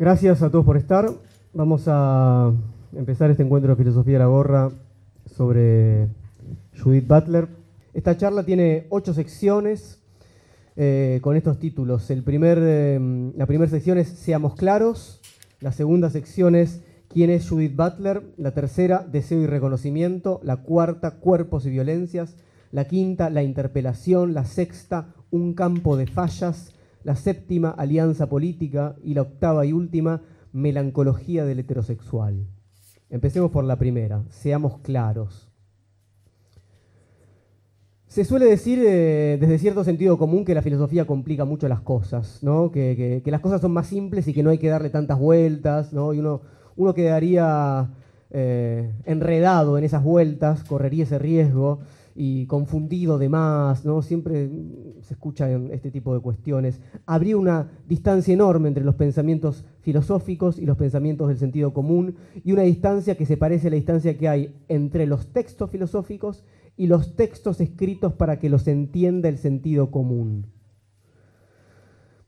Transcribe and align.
Gracias 0.00 0.40
a 0.40 0.48
todos 0.48 0.64
por 0.64 0.78
estar. 0.78 1.10
Vamos 1.52 1.82
a 1.86 2.50
empezar 2.96 3.30
este 3.30 3.42
encuentro 3.42 3.72
de 3.72 3.76
filosofía 3.76 4.14
de 4.14 4.20
la 4.20 4.28
gorra 4.28 4.70
sobre 5.26 6.08
Judith 6.82 7.06
Butler. 7.06 7.48
Esta 7.92 8.16
charla 8.16 8.42
tiene 8.42 8.86
ocho 8.88 9.12
secciones 9.12 9.98
eh, 10.74 11.18
con 11.20 11.36
estos 11.36 11.58
títulos. 11.58 12.10
El 12.10 12.22
primer, 12.22 12.56
eh, 12.62 12.98
la 13.36 13.44
primera 13.44 13.70
sección 13.70 13.98
es 13.98 14.08
Seamos 14.08 14.54
claros. 14.54 15.20
La 15.60 15.70
segunda 15.70 16.08
sección 16.08 16.54
es 16.54 16.80
¿Quién 17.08 17.28
es 17.28 17.50
Judith 17.50 17.76
Butler? 17.76 18.22
La 18.38 18.52
tercera, 18.52 19.06
Deseo 19.06 19.42
y 19.42 19.46
reconocimiento. 19.46 20.40
La 20.42 20.62
cuarta, 20.62 21.16
Cuerpos 21.16 21.66
y 21.66 21.70
violencias. 21.70 22.36
La 22.72 22.86
quinta, 22.86 23.28
La 23.28 23.42
interpelación. 23.42 24.32
La 24.32 24.46
sexta, 24.46 25.08
Un 25.30 25.52
campo 25.52 25.98
de 25.98 26.06
fallas 26.06 26.72
la 27.02 27.16
séptima, 27.16 27.70
alianza 27.70 28.28
política, 28.28 28.96
y 29.02 29.14
la 29.14 29.22
octava 29.22 29.64
y 29.66 29.72
última, 29.72 30.22
melancología 30.52 31.44
del 31.44 31.60
heterosexual. 31.60 32.46
Empecemos 33.08 33.50
por 33.50 33.64
la 33.64 33.76
primera, 33.76 34.22
seamos 34.28 34.78
claros. 34.78 35.48
Se 38.06 38.24
suele 38.24 38.46
decir 38.46 38.82
eh, 38.84 39.38
desde 39.40 39.58
cierto 39.58 39.84
sentido 39.84 40.18
común 40.18 40.44
que 40.44 40.54
la 40.54 40.62
filosofía 40.62 41.06
complica 41.06 41.44
mucho 41.44 41.68
las 41.68 41.80
cosas, 41.80 42.42
¿no? 42.42 42.72
que, 42.72 43.22
las 43.24 43.40
cosas 43.40 43.60
son 43.60 43.72
más 43.72 43.86
simples 43.86 44.26
y 44.26 44.34
que 44.34 44.42
no 44.42 44.50
hay 44.50 44.58
que 44.58 44.68
darle 44.68 44.90
tantas 44.90 45.18
vueltas, 45.18 45.92
¿no? 45.92 46.12
y 46.12 46.18
uno, 46.18 46.40
uno 46.74 46.92
quedaría 46.92 47.90
eh, 48.30 48.92
enredado 49.04 49.78
en 49.78 49.84
esas 49.84 50.02
vueltas, 50.02 50.64
correría 50.64 51.04
ese 51.04 51.20
riesgo 51.20 51.80
y 52.22 52.44
confundido 52.44 53.16
de 53.16 53.30
más, 53.30 53.86
¿no? 53.86 54.02
Siempre 54.02 54.50
se 55.00 55.14
escuchan 55.14 55.70
este 55.72 55.90
tipo 55.90 56.12
de 56.12 56.20
cuestiones. 56.20 56.78
Habría 57.06 57.38
una 57.38 57.70
distancia 57.88 58.34
enorme 58.34 58.68
entre 58.68 58.84
los 58.84 58.96
pensamientos 58.96 59.64
filosóficos 59.80 60.58
y 60.58 60.66
los 60.66 60.76
pensamientos 60.76 61.28
del 61.28 61.38
sentido 61.38 61.72
común, 61.72 62.16
y 62.44 62.52
una 62.52 62.60
distancia 62.60 63.16
que 63.16 63.24
se 63.24 63.38
parece 63.38 63.68
a 63.68 63.70
la 63.70 63.76
distancia 63.76 64.18
que 64.18 64.28
hay 64.28 64.54
entre 64.68 65.06
los 65.06 65.32
textos 65.32 65.70
filosóficos 65.70 66.44
y 66.76 66.88
los 66.88 67.16
textos 67.16 67.58
escritos 67.58 68.12
para 68.12 68.38
que 68.38 68.50
los 68.50 68.68
entienda 68.68 69.30
el 69.30 69.38
sentido 69.38 69.90
común. 69.90 70.44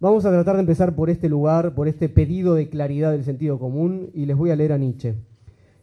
Vamos 0.00 0.24
a 0.24 0.30
tratar 0.30 0.54
de 0.54 0.60
empezar 0.60 0.94
por 0.94 1.10
este 1.10 1.28
lugar, 1.28 1.74
por 1.74 1.86
este 1.86 2.08
pedido 2.08 2.54
de 2.54 2.70
claridad 2.70 3.12
del 3.12 3.24
sentido 3.24 3.58
común, 3.58 4.08
y 4.14 4.24
les 4.24 4.38
voy 4.38 4.52
a 4.52 4.56
leer 4.56 4.72
a 4.72 4.78
Nietzsche. 4.78 5.16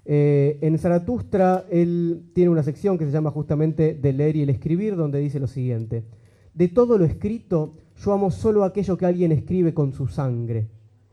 Eh, 0.06 0.58
en 0.62 0.78
Zaratustra 0.78 1.66
él 1.70 2.32
tiene 2.34 2.50
una 2.50 2.64
sección 2.64 2.98
que 2.98 3.06
se 3.06 3.12
llama 3.12 3.32
justamente 3.32 3.94
de 3.94 4.14
leer 4.14 4.36
y 4.36 4.42
el 4.42 4.50
escribir, 4.50 4.96
donde 4.96 5.20
dice 5.20 5.40
lo 5.40 5.48
siguiente, 5.48 6.06
de 6.54 6.68
todo 6.68 6.98
lo 6.98 7.06
escrito 7.06 7.76
yo 8.00 8.14
amo 8.14 8.32
solo 8.32 8.64
aquello 8.64 8.98
que 8.98 9.06
alguien 9.06 9.34
escribe 9.34 9.74
con 9.74 9.92
su 9.92 10.08
sangre. 10.08 10.70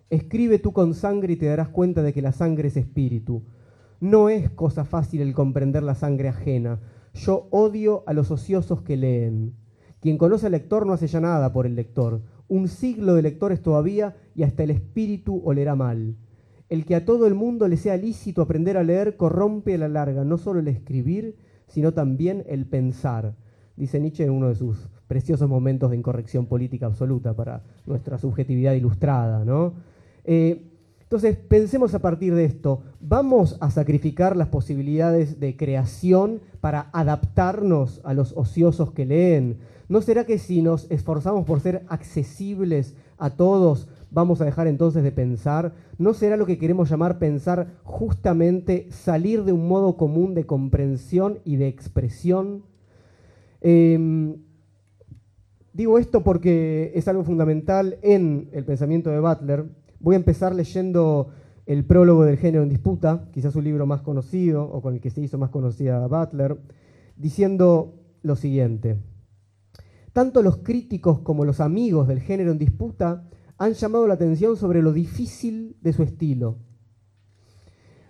Escribe 0.08 0.60
tú 0.60 0.72
con 0.72 0.94
sangre 0.94 1.32
y 1.32 1.36
te 1.36 1.46
darás 1.46 1.68
cuenta 1.68 2.00
de 2.00 2.12
que 2.12 2.22
la 2.22 2.30
sangre 2.30 2.68
es 2.68 2.76
espíritu. 2.76 3.42
No 3.98 4.28
es 4.28 4.50
cosa 4.50 4.84
fácil 4.84 5.20
el 5.20 5.34
comprender 5.34 5.82
la 5.82 5.96
sangre 5.96 6.28
ajena. 6.28 6.78
Yo 7.12 7.48
odio 7.50 8.04
a 8.06 8.12
los 8.12 8.30
ociosos 8.30 8.82
que 8.82 8.96
leen. 8.96 9.54
Quien 10.00 10.16
conoce 10.16 10.46
al 10.46 10.52
lector 10.52 10.86
no 10.86 10.92
hace 10.92 11.08
ya 11.08 11.20
nada 11.20 11.52
por 11.52 11.66
el 11.66 11.74
lector. 11.74 12.22
Un 12.46 12.68
siglo 12.68 13.14
de 13.14 13.22
lectores 13.22 13.60
todavía 13.60 14.14
y 14.36 14.44
hasta 14.44 14.62
el 14.62 14.70
espíritu 14.70 15.42
olerá 15.44 15.74
mal. 15.74 16.14
El 16.68 16.84
que 16.84 16.96
a 16.96 17.04
todo 17.04 17.26
el 17.26 17.34
mundo 17.34 17.68
le 17.68 17.76
sea 17.76 17.96
lícito 17.96 18.42
aprender 18.42 18.76
a 18.76 18.82
leer 18.82 19.16
corrompe 19.16 19.74
a 19.74 19.78
la 19.78 19.88
larga 19.88 20.24
no 20.24 20.36
solo 20.38 20.60
el 20.60 20.68
escribir, 20.68 21.36
sino 21.68 21.92
también 21.92 22.44
el 22.48 22.66
pensar, 22.66 23.34
dice 23.76 24.00
Nietzsche 24.00 24.24
en 24.24 24.30
uno 24.30 24.48
de 24.48 24.54
sus 24.54 24.88
preciosos 25.06 25.48
momentos 25.48 25.90
de 25.90 25.96
incorrección 25.96 26.46
política 26.46 26.86
absoluta 26.86 27.34
para 27.34 27.62
nuestra 27.86 28.18
subjetividad 28.18 28.72
ilustrada. 28.72 29.44
¿no? 29.44 29.74
Eh, 30.24 30.72
entonces, 31.06 31.36
pensemos 31.36 31.94
a 31.94 32.00
partir 32.00 32.34
de 32.34 32.44
esto, 32.44 32.82
¿vamos 33.00 33.56
a 33.60 33.70
sacrificar 33.70 34.36
las 34.36 34.48
posibilidades 34.48 35.38
de 35.38 35.56
creación 35.56 36.40
para 36.60 36.90
adaptarnos 36.92 38.00
a 38.02 38.12
los 38.12 38.32
ociosos 38.36 38.90
que 38.90 39.06
leen? 39.06 39.58
¿No 39.88 40.02
será 40.02 40.26
que 40.26 40.38
si 40.38 40.62
nos 40.62 40.90
esforzamos 40.90 41.44
por 41.44 41.60
ser 41.60 41.84
accesibles 41.88 42.96
a 43.18 43.30
todos, 43.30 43.88
vamos 44.10 44.40
a 44.40 44.44
dejar 44.44 44.66
entonces 44.66 45.02
de 45.02 45.12
pensar? 45.12 45.74
¿No 45.98 46.14
será 46.14 46.36
lo 46.36 46.46
que 46.46 46.58
queremos 46.58 46.88
llamar 46.88 47.18
pensar 47.18 47.74
justamente 47.82 48.88
salir 48.90 49.44
de 49.44 49.52
un 49.52 49.68
modo 49.68 49.96
común 49.96 50.34
de 50.34 50.46
comprensión 50.46 51.40
y 51.44 51.56
de 51.56 51.68
expresión? 51.68 52.64
Em, 53.60 54.36
digo 55.72 55.98
esto 55.98 56.22
porque 56.22 56.92
es 56.94 57.08
algo 57.08 57.24
fundamental 57.24 57.98
en 58.02 58.48
el 58.52 58.64
pensamiento 58.64 59.10
de 59.10 59.20
Butler. 59.20 59.64
Voy 60.00 60.14
a 60.14 60.18
empezar 60.18 60.54
leyendo 60.54 61.30
el 61.66 61.84
prólogo 61.84 62.24
del 62.24 62.36
género 62.36 62.62
en 62.62 62.68
disputa, 62.68 63.28
quizás 63.32 63.56
un 63.56 63.64
libro 63.64 63.86
más 63.86 64.02
conocido 64.02 64.64
o 64.64 64.80
con 64.80 64.94
el 64.94 65.00
que 65.00 65.10
se 65.10 65.20
hizo 65.20 65.36
más 65.36 65.50
conocida 65.50 66.06
Butler, 66.06 66.58
diciendo 67.16 67.94
lo 68.22 68.36
siguiente. 68.36 68.96
Tanto 70.12 70.42
los 70.42 70.58
críticos 70.58 71.20
como 71.20 71.44
los 71.44 71.60
amigos 71.60 72.08
del 72.08 72.20
género 72.20 72.52
en 72.52 72.58
disputa 72.58 73.28
han 73.58 73.72
llamado 73.72 74.06
la 74.06 74.14
atención 74.14 74.56
sobre 74.56 74.82
lo 74.82 74.92
difícil 74.92 75.76
de 75.80 75.92
su 75.92 76.02
estilo. 76.02 76.58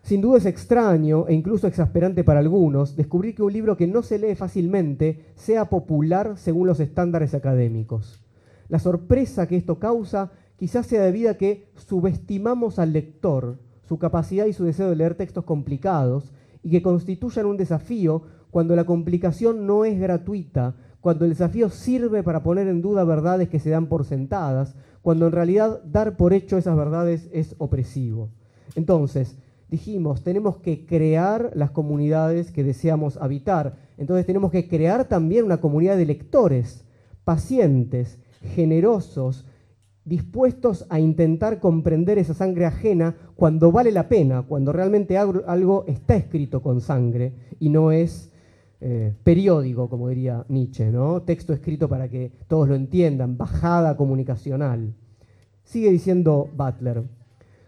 Sin 0.02 0.20
duda 0.20 0.38
es 0.38 0.46
extraño 0.46 1.26
e 1.26 1.34
incluso 1.34 1.66
exasperante 1.66 2.22
para 2.22 2.38
algunos 2.38 2.94
descubrir 2.94 3.34
que 3.34 3.42
un 3.42 3.52
libro 3.52 3.76
que 3.76 3.88
no 3.88 4.02
se 4.02 4.18
lee 4.18 4.36
fácilmente 4.36 5.24
sea 5.34 5.68
popular 5.68 6.34
según 6.36 6.68
los 6.68 6.78
estándares 6.78 7.34
académicos. 7.34 8.24
La 8.68 8.78
sorpresa 8.78 9.48
que 9.48 9.56
esto 9.56 9.78
causa 9.78 10.30
quizás 10.56 10.86
sea 10.86 11.02
debida 11.02 11.32
a 11.32 11.36
que 11.36 11.72
subestimamos 11.74 12.78
al 12.78 12.92
lector, 12.92 13.58
su 13.82 13.98
capacidad 13.98 14.46
y 14.46 14.52
su 14.52 14.64
deseo 14.64 14.88
de 14.88 14.96
leer 14.96 15.16
textos 15.16 15.44
complicados 15.44 16.32
y 16.62 16.70
que 16.70 16.82
constituyan 16.82 17.46
un 17.46 17.56
desafío 17.56 18.22
cuando 18.50 18.74
la 18.74 18.84
complicación 18.84 19.66
no 19.66 19.84
es 19.84 19.98
gratuita, 19.98 20.76
cuando 21.00 21.24
el 21.24 21.30
desafío 21.30 21.68
sirve 21.68 22.22
para 22.22 22.42
poner 22.42 22.68
en 22.68 22.80
duda 22.80 23.04
verdades 23.04 23.48
que 23.48 23.60
se 23.60 23.70
dan 23.70 23.86
por 23.86 24.04
sentadas, 24.04 24.74
cuando 25.06 25.26
en 25.26 25.32
realidad 25.32 25.84
dar 25.84 26.16
por 26.16 26.32
hecho 26.32 26.58
esas 26.58 26.76
verdades 26.76 27.28
es 27.32 27.54
opresivo. 27.58 28.30
Entonces, 28.74 29.38
dijimos, 29.68 30.24
tenemos 30.24 30.56
que 30.56 30.84
crear 30.84 31.52
las 31.54 31.70
comunidades 31.70 32.50
que 32.50 32.64
deseamos 32.64 33.16
habitar. 33.18 33.76
Entonces 33.98 34.26
tenemos 34.26 34.50
que 34.50 34.66
crear 34.66 35.04
también 35.04 35.44
una 35.44 35.60
comunidad 35.60 35.96
de 35.96 36.06
lectores, 36.06 36.84
pacientes, 37.22 38.18
generosos, 38.56 39.46
dispuestos 40.04 40.86
a 40.88 40.98
intentar 40.98 41.60
comprender 41.60 42.18
esa 42.18 42.34
sangre 42.34 42.66
ajena 42.66 43.14
cuando 43.36 43.70
vale 43.70 43.92
la 43.92 44.08
pena, 44.08 44.42
cuando 44.42 44.72
realmente 44.72 45.16
algo 45.18 45.84
está 45.86 46.16
escrito 46.16 46.62
con 46.62 46.80
sangre 46.80 47.32
y 47.60 47.68
no 47.68 47.92
es 47.92 48.32
eh, 48.80 49.14
periódico, 49.24 49.88
como 49.88 50.08
diría 50.08 50.44
Nietzsche, 50.48 50.90
¿no? 50.90 51.22
texto 51.22 51.52
escrito 51.52 51.88
para 51.88 52.08
que 52.08 52.32
todos 52.46 52.68
lo 52.68 52.74
entiendan, 52.74 53.38
bajada 53.38 53.96
comunicacional. 53.96 54.94
Sigue 55.64 55.90
diciendo 55.90 56.48
Butler, 56.54 57.04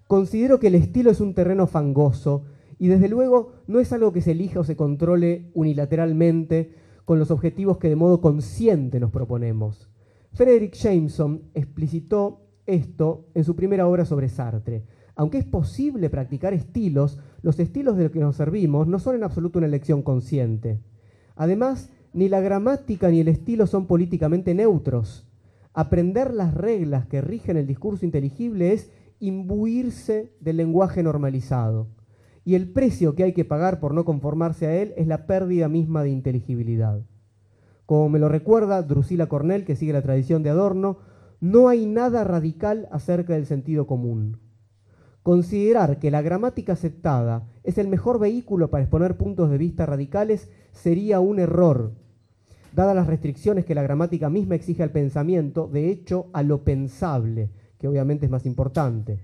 considero 0.07 0.59
que 0.59 0.69
el 0.69 0.75
estilo 0.75 1.11
es 1.11 1.21
un 1.21 1.35
terreno 1.35 1.67
fangoso 1.67 2.45
y 2.79 2.89
desde 2.89 3.09
luego 3.09 3.53
no 3.67 3.81
es 3.81 3.93
algo 3.93 4.13
que 4.13 4.21
se 4.21 4.33
elija 4.33 4.61
o 4.61 4.65
se 4.65 4.77
controle 4.77 5.51
unilateralmente 5.55 6.75
con 7.05 7.19
los 7.19 7.31
objetivos 7.31 7.79
que 7.79 7.89
de 7.89 7.97
modo 7.97 8.21
consciente 8.21 9.01
nos 9.01 9.11
proponemos. 9.11 9.89
Frederick 10.33 10.75
Jameson 10.75 11.43
explicitó 11.55 12.43
esto 12.67 13.29
en 13.35 13.45
su 13.45 13.57
primera 13.57 13.89
obra 13.89 14.05
sobre 14.05 14.29
Sartre. 14.29 14.85
Aunque 15.17 15.39
es 15.39 15.45
posible 15.45 16.11
practicar 16.11 16.55
estilos, 16.55 17.19
los 17.43 17.59
estilos 17.59 17.97
de 17.97 18.05
los 18.05 18.13
que 18.13 18.21
nos 18.21 18.37
servimos 18.37 18.87
no 18.87 18.99
son 18.99 19.17
en 19.17 19.25
absoluto 19.25 19.59
una 19.59 19.67
elección 19.67 20.03
consciente. 20.03 20.79
Además, 21.39 21.89
ni 22.13 22.29
la 22.29 22.41
gramática 22.41 23.09
ni 23.11 23.21
el 23.21 23.29
estilo 23.29 23.69
son 23.69 23.87
políticamente 23.87 24.55
neutros. 24.55 25.25
Aprender 25.73 26.35
las 26.35 26.53
reglas 26.53 27.07
que 27.07 27.21
rigen 27.21 27.57
el 27.57 27.69
discurso 27.69 28.05
inteligible 28.05 28.73
es 28.73 28.91
imbuirse 29.21 30.33
del 30.41 30.57
lenguaje 30.57 31.01
normalizado. 31.05 31.87
Y 32.45 32.57
el 32.57 32.73
precio 32.73 33.15
que 33.15 33.23
hay 33.23 33.35
que 33.35 33.45
pagar 33.45 33.79
por 33.79 33.95
no 33.95 34.05
conformarse 34.05 34.67
a 34.67 34.75
él 34.75 34.93
es 34.97 35.07
la 35.07 35.27
pérdida 35.27 35.69
misma 35.69 36.03
de 36.03 36.11
inteligibilidad. 36.11 37.03
Como 37.87 38.09
me 38.09 38.19
lo 38.19 38.29
recuerda 38.29 38.83
Drusila 38.83 39.29
Cornell, 39.29 39.65
que 39.65 39.77
sigue 39.77 39.93
la 39.93 40.03
tradición 40.03 40.43
de 40.43 40.51
Adorno, 40.51 40.99
no 41.41 41.69
hay 41.69 41.87
nada 41.87 42.25
radical 42.25 42.89
acerca 42.91 43.35
del 43.35 43.47
sentido 43.47 43.87
común. 43.87 44.41
Considerar 45.29 45.99
que 45.99 46.11
la 46.11 46.23
gramática 46.23 46.73
aceptada 46.73 47.47
es 47.63 47.77
el 47.77 47.87
mejor 47.87 48.19
vehículo 48.19 48.71
para 48.71 48.85
exponer 48.85 49.19
puntos 49.19 49.51
de 49.51 49.59
vista 49.59 49.85
radicales 49.85 50.49
sería 50.73 51.21
un 51.21 51.39
error, 51.39 51.93
dadas 52.75 52.97
las 52.97 53.07
restricciones 53.07 53.67
que 53.67 53.75
la 53.75 53.83
gramática 53.83 54.31
misma 54.31 54.55
exige 54.55 54.83
al 54.83 54.91
pensamiento, 54.91 55.69
de 55.71 55.91
hecho 55.91 56.29
a 56.33 56.43
lo 56.43 56.65
pensable, 56.65 57.51
que 57.79 57.89
obviamente 57.89 58.25
es 58.25 58.33
más 58.33 58.47
importante. 58.47 59.19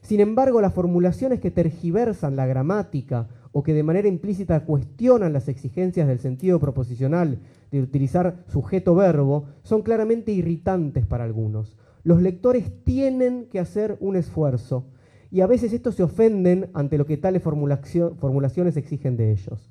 Sin 0.00 0.20
embargo, 0.20 0.62
las 0.62 0.72
formulaciones 0.72 1.40
que 1.40 1.50
tergiversan 1.50 2.36
la 2.36 2.46
gramática 2.46 3.28
o 3.52 3.62
que 3.62 3.74
de 3.74 3.82
manera 3.82 4.08
implícita 4.08 4.64
cuestionan 4.64 5.34
las 5.34 5.48
exigencias 5.48 6.08
del 6.08 6.20
sentido 6.20 6.58
proposicional 6.58 7.38
de 7.70 7.82
utilizar 7.82 8.44
sujeto-verbo 8.46 9.44
son 9.62 9.82
claramente 9.82 10.32
irritantes 10.32 11.04
para 11.04 11.24
algunos. 11.24 11.76
Los 12.02 12.22
lectores 12.22 12.72
tienen 12.84 13.44
que 13.52 13.60
hacer 13.60 13.98
un 14.00 14.16
esfuerzo 14.16 14.86
y 15.34 15.40
a 15.40 15.48
veces 15.48 15.72
estos 15.72 15.96
se 15.96 16.04
ofenden 16.04 16.70
ante 16.74 16.96
lo 16.96 17.06
que 17.06 17.16
tales 17.16 17.42
formulaciones 17.42 18.76
exigen 18.76 19.16
de 19.16 19.32
ellos. 19.32 19.68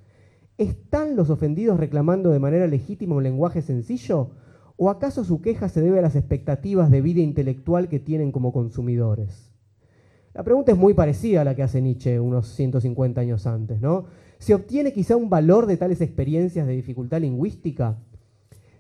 ¿Están 0.57 1.15
los 1.15 1.29
ofendidos 1.29 1.79
reclamando 1.79 2.31
de 2.31 2.39
manera 2.39 2.67
legítima 2.67 3.15
un 3.15 3.23
lenguaje 3.23 3.61
sencillo? 3.61 4.31
¿O 4.75 4.89
acaso 4.89 5.23
su 5.23 5.39
queja 5.41 5.69
se 5.69 5.79
debe 5.79 5.99
a 5.99 6.01
las 6.01 6.17
expectativas 6.17 6.91
de 6.91 6.99
vida 6.99 7.21
intelectual 7.21 7.87
que 7.87 8.01
tienen 8.01 8.33
como 8.33 8.51
consumidores? 8.51 9.53
La 10.33 10.43
pregunta 10.43 10.73
es 10.73 10.77
muy 10.77 10.95
parecida 10.95 11.39
a 11.39 11.45
la 11.45 11.55
que 11.55 11.63
hace 11.63 11.81
Nietzsche 11.81 12.19
unos 12.19 12.49
150 12.49 13.21
años 13.21 13.47
antes, 13.47 13.79
¿no? 13.79 14.03
¿Se 14.39 14.53
obtiene 14.53 14.91
quizá 14.91 15.15
un 15.15 15.29
valor 15.29 15.65
de 15.65 15.77
tales 15.77 16.01
experiencias 16.01 16.67
de 16.67 16.73
dificultad 16.73 17.21
lingüística? 17.21 17.99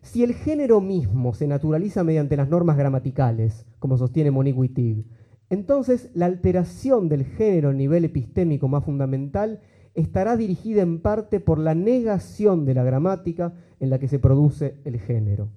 Si 0.01 0.21
el 0.21 0.33
género 0.33 0.81
mismo 0.81 1.33
se 1.33 1.47
naturaliza 1.47 2.03
mediante 2.03 2.35
las 2.35 2.49
normas 2.49 2.75
gramaticales, 2.75 3.65
como 3.79 3.97
sostiene 3.97 4.31
Monique 4.31 4.59
Wittig, 4.59 5.05
entonces 5.53 6.09
la 6.13 6.25
alteración 6.25 7.09
del 7.09 7.25
género 7.25 7.69
a 7.69 7.73
nivel 7.73 8.05
epistémico 8.05 8.67
más 8.67 8.83
fundamental 8.83 9.59
estará 9.93 10.35
dirigida 10.35 10.81
en 10.81 10.99
parte 10.99 11.39
por 11.39 11.59
la 11.59 11.75
negación 11.75 12.65
de 12.65 12.73
la 12.73 12.83
gramática 12.83 13.53
en 13.79 13.89
la 13.89 13.99
que 13.99 14.07
se 14.07 14.19
produce 14.19 14.77
el 14.83 14.99
género. 14.99 15.49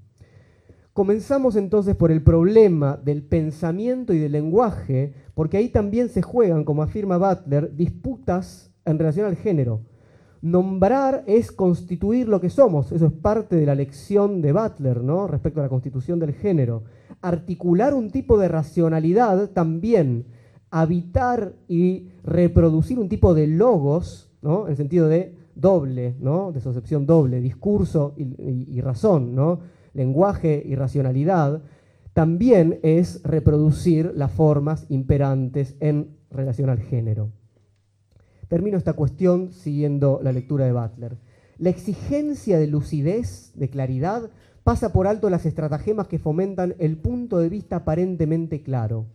Comenzamos 0.92 1.56
entonces 1.56 1.94
por 1.94 2.10
el 2.10 2.22
problema 2.22 2.96
del 2.96 3.22
pensamiento 3.22 4.12
y 4.12 4.18
del 4.18 4.32
lenguaje, 4.32 5.12
porque 5.34 5.58
ahí 5.58 5.68
también 5.68 6.08
se 6.08 6.22
juegan, 6.22 6.64
como 6.64 6.82
afirma 6.82 7.18
Butler, 7.18 7.74
disputas 7.74 8.72
en 8.84 8.98
relación 8.98 9.26
al 9.26 9.36
género. 9.36 9.82
Nombrar 10.42 11.24
es 11.26 11.52
constituir 11.52 12.28
lo 12.28 12.40
que 12.40 12.50
somos, 12.50 12.92
eso 12.92 13.06
es 13.06 13.12
parte 13.12 13.56
de 13.56 13.66
la 13.66 13.74
lección 13.74 14.42
de 14.42 14.52
Butler, 14.52 15.02
¿no? 15.02 15.26
Respecto 15.26 15.60
a 15.60 15.64
la 15.64 15.68
constitución 15.68 16.18
del 16.18 16.32
género. 16.32 16.84
Articular 17.20 17.94
un 17.94 18.10
tipo 18.10 18.38
de 18.38 18.48
racionalidad 18.48 19.50
también, 19.50 20.26
habitar 20.70 21.54
y 21.68 22.08
reproducir 22.22 22.98
un 22.98 23.08
tipo 23.08 23.34
de 23.34 23.46
logos, 23.46 24.30
¿no? 24.42 24.66
En 24.66 24.72
el 24.72 24.76
sentido 24.76 25.08
de 25.08 25.34
doble, 25.54 26.14
¿no? 26.20 26.52
De 26.52 26.58
asociación 26.58 27.06
doble, 27.06 27.40
discurso 27.40 28.14
y, 28.16 28.76
y 28.76 28.80
razón, 28.80 29.34
¿no? 29.34 29.60
lenguaje 29.96 30.62
y 30.64 30.74
racionalidad, 30.76 31.62
también 32.12 32.78
es 32.82 33.22
reproducir 33.24 34.12
las 34.14 34.30
formas 34.30 34.86
imperantes 34.88 35.74
en 35.80 36.16
relación 36.30 36.70
al 36.70 36.78
género. 36.78 37.30
Termino 38.48 38.78
esta 38.78 38.92
cuestión 38.92 39.52
siguiendo 39.52 40.20
la 40.22 40.32
lectura 40.32 40.66
de 40.66 40.72
Butler. 40.72 41.16
La 41.58 41.70
exigencia 41.70 42.58
de 42.58 42.66
lucidez, 42.66 43.52
de 43.54 43.68
claridad, 43.68 44.30
pasa 44.62 44.92
por 44.92 45.06
alto 45.06 45.30
las 45.30 45.46
estratagemas 45.46 46.08
que 46.08 46.18
fomentan 46.18 46.74
el 46.78 46.96
punto 46.96 47.38
de 47.38 47.48
vista 47.48 47.76
aparentemente 47.76 48.62
claro. 48.62 49.06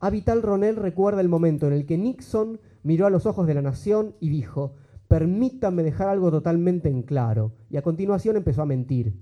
Avital 0.00 0.42
Ronell 0.42 0.76
recuerda 0.76 1.20
el 1.20 1.28
momento 1.28 1.66
en 1.66 1.72
el 1.72 1.86
que 1.86 1.96
Nixon 1.96 2.60
miró 2.82 3.06
a 3.06 3.10
los 3.10 3.26
ojos 3.26 3.46
de 3.46 3.54
la 3.54 3.62
nación 3.62 4.14
y 4.20 4.28
dijo, 4.28 4.74
permítanme 5.08 5.82
dejar 5.82 6.08
algo 6.08 6.30
totalmente 6.30 6.88
en 6.88 7.02
claro, 7.02 7.52
y 7.70 7.76
a 7.76 7.82
continuación 7.82 8.36
empezó 8.36 8.62
a 8.62 8.66
mentir. 8.66 9.14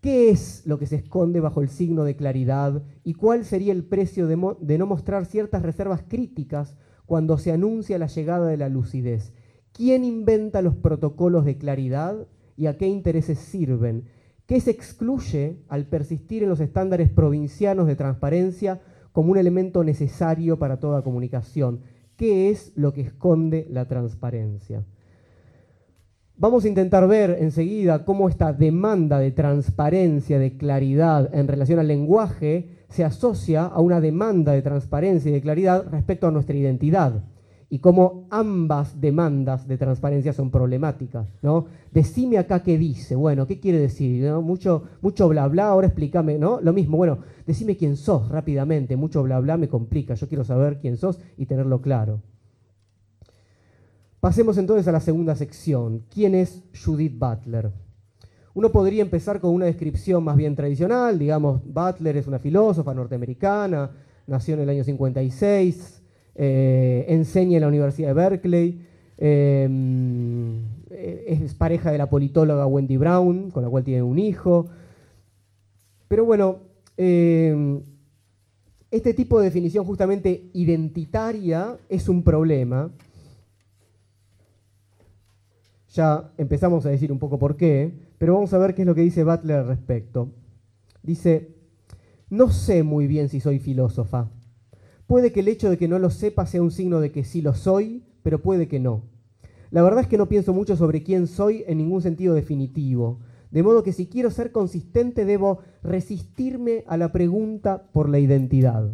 ¿Qué 0.00 0.30
es 0.30 0.62
lo 0.64 0.78
que 0.78 0.86
se 0.86 0.96
esconde 0.96 1.40
bajo 1.40 1.60
el 1.60 1.68
signo 1.68 2.04
de 2.04 2.14
claridad 2.14 2.82
y 3.02 3.14
cuál 3.14 3.44
sería 3.44 3.72
el 3.72 3.84
precio 3.84 4.28
de, 4.28 4.78
no 4.78 4.86
mostrar 4.86 5.26
ciertas 5.26 5.62
reservas 5.62 6.04
críticas 6.06 6.76
cuando 7.08 7.38
se 7.38 7.52
anuncia 7.52 7.98
la 7.98 8.06
llegada 8.06 8.46
de 8.46 8.58
la 8.58 8.68
lucidez? 8.68 9.32
¿Quién 9.72 10.04
inventa 10.04 10.60
los 10.60 10.76
protocolos 10.76 11.46
de 11.46 11.56
claridad 11.56 12.28
y 12.54 12.66
a 12.66 12.76
qué 12.76 12.86
intereses 12.86 13.38
sirven? 13.38 14.04
¿Qué 14.44 14.60
se 14.60 14.70
excluye 14.70 15.56
al 15.68 15.86
persistir 15.86 16.42
en 16.42 16.50
los 16.50 16.60
estándares 16.60 17.08
provincianos 17.08 17.86
de 17.86 17.96
transparencia 17.96 18.82
como 19.12 19.32
un 19.32 19.38
elemento 19.38 19.82
necesario 19.84 20.58
para 20.58 20.80
toda 20.80 21.02
comunicación? 21.02 21.80
¿Qué 22.16 22.50
es 22.50 22.72
lo 22.76 22.92
que 22.92 23.00
esconde 23.00 23.66
la 23.70 23.86
transparencia? 23.88 24.84
Vamos 26.36 26.66
a 26.66 26.68
intentar 26.68 27.08
ver 27.08 27.38
enseguida 27.40 28.04
cómo 28.04 28.28
esta 28.28 28.52
demanda 28.52 29.18
de 29.18 29.32
transparencia, 29.32 30.38
de 30.38 30.58
claridad 30.58 31.34
en 31.34 31.48
relación 31.48 31.78
al 31.78 31.88
lenguaje 31.88 32.77
se 32.88 33.04
asocia 33.04 33.64
a 33.64 33.80
una 33.80 34.00
demanda 34.00 34.52
de 34.52 34.62
transparencia 34.62 35.30
y 35.30 35.32
de 35.32 35.40
claridad 35.40 35.86
respecto 35.90 36.26
a 36.26 36.30
nuestra 36.30 36.56
identidad 36.56 37.22
y 37.70 37.80
cómo 37.80 38.26
ambas 38.30 39.00
demandas 39.00 39.68
de 39.68 39.76
transparencia 39.76 40.32
son 40.32 40.50
problemáticas. 40.50 41.28
¿no? 41.42 41.66
Decime 41.92 42.38
acá 42.38 42.62
qué 42.62 42.78
dice, 42.78 43.14
bueno, 43.14 43.46
¿qué 43.46 43.60
quiere 43.60 43.78
decir? 43.78 44.30
Mucho, 44.32 44.84
mucho 45.02 45.28
bla 45.28 45.46
bla, 45.48 45.68
ahora 45.68 45.88
explícame, 45.88 46.38
¿no? 46.38 46.60
Lo 46.62 46.72
mismo, 46.72 46.96
bueno, 46.96 47.18
decime 47.46 47.76
quién 47.76 47.96
sos 47.96 48.28
rápidamente, 48.30 48.96
mucho 48.96 49.22
bla 49.22 49.38
bla 49.40 49.56
me 49.56 49.68
complica, 49.68 50.14
yo 50.14 50.28
quiero 50.28 50.44
saber 50.44 50.78
quién 50.80 50.96
sos 50.96 51.20
y 51.36 51.46
tenerlo 51.46 51.82
claro. 51.82 52.22
Pasemos 54.20 54.58
entonces 54.58 54.88
a 54.88 54.92
la 54.92 55.00
segunda 55.00 55.36
sección. 55.36 56.02
¿Quién 56.12 56.34
es 56.34 56.64
Judith 56.84 57.16
Butler? 57.16 57.70
Uno 58.58 58.72
podría 58.72 59.02
empezar 59.02 59.38
con 59.38 59.54
una 59.54 59.66
descripción 59.66 60.24
más 60.24 60.36
bien 60.36 60.56
tradicional, 60.56 61.16
digamos, 61.16 61.60
Butler 61.64 62.16
es 62.16 62.26
una 62.26 62.40
filósofa 62.40 62.92
norteamericana, 62.92 63.88
nació 64.26 64.54
en 64.54 64.62
el 64.62 64.68
año 64.70 64.82
56, 64.82 66.02
eh, 66.34 67.04
enseña 67.06 67.58
en 67.58 67.60
la 67.60 67.68
Universidad 67.68 68.08
de 68.08 68.14
Berkeley, 68.14 68.84
eh, 69.16 70.58
es 70.90 71.54
pareja 71.54 71.92
de 71.92 71.98
la 71.98 72.10
politóloga 72.10 72.66
Wendy 72.66 72.96
Brown, 72.96 73.52
con 73.52 73.62
la 73.62 73.70
cual 73.70 73.84
tiene 73.84 74.02
un 74.02 74.18
hijo. 74.18 74.66
Pero 76.08 76.24
bueno, 76.24 76.56
eh, 76.96 77.80
este 78.90 79.14
tipo 79.14 79.38
de 79.38 79.44
definición 79.44 79.84
justamente 79.84 80.50
identitaria 80.52 81.76
es 81.88 82.08
un 82.08 82.24
problema 82.24 82.90
ya 85.98 86.30
empezamos 86.38 86.86
a 86.86 86.90
decir 86.90 87.10
un 87.10 87.18
poco 87.18 87.40
por 87.40 87.56
qué, 87.56 87.92
pero 88.18 88.34
vamos 88.34 88.54
a 88.54 88.58
ver 88.58 88.76
qué 88.76 88.82
es 88.82 88.86
lo 88.86 88.94
que 88.94 89.00
dice 89.00 89.24
Butler 89.24 89.58
al 89.58 89.66
respecto. 89.66 90.30
Dice, 91.02 91.56
no 92.30 92.50
sé 92.50 92.84
muy 92.84 93.08
bien 93.08 93.28
si 93.28 93.40
soy 93.40 93.58
filósofa. 93.58 94.30
Puede 95.08 95.32
que 95.32 95.40
el 95.40 95.48
hecho 95.48 95.68
de 95.68 95.76
que 95.76 95.88
no 95.88 95.98
lo 95.98 96.10
sepa 96.10 96.46
sea 96.46 96.62
un 96.62 96.70
signo 96.70 97.00
de 97.00 97.10
que 97.10 97.24
sí 97.24 97.42
lo 97.42 97.52
soy, 97.52 98.04
pero 98.22 98.40
puede 98.40 98.68
que 98.68 98.78
no. 98.78 99.02
La 99.70 99.82
verdad 99.82 100.02
es 100.02 100.06
que 100.06 100.18
no 100.18 100.28
pienso 100.28 100.54
mucho 100.54 100.76
sobre 100.76 101.02
quién 101.02 101.26
soy 101.26 101.64
en 101.66 101.78
ningún 101.78 102.00
sentido 102.00 102.32
definitivo, 102.32 103.18
de 103.50 103.64
modo 103.64 103.82
que 103.82 103.92
si 103.92 104.06
quiero 104.06 104.30
ser 104.30 104.52
consistente 104.52 105.24
debo 105.24 105.58
resistirme 105.82 106.84
a 106.86 106.96
la 106.96 107.10
pregunta 107.10 107.90
por 107.90 108.08
la 108.08 108.20
identidad. 108.20 108.92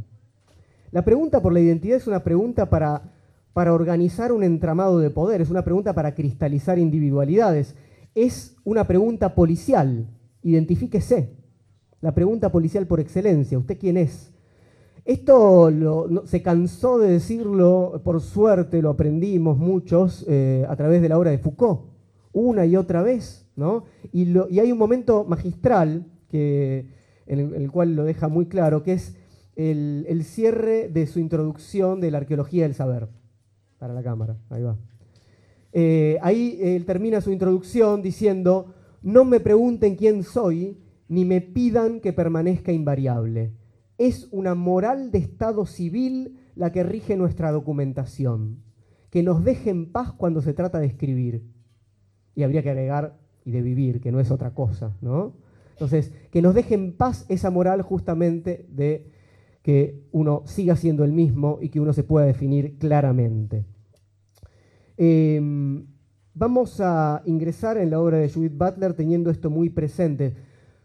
La 0.90 1.04
pregunta 1.04 1.42
por 1.42 1.52
la 1.52 1.60
identidad 1.60 1.98
es 1.98 2.06
una 2.06 2.24
pregunta 2.24 2.70
para 2.70 3.13
para 3.54 3.72
organizar 3.72 4.32
un 4.32 4.42
entramado 4.42 4.98
de 4.98 5.10
poder, 5.10 5.40
es 5.40 5.48
una 5.48 5.62
pregunta 5.62 5.94
para 5.94 6.14
cristalizar 6.14 6.78
individualidades, 6.78 7.76
es 8.14 8.56
una 8.64 8.86
pregunta 8.86 9.36
policial, 9.36 10.08
identifíquese, 10.42 11.30
la 12.00 12.12
pregunta 12.12 12.50
policial 12.50 12.86
por 12.86 12.98
excelencia, 12.98 13.56
¿usted 13.56 13.78
quién 13.78 13.96
es? 13.96 14.32
Esto 15.04 15.70
se 16.24 16.42
cansó 16.42 16.98
de 16.98 17.12
decirlo, 17.12 18.00
por 18.04 18.20
suerte 18.20 18.82
lo 18.82 18.90
aprendimos 18.90 19.56
muchos 19.56 20.24
eh, 20.28 20.66
a 20.68 20.74
través 20.74 21.00
de 21.00 21.08
la 21.08 21.18
obra 21.18 21.30
de 21.30 21.38
Foucault, 21.38 21.82
una 22.32 22.66
y 22.66 22.74
otra 22.74 23.02
vez, 23.02 23.46
¿no? 23.54 23.84
Y, 24.12 24.36
hay 24.58 24.72
un 24.72 24.78
momento 24.78 25.24
magistral 25.24 26.06
que, 26.28 26.88
en, 27.26 27.54
el, 27.54 27.70
cual 27.70 27.94
lo 27.94 28.02
deja 28.02 28.26
muy 28.26 28.46
claro, 28.46 28.82
que 28.82 28.94
es 28.94 29.16
el 29.54 30.24
cierre 30.24 30.88
de 30.88 31.06
su 31.06 31.20
introducción 31.20 32.00
de 32.00 32.10
la 32.10 32.18
arqueología 32.18 32.64
del 32.64 32.74
saber 32.74 33.08
para 33.84 33.92
la 33.92 34.02
cámara, 34.02 34.38
ahí 34.48 34.62
va. 34.62 34.78
Eh, 35.70 36.16
ahí 36.22 36.58
él 36.62 36.86
termina 36.86 37.20
su 37.20 37.30
introducción 37.30 38.00
diciendo, 38.00 38.72
no 39.02 39.26
me 39.26 39.40
pregunten 39.40 39.94
quién 39.96 40.22
soy, 40.22 40.78
ni 41.06 41.26
me 41.26 41.42
pidan 41.42 42.00
que 42.00 42.14
permanezca 42.14 42.72
invariable. 42.72 43.52
Es 43.98 44.26
una 44.32 44.54
moral 44.54 45.10
de 45.10 45.18
Estado 45.18 45.66
civil 45.66 46.38
la 46.56 46.72
que 46.72 46.82
rige 46.82 47.14
nuestra 47.14 47.52
documentación, 47.52 48.62
que 49.10 49.22
nos 49.22 49.44
deje 49.44 49.68
en 49.68 49.92
paz 49.92 50.12
cuando 50.12 50.40
se 50.40 50.54
trata 50.54 50.78
de 50.80 50.86
escribir. 50.86 51.44
Y 52.34 52.42
habría 52.42 52.62
que 52.62 52.70
agregar, 52.70 53.18
y 53.44 53.50
de 53.50 53.60
vivir, 53.60 54.00
que 54.00 54.12
no 54.12 54.18
es 54.18 54.30
otra 54.30 54.54
cosa, 54.54 54.96
¿no? 55.02 55.34
Entonces, 55.72 56.10
que 56.30 56.40
nos 56.40 56.54
deje 56.54 56.74
en 56.74 56.96
paz 56.96 57.26
esa 57.28 57.50
moral 57.50 57.82
justamente 57.82 58.64
de 58.70 59.12
que 59.60 60.06
uno 60.10 60.42
siga 60.46 60.74
siendo 60.74 61.04
el 61.04 61.12
mismo 61.12 61.58
y 61.60 61.68
que 61.68 61.80
uno 61.80 61.92
se 61.92 62.02
pueda 62.02 62.24
definir 62.24 62.78
claramente. 62.78 63.66
Em, 64.96 65.86
vamos 66.34 66.80
a 66.80 67.22
ingresar 67.26 67.78
en 67.78 67.90
la 67.90 68.00
obra 68.00 68.18
de 68.18 68.30
Judith 68.30 68.56
Butler 68.56 68.94
teniendo 68.94 69.30
esto 69.30 69.50
muy 69.50 69.70
presente. 69.70 70.34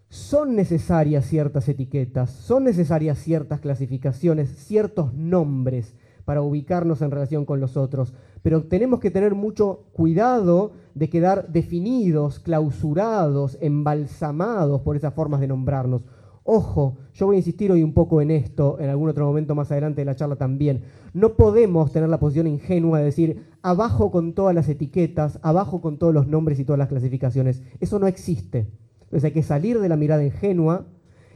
Son 0.10 0.56
necesarias 0.56 1.26
ciertas 1.26 1.70
etiquetas, 1.70 2.32
son 2.32 2.64
necesarias 2.64 3.20
ciertas 3.20 3.60
clasificaciones, 3.60 4.50
ciertos 4.50 5.14
nombres 5.14 5.94
para 6.26 6.42
ubicarnos 6.42 7.02
en 7.02 7.12
relación 7.12 7.46
con 7.46 7.60
los 7.60 7.78
otros, 7.78 8.14
pero 8.42 8.64
tenemos 8.64 9.00
que 9.00 9.12
tener 9.12 9.36
mucho 9.36 9.86
cuidado 9.94 10.74
de 10.96 11.10
quedar 11.10 11.52
definidos, 11.52 12.40
clausurados, 12.40 13.58
embalsamados 13.62 14.82
por 14.82 14.96
esas 14.96 15.14
formas 15.14 15.42
de 15.42 15.48
nombrarnos. 15.48 16.04
Ojo, 16.52 16.98
yo 17.14 17.28
voy 17.28 17.36
a 17.36 17.38
insistir 17.38 17.72
hoy 17.72 17.84
un 17.84 17.94
poco 17.94 18.22
en 18.22 18.32
esto, 18.32 18.80
en 18.80 18.90
algún 18.90 19.08
otro 19.08 19.24
momento 19.24 19.54
más 19.54 19.70
adelante 19.70 20.02
de 20.02 20.06
la 20.06 20.16
charla 20.16 20.36
también. 20.36 20.82
No 21.14 21.36
podemos 21.36 21.92
tener 21.92 22.10
la 22.10 22.20
posición 22.20 22.48
ingenua 22.48 22.98
de 22.98 23.06
decir, 23.06 23.44
abajo 23.62 24.10
con 24.10 24.34
todas 24.34 24.56
las 24.56 24.68
etiquetas, 24.68 25.38
abajo 25.44 25.80
con 25.80 26.00
todos 26.00 26.12
los 26.12 26.26
nombres 26.26 26.60
y 26.60 26.66
todas 26.66 26.80
las 26.80 26.88
clasificaciones. 26.88 27.62
Eso 27.80 28.00
no 28.00 28.08
existe. 28.08 28.66
Entonces 29.02 29.26
hay 29.26 29.32
que 29.32 29.44
salir 29.44 29.80
de 29.80 29.90
la 29.90 29.96
mirada 29.96 30.26
ingenua 30.26 30.88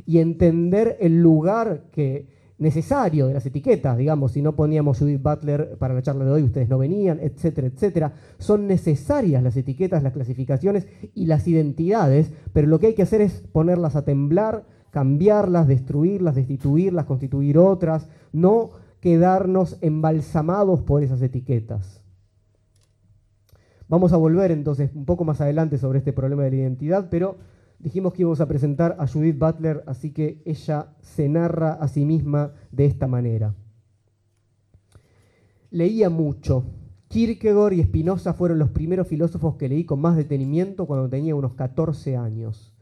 y 0.08 0.18
entender 0.18 0.98
el 1.00 1.22
lugar 1.22 1.84
que 1.92 2.28
necesario 2.58 3.28
de 3.28 3.36
las 3.36 3.46
etiquetas, 3.46 3.96
digamos, 4.00 4.32
si 4.32 4.42
no 4.42 4.56
poníamos 4.56 4.98
Judith 4.98 5.22
Butler 5.22 5.78
para 5.78 5.94
la 5.94 6.02
charla 6.02 6.26
de 6.26 6.32
hoy, 6.32 6.42
ustedes 6.42 6.70
no 6.70 6.80
venían, 6.80 7.20
etcétera, 7.20 7.68
etcétera. 7.68 8.14
Son 8.40 8.66
necesarias 8.66 9.44
las 9.44 9.58
etiquetas, 9.58 10.02
las 10.02 10.14
clasificaciones 10.14 10.88
y 11.14 11.28
las 11.28 11.48
identidades, 11.48 12.32
pero 12.52 12.66
lo 12.66 12.80
que 12.80 12.88
hay 12.88 12.96
que 12.96 13.04
hacer 13.04 13.22
es 13.22 13.44
ponerlas 13.52 13.96
a 13.96 14.06
temblar, 14.06 14.66
cambiarlas, 14.94 15.68
destruirlas, 15.68 16.36
destituirlas, 16.36 17.06
constituir 17.06 17.58
otras, 17.58 18.08
no 18.32 18.70
quedarnos 19.00 19.80
embalsamados 19.82 20.82
por 20.84 21.02
esas 21.02 21.20
etiquetas. 21.24 22.04
Vamos 23.88 24.14
a 24.14 24.18
volver 24.18 24.52
entonces 24.52 24.92
un 24.94 25.06
poco 25.06 25.26
más 25.26 25.42
adelante 25.42 25.80
sobre 25.80 25.98
este 25.98 26.14
problema 26.14 26.44
de 26.44 26.52
la 26.52 26.58
identidad, 26.58 27.10
pero 27.10 27.38
dijimos 27.80 28.14
que 28.14 28.22
íbamos 28.22 28.40
a 28.40 28.48
presentar 28.48 28.96
a 29.00 29.08
Judith 29.08 29.40
Butler, 29.40 29.84
así 29.88 30.12
que 30.14 30.44
ella 30.46 30.94
se 31.02 31.28
narra 31.28 31.74
a 31.74 31.88
sí 31.88 32.06
misma 32.06 32.54
de 32.72 32.86
esta 32.86 33.08
manera. 33.08 33.56
Leía 35.72 36.12
mucho. 36.12 36.66
Kierkegaard 37.08 37.74
y 37.74 37.82
Spinoza 37.82 38.34
fueron 38.34 38.60
los 38.60 38.70
primeros 38.70 39.08
filósofos 39.08 39.56
que 39.56 39.70
leí 39.70 39.86
con 39.86 40.00
más 40.00 40.16
detenimiento 40.16 40.86
cuando 40.86 41.10
tenía 41.10 41.34
unos 41.34 41.56
14 41.56 42.16
años. 42.16 42.73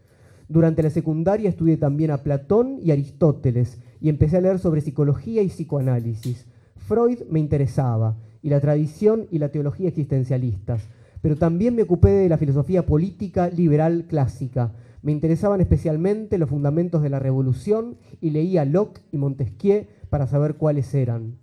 Durante 0.51 0.83
la 0.83 0.89
secundaria 0.89 1.47
estudié 1.47 1.77
también 1.77 2.11
a 2.11 2.23
Platón 2.23 2.77
y 2.83 2.91
Aristóteles 2.91 3.79
y 4.01 4.09
empecé 4.09 4.35
a 4.35 4.41
leer 4.41 4.59
sobre 4.59 4.81
psicología 4.81 5.41
y 5.41 5.47
psicoanálisis. 5.47 6.45
Freud 6.75 7.19
me 7.29 7.39
interesaba 7.39 8.17
y 8.41 8.49
la 8.49 8.59
tradición 8.59 9.27
y 9.31 9.39
la 9.39 9.47
teología 9.47 9.87
existencialistas, 9.87 10.89
pero 11.21 11.37
también 11.37 11.73
me 11.73 11.83
ocupé 11.83 12.09
de 12.09 12.27
la 12.27 12.37
filosofía 12.37 12.85
política 12.85 13.49
liberal 13.49 14.07
clásica. 14.09 14.73
Me 15.01 15.13
interesaban 15.13 15.61
especialmente 15.61 16.37
los 16.37 16.49
fundamentos 16.49 17.01
de 17.01 17.11
la 17.11 17.19
revolución 17.19 17.95
y 18.19 18.31
leía 18.31 18.65
Locke 18.65 18.99
y 19.13 19.17
Montesquieu 19.17 19.85
para 20.09 20.27
saber 20.27 20.55
cuáles 20.55 20.93
eran. 20.93 21.37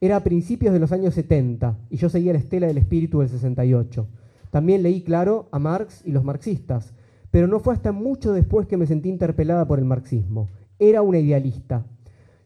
Era 0.00 0.16
a 0.16 0.24
principios 0.24 0.72
de 0.72 0.80
los 0.80 0.92
años 0.92 1.12
70 1.12 1.76
y 1.90 1.98
yo 1.98 2.08
seguía 2.08 2.32
la 2.32 2.38
estela 2.38 2.68
del 2.68 2.78
espíritu 2.78 3.20
del 3.20 3.28
68. 3.28 4.06
También 4.50 4.82
leí, 4.82 5.02
claro, 5.02 5.50
a 5.52 5.58
Marx 5.58 6.00
y 6.06 6.12
los 6.12 6.24
marxistas, 6.24 6.94
pero 7.36 7.48
no 7.48 7.60
fue 7.60 7.74
hasta 7.74 7.92
mucho 7.92 8.32
después 8.32 8.66
que 8.66 8.78
me 8.78 8.86
sentí 8.86 9.10
interpelada 9.10 9.68
por 9.68 9.78
el 9.78 9.84
marxismo. 9.84 10.48
Era 10.78 11.02
una 11.02 11.18
idealista. 11.18 11.84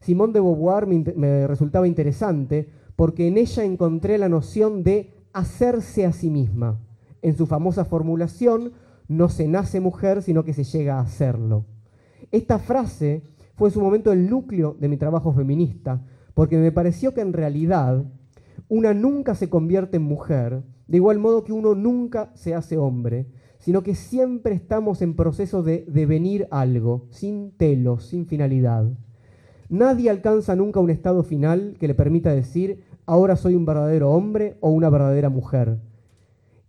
Simón 0.01 0.33
de 0.33 0.41
Beauvoir 0.41 0.85
me, 0.85 1.47
resultaba 1.47 1.87
interesante 1.87 2.67
porque 2.97 3.29
en 3.29 3.37
ella 3.37 3.63
encontré 3.63 4.17
la 4.17 4.27
noción 4.27 4.83
de 4.83 5.13
hacerse 5.31 6.05
a 6.05 6.11
sí 6.11 6.29
misma. 6.29 6.77
En 7.21 7.37
su 7.37 7.47
famosa 7.47 7.85
formulación, 7.85 8.73
no 9.07 9.29
se 9.29 9.47
nace 9.47 9.79
mujer, 9.79 10.23
sino 10.23 10.43
que 10.43 10.51
se 10.51 10.65
llega 10.65 10.97
a 10.97 11.03
hacerlo. 11.03 11.63
Esta 12.29 12.59
frase 12.59 13.21
fue 13.55 13.69
en 13.69 13.73
su 13.73 13.79
momento 13.79 14.11
el 14.11 14.29
núcleo 14.29 14.75
de 14.77 14.89
mi 14.89 14.97
trabajo 14.97 15.31
feminista, 15.31 16.03
porque 16.33 16.57
me 16.57 16.73
pareció 16.73 17.13
que 17.13 17.21
en 17.21 17.31
realidad 17.31 18.03
una 18.67 18.93
nunca 18.93 19.35
se 19.35 19.49
convierte 19.49 19.95
en 19.95 20.03
mujer, 20.03 20.63
de 20.87 20.97
igual 20.97 21.17
modo 21.17 21.45
que 21.45 21.53
uno 21.53 21.75
nunca 21.75 22.33
se 22.35 22.53
hace 22.53 22.77
hombre, 22.77 23.27
sino 23.61 23.83
que 23.83 23.95
siempre 23.95 24.55
estamos 24.55 25.01
en 25.01 25.15
proceso 25.15 25.61
de 25.63 25.85
devenir 25.87 26.47
algo, 26.49 27.05
sin 27.11 27.51
telos, 27.51 28.05
sin 28.05 28.25
finalidad. 28.25 28.89
Nadie 29.69 30.09
alcanza 30.09 30.55
nunca 30.55 30.79
un 30.79 30.89
estado 30.89 31.23
final 31.23 31.77
que 31.79 31.87
le 31.87 31.93
permita 31.93 32.33
decir, 32.33 32.83
ahora 33.05 33.35
soy 33.35 33.55
un 33.55 33.65
verdadero 33.65 34.11
hombre 34.11 34.57
o 34.61 34.71
una 34.71 34.89
verdadera 34.89 35.29
mujer. 35.29 35.79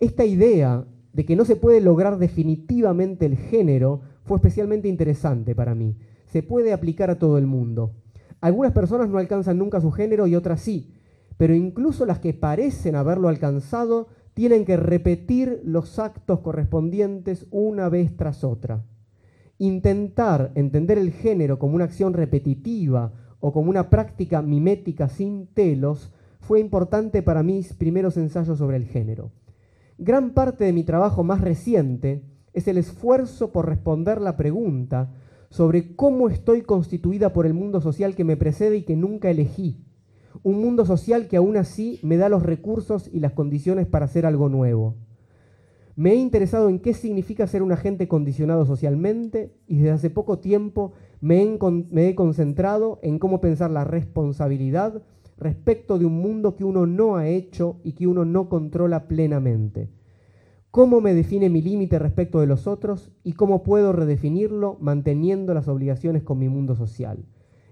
Esta 0.01 0.27
idea 0.27 0.85
de 1.15 1.25
que 1.25 1.35
no 1.35 1.47
se 1.47 1.57
puede 1.57 1.81
lograr 1.81 2.19
definitivamente 2.19 3.27
el 3.27 3.37
género 3.37 4.03
fue 4.25 4.37
especialmente 4.37 4.87
interesante 4.87 5.55
para 5.55 5.75
mí. 5.75 5.97
Se 6.27 6.43
puede 6.43 6.73
aplicar 6.73 7.11
a 7.11 7.19
todo 7.19 7.39
el 7.39 7.47
mundo. 7.47 7.93
Algunas 8.41 8.73
personas 8.73 9.09
no 9.09 9.19
alcanzan 9.19 9.59
nunca 9.59 9.81
su 9.81 9.91
género 9.93 10.27
y 10.27 10.37
otras 10.37 10.61
sí, 10.61 10.93
pero 11.39 11.55
incluso 11.55 12.05
las 12.05 12.19
que 12.19 12.35
parecen 12.35 12.97
haberlo 12.97 13.29
alcanzado 13.29 14.09
tienen 14.35 14.65
que 14.65 14.77
repetir 14.77 15.61
los 15.65 15.99
actos 15.99 16.41
correspondientes 16.41 17.47
una 17.51 17.89
vez 17.89 18.17
tras 18.17 18.45
otra. 18.45 18.85
Intentar 19.59 20.53
entender 20.55 20.99
el 20.99 21.12
género 21.12 21.59
como 21.59 21.75
una 21.75 21.85
acción 21.85 22.15
repetitiva 22.15 23.12
o 23.41 23.53
como 23.53 23.71
una 23.71 23.91
práctica 23.91 24.43
mimética 24.43 25.09
sin 25.09 25.47
telos 25.49 26.12
fue 26.41 26.61
importante 26.61 27.23
para 27.23 27.43
mis 27.43 27.73
primeros 27.75 28.17
ensayos 28.17 28.59
sobre 28.59 28.77
el 28.77 28.87
género. 28.87 29.31
Gran 29.99 30.33
parte 30.33 30.65
de 30.65 30.73
mi 30.73 30.83
trabajo 30.83 31.23
más 31.23 31.41
reciente 31.41 32.25
es 32.53 32.67
el 32.67 32.79
esfuerzo 32.79 33.53
por 33.53 33.69
responder 33.69 34.21
la 34.21 34.37
pregunta 34.37 35.12
sobre 35.51 35.95
cómo 35.95 36.29
estoy 36.29 36.62
constituida 36.62 37.33
por 37.33 37.47
el 37.47 37.55
mundo 37.55 37.81
social 37.81 38.15
que 38.15 38.25
me 38.25 38.37
precede 38.37 38.79
y 38.79 38.83
que 38.83 38.97
nunca 38.97 39.31
elegí 39.31 39.85
un 40.43 40.61
mundo 40.61 40.85
social 40.85 41.29
que 41.29 41.37
aún 41.37 41.57
así 41.57 42.01
me 42.03 42.17
da 42.17 42.29
los 42.29 42.43
recursos 42.43 43.09
y 43.12 43.21
las 43.21 43.33
condiciones 43.33 43.87
para 43.87 44.07
hacer 44.07 44.27
algo 44.27 44.49
nuevo. 44.49 44.97
Me 45.95 46.12
he 46.12 46.17
interesado 46.17 46.69
en 46.71 46.79
qué 46.79 46.95
significa 46.95 47.47
ser 47.47 47.62
un 47.62 47.73
agente 47.73 48.09
condicionado 48.09 48.65
socialmente 48.65 49.53
y 49.67 49.77
desde 49.77 49.91
hace 49.91 50.11
poco 50.11 50.39
tiempo 50.39 50.93
me 51.21 51.43
he, 51.43 52.15
concentrado 52.15 52.99
en 53.03 53.19
cómo 53.19 53.41
pensar 53.41 53.71
la 53.71 53.85
responsabilidad 53.85 55.03
respecto 55.37 55.99
de 55.99 56.07
un 56.07 56.15
mundo 56.15 56.57
que 56.57 56.65
uno 56.65 56.87
no 56.87 57.17
ha 57.17 57.29
hecho 57.29 57.77
y 57.85 57.93
que 57.93 58.07
uno 58.07 58.25
no 58.25 58.49
controla 58.49 59.07
plenamente. 59.07 59.91
¿Cómo 60.71 61.03
me 61.03 61.12
define 61.12 61.51
mi 61.51 61.61
límite 61.61 61.99
respecto 61.99 62.41
de 62.41 62.47
los 62.47 62.67
otros 62.67 63.12
y 63.23 63.35
cómo 63.35 63.62
puedo 63.62 63.93
redefinirlo 63.93 64.79
manteniendo 64.81 65.53
las 65.53 65.69
obligaciones 65.69 66.23
con 66.23 66.39
mi 66.39 66.49
mundo 66.49 66.75
social? 66.75 67.27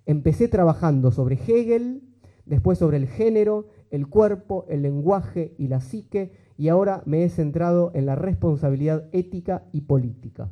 Empecé 0.04 0.48
trabajando 0.48 1.10
sobre 1.10 1.36
Hegel, 1.36 2.02
después 2.50 2.78
sobre 2.78 2.96
el 2.96 3.06
género, 3.06 3.68
el 3.90 4.08
cuerpo, 4.08 4.66
el 4.68 4.82
lenguaje 4.82 5.54
y 5.56 5.68
la 5.68 5.80
psique, 5.80 6.32
y 6.58 6.68
ahora 6.68 7.02
me 7.06 7.24
he 7.24 7.28
centrado 7.28 7.92
en 7.94 8.04
la 8.06 8.16
responsabilidad 8.16 9.08
ética 9.12 9.62
y 9.72 9.82
política. 9.82 10.50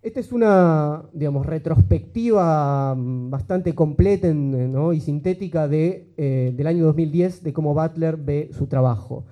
Esta 0.00 0.20
es 0.20 0.32
una, 0.32 1.04
digamos, 1.12 1.44
retrospectiva 1.44 2.94
mm, 2.94 3.30
bastante 3.30 3.74
completa 3.74 4.26
y 4.28 5.00
sintética 5.00 5.68
de, 5.68 6.14
eh, 6.16 6.54
del 6.56 6.66
año 6.66 6.86
2010 6.86 7.42
de 7.42 7.52
cómo 7.52 7.74
Butler 7.74 8.16
ve 8.16 8.48
su 8.52 8.68
trabajo. 8.68 9.26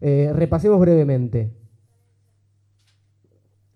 Eh, 0.00 0.32
repasemos 0.34 0.80
brevemente. 0.80 1.52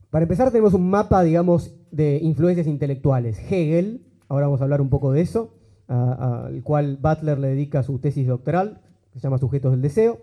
Para 0.09 0.23
empezar 0.23 0.51
tenemos 0.51 0.73
un 0.73 0.89
mapa, 0.89 1.23
digamos, 1.23 1.77
de 1.91 2.19
influencias 2.23 2.67
intelectuales. 2.67 3.39
Hegel, 3.51 4.08
Ahora 4.29 4.47
vamos 4.47 4.61
a 4.61 4.65
hablar 4.65 4.81
un 4.81 4.91
poco 4.91 5.13
de 5.13 5.23
eso, 5.23 5.55
al 5.89 6.63
cual 6.63 6.99
Butler 7.01 7.39
le 7.39 7.49
dedica 7.49 7.83
su 7.83 7.99
tesis 7.99 8.27
doctoral, 8.27 8.81
que 9.13 9.19
se 9.19 9.25
llama 9.25 9.39
Sujetos 9.39 9.73
del 9.73 9.81
Deseo. 9.81 10.21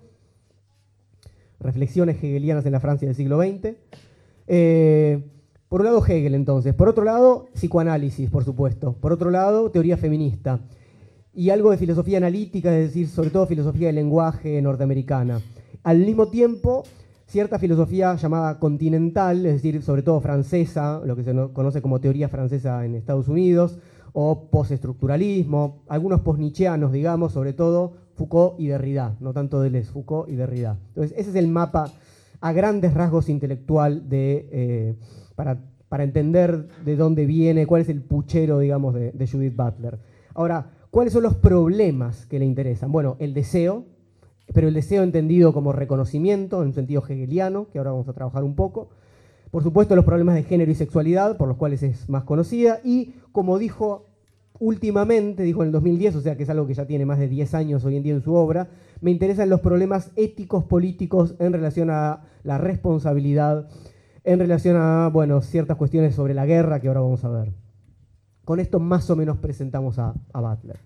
Reflexiones 1.59 2.17
hegelianas 2.17 2.65
en 2.65 2.71
la 2.71 2.79
Francia 2.79 3.07
del 3.07 3.15
siglo 3.15 3.41
XX. 3.41 3.75
Eh, 4.47 5.23
por 5.67 5.81
un 5.81 5.85
lado 5.85 6.05
Hegel 6.05 6.35
entonces, 6.35 6.75
por 6.75 6.87
otro 6.87 7.03
lado 7.03 7.47
psicoanálisis, 7.53 8.29
por 8.29 8.45
supuesto, 8.45 8.93
por 8.93 9.11
otro 9.11 9.31
lado 9.31 9.71
teoría 9.71 9.97
feminista 9.97 10.59
y 11.33 11.49
algo 11.49 11.71
de 11.71 11.77
filosofía 11.77 12.17
analítica, 12.17 12.77
es 12.77 12.87
decir, 12.87 13.07
sobre 13.07 13.31
todo 13.31 13.47
filosofía 13.47 13.87
del 13.87 13.95
lenguaje 13.95 14.61
norteamericana. 14.61 15.41
Al 15.83 15.97
mismo 15.97 16.27
tiempo, 16.27 16.83
cierta 17.25 17.59
filosofía 17.59 18.15
llamada 18.15 18.59
continental, 18.59 19.45
es 19.45 19.55
decir, 19.55 19.81
sobre 19.81 20.03
todo 20.03 20.21
francesa, 20.21 21.01
lo 21.03 21.15
que 21.15 21.23
se 21.23 21.33
conoce 21.51 21.81
como 21.81 21.99
teoría 21.99 22.29
francesa 22.29 22.85
en 22.85 22.95
Estados 22.95 23.27
Unidos, 23.27 23.77
o 24.17 24.49
postestructuralismo, 24.49 25.83
algunos 25.89 26.21
posnichianos, 26.21 26.93
digamos, 26.93 27.33
sobre 27.33 27.51
todo 27.51 27.95
Foucault 28.13 28.57
y 28.57 28.67
Derrida, 28.67 29.17
no 29.19 29.33
tanto 29.33 29.59
Deleuze, 29.59 29.91
Foucault 29.91 30.29
y 30.29 30.35
Derrida. 30.35 30.77
Entonces, 30.87 31.17
ese 31.17 31.31
es 31.31 31.35
el 31.35 31.49
mapa 31.49 31.91
a 32.39 32.53
grandes 32.53 32.93
rasgos 32.93 33.27
intelectual 33.27 34.07
de, 34.07 34.47
eh, 34.53 34.95
para, 35.35 35.59
entender 36.01 36.65
de 36.85 36.95
dónde 36.95 37.25
viene, 37.25 37.67
cuál 37.67 37.81
es 37.81 37.89
el 37.89 38.01
puchero, 38.01 38.59
digamos, 38.59 38.93
de, 38.93 39.27
Judith 39.29 39.55
Butler. 39.55 39.99
Ahora, 40.33 40.71
¿cuáles 40.91 41.11
son 41.11 41.23
los 41.23 41.35
problemas 41.35 42.25
que 42.25 42.39
le 42.39 42.45
interesan? 42.45 42.93
Bueno, 42.93 43.17
el 43.19 43.33
deseo, 43.33 43.83
pero 44.53 44.69
el 44.69 44.73
deseo 44.73 45.03
entendido 45.03 45.51
como 45.51 45.73
reconocimiento, 45.73 46.63
en 46.63 46.71
sentido 46.71 47.03
hegeliano, 47.05 47.67
que 47.69 47.79
ahora 47.79 47.91
vamos 47.91 48.07
a 48.07 48.13
trabajar 48.13 48.45
un 48.45 48.55
poco, 48.55 48.91
por 49.51 49.63
supuesto, 49.63 49.95
los 49.95 50.05
problemas 50.05 50.35
de 50.35 50.43
género 50.43 50.71
y 50.71 50.75
sexualidad, 50.75 51.37
por 51.37 51.47
los 51.47 51.57
cuales 51.57 51.83
es 51.83 52.09
más 52.09 52.23
conocida, 52.23 52.79
y 52.83 53.15
como 53.31 53.57
dijo 53.57 54.07
últimamente, 54.59 55.43
dijo 55.43 55.61
en 55.61 55.67
el 55.67 55.71
2010, 55.73 56.15
o 56.15 56.21
sea 56.21 56.37
que 56.37 56.43
es 56.43 56.49
algo 56.49 56.65
que 56.67 56.73
ya 56.73 56.85
tiene 56.87 57.05
más 57.05 57.19
de 57.19 57.27
10 57.27 57.53
años 57.53 57.83
hoy 57.85 57.97
en 57.97 58.03
día 58.03 58.13
en 58.13 58.21
su 58.21 58.33
obra, 58.33 58.69
me 59.01 59.11
interesan 59.11 59.49
los 59.49 59.61
problemas 59.61 60.11
éticos 60.15 60.63
políticos 60.63 61.35
en 61.39 61.51
relación 61.51 61.89
a 61.89 62.21
la 62.43 62.57
responsabilidad 62.57 63.67
en 64.25 64.39
relación 64.39 64.75
a, 64.75 65.09
bueno, 65.09 65.41
ciertas 65.41 65.77
cuestiones 65.77 66.15
sobre 66.15 66.33
la 66.33 66.45
guerra 66.45 66.79
que 66.79 66.87
ahora 66.87 67.01
vamos 67.01 67.23
a 67.23 67.29
ver. 67.29 67.53
Con 68.43 68.59
esto 68.59 68.79
más 68.79 69.09
o 69.09 69.15
menos 69.15 69.37
presentamos 69.37 69.99
a, 69.99 70.13
a 70.33 70.41
Butler. 70.41 70.79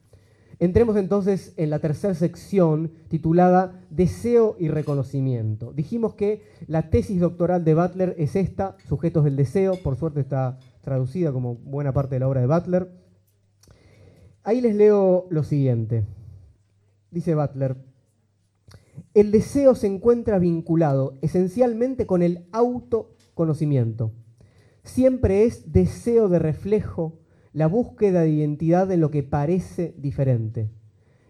Entremos 0.59 0.97
entonces 0.97 1.53
en 1.55 1.69
la 1.69 1.79
tercera 1.79 2.13
sección 2.13 2.91
titulada 3.07 3.81
Deseo 3.89 4.57
y 4.59 4.67
reconocimiento. 4.67 5.71
Dijimos 5.71 6.15
que 6.15 6.43
la 6.67 6.89
tesis 6.89 7.21
doctoral 7.21 7.63
de 7.63 7.75
Butler 7.75 8.15
es 8.17 8.35
esta, 8.35 8.75
Sujetos 8.87 9.23
del 9.23 9.37
Deseo, 9.37 9.81
por 9.81 9.95
suerte 9.95 10.19
está 10.19 10.59
traducida 10.81 11.31
como 11.31 11.55
buena 11.55 11.93
parte 11.93 12.15
de 12.15 12.19
la 12.19 12.27
obra 12.27 12.41
de 12.41 12.47
Butler. 12.47 12.91
Ahí 14.43 14.59
les 14.59 14.75
leo 14.75 15.27
lo 15.29 15.43
siguiente. 15.43 16.03
Dice 17.09 17.35
Butler, 17.35 17.77
el 19.13 19.31
deseo 19.31 19.75
se 19.75 19.87
encuentra 19.87 20.39
vinculado 20.39 21.17
esencialmente 21.21 22.05
con 22.05 22.21
el 22.21 22.47
autoconocimiento. 22.51 24.11
Siempre 24.83 25.45
es 25.45 25.71
deseo 25.71 26.29
de 26.29 26.39
reflejo, 26.39 27.18
la 27.53 27.67
búsqueda 27.67 28.21
de 28.21 28.29
identidad 28.29 28.91
en 28.91 29.01
lo 29.01 29.11
que 29.11 29.23
parece 29.23 29.95
diferente. 29.97 30.69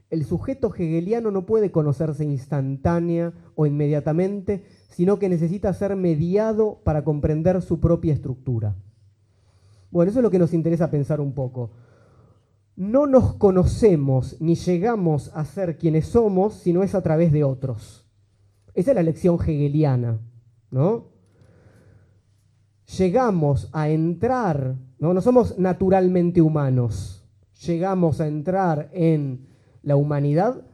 El 0.09 0.25
sujeto 0.25 0.73
hegeliano 0.73 1.29
no 1.29 1.45
puede 1.45 1.71
conocerse 1.71 2.25
instantánea 2.25 3.33
o 3.55 3.65
inmediatamente, 3.65 4.63
sino 4.89 5.19
que 5.19 5.29
necesita 5.29 5.71
ser 5.73 5.95
mediado 5.95 6.81
para 6.83 7.03
comprender 7.03 7.61
su 7.61 7.79
propia 7.79 8.13
estructura. 8.13 8.75
Bueno, 9.91 10.09
eso 10.09 10.19
es 10.19 10.23
lo 10.23 10.31
que 10.31 10.39
nos 10.39 10.53
interesa 10.53 10.89
pensar 10.89 11.21
un 11.21 11.33
poco. 11.33 11.71
No 12.75 13.05
nos 13.05 13.35
conocemos 13.35 14.37
ni 14.39 14.55
llegamos 14.55 15.31
a 15.35 15.45
ser 15.45 15.77
quienes 15.77 16.07
somos, 16.07 16.55
sino 16.55 16.81
es 16.81 16.95
a 16.95 17.01
través 17.01 17.31
de 17.31 17.43
otros. 17.43 18.07
Esa 18.73 18.91
es 18.91 18.95
la 18.95 19.03
lección 19.03 19.37
hegeliana, 19.41 20.19
¿no? 20.71 21.09
Llegamos 22.97 23.69
a 23.73 23.89
entrar 23.89 24.75
no, 24.99 25.21
somos 25.21 25.57
naturalmente 25.57 26.41
humanos. 26.41 27.25
Llegamos 27.65 28.19
a 28.19 28.27
entrar 28.27 28.89
en 28.93 29.47
la 29.81 29.95
humanidad 29.95 30.65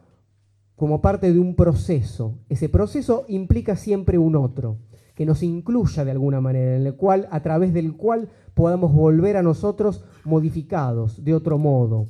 como 0.75 1.01
parte 1.01 1.31
de 1.31 1.39
un 1.39 1.55
proceso. 1.55 2.39
Ese 2.49 2.67
proceso 2.67 3.25
implica 3.27 3.75
siempre 3.75 4.17
un 4.17 4.35
otro, 4.35 4.77
que 5.13 5.25
nos 5.25 5.43
incluya 5.43 6.03
de 6.03 6.11
alguna 6.11 6.41
manera, 6.41 6.75
en 6.75 6.85
el 6.85 6.95
cual, 6.95 7.27
a 7.31 7.41
través 7.41 7.73
del 7.73 7.95
cual 7.95 8.29
podamos 8.53 8.93
volver 8.93 9.37
a 9.37 9.43
nosotros 9.43 10.03
modificados 10.23 11.23
de 11.23 11.33
otro 11.33 11.57
modo. 11.57 12.07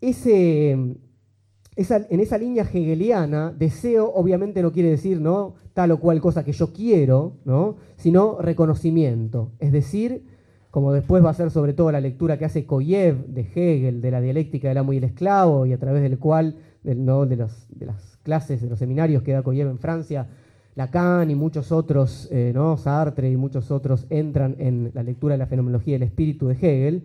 Ese, 0.00 0.70
en 0.70 2.20
esa 2.20 2.38
línea 2.38 2.62
hegeliana, 2.62 3.52
deseo 3.52 4.12
obviamente 4.14 4.62
no 4.62 4.72
quiere 4.72 4.90
decir 4.90 5.20
¿no? 5.20 5.54
tal 5.74 5.90
o 5.90 6.00
cual 6.00 6.20
cosa 6.20 6.44
que 6.44 6.52
yo 6.52 6.72
quiero, 6.72 7.38
¿no? 7.44 7.76
sino 7.96 8.40
reconocimiento, 8.40 9.52
es 9.58 9.72
decir, 9.72 10.35
como 10.76 10.92
después 10.92 11.24
va 11.24 11.30
a 11.30 11.32
ser 11.32 11.50
sobre 11.50 11.72
todo 11.72 11.90
la 11.90 12.02
lectura 12.02 12.36
que 12.36 12.44
hace 12.44 12.66
Koyev 12.66 13.28
de 13.28 13.40
Hegel, 13.40 14.02
de 14.02 14.10
la 14.10 14.20
dialéctica 14.20 14.68
del 14.68 14.76
amo 14.76 14.92
y 14.92 14.98
el 14.98 15.04
esclavo, 15.04 15.64
y 15.64 15.72
a 15.72 15.78
través 15.78 16.02
del 16.02 16.18
cual, 16.18 16.56
¿no? 16.84 17.24
de, 17.24 17.34
las 17.36 18.18
clases, 18.22 18.60
de 18.60 18.68
los 18.68 18.78
seminarios 18.78 19.22
que 19.22 19.32
da 19.32 19.42
Koyev 19.42 19.68
en 19.68 19.78
Francia, 19.78 20.28
Lacan 20.74 21.30
y 21.30 21.34
muchos 21.34 21.72
otros, 21.72 22.28
eh, 22.30 22.52
¿no? 22.54 22.76
Sartre 22.76 23.30
y 23.30 23.38
muchos 23.38 23.70
otros 23.70 24.04
entran 24.10 24.54
en 24.58 24.90
la 24.92 25.02
lectura 25.02 25.32
de 25.32 25.38
la 25.38 25.46
fenomenología 25.46 25.94
del 25.94 26.02
espíritu 26.02 26.48
de 26.48 26.56
Hegel, 26.56 27.04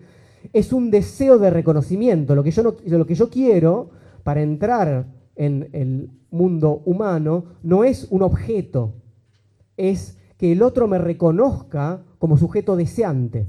es 0.51 0.73
un 0.73 0.91
deseo 0.91 1.39
de 1.39 1.49
reconocimiento. 1.49 2.35
Lo 2.35 2.43
que 2.43 2.51
yo, 2.51 2.75
lo 2.85 3.05
que 3.05 3.15
yo 3.15 3.29
quiero 3.29 3.91
para 4.23 4.41
entrar 4.41 5.05
en 5.37 5.69
el 5.71 6.09
mundo 6.29 6.81
humano 6.83 7.45
no 7.63 7.85
es 7.85 8.05
un 8.09 8.21
objeto, 8.21 8.95
es 9.77 10.17
que 10.37 10.51
el 10.51 10.61
otro 10.61 10.89
me 10.89 10.97
reconozca 10.97 12.01
como 12.19 12.37
sujeto 12.37 12.75
deseante. 12.75 13.47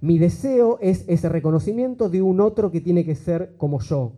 Mi 0.00 0.18
deseo 0.18 0.78
es 0.80 1.04
ese 1.08 1.28
reconocimiento 1.28 2.08
de 2.08 2.22
un 2.22 2.40
otro 2.40 2.70
que 2.70 2.80
tiene 2.80 3.04
que 3.04 3.14
ser 3.14 3.54
como 3.56 3.80
yo. 3.80 4.12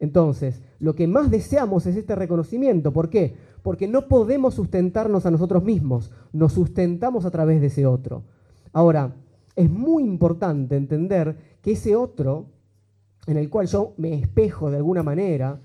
Entonces, 0.00 0.60
lo 0.80 0.94
que 0.94 1.06
más 1.06 1.30
deseamos 1.30 1.86
es 1.86 1.96
este 1.96 2.14
reconocimiento. 2.14 2.92
¿Por 2.92 3.08
qué? 3.08 3.34
Porque 3.62 3.88
no 3.88 4.08
podemos 4.08 4.54
sustentarnos 4.54 5.24
a 5.24 5.30
nosotros 5.30 5.64
mismos, 5.64 6.10
nos 6.32 6.52
sustentamos 6.52 7.24
a 7.24 7.30
través 7.30 7.60
de 7.60 7.68
ese 7.68 7.86
otro. 7.86 8.24
Ahora, 8.72 9.14
es 9.56 9.70
muy 9.70 10.02
importante 10.02 10.76
entender 10.76 11.36
que 11.62 11.72
ese 11.72 11.96
otro, 11.96 12.46
en 13.26 13.36
el 13.36 13.48
cual 13.48 13.66
yo 13.66 13.94
me 13.96 14.14
espejo 14.14 14.70
de 14.70 14.76
alguna 14.76 15.02
manera, 15.02 15.60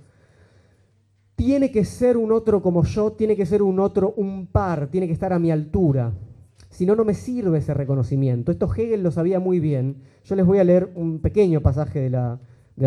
tiene 1.36 1.72
que 1.72 1.84
ser 1.86 2.15
un 2.15 2.32
otro 2.32 2.62
como 2.62 2.84
yo, 2.84 3.13
tiene 3.13 3.36
que 3.36 3.45
ser 3.45 3.62
un 3.62 3.80
otro, 3.80 4.13
un 4.15 4.48
par, 4.48 4.88
tiene 4.88 5.08
que 5.08 5.13
estar 5.13 5.34
a 5.34 5.39
mi 5.39 5.52
altura 5.52 6.13
si 6.80 6.86
no, 6.86 6.96
no 6.96 7.04
me 7.04 7.13
sirve 7.13 7.58
ese 7.58 7.74
reconocimiento. 7.74 8.54
Esto 8.54 8.74
Hegel 8.74 9.04
lo 9.04 9.12
sabía 9.12 9.42
muy 9.42 9.60
bien. 9.60 9.98
Yo 10.24 10.38
les 10.38 10.46
voy 10.46 10.60
a 10.60 10.63
leer 10.63 10.89
un 10.96 11.20
pequeño 11.20 11.60
pasaje 11.60 12.00
de 12.00 12.10
la, 12.10 12.39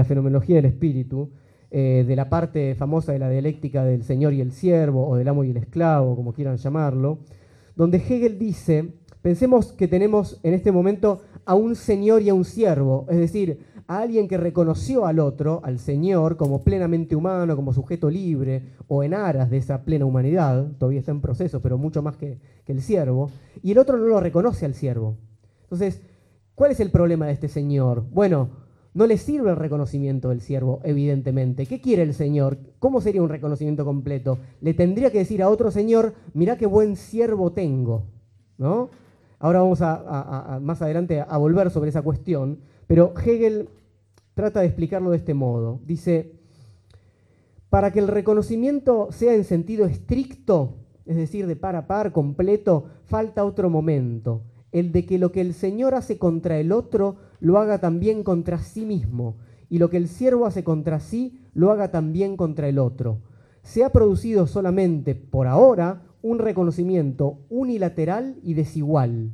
fenomenología 0.05 0.57
del 0.57 0.65
espíritu, 0.65 1.29
eh, 1.71 2.03
de 2.09 2.17
la 2.17 2.31
parte 2.31 2.75
famosa 2.75 3.13
de 3.13 3.19
la 3.19 3.29
dialéctica 3.29 3.85
del 3.85 4.03
señor 4.03 4.33
y 4.33 4.41
el 4.41 4.53
siervo, 4.53 5.07
o 5.07 5.17
del 5.17 5.29
amo 5.29 5.45
y 5.45 5.51
el 5.51 5.59
esclavo, 5.59 6.17
como 6.17 6.33
quieran 6.33 6.57
llamarlo, 6.57 7.19
donde 7.77 7.99
Hegel 7.99 8.39
dice, 8.39 8.95
pensemos 9.21 9.75
que 9.75 9.89
tenemos 9.89 10.41
en 10.43 10.55
este 10.55 10.73
momento 10.73 11.21
a 11.45 11.55
un 11.55 11.77
señor 11.77 12.23
y 12.23 12.31
a 12.31 12.35
un 12.35 12.47
siervo, 12.47 13.05
es 13.11 13.19
decir, 13.19 13.59
a 13.87 14.01
alguien 14.01 14.29
que 14.29 14.37
reconoció 14.37 15.07
al 15.07 15.19
otro, 15.19 15.61
al 15.65 15.79
Señor, 15.79 16.37
como 16.37 16.63
plenamente 16.63 17.17
humano, 17.17 17.57
como 17.57 17.73
sujeto 17.73 18.11
libre, 18.11 18.63
o 18.89 19.03
en 19.03 19.15
aras 19.15 19.51
de 19.51 19.59
esa 19.59 19.83
plena 19.85 20.05
humanidad, 20.05 20.73
todavía 20.79 21.01
está 21.01 21.13
en 21.13 21.21
proceso, 21.21 21.61
pero 21.61 21.79
mucho 21.79 22.03
más 22.03 22.17
que, 22.17 22.39
el 22.67 22.81
siervo, 22.81 23.31
y 23.63 23.73
el 23.73 23.79
otro 23.79 23.99
no 23.99 24.07
lo 24.07 24.21
reconoce 24.21 24.65
al 24.65 24.75
siervo. 24.75 25.17
Entonces, 25.65 26.01
¿cuál 26.55 26.71
es 26.71 26.81
el 26.81 26.91
problema 26.91 27.27
de 27.27 27.33
este 27.33 27.49
Señor? 27.49 28.05
Bueno, 28.11 28.49
no 28.95 29.07
le 29.07 29.19
sirve 29.19 29.51
el 29.51 29.57
reconocimiento 29.57 30.31
del 30.31 30.41
siervo, 30.41 30.81
evidentemente. 30.85 31.67
¿Qué 31.67 31.81
quiere 31.81 32.03
el 32.03 32.15
Señor? 32.15 32.59
¿Cómo 32.79 33.01
sería 33.01 33.23
un 33.23 33.29
reconocimiento 33.29 33.85
completo? 33.85 34.39
Le 34.61 34.75
tendría 34.75 35.11
que 35.11 35.19
decir 35.19 35.43
a 35.43 35.49
otro 35.49 35.71
Señor, 35.71 36.15
mirá 36.35 36.57
qué 36.57 36.67
buen 36.67 36.97
siervo 36.97 37.53
tengo, 37.53 38.05
¿no? 38.59 38.91
Ahora 39.39 39.61
vamos 39.61 39.81
a, 39.83 40.61
más 40.63 40.81
adelante 40.83 41.21
a 41.21 41.37
volver 41.37 41.71
sobre 41.71 41.91
esa 41.91 42.03
cuestión, 42.03 42.61
pero 42.93 43.15
Hegel 43.17 43.71
trata 44.35 44.61
de 44.61 44.67
explicarlo 44.67 45.13
de 45.13 45.17
este 45.17 45.33
modo. 45.33 45.81
Dice, 45.87 46.35
para 47.71 47.91
que 47.91 48.01
el 48.01 48.07
reconocimiento 48.07 49.09
sea 49.13 49.33
en 49.33 49.45
sentido 49.45 49.87
estricto, 49.87 50.75
es 51.07 51.17
decir, 51.17 51.47
de 51.47 51.57
par 51.57 51.75
a 51.75 51.87
par, 51.87 52.13
completo, 52.13 52.85
falta 53.07 53.47
otro 53.47 53.71
momento, 53.71 54.43
el 54.73 54.93
de 54.93 55.07
que 55.07 55.19
lo 55.19 55.33
que 55.33 55.41
el 55.41 55.55
Señor 55.55 55.95
hace 55.95 56.19
contra 56.19 56.59
el 56.59 56.71
otro 56.71 57.17
lo 57.41 57.57
haga 57.57 57.81
también 57.81 58.23
contra 58.23 58.59
sí 58.59 58.85
mismo, 58.85 59.39
y 59.71 59.79
lo 59.79 59.89
que 59.89 59.97
el 59.97 60.07
siervo 60.07 60.45
hace 60.45 60.63
contra 60.63 61.01
sí 61.01 61.41
lo 61.55 61.71
haga 61.71 61.91
también 61.91 62.37
contra 62.37 62.69
el 62.69 62.79
otro. 62.79 63.23
Se 63.63 63.85
ha 63.85 63.91
producido 63.91 64.47
solamente 64.47 65.15
por 65.15 65.47
ahora 65.47 66.03
un 66.21 66.39
reconocimiento 66.39 67.39
unilateral 67.49 68.37
y 68.43 68.53
desigual. 68.53 69.33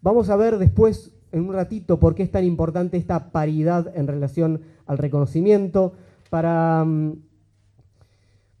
Vamos 0.00 0.30
a 0.30 0.34
ver 0.34 0.58
después 0.58 1.14
en 1.32 1.48
un 1.48 1.54
ratito 1.54 1.98
por 1.98 2.14
qué 2.14 2.22
es 2.22 2.30
tan 2.30 2.44
importante 2.44 2.96
esta 2.96 3.32
paridad 3.32 3.92
en 3.96 4.06
relación 4.06 4.60
al 4.86 4.98
reconocimiento. 4.98 5.94
Para, 6.30 6.84
mm, 6.84 7.14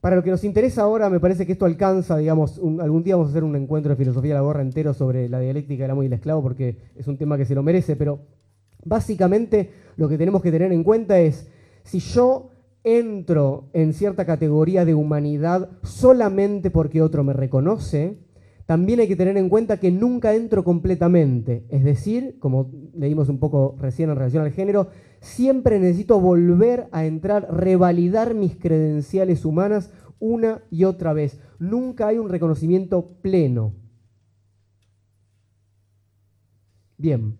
para 0.00 0.16
lo 0.16 0.22
que 0.22 0.30
nos 0.30 0.42
interesa 0.42 0.82
ahora, 0.82 1.08
me 1.10 1.20
parece 1.20 1.46
que 1.46 1.52
esto 1.52 1.64
alcanza, 1.64 2.16
digamos, 2.16 2.60
algún 2.80 3.04
día 3.04 3.14
vamos 3.14 3.28
a 3.28 3.30
hacer 3.30 3.44
un 3.44 3.54
encuentro 3.54 3.90
de 3.90 3.96
filosofía 3.96 4.30
de 4.30 4.40
la 4.40 4.40
gorra 4.40 4.62
entero 4.62 4.94
sobre 4.94 5.28
la 5.28 5.38
dialéctica 5.38 5.84
del 5.84 5.92
amo 5.92 6.02
y 6.02 6.06
el 6.06 6.12
esclavo, 6.12 6.42
porque 6.42 6.76
es 6.96 7.06
un 7.06 7.16
tema 7.16 7.36
que 7.36 7.44
se 7.44 7.54
lo 7.54 7.62
merece, 7.62 7.94
pero 7.94 8.20
básicamente 8.84 9.70
lo 9.96 10.08
que 10.08 10.18
tenemos 10.18 10.42
que 10.42 10.50
tener 10.50 10.72
en 10.72 10.82
cuenta 10.82 11.20
es, 11.20 11.48
si 11.84 12.00
yo 12.00 12.50
entro 12.84 13.68
en 13.72 13.92
cierta 13.92 14.26
categoría 14.26 14.84
de 14.84 14.94
humanidad 14.94 15.70
solamente 15.82 16.70
porque 16.70 17.00
otro 17.00 17.22
me 17.22 17.32
reconoce, 17.32 18.18
también 18.72 19.00
hay 19.00 19.06
que 19.06 19.16
tener 19.16 19.36
en 19.36 19.50
cuenta 19.50 19.78
que 19.78 19.90
nunca 19.90 20.34
entro 20.34 20.64
completamente, 20.64 21.66
es 21.68 21.84
decir, 21.84 22.38
como 22.38 22.70
leímos 22.94 23.28
un 23.28 23.38
poco 23.38 23.76
recién 23.78 24.08
en 24.08 24.16
relación 24.16 24.42
al 24.42 24.50
género, 24.50 24.88
siempre 25.20 25.78
necesito 25.78 26.18
volver 26.18 26.88
a 26.90 27.04
entrar, 27.04 27.54
revalidar 27.54 28.32
mis 28.32 28.56
credenciales 28.56 29.44
humanas 29.44 29.90
una 30.20 30.62
y 30.70 30.84
otra 30.84 31.12
vez. 31.12 31.38
Nunca 31.58 32.06
hay 32.06 32.16
un 32.16 32.30
reconocimiento 32.30 33.18
pleno. 33.20 33.74
Bien, 36.96 37.36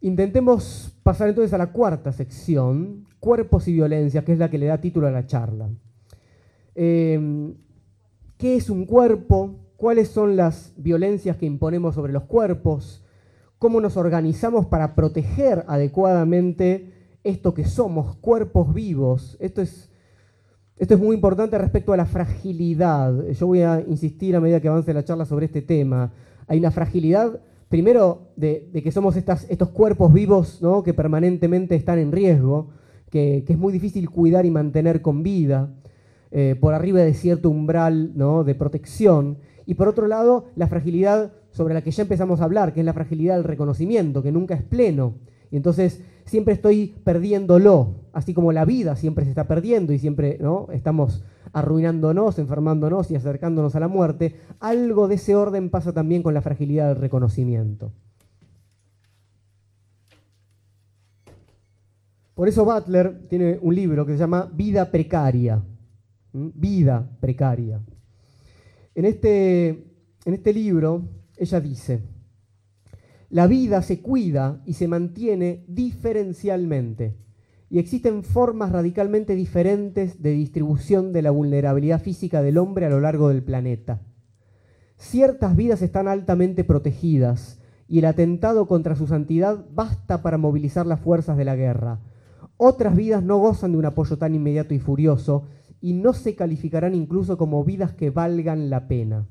intentemos 0.00 0.96
pasar 1.02 1.28
entonces 1.28 1.52
a 1.52 1.58
la 1.58 1.72
cuarta 1.72 2.10
sección, 2.10 3.04
cuerpos 3.20 3.68
y 3.68 3.74
violencia, 3.74 4.24
que 4.24 4.32
es 4.32 4.38
la 4.38 4.48
que 4.48 4.56
le 4.56 4.64
da 4.64 4.80
título 4.80 5.08
a 5.08 5.10
la 5.10 5.26
charla. 5.26 5.68
Eh, 6.74 7.52
¿Qué 8.38 8.56
es 8.56 8.70
un 8.70 8.86
cuerpo? 8.86 9.65
Cuáles 9.76 10.08
son 10.08 10.36
las 10.36 10.72
violencias 10.76 11.36
que 11.36 11.46
imponemos 11.46 11.94
sobre 11.94 12.12
los 12.12 12.24
cuerpos, 12.24 13.04
cómo 13.58 13.80
nos 13.80 13.96
organizamos 13.96 14.66
para 14.66 14.94
proteger 14.94 15.64
adecuadamente 15.68 16.92
esto 17.24 17.54
que 17.54 17.64
somos, 17.64 18.16
cuerpos 18.16 18.72
vivos. 18.72 19.36
Esto 19.40 19.62
es 19.62 19.90
Esto 20.78 20.94
es 20.94 21.00
muy 21.00 21.14
importante 21.14 21.56
respecto 21.56 21.92
a 21.92 21.96
la 21.96 22.04
fragilidad. 22.04 23.28
Yo 23.30 23.46
voy 23.46 23.62
a 23.62 23.80
insistir 23.80 24.36
a 24.36 24.40
medida 24.40 24.60
que 24.60 24.68
avance 24.68 24.92
la 24.92 25.04
charla 25.04 25.24
sobre 25.24 25.46
este 25.46 25.62
tema. 25.62 26.12
Hay 26.46 26.58
una 26.58 26.70
fragilidad, 26.70 27.40
primero, 27.68 28.28
de, 28.36 28.70
que 28.72 28.92
somos 28.92 29.16
estos 29.16 29.70
cuerpos 29.70 30.12
vivos 30.12 30.60
¿no? 30.60 30.82
que 30.82 30.92
permanentemente 30.92 31.74
están 31.74 31.98
en 31.98 32.12
riesgo, 32.12 32.68
que, 33.10 33.42
es 33.48 33.58
muy 33.58 33.72
difícil 33.72 34.10
cuidar 34.10 34.44
y 34.44 34.50
mantener 34.50 35.00
con 35.00 35.22
vida, 35.22 35.70
eh, 36.30 36.56
por 36.60 36.74
arriba 36.74 37.00
de 37.00 37.14
cierto 37.14 37.48
umbral 37.48 38.12
¿no? 38.14 38.44
de 38.44 38.54
protección. 38.54 39.38
Y 39.66 39.74
por 39.74 39.88
otro 39.88 40.06
lado, 40.06 40.46
la 40.54 40.68
fragilidad 40.68 41.32
sobre 41.50 41.74
la 41.74 41.82
que 41.82 41.90
ya 41.90 42.02
empezamos 42.02 42.40
a 42.40 42.44
hablar, 42.44 42.72
que 42.72 42.80
es 42.80 42.86
la 42.86 42.92
fragilidad 42.92 43.34
del 43.34 43.44
reconocimiento, 43.44 44.22
que 44.22 44.32
nunca 44.32 44.54
es 44.54 44.62
pleno. 44.62 45.14
Y 45.50 45.56
entonces 45.56 46.02
siempre 46.24 46.54
estoy 46.54 46.94
perdiéndolo, 47.04 47.94
así 48.12 48.32
como 48.32 48.52
la 48.52 48.64
vida 48.64 48.96
siempre 48.96 49.24
se 49.24 49.30
está 49.30 49.48
perdiendo 49.48 49.92
y 49.92 49.98
siempre 49.98 50.38
¿no? 50.40 50.68
estamos 50.72 51.24
arruinándonos, 51.52 52.38
enfermándonos 52.38 53.10
y 53.10 53.16
acercándonos 53.16 53.74
a 53.74 53.80
la 53.80 53.88
muerte, 53.88 54.36
algo 54.60 55.08
de 55.08 55.16
ese 55.16 55.34
orden 55.34 55.70
pasa 55.70 55.92
también 55.92 56.22
con 56.22 56.34
la 56.34 56.42
fragilidad 56.42 56.88
del 56.88 56.96
reconocimiento. 56.98 57.92
Por 62.34 62.48
eso 62.48 62.66
Butler 62.66 63.26
tiene 63.28 63.58
un 63.62 63.74
libro 63.74 64.04
que 64.04 64.12
se 64.12 64.18
llama 64.18 64.50
Vida 64.52 64.90
Precaria. 64.90 65.62
Vida 66.32 67.08
Precaria. 67.18 67.80
En 68.96 69.04
este, 69.04 69.68
en 70.24 70.34
este 70.34 70.54
libro 70.54 71.10
ella 71.36 71.60
dice, 71.60 72.02
la 73.28 73.46
vida 73.46 73.82
se 73.82 74.00
cuida 74.00 74.62
y 74.64 74.72
se 74.72 74.88
mantiene 74.88 75.66
diferencialmente. 75.68 77.14
Y 77.68 77.78
existen 77.78 78.22
formas 78.22 78.72
radicalmente 78.72 79.34
diferentes 79.34 80.22
de 80.22 80.30
distribución 80.30 81.12
de 81.12 81.20
la 81.20 81.30
vulnerabilidad 81.30 82.00
física 82.00 82.40
del 82.40 82.56
hombre 82.56 82.86
a 82.86 82.88
lo 82.88 83.00
largo 83.00 83.28
del 83.28 83.42
planeta. 83.42 84.00
Ciertas 84.96 85.54
vidas 85.56 85.82
están 85.82 86.08
altamente 86.08 86.64
protegidas 86.64 87.60
y 87.88 87.98
el 87.98 88.06
atentado 88.06 88.66
contra 88.66 88.96
su 88.96 89.06
santidad 89.06 89.66
basta 89.74 90.22
para 90.22 90.38
movilizar 90.38 90.86
las 90.86 91.00
fuerzas 91.00 91.36
de 91.36 91.44
la 91.44 91.54
guerra. 91.54 92.00
Otras 92.56 92.96
vidas 92.96 93.22
no 93.22 93.36
gozan 93.36 93.72
de 93.72 93.78
un 93.78 93.84
apoyo 93.84 94.16
tan 94.16 94.34
inmediato 94.34 94.72
y 94.72 94.78
furioso 94.78 95.44
y 95.80 95.92
no 95.92 96.12
se 96.12 96.34
calificarán 96.34 96.94
incluso 96.94 97.36
como 97.36 97.64
vidas 97.64 97.92
que 97.92 98.10
valgan 98.10 98.70
la 98.70 98.88
pena. 98.88 99.26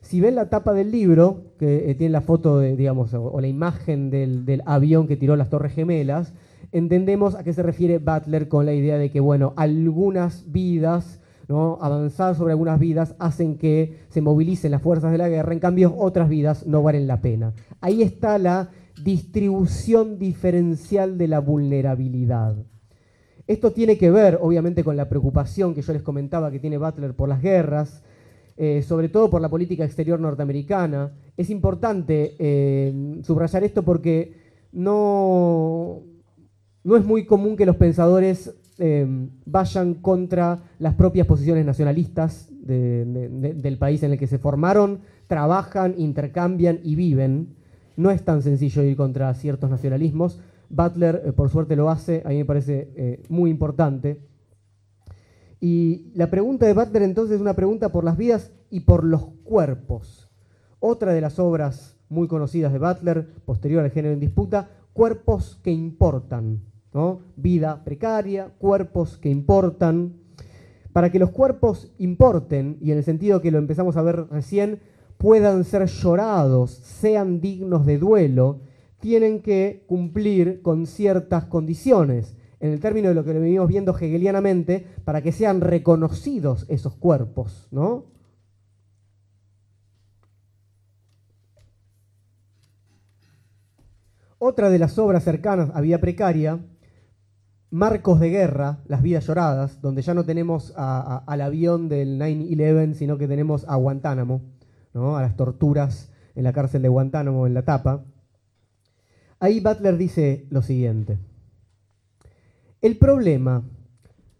Si 0.00 0.20
ven 0.20 0.36
la 0.36 0.48
tapa 0.48 0.72
del 0.72 0.90
libro, 0.90 1.52
que 1.58 1.90
eh, 1.90 1.94
tiene 1.94 2.12
la 2.12 2.20
foto, 2.20 2.58
de, 2.58 2.76
digamos, 2.76 3.12
o, 3.14 3.40
la 3.40 3.46
imagen 3.46 4.10
del, 4.10 4.62
avión 4.64 5.06
que 5.06 5.16
tiró 5.16 5.36
las 5.36 5.50
Torres 5.50 5.74
Gemelas, 5.74 6.32
entendemos 6.72 7.34
a 7.34 7.44
qué 7.44 7.52
se 7.52 7.62
refiere 7.62 7.98
Butler 7.98 8.48
con 8.48 8.64
la 8.64 8.72
idea 8.72 8.96
de 8.96 9.10
que, 9.10 9.20
bueno, 9.20 9.52
algunas 9.56 10.50
vidas, 10.50 11.20
¿no? 11.48 11.78
avanzar 11.82 12.36
sobre 12.36 12.52
algunas 12.52 12.78
vidas 12.78 13.16
hacen 13.18 13.58
que 13.58 13.98
se 14.08 14.20
movilicen 14.20 14.70
las 14.70 14.82
fuerzas 14.82 15.12
de 15.12 15.18
la 15.18 15.28
guerra, 15.28 15.52
en 15.52 15.60
cambio 15.60 15.94
otras 15.96 16.28
vidas 16.28 16.66
no 16.66 16.82
valen 16.82 17.06
la 17.06 17.20
pena. 17.20 17.52
Ahí 17.80 18.02
está 18.02 18.38
la 18.38 18.70
distribución 19.02 20.18
diferencial 20.18 21.18
de 21.18 21.28
la 21.28 21.40
vulnerabilidad. 21.40 22.56
Esto 23.48 23.72
tiene 23.72 23.96
que 23.96 24.10
ver, 24.10 24.38
obviamente, 24.42 24.84
con 24.84 24.94
la 24.94 25.08
preocupación 25.08 25.74
que 25.74 25.80
yo 25.80 25.94
les 25.94 26.02
comentaba 26.02 26.50
que 26.50 26.60
tiene 26.60 26.76
Butler 26.76 27.14
por 27.14 27.30
las 27.30 27.40
guerras, 27.40 28.02
eh, 28.58 28.82
sobre 28.82 29.08
todo 29.08 29.30
por 29.30 29.40
la 29.40 29.48
política 29.48 29.86
exterior 29.86 30.20
norteamericana. 30.20 31.12
Es 31.34 31.48
importante 31.48 32.36
eh, 32.38 33.20
subrayar 33.22 33.64
esto 33.64 33.82
porque 33.84 34.34
no, 34.70 36.02
no, 36.84 36.96
es 36.98 37.06
muy 37.06 37.24
común 37.24 37.56
que 37.56 37.64
los 37.64 37.76
pensadores 37.76 38.54
eh, 38.76 39.06
vayan 39.46 39.94
contra 39.94 40.58
las 40.78 40.94
propias 40.94 41.26
posiciones 41.26 41.64
nacionalistas 41.64 42.50
del 42.60 43.76
país 43.78 44.02
en 44.02 44.12
el 44.12 44.18
que 44.18 44.26
se 44.26 44.36
formaron, 44.36 44.98
trabajan, 45.26 45.94
intercambian 45.96 46.80
y 46.84 46.96
viven. 46.96 47.56
No 47.96 48.10
es 48.10 48.22
tan 48.26 48.42
sencillo 48.42 48.82
ir 48.82 48.94
contra 48.94 49.32
ciertos 49.32 49.70
nacionalismos. 49.70 50.38
Butler, 50.70 51.34
por 51.34 51.50
suerte, 51.50 51.76
lo 51.76 51.90
hace, 51.90 52.22
a 52.24 52.28
mí 52.28 52.36
me 52.36 52.44
parece 52.44 53.22
muy 53.28 53.50
importante. 53.50 54.20
Y 55.60 56.12
la 56.14 56.30
pregunta 56.30 56.66
de 56.66 56.74
Butler 56.74 57.02
entonces 57.02 57.36
es 57.36 57.40
una 57.40 57.54
pregunta 57.54 57.90
por 57.90 58.04
las 58.04 58.16
vidas 58.16 58.52
y 58.70 58.80
por 58.80 59.04
los 59.04 59.24
cuerpos. 59.44 60.28
Otra 60.78 61.12
de 61.12 61.20
las 61.20 61.38
obras 61.38 61.96
muy 62.08 62.28
conocidas 62.28 62.72
de 62.72 62.78
Butler, 62.78 63.28
posterior 63.44 63.82
al 63.82 63.90
género 63.90 64.14
en 64.14 64.20
disputa, 64.20 64.70
cuerpos 64.92 65.58
que 65.62 65.72
importan. 65.72 66.60
¿no? 66.92 67.20
Vida 67.36 67.82
precaria, 67.84 68.52
cuerpos 68.58 69.18
que 69.18 69.30
importan. 69.30 70.14
Para 70.92 71.10
que 71.10 71.18
los 71.18 71.30
cuerpos 71.30 71.92
importen, 71.98 72.78
y 72.80 72.92
en 72.92 72.98
el 72.98 73.04
sentido 73.04 73.40
que 73.40 73.50
lo 73.50 73.58
empezamos 73.58 73.96
a 73.96 74.02
ver 74.02 74.26
recién, 74.30 74.80
puedan 75.18 75.64
ser 75.64 75.86
llorados, 75.86 76.70
sean 76.70 77.40
dignos 77.40 77.84
de 77.84 77.98
duelo, 77.98 78.60
tienen 79.00 79.42
que 79.42 79.84
cumplir 79.86 80.62
con 80.62 80.86
ciertas 80.86 81.44
condiciones 81.44 82.36
en 82.60 82.72
el 82.72 82.80
término 82.80 83.08
de 83.08 83.14
lo 83.14 83.24
que 83.24 83.34
lo 83.34 83.40
venimos 83.40 83.68
viendo 83.68 83.96
hegelianamente, 83.96 84.84
para 85.04 85.22
que 85.22 85.32
sean 85.32 85.60
reconocidos 85.60 86.66
esos 86.68 86.94
cuerpos, 86.96 87.68
¿no? 87.70 88.06
Otra 94.40 94.70
de 94.70 94.78
las 94.78 94.98
obras 94.98 95.24
cercanas 95.24 95.70
a 95.74 95.80
Vida 95.80 95.98
Precaria, 95.98 96.60
Marcos 97.70 98.20
de 98.20 98.30
Guerra, 98.30 98.78
Las 98.86 99.02
Vidas 99.02 99.26
Lloradas, 99.26 99.80
donde 99.82 100.02
ya 100.02 100.14
no 100.14 100.24
tenemos 100.24 100.72
al 100.76 101.40
avión 101.40 101.88
del 101.88 102.18
9-11, 102.20 102.94
sino 102.94 103.18
que 103.18 103.28
tenemos 103.28 103.64
a 103.68 103.76
Guantánamo, 103.76 104.40
¿no? 104.94 105.16
a 105.16 105.22
las 105.22 105.36
torturas 105.36 106.10
en 106.34 106.44
la 106.44 106.52
cárcel 106.52 106.82
de 106.82 106.88
Guantánamo 106.88 107.46
en 107.46 107.54
la 107.54 107.62
tapa. 107.62 108.04
Ahí 109.40 109.60
Butler 109.60 109.96
dice 109.96 110.46
lo 110.50 110.62
siguiente. 110.62 111.18
El 112.80 112.96
problema 112.98 113.64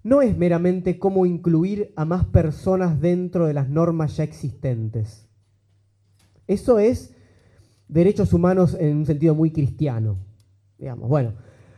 no 0.03 0.23
es 0.23 0.37
meramente 0.37 0.99
cómo 0.99 1.27
incluir 1.27 1.93
a 1.97 2.05
más 2.05 2.25
personas 2.25 3.01
dentro 3.01 3.47
de 3.47 3.55
las 3.55 3.69
normas 3.69 4.17
ya 4.17 4.25
existentes. 4.25 5.29
Eso 6.47 6.79
es 6.79 7.15
derechos 7.89 8.33
humanos 8.33 8.77
en 8.79 8.99
un 8.99 9.07
sentido 9.07 9.35
muy 9.35 9.51
cristiano. 9.51 10.19
Digamos, 10.79 11.09
bueno, 11.09 11.35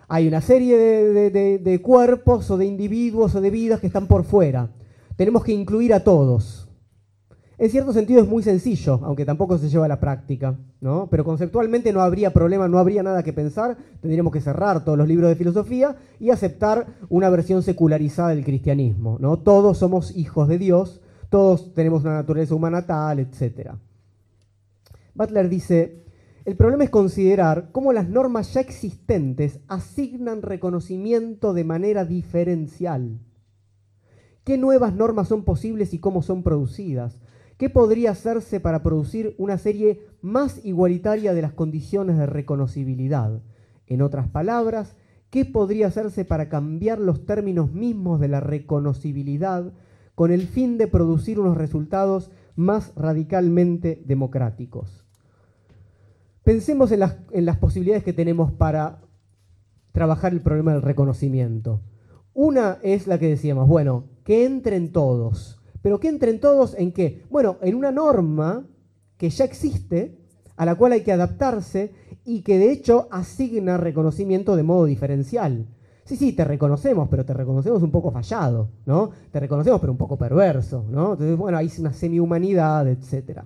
hay 0.09 0.27
una 0.27 0.41
serie 0.41 0.77
de, 0.77 1.83
cuerpos 1.83 2.51
o 2.51 2.59
de 2.59 2.67
individuos 2.67 3.35
o 3.35 3.41
de 3.41 3.51
vidas 3.51 3.81
que 3.81 3.87
están 3.87 4.07
por 4.07 4.25
fuera. 4.25 4.71
Tenemos 5.17 5.45
que 5.45 5.53
incluir 5.53 5.95
a 5.95 6.05
todos. 6.05 6.60
En 7.61 7.69
cierto 7.69 7.93
sentido 7.93 8.23
es 8.23 8.27
muy 8.27 8.43
sencillo, 8.43 9.01
aunque 9.03 9.27
tampoco 9.27 9.59
se 9.59 9.69
lleva 9.69 9.85
a 9.85 9.89
la 9.89 10.01
práctica, 10.01 10.57
¿no? 10.81 11.09
Pero 11.11 11.25
conceptualmente 11.25 11.93
no 11.93 12.01
habría 12.01 12.33
problema, 12.33 12.69
no 12.69 12.79
habría 12.79 13.03
nada 13.03 13.23
que 13.23 13.35
pensar, 13.35 13.77
tendríamos 14.01 14.33
que 14.33 14.41
cerrar 14.41 14.83
todos 14.83 14.97
los 14.97 15.07
libros 15.07 15.29
de 15.29 15.37
filosofía 15.37 15.95
y 16.19 16.31
aceptar 16.31 16.87
una 17.11 17.29
versión 17.29 17.63
secularizada 17.63 18.31
del 18.31 18.47
cristianismo, 18.47 19.19
¿no? 19.21 19.41
Todos 19.41 19.77
somos 19.77 20.17
hijos 20.17 20.49
de 20.49 20.57
Dios, 20.57 21.03
todos 21.29 21.75
tenemos 21.75 22.03
una 22.05 22.15
naturaleza 22.15 22.55
humana 22.55 22.87
tal, 22.87 23.19
etc. 23.19 23.73
Butler 25.13 25.51
dice, 25.51 26.03
el 26.47 26.57
problema 26.57 26.85
es 26.85 26.91
considerar 26.91 27.69
cómo 27.73 27.93
las 27.93 28.09
normas 28.09 28.55
ya 28.55 28.63
existentes 28.63 29.61
asignan 29.69 30.41
reconocimiento 30.41 31.53
de 31.53 31.65
manera 31.65 32.07
diferencial. 32.07 33.19
¿Qué 34.45 34.57
nuevas 34.57 34.95
normas 34.95 35.29
son 35.29 35.45
posibles 35.45 35.93
y 35.93 35.99
cómo 35.99 36.23
son 36.23 36.43
producidas? 36.43 37.21
¿Qué 37.61 37.69
podría 37.69 38.13
hacerse 38.13 38.59
para 38.59 38.83
producir 38.83 39.35
una 39.37 39.59
serie 39.59 40.01
más 40.23 40.65
igualitaria 40.65 41.35
de 41.35 41.43
las 41.43 41.53
condiciones 41.53 42.17
de 42.17 42.25
reconocibilidad? 42.25 43.43
En 43.87 44.01
otras 44.01 44.29
palabras, 44.29 44.97
¿qué 45.29 45.45
podría 45.45 45.89
hacerse 45.89 46.25
para 46.25 46.49
cambiar 46.49 46.99
los 46.99 47.27
términos 47.27 47.71
mismos 47.71 48.19
de 48.19 48.29
la 48.29 48.41
reconocibilidad 48.41 49.75
con 50.15 50.33
el 50.33 50.47
fin 50.47 50.79
de 50.79 50.87
producir 50.87 51.39
unos 51.39 51.59
resultados 51.59 52.31
más 52.57 52.95
radicalmente 52.97 54.03
democráticos? 54.07 55.05
Pensemos 56.43 56.91
en 56.93 57.01
las, 57.01 57.59
posibilidades 57.59 58.05
que 58.05 58.15
tenemos 58.15 58.53
para 58.53 59.03
trabajar 59.93 60.33
el 60.33 60.41
problema 60.41 60.73
del 60.73 60.81
reconocimiento. 60.81 61.83
Una 62.33 62.79
es 62.83 63.07
la 63.07 63.19
que 63.19 63.29
decíamos, 63.29 63.69
bueno, 63.69 64.05
que 64.25 64.47
entren 64.47 64.93
todos. 64.93 65.60
Pero 65.83 66.01
que 66.01 66.09
entren 66.09 66.41
todos 66.41 66.75
en 66.77 66.93
qué? 66.93 67.23
Bueno, 67.31 67.57
en 67.63 67.75
una 67.75 67.91
norma 67.91 68.67
que 69.17 69.31
ya 69.31 69.45
existe, 69.45 70.19
a 70.57 70.65
la 70.67 70.75
cual 70.75 70.93
hay 70.93 71.03
que 71.03 71.13
adaptarse 71.13 71.93
y 72.25 72.43
que 72.43 72.59
de 72.59 72.71
hecho 72.71 73.09
asigna 73.11 73.79
reconocimiento 73.79 74.57
de 74.57 74.63
modo 74.63 74.85
diferencial. 74.85 75.67
Sí, 76.05 76.17
sí, 76.17 76.33
te 76.33 76.45
reconocemos, 76.45 77.09
pero 77.09 77.25
te 77.25 77.33
reconocemos 77.33 77.83
un 77.83 77.91
poco 77.91 78.11
fallado, 78.11 78.69
¿no? 78.85 79.11
Te 79.31 79.41
reconocemos, 79.41 79.81
pero 79.81 79.93
un 79.93 79.99
poco 79.99 80.19
perverso, 80.19 80.85
¿no? 80.91 81.13
Entonces, 81.13 81.37
bueno, 81.37 81.57
hay 81.57 81.71
una 81.79 81.93
semi-humanidad, 81.93 82.89
etc. 82.89 83.43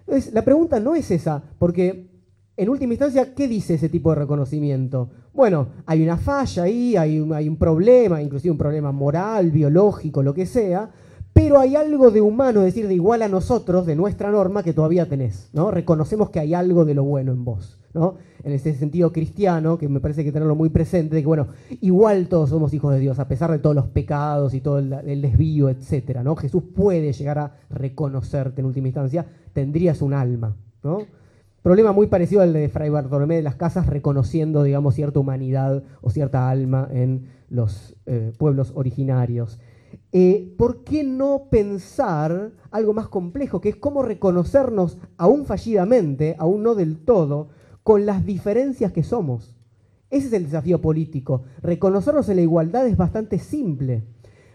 Entonces, 0.00 0.34
la 0.34 0.42
pregunta 0.42 0.80
no 0.80 0.94
es 0.94 1.10
esa, 1.10 1.42
porque 1.58 2.10
en 2.56 2.68
última 2.68 2.94
instancia, 2.94 3.34
¿qué 3.34 3.46
dice 3.46 3.74
ese 3.74 3.88
tipo 3.88 4.10
de 4.10 4.16
reconocimiento? 4.16 5.10
Bueno, 5.32 5.68
hay 5.86 6.02
una 6.02 6.16
falla 6.16 6.64
ahí, 6.64 6.96
hay 6.96 7.20
un, 7.20 7.32
hay 7.32 7.48
un 7.48 7.56
problema, 7.56 8.20
inclusive 8.20 8.50
un 8.50 8.58
problema 8.58 8.92
moral, 8.92 9.50
biológico, 9.50 10.22
lo 10.22 10.34
que 10.34 10.46
sea, 10.46 10.90
pero 11.36 11.60
hay 11.60 11.76
algo 11.76 12.10
de 12.10 12.22
humano, 12.22 12.60
es 12.60 12.64
decir, 12.74 12.88
de 12.88 12.94
igual 12.94 13.20
a 13.20 13.28
nosotros, 13.28 13.84
de 13.84 13.94
nuestra 13.94 14.30
norma, 14.30 14.62
que 14.62 14.72
todavía 14.72 15.06
tenés, 15.06 15.50
¿no? 15.52 15.70
Reconocemos 15.70 16.30
que 16.30 16.40
hay 16.40 16.54
algo 16.54 16.86
de 16.86 16.94
lo 16.94 17.04
bueno 17.04 17.30
en 17.30 17.44
vos, 17.44 17.78
¿no? 17.92 18.14
En 18.42 18.52
ese 18.52 18.72
sentido 18.72 19.12
cristiano, 19.12 19.76
que 19.76 19.86
me 19.86 20.00
parece 20.00 20.24
que 20.24 20.32
tenerlo 20.32 20.54
muy 20.54 20.70
presente, 20.70 21.14
de 21.14 21.20
que, 21.20 21.26
bueno, 21.26 21.48
igual 21.82 22.28
todos 22.28 22.48
somos 22.48 22.72
hijos 22.72 22.94
de 22.94 23.00
Dios, 23.00 23.18
a 23.18 23.28
pesar 23.28 23.50
de 23.50 23.58
todos 23.58 23.76
los 23.76 23.86
pecados 23.88 24.54
y 24.54 24.62
todo 24.62 24.78
el, 24.78 25.20
desvío, 25.20 25.68
etcétera, 25.68 26.22
¿no? 26.22 26.36
Jesús 26.36 26.62
puede 26.74 27.12
llegar 27.12 27.38
a 27.38 27.52
reconocerte 27.68 28.62
en 28.62 28.68
última 28.68 28.88
instancia, 28.88 29.26
tendrías 29.52 30.00
un 30.00 30.14
alma, 30.14 30.56
¿no? 30.82 31.00
Problema 31.60 31.92
muy 31.92 32.06
parecido 32.06 32.40
al 32.40 32.54
de 32.54 32.70
Fray 32.70 32.88
Bartolomé 32.88 33.36
de 33.36 33.42
las 33.42 33.56
Casas, 33.56 33.88
reconociendo, 33.88 34.62
digamos, 34.62 34.94
cierta 34.94 35.20
humanidad 35.20 35.82
o 36.00 36.08
cierta 36.08 36.48
alma 36.48 36.88
en 36.90 37.26
los 37.50 37.94
eh, 38.06 38.32
pueblos 38.38 38.72
originarios. 38.74 39.60
Eh, 40.12 40.54
¿por 40.56 40.84
qué 40.84 41.04
no 41.04 41.48
pensar 41.50 42.52
algo 42.70 42.94
más 42.94 43.08
complejo, 43.08 43.60
que 43.60 43.68
es 43.68 43.76
cómo 43.76 44.02
reconocernos, 44.02 44.98
aún 45.16 45.44
fallidamente, 45.46 46.36
aún 46.38 46.62
no 46.62 46.74
del 46.74 46.98
todo, 47.04 47.48
con 47.82 48.06
las 48.06 48.24
diferencias 48.24 48.92
que 48.92 49.02
somos? 49.02 49.54
Ese 50.10 50.28
es 50.28 50.32
el 50.32 50.44
desafío 50.44 50.80
político. 50.80 51.42
Reconocernos 51.62 52.28
en 52.28 52.36
la 52.36 52.42
igualdad 52.42 52.86
es 52.86 52.96
bastante 52.96 53.38
simple. 53.38 54.04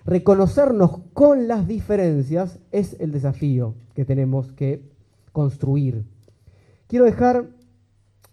Reconocernos 0.05 1.01
con 1.13 1.47
las 1.47 1.67
diferencias 1.67 2.59
es 2.71 2.95
el 2.99 3.11
desafío 3.11 3.75
que 3.93 4.05
tenemos 4.05 4.51
que 4.53 4.89
construir. 5.31 6.05
Quiero 6.87 7.05
dejar 7.05 7.49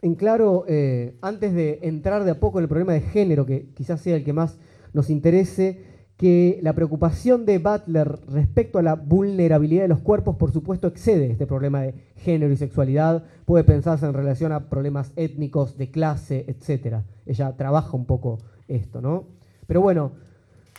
en 0.00 0.14
claro, 0.14 0.64
eh, 0.68 1.16
antes 1.22 1.52
de 1.52 1.80
entrar 1.82 2.24
de 2.24 2.30
a 2.30 2.40
poco 2.40 2.58
en 2.58 2.64
el 2.64 2.68
problema 2.68 2.92
de 2.92 3.00
género, 3.00 3.46
que 3.46 3.68
quizás 3.74 4.00
sea 4.00 4.16
el 4.16 4.24
que 4.24 4.32
más 4.32 4.58
nos 4.92 5.10
interese, 5.10 5.82
que 6.18 6.58
la 6.62 6.72
preocupación 6.72 7.46
de 7.46 7.58
Butler 7.58 8.18
respecto 8.28 8.80
a 8.80 8.82
la 8.82 8.96
vulnerabilidad 8.96 9.82
de 9.82 9.88
los 9.88 10.00
cuerpos, 10.00 10.34
por 10.34 10.52
supuesto, 10.52 10.88
excede 10.88 11.30
este 11.30 11.46
problema 11.46 11.82
de 11.82 11.94
género 12.16 12.52
y 12.52 12.56
sexualidad. 12.56 13.22
Puede 13.44 13.62
pensarse 13.62 14.04
en 14.04 14.12
relación 14.12 14.50
a 14.50 14.68
problemas 14.68 15.12
étnicos, 15.14 15.78
de 15.78 15.92
clase, 15.92 16.44
etc. 16.48 16.96
Ella 17.24 17.56
trabaja 17.56 17.96
un 17.96 18.04
poco 18.04 18.40
esto, 18.66 19.00
¿no? 19.00 19.26
Pero 19.68 19.80
bueno, 19.80 20.10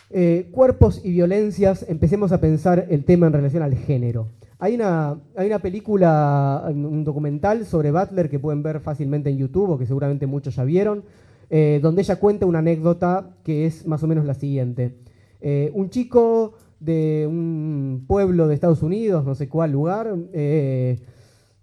eh, 0.10 0.49
cuerpos 0.52 0.99
y 1.06 1.12
violencias, 1.12 1.86
empecemos 1.88 2.34
a 2.34 2.41
pensar 2.41 2.88
el 2.89 3.06
tema 3.06 3.28
en 3.28 3.34
relación 3.34 3.63
al 3.63 3.75
género. 3.75 4.28
Hay 4.62 4.75
una, 4.75 5.21
película, 5.62 6.65
un 6.67 7.06
documental 7.06 7.65
sobre 7.65 7.91
Butler 7.91 8.30
que 8.30 8.39
pueden 8.39 8.62
ver 8.62 8.82
fácilmente 8.82 9.30
en 9.30 9.38
YouTube, 9.38 9.69
o 9.69 9.78
que 9.78 9.86
seguramente 9.86 10.28
muchos 10.28 10.58
ya 10.58 10.65
vieron, 10.65 11.06
eh, 11.49 11.80
donde 11.82 12.02
ella 12.02 12.17
cuenta 12.17 12.45
una 12.45 12.60
anécdota 12.60 13.38
que 13.45 13.65
es 13.65 13.88
más 13.88 14.04
o 14.04 14.08
menos 14.08 14.25
la 14.25 14.34
siguiente. 14.34 14.97
Eh, 15.41 15.71
un 15.73 15.89
chico 15.89 16.54
de 16.80 17.25
un 17.28 18.06
pueblo 18.08 18.47
de 18.47 18.56
Estados 18.56 18.84
Unidos, 18.84 19.25
no 19.25 19.36
sé 19.36 19.49
cuál 19.49 19.71
lugar, 19.71 20.15
eh, 20.34 20.99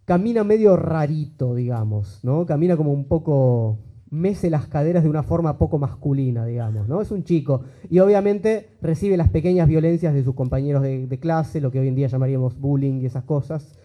camina 0.05 0.45
medio 0.45 0.77
rarito, 0.77 1.55
digamos, 1.55 2.21
¿no? 2.23 2.47
Camina 2.47 2.77
como 2.77 2.93
un 2.93 3.07
poco, 3.07 3.79
mece 4.11 4.51
las 4.51 4.67
caderas 4.67 5.03
de 5.03 5.11
una 5.11 5.23
forma 5.23 5.59
poco 5.59 5.79
masculina, 5.79 6.45
digamos, 6.45 6.89
¿no? 6.89 7.01
Es 7.01 7.11
un 7.11 7.25
chico. 7.25 7.63
Y 7.91 7.99
obviamente 7.99 8.69
recibe 8.81 9.17
las 9.17 9.31
pequeñas 9.31 9.69
violencias 9.69 10.15
de 10.15 10.23
sus 10.23 10.35
compañeros 10.35 10.83
de, 10.83 11.07
de 11.07 11.19
clase, 11.19 11.61
lo 11.61 11.71
que 11.71 11.81
hoy 11.81 11.89
en 11.89 11.97
día 11.97 12.09
llamaríamos 12.09 12.59
bullying 12.59 13.01
y 13.01 13.07
esas 13.07 13.25
cosas. 13.25 13.77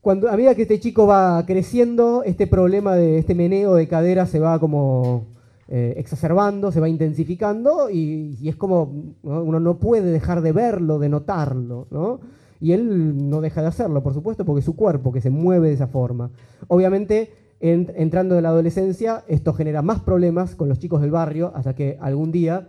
Cuando, 0.00 0.28
a 0.28 0.36
medida 0.36 0.54
que 0.54 0.62
este 0.62 0.80
chico 0.80 1.06
va 1.06 1.44
creciendo, 1.46 2.22
este 2.24 2.46
problema 2.46 2.94
de 2.94 3.18
este 3.18 3.34
meneo 3.34 3.74
de 3.74 3.88
cadera 3.88 4.26
se 4.26 4.38
va 4.38 4.58
como 4.58 5.24
eh, 5.68 5.94
exacerbando, 5.96 6.70
se 6.70 6.80
va 6.80 6.88
intensificando 6.88 7.88
y, 7.90 8.36
es 8.46 8.56
como 8.56 9.14
uno 9.22 9.60
no 9.60 9.78
puede 9.78 10.10
dejar 10.10 10.42
de 10.42 10.52
verlo, 10.52 10.98
de 10.98 11.08
notarlo, 11.08 11.86
¿no? 11.90 12.20
Y 12.60 12.72
él 12.72 13.28
no 13.30 13.40
deja 13.40 13.62
de 13.62 13.68
hacerlo, 13.68 14.02
por 14.02 14.14
supuesto, 14.14 14.44
porque 14.44 14.60
es 14.60 14.64
su 14.64 14.76
cuerpo 14.76 15.12
que 15.12 15.20
se 15.20 15.30
mueve 15.30 15.68
de 15.68 15.74
esa 15.74 15.86
forma. 15.86 16.30
Obviamente, 16.68 17.30
entrando 17.60 18.36
en 18.36 18.42
la 18.42 18.50
adolescencia, 18.50 19.24
esto 19.28 19.52
genera 19.52 19.82
más 19.82 20.00
problemas 20.00 20.54
con 20.54 20.68
los 20.68 20.78
chicos 20.78 21.00
del 21.00 21.10
barrio, 21.10 21.52
hasta 21.54 21.74
que 21.74 21.98
algún 22.00 22.30
día 22.30 22.68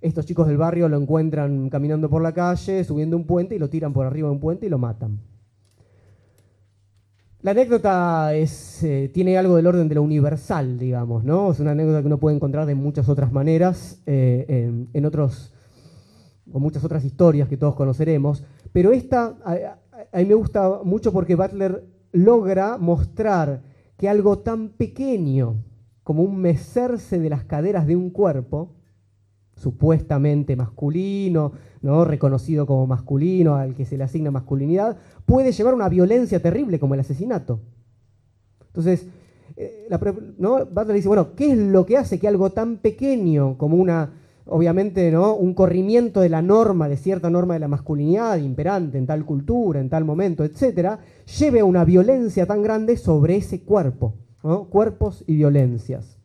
estos 0.00 0.26
chicos 0.26 0.48
del 0.48 0.56
barrio 0.56 0.88
lo 0.88 0.96
encuentran 0.96 1.70
caminando 1.70 2.10
por 2.10 2.22
la 2.22 2.32
calle, 2.32 2.84
subiendo 2.84 3.16
un 3.16 3.24
puente 3.24 3.54
y 3.54 3.58
lo 3.58 3.70
tiran 3.70 3.92
por 3.92 4.04
arriba 4.04 4.28
de 4.28 4.34
un 4.34 4.40
puente 4.40 4.66
y 4.66 4.68
lo 4.68 4.78
matan. 4.78 5.20
La 7.42 7.50
anécdota 7.50 8.34
es, 8.34 8.84
eh, 8.84 9.10
tiene 9.12 9.36
algo 9.36 9.56
del 9.56 9.66
orden 9.66 9.88
de 9.88 9.96
lo 9.96 10.02
universal, 10.02 10.78
digamos, 10.78 11.24
¿no? 11.24 11.50
Es 11.50 11.58
una 11.58 11.72
anécdota 11.72 12.00
que 12.00 12.06
uno 12.06 12.18
puede 12.18 12.36
encontrar 12.36 12.66
de 12.66 12.76
muchas 12.76 13.08
otras 13.08 13.32
maneras, 13.32 14.00
eh, 14.06 14.86
en, 14.92 15.04
otros, 15.04 15.52
o 16.52 16.60
muchas 16.60 16.84
otras 16.84 17.04
historias 17.04 17.48
que 17.48 17.56
todos 17.56 17.74
conoceremos, 17.74 18.44
pero 18.72 18.92
esta 18.92 19.34
a, 19.44 20.18
mí 20.18 20.24
me 20.24 20.34
gusta 20.34 20.82
mucho 20.84 21.12
porque 21.12 21.34
Butler 21.34 21.84
logra 22.12 22.78
mostrar 22.78 23.62
que 23.96 24.08
algo 24.08 24.38
tan 24.38 24.68
pequeño 24.68 25.64
como 26.04 26.22
un 26.22 26.36
mecerse 26.36 27.18
de 27.18 27.28
las 27.28 27.42
caderas 27.42 27.88
de 27.88 27.96
un 27.96 28.10
cuerpo, 28.10 28.76
supuestamente 29.56 30.54
masculino, 30.54 31.52
¿no? 31.80 32.04
reconocido 32.04 32.66
como 32.66 32.86
masculino, 32.86 33.56
al 33.56 33.74
que 33.74 33.84
se 33.84 33.96
le 33.96 34.04
asigna 34.04 34.30
masculinidad, 34.30 34.96
puede 35.26 35.52
llevar 35.52 35.72
a 35.72 35.76
una 35.76 35.88
violencia 35.88 36.40
terrible 36.40 36.78
como 36.78 36.94
el 36.94 37.00
asesinato. 37.00 37.60
Entonces, 38.68 39.06
eh, 39.56 39.88
¿no? 40.38 40.64
Butler 40.66 40.96
dice, 40.96 41.08
bueno, 41.08 41.34
¿qué 41.34 41.52
es 41.52 41.58
lo 41.58 41.84
que 41.84 41.98
hace 41.98 42.18
que 42.18 42.28
algo 42.28 42.50
tan 42.50 42.78
pequeño 42.78 43.58
como 43.58 43.76
una, 43.76 44.14
obviamente, 44.46 45.10
¿no? 45.10 45.34
un 45.34 45.54
corrimiento 45.54 46.20
de 46.20 46.28
la 46.28 46.42
norma, 46.42 46.88
de 46.88 46.96
cierta 46.96 47.30
norma 47.30 47.54
de 47.54 47.60
la 47.60 47.68
masculinidad 47.68 48.38
imperante 48.38 48.98
en 48.98 49.06
tal 49.06 49.24
cultura, 49.24 49.80
en 49.80 49.90
tal 49.90 50.04
momento, 50.04 50.44
etcétera, 50.44 51.00
lleve 51.38 51.60
a 51.60 51.64
una 51.64 51.84
violencia 51.84 52.46
tan 52.46 52.62
grande 52.62 52.96
sobre 52.96 53.36
ese 53.36 53.62
cuerpo, 53.62 54.14
cuerpos 54.70 55.22
y 55.26 55.36
violencias? 55.36 56.18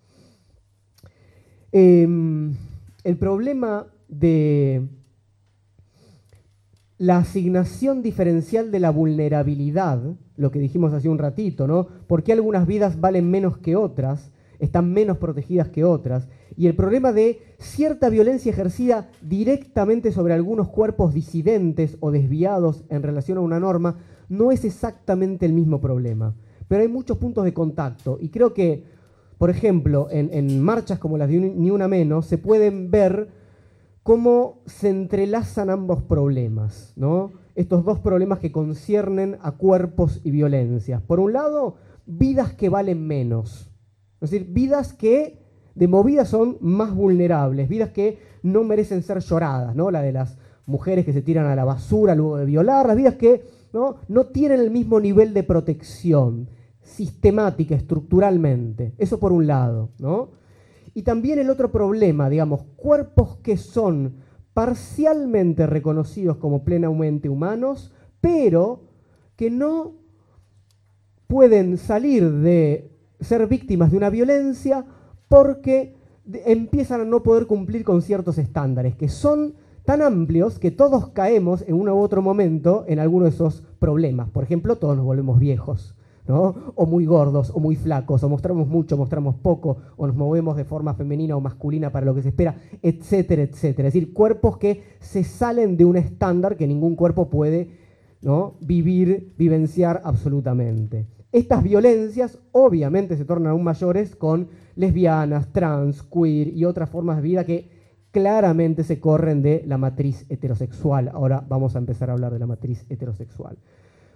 Em, 1.72 2.56
el 3.04 3.18
problema 3.18 3.88
de 4.08 4.88
la 6.98 7.18
asignación 7.18 8.02
diferencial 8.02 8.72
de 8.72 8.80
la 8.80 8.90
vulnerabilidad, 8.90 10.02
lo 10.36 10.52
que 10.52 10.60
dijimos 10.60 10.94
hace 10.94 11.10
un 11.10 11.20
ratito, 11.20 11.68
¿no? 11.68 11.88
¿Por 12.08 12.24
qué 12.24 12.34
algunas 12.34 12.66
vidas 12.66 13.00
valen 13.00 13.30
menos 13.30 13.58
que 13.58 13.76
otras? 13.76 14.32
Están 14.60 14.92
menos 14.92 15.18
protegidas 15.18 15.70
que 15.70 15.84
otras. 15.84 16.28
Y 16.56 16.66
el 16.66 16.76
problema 16.76 17.14
de 17.14 17.40
cierta 17.60 18.10
violencia 18.10 18.52
ejercida 18.52 19.12
directamente 19.22 20.12
sobre 20.12 20.34
algunos 20.34 20.70
cuerpos 20.70 21.14
disidentes 21.14 21.98
o 22.00 22.10
desviados 22.10 22.84
en 22.90 23.04
relación 23.04 23.38
a 23.38 23.42
una 23.42 23.60
norma 23.60 23.98
no 24.28 24.52
es 24.52 24.66
exactamente 24.66 25.46
el 25.46 25.54
mismo 25.54 25.80
problema. 25.80 26.34
Pero 26.68 26.82
hay 26.82 26.88
muchos 26.88 27.20
puntos 27.20 27.46
de 27.46 27.54
contacto. 27.54 28.18
Y 28.20 28.30
creo 28.30 28.56
que, 28.56 28.84
por 29.38 29.52
ejemplo, 29.52 30.08
en, 30.10 30.32
en 30.34 30.60
marchas 30.60 30.98
como 30.98 31.20
las 31.20 31.30
de 31.30 31.40
Ni 31.40 31.70
Una 31.70 31.88
Menos, 31.88 32.26
se 32.26 32.40
pueden 32.40 32.90
ver 32.90 33.30
cómo 34.08 34.62
se 34.66 34.88
entrelazan 34.88 35.70
ambos 35.70 36.02
problemas, 36.02 36.94
¿no? 36.96 37.34
Estos 37.56 37.84
dos 37.84 38.00
problemas 38.00 38.40
que 38.40 38.54
conciernen 38.54 39.38
a 39.42 39.58
cuerpos 39.58 40.22
y 40.24 40.32
violencias. 40.32 41.02
Por 41.02 41.20
un 41.20 41.34
lado, 41.34 41.76
vidas 42.06 42.54
que 42.54 42.70
valen 42.70 43.06
menos. 43.06 43.70
Es 44.22 44.32
decir, 44.32 44.48
vidas 44.50 44.94
que 44.94 45.44
de 45.76 45.90
movida 45.90 46.24
son 46.24 46.56
más 46.62 46.96
vulnerables, 46.96 47.68
vidas 47.68 47.90
que 47.90 48.20
no 48.44 48.64
merecen 48.64 49.04
ser 49.04 49.20
lloradas, 49.20 49.76
¿no? 49.76 49.92
La 49.92 50.02
de 50.02 50.14
las 50.14 50.38
mujeres 50.66 51.04
que 51.04 51.12
se 51.12 51.22
tiran 51.22 51.48
a 51.48 51.56
la 51.58 51.66
basura 51.66 52.16
luego 52.16 52.38
de 52.38 52.46
violar, 52.46 52.88
las 52.88 52.96
vidas 52.96 53.16
que 53.16 53.44
no, 53.74 53.98
no 54.08 54.28
tienen 54.28 54.62
el 54.62 54.72
mismo 54.72 55.02
nivel 55.02 55.34
de 55.34 55.44
protección 55.44 56.48
sistemática, 56.80 57.76
estructuralmente. 57.76 58.94
Eso 58.98 59.20
por 59.20 59.34
un 59.34 59.48
lado, 59.48 59.90
¿no? 60.00 60.30
Y 60.98 61.04
también 61.04 61.38
el 61.38 61.52
otro 61.52 61.72
problema, 61.72 62.28
digamos, 62.28 62.64
cuerpos 62.76 63.38
que 63.44 63.56
son 63.56 64.16
parcialmente 64.56 65.68
reconocidos 65.68 66.38
como 66.38 66.64
plenamente 66.64 67.30
humanos, 67.30 67.94
pero 68.20 68.82
que 69.36 69.52
no 69.52 69.94
pueden 71.28 71.78
salir 71.78 72.32
de 72.32 72.90
ser 73.20 73.46
víctimas 73.46 73.92
de 73.92 73.98
una 73.98 74.10
violencia 74.10 74.86
porque 75.28 75.96
empiezan 76.48 77.02
a 77.02 77.06
no 77.06 77.22
poder 77.22 77.46
cumplir 77.46 77.84
con 77.84 78.02
ciertos 78.02 78.40
estándares, 78.40 78.96
que 78.96 79.08
son 79.08 79.54
tan 79.86 80.02
amplios 80.02 80.58
que 80.58 80.72
todos 80.72 81.10
caemos 81.10 81.64
en 81.68 81.76
uno 81.76 81.94
u 81.94 82.00
otro 82.00 82.24
momento 82.24 82.86
en 82.88 82.98
alguno 82.98 83.26
de 83.26 83.30
esos 83.30 83.62
problemas. 83.78 84.32
Por 84.32 84.44
ejemplo, 84.44 84.78
todos 84.78 84.98
nos 84.98 85.06
volvemos 85.06 85.38
viejos. 85.38 85.96
O 86.30 86.86
muy 86.86 87.06
gordos, 87.06 87.52
o 87.54 87.60
muy 87.60 87.76
flacos, 87.76 88.24
o 88.24 88.30
mostramos 88.30 88.68
mucho, 88.68 88.98
mostramos 88.98 89.36
poco, 89.36 89.78
o 89.96 90.08
nos 90.08 90.16
movemos 90.16 90.58
de 90.58 90.66
forma 90.66 90.94
femenina 90.94 91.36
o 91.36 91.42
masculina 91.42 91.92
para 91.92 92.06
lo 92.06 92.14
que 92.14 92.22
se 92.22 92.30
espera, 92.30 92.56
etcétera, 92.82 93.44
etcétera. 93.44 93.88
Es 93.88 93.94
decir, 93.94 94.14
cuerpos 94.14 94.58
que 94.58 94.84
se 95.00 95.24
salen 95.24 95.78
de 95.78 95.86
un 95.86 95.98
estándar 95.98 96.58
que 96.58 96.68
ningún 96.68 96.96
cuerpo 96.96 97.30
puede 97.30 97.70
¿no? 98.22 98.56
vivir, 98.60 99.34
vivenciar 99.38 100.02
absolutamente. 100.04 101.08
Estas 101.32 101.62
violencias 101.62 102.40
obviamente 102.52 103.18
se 103.18 103.26
tornan 103.26 103.52
aún 103.52 103.64
mayores 103.64 104.16
con 104.16 104.48
lesbianas, 104.76 105.52
trans, 105.52 106.04
queer 106.04 106.48
y 106.50 106.66
otras 106.66 106.90
formas 106.90 107.18
de 107.18 107.24
vida 107.24 107.44
que 107.44 107.70
claramente 108.12 108.84
se 108.84 109.00
corren 109.00 109.42
de 109.42 109.64
la 109.68 109.78
matriz 109.78 110.26
heterosexual. 110.30 111.10
Ahora 111.10 111.46
vamos 111.48 111.76
a 111.76 111.80
empezar 111.80 112.10
a 112.10 112.14
hablar 112.14 112.34
de 112.34 112.40
la 112.40 112.48
matriz 112.48 112.86
heterosexual. 112.90 113.58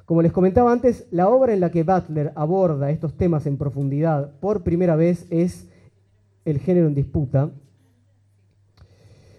Como 0.05 0.21
les 0.21 0.31
comentaba 0.31 0.71
antes, 0.71 1.07
la 1.11 1.29
obra 1.29 1.53
en 1.53 1.59
la 1.59 1.71
que 1.71 1.83
Butler 1.83 2.33
aborda 2.35 2.91
estos 2.91 3.15
temas 3.15 3.45
en 3.45 3.57
profundidad 3.57 4.39
por 4.39 4.63
primera 4.63 4.95
vez 4.95 5.25
es 5.29 5.67
El 6.43 6.59
género 6.59 6.87
en 6.87 6.95
disputa. 6.95 7.51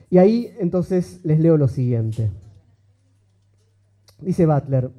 Y 0.09 0.19
ahí 0.19 0.55
entonces 0.61 1.21
les 1.25 1.41
leo 1.41 1.57
lo 1.57 1.69
siguiente. 1.69 2.31
Dice 4.21 4.47
Butler, 4.47 4.91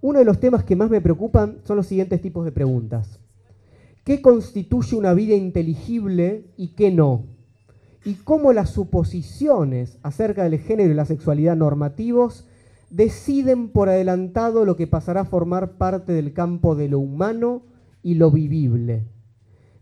uno 0.00 0.18
de 0.18 0.24
los 0.24 0.40
temas 0.40 0.64
que 0.64 0.76
más 0.76 0.88
me 0.88 1.00
preocupan 1.00 1.58
son 1.64 1.76
los 1.76 1.86
siguientes 1.86 2.20
tipos 2.22 2.44
de 2.44 2.52
preguntas. 2.52 3.18
¿Qué 4.04 4.22
constituye 4.22 4.96
una 4.96 5.14
vida 5.14 5.34
inteligible 5.34 6.44
y 6.56 6.68
qué 6.68 6.92
no? 6.92 7.24
¿Y 8.04 8.14
cómo 8.14 8.52
las 8.52 8.70
suposiciones 8.70 9.98
acerca 10.02 10.44
del 10.44 10.60
género 10.60 10.92
y 10.92 10.94
la 10.94 11.06
sexualidad 11.06 11.56
normativos 11.56 12.46
deciden 12.90 13.68
por 13.68 13.88
adelantado 13.88 14.64
lo 14.64 14.76
que 14.76 14.86
pasará 14.86 15.22
a 15.22 15.24
formar 15.24 15.72
parte 15.72 16.12
del 16.12 16.32
campo 16.32 16.74
de 16.74 16.88
lo 16.88 16.98
humano 16.98 17.62
y 18.02 18.14
lo 18.14 18.30
vivible? 18.30 19.06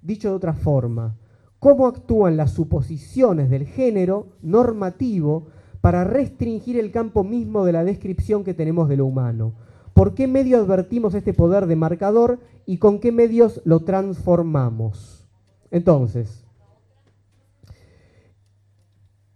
Dicho 0.02 0.30
de 0.30 0.36
otra 0.36 0.52
forma, 0.52 1.16
¿cómo 1.58 1.86
actúan 1.86 2.36
las 2.36 2.52
suposiciones 2.52 3.50
del 3.50 3.66
género 3.66 4.28
normativo 4.42 5.48
para 5.80 6.04
restringir 6.04 6.78
el 6.78 6.90
campo 6.90 7.24
mismo 7.24 7.64
de 7.64 7.72
la 7.72 7.84
descripción 7.84 8.44
que 8.44 8.54
tenemos 8.54 8.88
de 8.88 8.96
lo 8.96 9.06
humano? 9.06 9.54
¿Por 9.94 10.14
qué 10.14 10.26
medio 10.26 10.58
advertimos 10.58 11.14
este 11.14 11.32
poder 11.32 11.66
de 11.66 11.76
marcador 11.76 12.40
y 12.66 12.78
con 12.78 12.98
qué 12.98 13.12
medios 13.12 13.62
lo 13.64 13.80
transformamos? 13.80 15.28
Entonces, 15.70 16.44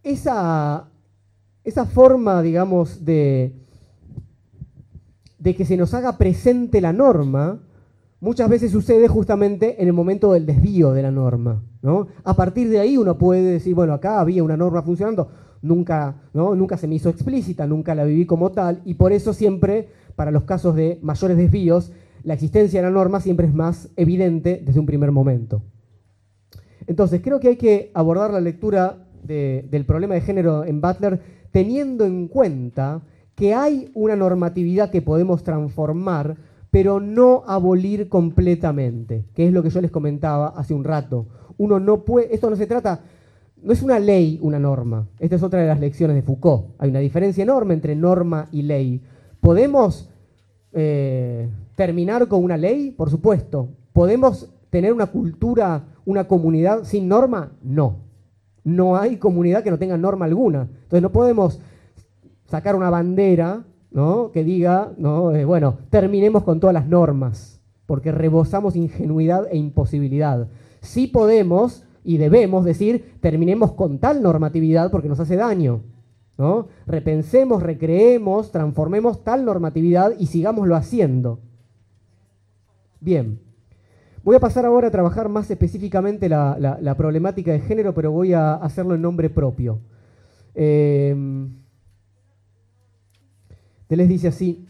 esa, 0.03 0.89
esa 1.65 1.85
forma, 1.87 2.43
digamos, 2.43 3.05
de, 3.05 3.55
que 5.43 5.65
se 5.65 5.77
nos 5.77 5.95
haga 5.95 6.19
presente 6.19 6.81
la 6.81 6.93
norma, 6.93 7.61
muchas 8.21 8.49
veces 8.49 8.71
sucede 8.71 9.09
justamente 9.09 9.81
en 9.81 9.89
el 9.89 9.93
momento 9.93 10.33
del 10.33 10.47
desvío 10.47 10.93
de 10.93 11.03
la 11.03 11.11
norma. 11.11 11.63
¿no? 11.83 12.09
A 12.25 12.35
partir 12.35 12.69
de 12.69 12.81
ahí 12.81 12.97
uno 12.97 13.19
puede 13.19 13.43
decir, 13.43 13.75
bueno, 13.75 13.93
acá 13.93 14.21
había 14.21 14.43
una 14.45 14.57
norma 14.57 14.83
funcionando, 14.83 15.31
nunca, 15.63 16.17
¿no? 16.33 16.55
nunca 16.55 16.77
se 16.77 16.87
me 16.87 16.97
hizo 16.97 17.09
explícita, 17.09 17.67
nunca 17.67 17.95
la 17.95 18.05
viví 18.05 18.27
como 18.27 18.51
tal, 18.51 18.83
y 18.85 18.95
por 18.95 19.13
eso 19.13 19.33
siempre 19.33 19.89
para 20.19 20.33
los 20.33 20.43
casos 20.43 20.75
de 20.75 20.99
mayores 21.01 21.37
desvíos, 21.37 21.93
la 22.25 22.35
existencia 22.35 22.81
de 22.81 22.87
la 22.87 22.93
norma 22.93 23.21
siempre 23.21 23.47
es 23.47 23.55
más 23.55 23.89
evidente 23.95 24.61
desde 24.65 24.81
un 24.81 24.87
primer 24.87 25.13
momento. 25.13 25.63
Entonces, 26.89 27.21
creo 27.23 27.39
que 27.39 27.49
hay 27.49 27.57
que 27.57 27.93
abordar 27.95 28.33
la 28.33 28.41
lectura 28.41 29.07
del 29.23 29.85
problema 29.87 30.15
de 30.15 30.23
género 30.23 30.65
en 30.65 30.81
Butler 30.81 31.21
teniendo 31.51 32.05
en 32.05 32.29
cuenta 32.29 33.03
que 33.35 33.55
hay 33.55 33.91
una 33.95 34.17
normatividad 34.17 34.91
que 34.91 35.03
podemos 35.03 35.43
transformar, 35.43 36.37
pero 36.71 37.01
no 37.01 37.45
abolir 37.47 38.09
completamente, 38.09 39.25
que 39.35 39.47
es 39.47 39.53
lo 39.53 39.63
que 39.63 39.71
yo 39.71 39.81
les 39.81 39.91
comentaba 39.91 40.49
hace 40.49 40.75
un 40.75 40.85
rato. 40.85 41.27
Uno 41.57 41.81
no 41.81 42.05
puede, 42.05 42.35
esto 42.35 42.51
no 42.51 42.57
se 42.57 42.67
trata, 42.67 43.01
no 43.63 43.73
es 43.73 43.83
una 43.83 43.99
ley, 43.99 44.39
una 44.43 44.59
norma. 44.59 45.09
Esta 45.19 45.37
es 45.37 45.43
otra 45.43 45.61
de 45.61 45.69
las 45.69 45.81
lecciones 45.81 46.17
de 46.17 46.23
Foucault. 46.23 46.75
Hay 46.79 46.91
una 46.91 47.01
diferencia 47.01 47.43
enorme 47.43 47.75
entre 47.75 47.97
norma 47.97 48.49
y 48.53 48.63
ley. 48.63 49.03
¿Podemos 49.41 50.11
eh, 50.73 51.49
terminar 51.75 52.29
con 52.29 52.45
una 52.45 52.57
ley? 52.57 52.91
Por 52.91 53.11
supuesto. 53.11 53.69
¿Podemos 53.93 54.49
tener 54.71 54.93
una 54.93 55.07
cultura, 55.07 55.87
una 56.05 56.29
comunidad 56.29 56.85
sin 56.85 57.09
norma? 57.09 57.53
No. 57.63 58.08
No 58.69 58.97
hay 58.97 59.17
comunidad 59.17 59.63
que 59.63 59.71
no 59.71 59.79
tenga 59.79 59.97
norma 59.97 60.27
alguna. 60.27 60.69
Entonces 60.71 61.03
no 61.03 61.11
podemos 61.11 61.61
sacar 62.47 62.77
una 62.77 62.91
bandera 62.91 63.65
¿no? 63.91 64.31
que 64.31 64.45
diga, 64.45 64.93
¿no? 64.99 65.35
Eh, 65.35 65.45
bueno, 65.45 65.79
terminemos 65.91 66.43
con 66.45 66.61
todas 66.61 66.75
las 66.75 66.87
normas, 66.87 67.63
porque 67.87 68.13
rebosamos 68.13 68.77
ingenuidad 68.77 69.47
e 69.51 69.57
imposibilidad. 69.57 70.49
Sí 70.81 71.07
podemos 71.07 71.85
y 72.05 72.19
debemos 72.19 72.65
decir, 72.65 73.15
terminemos 73.21 73.73
con 73.73 73.99
tal 73.99 74.23
normatividad 74.23 74.91
porque 74.91 75.09
nos 75.09 75.21
hace 75.21 75.37
daño. 75.37 75.83
Repensemos, 76.87 77.65
recreemos, 77.65 78.53
transformemos 78.53 79.25
tal 79.25 79.45
normatividad 79.45 80.13
y 80.19 80.27
sigámoslo 80.27 80.77
haciendo. 80.77 81.41
Bien, 83.01 83.41
voy 84.23 84.37
a 84.37 84.41
pasar 84.41 84.67
ahora 84.67 84.89
a 84.89 84.91
trabajar 84.91 85.29
más 85.29 85.51
específicamente 85.51 86.29
la, 86.29 86.95
problemática 86.97 87.53
de 87.53 87.61
género, 87.61 87.95
pero 87.95 88.11
voy 88.13 88.33
a 88.33 88.55
hacerlo 88.55 88.95
en 88.95 89.03
nombre 89.03 89.31
propio. 89.31 89.81
Eh, 90.55 91.15
dice 93.89 94.29
así 94.29 94.67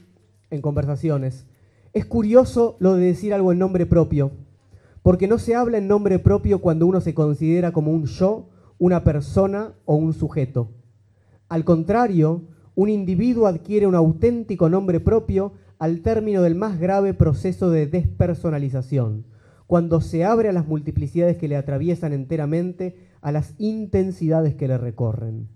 en 0.50 0.62
conversaciones, 0.62 1.46
es 1.92 2.04
curioso 2.04 2.76
lo 2.80 2.94
de 2.94 3.06
decir 3.06 3.34
algo 3.34 3.52
en 3.52 3.58
nombre 3.58 3.86
propio, 3.86 4.32
porque 5.02 5.26
no 5.26 5.38
se 5.38 5.54
habla 5.54 5.78
en 5.78 5.88
nombre 5.88 6.18
propio 6.18 6.60
cuando 6.60 6.86
uno 6.86 7.00
se 7.00 7.14
considera 7.14 7.72
como 7.72 7.92
un 7.92 8.06
yo, 8.06 8.48
una 8.78 9.04
persona 9.04 9.72
o 9.84 9.96
un 9.96 10.12
sujeto. 10.12 10.70
Al 11.48 11.64
contrario, 11.64 12.42
un 12.74 12.88
individuo 12.88 13.46
adquiere 13.46 13.86
un 13.86 13.94
auténtico 13.94 14.68
nombre 14.68 15.00
propio 15.00 15.52
al 15.78 16.00
término 16.00 16.42
del 16.42 16.54
más 16.54 16.78
grave 16.78 17.14
proceso 17.14 17.70
de 17.70 17.86
despersonalización, 17.86 19.24
cuando 19.68 20.00
se 20.00 20.24
abre 20.24 20.48
a 20.48 20.52
las 20.52 20.66
multiplicidades 20.66 21.36
que 21.36 21.46
le 21.46 21.54
atraviesan 21.54 22.12
enteramente, 22.12 22.96
a 23.20 23.30
las 23.30 23.54
intensidades 23.58 24.56
que 24.56 24.66
le 24.66 24.78
recorren. 24.78 25.46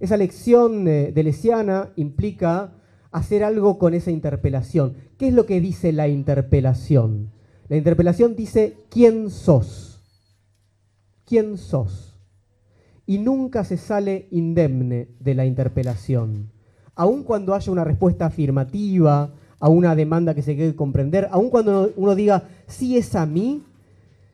Esa 0.00 0.16
lección 0.16 0.84
de, 0.84 1.12
Lesiana 1.22 1.92
implica 1.94 2.72
hacer 3.12 3.44
algo 3.44 3.78
con 3.78 3.94
esa 3.94 4.10
interpelación. 4.10 4.96
¿Qué 5.16 5.28
es 5.28 5.34
lo 5.34 5.46
que 5.46 5.60
dice 5.60 5.92
la 5.92 6.08
interpelación? 6.08 7.30
La 7.68 7.76
interpelación 7.76 8.34
dice, 8.34 8.74
¿quién 8.90 9.30
sos? 9.30 10.00
¿Quién 11.24 11.56
sos? 11.56 12.10
y 13.10 13.18
nunca 13.18 13.64
se 13.64 13.76
sale 13.76 14.28
indemne 14.30 15.08
de 15.18 15.34
la 15.34 15.44
interpelación. 15.44 16.52
Aun 16.94 17.24
cuando 17.24 17.56
haya 17.56 17.72
una 17.72 17.82
respuesta 17.82 18.26
afirmativa 18.26 19.34
a 19.60 19.68
una 19.68 19.94
demanda 19.94 20.34
que 20.34 20.42
se 20.42 20.56
quiere 20.56 20.74
comprender, 20.74 21.28
aun 21.30 21.50
cuando 21.50 21.92
uno 21.96 22.14
diga, 22.14 22.48
sí 22.66 22.96
es 22.96 23.14
a 23.14 23.26
mí, 23.26 23.62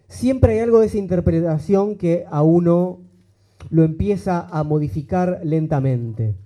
siempre 0.08 0.54
hay 0.54 0.60
algo 0.60 0.80
de 0.80 0.86
esa 0.86 0.98
interpretación 0.98 1.96
que 1.96 2.24
a 2.30 2.42
uno 2.42 3.00
lo 3.68 3.82
empieza 3.82 4.46
a 4.48 4.62
modificar 4.62 5.40
lentamente. 5.42 6.36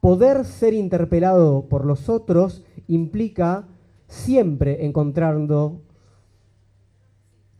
Poder 0.00 0.44
ser 0.44 0.74
interpelado 0.74 1.66
por 1.68 1.84
los 1.86 2.08
otros 2.08 2.62
implica 2.88 3.66
siempre 4.06 4.84
encontrando 4.84 5.80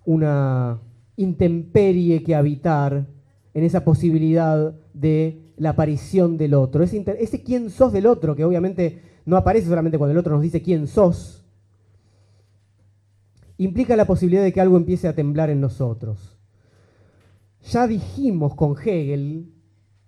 una 0.04 0.80
intemperie 1.16 2.22
que 2.22 2.34
habitar 2.34 3.06
en 3.54 3.64
esa 3.64 3.84
posibilidad 3.84 4.74
de 4.92 5.52
la 5.56 5.70
aparición 5.70 6.36
del 6.36 6.54
otro. 6.54 6.82
Ese, 6.82 7.04
ese 7.18 7.42
quién 7.42 7.70
sos 7.70 7.92
del 7.92 8.06
otro, 8.06 8.34
que 8.34 8.44
obviamente 8.44 9.09
no 9.30 9.36
aparece 9.36 9.68
solamente 9.68 9.96
cuando 9.96 10.10
el 10.10 10.18
otro 10.18 10.34
nos 10.34 10.42
dice 10.42 10.60
quién 10.60 10.88
sos, 10.88 11.44
implica 13.58 13.94
la 13.94 14.04
posibilidad 14.04 14.42
de 14.42 14.52
que 14.52 14.60
algo 14.60 14.76
empiece 14.76 15.06
a 15.06 15.14
temblar 15.14 15.50
en 15.50 15.60
nosotros. 15.60 16.36
Ya 17.70 17.86
dijimos 17.86 18.56
con 18.56 18.74
Hegel 18.76 19.52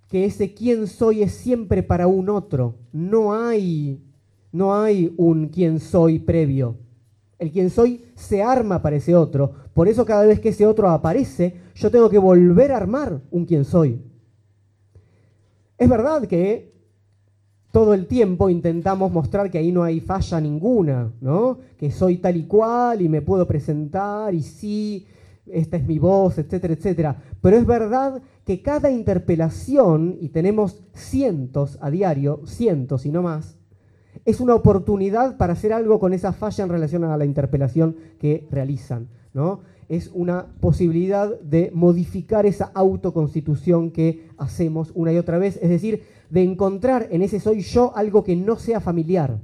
que 0.09 0.25
ese 0.25 0.55
quién 0.55 0.89
soy 0.89 1.23
es 1.23 1.33
siempre 1.33 1.85
para 1.85 2.09
un 2.09 2.31
otro. 2.31 2.75
No 2.91 3.33
hay, 3.33 4.03
no 4.51 4.75
hay 4.75 5.15
un 5.17 5.49
quién 5.49 5.79
soy 5.79 6.19
previo. 6.19 6.79
El 7.39 7.53
quien 7.53 7.71
soy 7.71 8.05
se 8.17 8.43
arma 8.43 8.83
para 8.83 8.97
ese 8.97 9.15
otro. 9.15 9.53
Por 9.73 9.87
eso 9.87 10.05
cada 10.05 10.27
vez 10.27 10.41
que 10.41 10.49
ese 10.49 10.67
otro 10.67 10.89
aparece, 10.89 11.61
yo 11.77 11.93
tengo 11.93 12.11
que 12.11 12.19
volver 12.19 12.73
a 12.73 12.77
armar 12.77 13.21
un 13.31 13.45
quien 13.45 13.65
soy. 13.65 14.03
Es 15.79 15.89
verdad 15.89 16.27
que 16.27 16.72
todo 17.73 17.95
el 17.95 18.07
tiempo 18.07 18.51
intentamos 18.51 19.11
mostrar 19.11 19.51
que 19.51 19.59
ahí 19.59 19.73
no 19.73 19.83
hay 19.83 20.01
falla 20.01 20.41
ninguna, 20.41 21.11
¿no? 21.23 21.59
Que 21.79 21.91
soy 21.91 22.19
tal 22.19 22.37
y 22.37 22.45
cual 22.45 23.01
y 23.01 23.09
me 23.09 23.23
puedo 23.23 23.47
presentar 23.47 24.35
y 24.35 24.43
sí, 24.43 25.07
esta 25.47 25.79
es 25.79 25.87
mi 25.87 25.99
voz, 25.99 26.37
etcétera, 26.37 26.75
etcétera. 26.75 27.17
Pero 27.41 27.57
es 27.57 27.67
verdad 27.67 28.23
que 28.45 28.61
cada 28.61 28.91
interpelación, 28.91 30.19
y 30.21 30.29
tenemos 30.29 30.83
cientos 30.93 31.79
a 31.81 31.91
diario, 31.91 32.43
cientos 32.45 33.07
y 33.07 33.11
no 33.11 33.23
más, 33.23 33.57
es 34.27 34.41
una 34.41 34.55
oportunidad 34.55 35.39
para 35.39 35.55
hacer 35.55 35.73
algo 35.73 35.99
con 35.99 36.13
esa 36.13 36.35
falla 36.35 36.65
en 36.65 36.71
relación 36.71 37.05
a 37.05 37.17
la 37.17 37.25
interpelación 37.25 37.97
que 38.21 38.47
realizan. 38.51 39.09
¿no? 39.33 39.61
Es 39.89 40.11
una 40.13 40.47
posibilidad 40.61 41.41
de 41.41 41.71
modificar 41.73 42.45
esa 42.45 42.71
autoconstitución 42.75 43.91
que 43.91 44.29
hacemos 44.37 44.93
una 44.95 45.13
y 45.13 45.17
otra 45.17 45.39
vez, 45.39 45.59
es 45.63 45.71
decir, 45.71 46.03
de 46.33 46.43
encontrar 46.43 47.09
en 47.11 47.21
ese 47.21 47.41
soy 47.41 47.61
yo 47.61 47.95
algo 47.95 48.25
que 48.25 48.35
no 48.35 48.57
sea 48.57 48.81
familiar. 48.81 49.39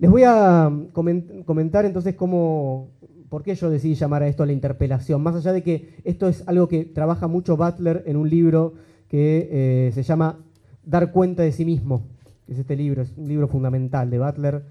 Les 0.00 0.10
voy 0.10 0.24
a 0.26 0.68
comentar 0.92 1.84
entonces 1.84 2.16
cómo, 2.16 2.88
por 3.28 3.44
qué 3.44 3.54
yo 3.54 3.70
decidí 3.70 3.94
llamar 3.94 4.24
a 4.24 4.26
esto 4.26 4.44
la 4.44 4.52
interpelación, 4.52 5.22
más 5.22 5.36
allá 5.36 5.52
de 5.52 5.62
que 5.62 5.94
esto 6.02 6.26
es 6.26 6.42
algo 6.48 6.66
que 6.66 6.86
trabaja 6.86 7.28
mucho 7.28 7.56
Butler 7.56 8.02
en 8.04 8.16
un 8.16 8.28
libro 8.28 8.74
que 9.06 9.48
eh, 9.52 9.92
se 9.94 10.02
llama 10.02 10.40
Dar 10.84 11.12
cuenta 11.12 11.44
de 11.44 11.52
sí 11.52 11.64
mismo, 11.64 12.02
es 12.48 12.58
este 12.58 12.74
libro, 12.74 13.02
es 13.02 13.16
un 13.16 13.28
libro 13.28 13.46
fundamental 13.46 14.10
de 14.10 14.18
Butler, 14.18 14.64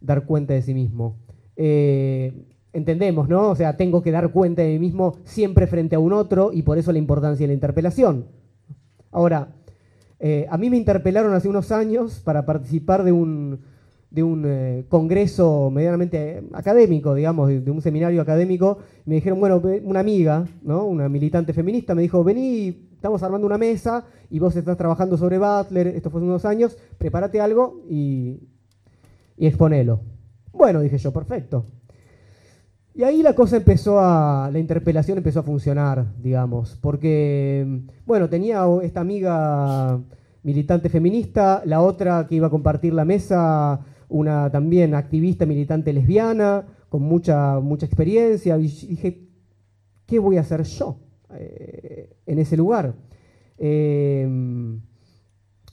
Dar 0.00 0.24
cuenta 0.24 0.54
de 0.54 0.62
sí 0.62 0.72
mismo. 0.72 1.16
Eh, 1.56 2.44
entendemos, 2.72 3.28
¿no? 3.28 3.48
O 3.48 3.56
sea, 3.56 3.76
tengo 3.76 4.02
que 4.02 4.12
dar 4.12 4.30
cuenta 4.30 4.62
de 4.62 4.74
mí 4.74 4.78
mismo 4.78 5.16
siempre 5.24 5.66
frente 5.66 5.96
a 5.96 5.98
un 5.98 6.12
otro 6.12 6.52
y 6.52 6.62
por 6.62 6.78
eso 6.78 6.92
la 6.92 6.98
importancia 6.98 7.42
de 7.42 7.48
la 7.48 7.54
interpelación. 7.54 8.43
Ahora, 9.14 9.46
eh, 10.18 10.44
a 10.50 10.58
mí 10.58 10.68
me 10.70 10.76
interpelaron 10.76 11.32
hace 11.34 11.48
unos 11.48 11.70
años 11.70 12.20
para 12.24 12.44
participar 12.44 13.04
de 13.04 13.12
un, 13.12 13.60
de 14.10 14.24
un 14.24 14.42
eh, 14.44 14.86
congreso 14.88 15.70
medianamente 15.70 16.42
académico, 16.52 17.14
digamos, 17.14 17.48
de, 17.48 17.70
un 17.70 17.80
seminario 17.80 18.20
académico. 18.20 18.78
Me 19.06 19.14
dijeron, 19.14 19.38
bueno, 19.38 19.62
una 19.84 20.00
amiga, 20.00 20.46
¿no? 20.62 20.84
una 20.84 21.08
militante 21.08 21.52
feminista, 21.52 21.94
me 21.94 22.02
dijo, 22.02 22.24
vení, 22.24 22.88
estamos 22.92 23.22
armando 23.22 23.46
una 23.46 23.56
mesa 23.56 24.04
y 24.30 24.40
vos 24.40 24.56
estás 24.56 24.76
trabajando 24.76 25.16
sobre 25.16 25.38
Butler, 25.38 25.86
esto 25.86 26.10
fue 26.10 26.18
hace 26.18 26.26
unos 26.26 26.44
años, 26.44 26.76
prepárate 26.98 27.40
algo 27.40 27.82
y, 27.88 28.40
y 29.36 29.46
exponelo. 29.46 30.00
Bueno, 30.52 30.80
dije 30.80 30.98
yo, 30.98 31.12
perfecto. 31.12 31.66
Y 32.96 33.02
ahí 33.02 33.22
la 33.22 33.34
cosa 33.34 33.56
empezó 33.56 33.98
a, 33.98 34.48
la 34.52 34.58
interpelación 34.60 35.18
empezó 35.18 35.40
a 35.40 35.42
funcionar, 35.42 36.06
digamos, 36.22 36.78
porque, 36.80 37.82
bueno, 38.06 38.28
tenía 38.28 38.64
esta 38.82 39.00
amiga 39.00 40.00
militante 40.44 40.88
feminista, 40.88 41.62
la 41.64 41.80
otra 41.80 42.28
que 42.28 42.36
iba 42.36 42.46
a 42.46 42.50
compartir 42.50 42.94
la 42.94 43.04
mesa, 43.04 43.80
una 44.08 44.48
también 44.48 44.94
activista 44.94 45.44
militante 45.44 45.92
lesbiana, 45.92 46.66
con 46.88 47.02
mucha, 47.02 47.58
mucha 47.58 47.84
experiencia, 47.84 48.56
y 48.58 48.68
dije, 48.68 49.26
¿qué 50.06 50.20
voy 50.20 50.36
a 50.36 50.42
hacer 50.42 50.62
yo 50.62 51.00
eh, 51.34 52.14
en 52.26 52.38
ese 52.38 52.56
lugar? 52.56 52.94
Eh, 53.58 54.28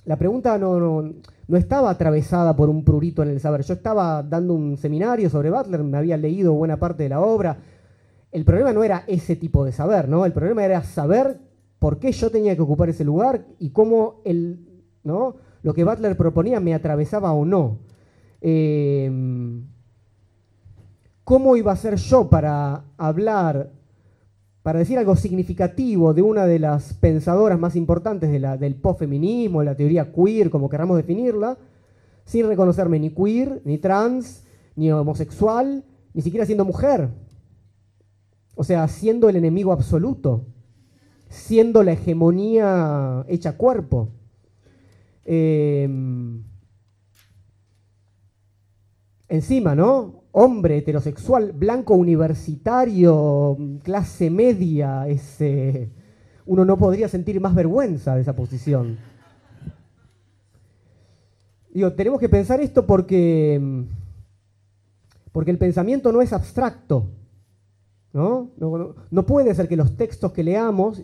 la 0.05 0.17
pregunta 0.17 0.57
no, 0.57 0.79
no, 0.79 1.13
estaba 1.49 1.89
atravesada 1.89 2.55
por 2.55 2.69
un 2.69 2.83
prurito 2.83 3.23
en 3.23 3.29
el 3.29 3.39
saber. 3.39 3.61
Yo 3.63 3.73
estaba 3.73 4.23
dando 4.23 4.53
un 4.53 4.77
seminario 4.77 5.29
sobre 5.29 5.49
Butler, 5.49 5.83
me 5.83 5.97
había 5.97 6.17
leído 6.17 6.53
buena 6.53 6.77
parte 6.77 7.03
de 7.03 7.09
la 7.09 7.21
obra. 7.21 7.57
El 8.31 8.45
problema 8.45 8.71
no 8.73 8.83
era 8.83 9.03
ese 9.07 9.35
tipo 9.35 9.65
de 9.65 9.71
saber, 9.71 10.07
¿no? 10.07 10.25
El 10.25 10.31
problema 10.31 10.63
era 10.63 10.83
saber 10.83 11.39
por 11.79 11.99
qué 11.99 12.11
yo 12.11 12.29
tenía 12.29 12.55
que 12.55 12.61
ocupar 12.61 12.89
ese 12.89 13.03
lugar 13.03 13.45
y 13.59 13.71
cómo 13.71 14.21
el, 14.23 14.83
¿no? 15.03 15.35
lo 15.63 15.73
que 15.73 15.83
Butler 15.83 16.17
proponía 16.17 16.59
me 16.59 16.73
atravesaba 16.73 17.31
o 17.33 17.45
no. 17.45 17.79
Em, 18.41 19.67
¿Cómo 21.23 21.55
iba 21.55 21.71
a 21.71 21.75
ser 21.75 21.95
yo 21.95 22.29
para 22.29 22.83
hablar 22.97 23.71
para 24.63 24.79
decir 24.79 24.97
algo 24.97 25.15
significativo 25.15 26.13
de 26.13 26.21
una 26.21 26.45
de 26.45 26.59
las 26.59 26.93
pensadoras 26.93 27.59
más 27.59 27.75
importantes 27.75 28.31
de 28.31 28.39
la, 28.39 28.57
del 28.57 28.75
post-feminismo, 28.75 29.59
de 29.59 29.65
la 29.65 29.75
teoría 29.75 30.11
queer, 30.11 30.49
como 30.49 30.69
queramos 30.69 30.97
definirla, 30.97 31.57
sin 32.25 32.47
reconocerme 32.47 32.99
ni 32.99 33.09
queer, 33.09 33.61
ni 33.65 33.79
trans, 33.79 34.43
ni 34.75 34.91
homosexual, 34.91 35.83
ni 36.13 36.21
siquiera 36.21 36.45
siendo 36.45 36.65
mujer. 36.65 37.09
O 38.55 38.63
sea, 38.63 38.87
siendo 38.87 39.29
el 39.29 39.35
enemigo 39.35 39.71
absoluto, 39.71 40.45
siendo 41.29 41.81
la 41.83 41.93
hegemonía 41.93 43.25
hecha 43.27 43.57
cuerpo. 43.57 44.09
Em, 45.25 46.43
encima, 49.31 49.75
¿no? 49.75 50.21
hombre 50.31 50.77
heterosexual, 50.77 51.51
blanco 51.51 51.95
universitario, 51.95 53.57
clase 53.83 54.29
media, 54.29 55.07
ese, 55.07 55.89
uno 56.45 56.63
no 56.65 56.77
podría 56.77 57.09
sentir 57.09 57.39
más 57.41 57.53
vergüenza 57.53 58.15
de 58.15 58.21
esa 58.21 58.35
posición. 58.35 58.97
Digo, 61.73 61.93
tenemos 61.93 62.19
que 62.19 62.29
pensar 62.29 62.61
esto 62.61 62.85
porque, 62.85 63.85
porque 65.31 65.51
el 65.51 65.57
pensamiento 65.57 66.11
no 66.11 66.21
es 66.21 66.33
abstracto. 66.33 67.07
¿no? 68.13 68.51
No, 68.57 68.95
no 69.09 69.25
puede 69.25 69.55
ser 69.55 69.69
que 69.69 69.77
los 69.77 69.95
textos 69.95 70.33
que 70.33 70.43
leamos, 70.43 71.03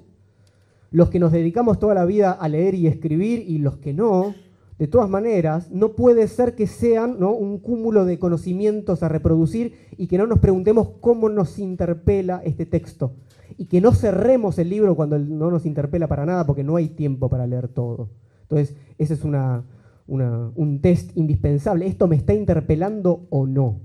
los 0.91 1.09
que 1.09 1.19
nos 1.19 1.31
dedicamos 1.31 1.79
toda 1.79 1.93
la 1.93 2.05
vida 2.05 2.31
a 2.31 2.49
leer 2.49 2.75
y 2.75 2.87
escribir 2.87 3.43
y 3.47 3.59
los 3.59 3.77
que 3.77 3.93
no, 3.93 4.35
de 4.77 4.87
todas 4.87 5.09
maneras, 5.09 5.71
no 5.71 5.93
puede 5.93 6.27
ser 6.27 6.53
que 6.53 6.67
sean 6.67 7.23
un 7.23 7.57
cúmulo 7.57 8.05
de 8.05 8.19
conocimientos 8.19 9.01
a 9.01 9.09
reproducir 9.09 9.73
y 9.97 10.07
que 10.07 10.19
no 10.19 10.27
nos 10.27 10.39
preguntemos 10.39 10.89
cómo 11.01 11.29
nos 11.29 11.57
interpela 11.57 12.41
este 12.43 12.67
texto. 12.67 13.13
Y 13.57 13.65
que 13.65 13.81
no 13.81 13.91
cerremos 13.93 14.59
el 14.59 14.69
libro 14.69 14.95
cuando 14.95 15.17
no 15.17 15.49
nos 15.49 15.65
interpela 15.65 16.07
para 16.07 16.27
nada 16.27 16.45
porque 16.45 16.63
no 16.63 16.75
hay 16.75 16.89
tiempo 16.89 17.27
para 17.27 17.47
leer 17.47 17.69
todo. 17.69 18.09
Entonces, 18.43 18.75
ese 18.99 19.15
es 19.15 19.23
un 19.23 20.79
test 20.81 21.17
indispensable. 21.17 21.87
¿Esto 21.87 22.07
me 22.07 22.15
está 22.15 22.35
interpelando 22.35 23.25
o 23.31 23.47
no? 23.47 23.79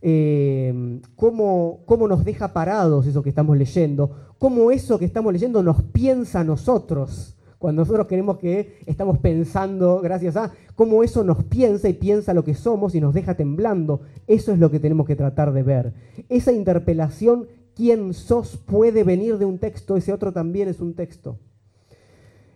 Eh, 0.00 1.00
¿cómo, 1.16 1.80
¿Cómo 1.86 2.06
nos 2.06 2.24
deja 2.24 2.52
parados 2.52 3.06
eso 3.06 3.22
que 3.22 3.30
estamos 3.30 3.56
leyendo? 3.56 4.12
¿Cómo 4.38 4.70
eso 4.70 4.98
que 4.98 5.04
estamos 5.06 5.32
leyendo 5.32 5.62
nos 5.62 5.82
piensa 5.82 6.40
a 6.40 6.44
nosotros? 6.44 7.36
Cuando 7.62 7.82
nosotros 7.82 8.08
queremos 8.08 8.38
que 8.38 8.80
estamos 8.86 9.18
pensando, 9.18 10.00
gracias 10.00 10.36
a 10.36 10.52
cómo 10.74 11.04
eso 11.04 11.22
nos 11.22 11.44
piensa 11.44 11.88
y 11.88 11.92
piensa 11.92 12.34
lo 12.34 12.42
que 12.42 12.54
somos 12.54 12.96
y 12.96 13.00
nos 13.00 13.14
deja 13.14 13.36
temblando. 13.36 14.00
Eso 14.26 14.52
es 14.52 14.58
lo 14.58 14.68
que 14.68 14.80
tenemos 14.80 15.06
que 15.06 15.14
tratar 15.14 15.52
de 15.52 15.62
ver. 15.62 15.92
Esa 16.28 16.50
interpelación, 16.50 17.46
¿quién 17.76 18.14
sos? 18.14 18.56
puede 18.56 19.04
venir 19.04 19.38
de 19.38 19.44
un 19.44 19.58
texto, 19.58 19.96
ese 19.96 20.12
otro 20.12 20.32
también 20.32 20.66
es 20.66 20.80
un 20.80 20.94
texto. 20.94 21.38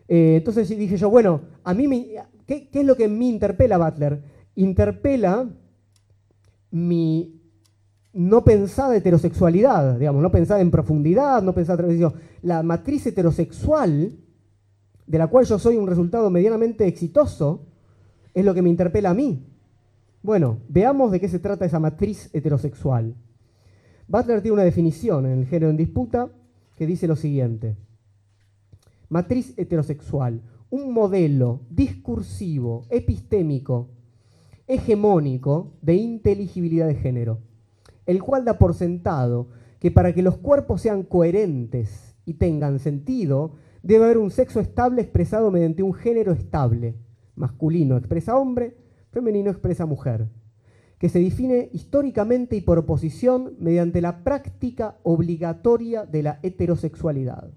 Eh, 0.08 0.38
entonces 0.38 0.68
dije 0.68 0.96
yo, 0.96 1.08
bueno, 1.08 1.42
a 1.62 1.72
mí 1.72 1.88
¿qué, 2.44 2.68
es 2.72 2.84
lo 2.84 2.96
que 2.96 3.06
me 3.06 3.26
interpela 3.26 3.78
Butler? 3.78 4.20
Interpela 4.56 5.48
mi 6.72 7.32
no 8.12 8.42
pensada 8.42 8.96
heterosexualidad, 8.96 10.00
digamos, 10.00 10.20
no 10.20 10.32
pensada 10.32 10.60
en 10.60 10.72
profundidad, 10.72 11.44
no 11.44 11.54
pensada, 11.54 11.86
la 12.42 12.64
matriz 12.64 13.06
heterosexual 13.06 14.18
de 15.06 15.18
la 15.18 15.28
cual 15.28 15.44
yo 15.46 15.58
soy 15.58 15.76
un 15.76 15.86
resultado 15.86 16.30
medianamente 16.30 16.86
exitoso, 16.86 17.66
es 18.34 18.44
lo 18.44 18.54
que 18.54 18.62
me 18.62 18.70
interpela 18.70 19.10
a 19.10 19.14
mí. 19.14 19.46
Bueno, 20.22 20.58
veamos 20.68 21.12
de 21.12 21.20
qué 21.20 21.28
se 21.28 21.38
trata 21.38 21.64
esa 21.64 21.78
matriz 21.78 22.30
heterosexual. 22.32 23.14
Butler 24.08 24.42
tiene 24.42 24.54
una 24.54 24.64
definición 24.64 25.26
en 25.26 25.38
el 25.38 25.46
género 25.46 25.70
en 25.70 25.76
disputa 25.76 26.30
que 26.76 26.86
dice 26.86 27.06
lo 27.06 27.16
siguiente. 27.16 27.76
Matriz 29.08 29.54
heterosexual, 29.56 30.42
un 30.70 30.92
modelo 30.92 31.60
discursivo, 31.70 32.82
epistémico, 32.90 33.90
hegemónico 34.66 35.72
de 35.80 35.94
inteligibilidad 35.94 36.88
de 36.88 36.96
género, 36.96 37.38
el 38.04 38.22
cual 38.22 38.44
da 38.44 38.58
por 38.58 38.74
sentado 38.74 39.48
que 39.78 39.90
para 39.90 40.12
que 40.12 40.22
los 40.22 40.38
cuerpos 40.38 40.80
sean 40.82 41.04
coherentes 41.04 42.16
y 42.24 42.34
tengan 42.34 42.80
sentido, 42.80 43.54
debe 43.86 44.04
haber 44.04 44.18
un 44.18 44.30
sexo 44.30 44.58
estable 44.58 45.00
expresado 45.02 45.50
mediante 45.50 45.82
un 45.82 45.94
género 45.94 46.32
estable. 46.32 46.96
Masculino 47.36 47.96
expresa 47.96 48.36
hombre, 48.36 48.76
femenino 49.12 49.50
expresa 49.50 49.86
mujer, 49.86 50.26
que 50.98 51.08
se 51.08 51.20
define 51.20 51.70
históricamente 51.72 52.56
y 52.56 52.62
por 52.62 52.78
oposición 52.78 53.54
mediante 53.60 54.00
la 54.00 54.24
práctica 54.24 54.96
obligatoria 55.04 56.04
de 56.04 56.22
la 56.24 56.40
heterosexualidad. 56.42 57.48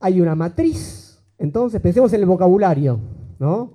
Hay 0.00 0.20
una 0.20 0.34
matriz, 0.34 1.22
entonces 1.38 1.80
pensemos 1.80 2.12
en 2.12 2.20
el 2.20 2.26
vocabulario, 2.26 2.98
¿no? 3.38 3.72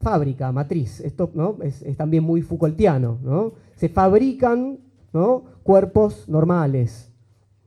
Fábrica, 0.00 0.50
matriz, 0.50 1.00
esto 1.00 1.30
¿no? 1.34 1.58
es, 1.62 1.84
también 1.96 2.24
muy 2.24 2.42
Foucaultiano, 2.42 3.18
¿no? 3.22 3.52
Se 3.76 3.88
fabrican 3.88 4.78
¿no? 5.12 5.44
cuerpos 5.62 6.28
normales, 6.28 7.12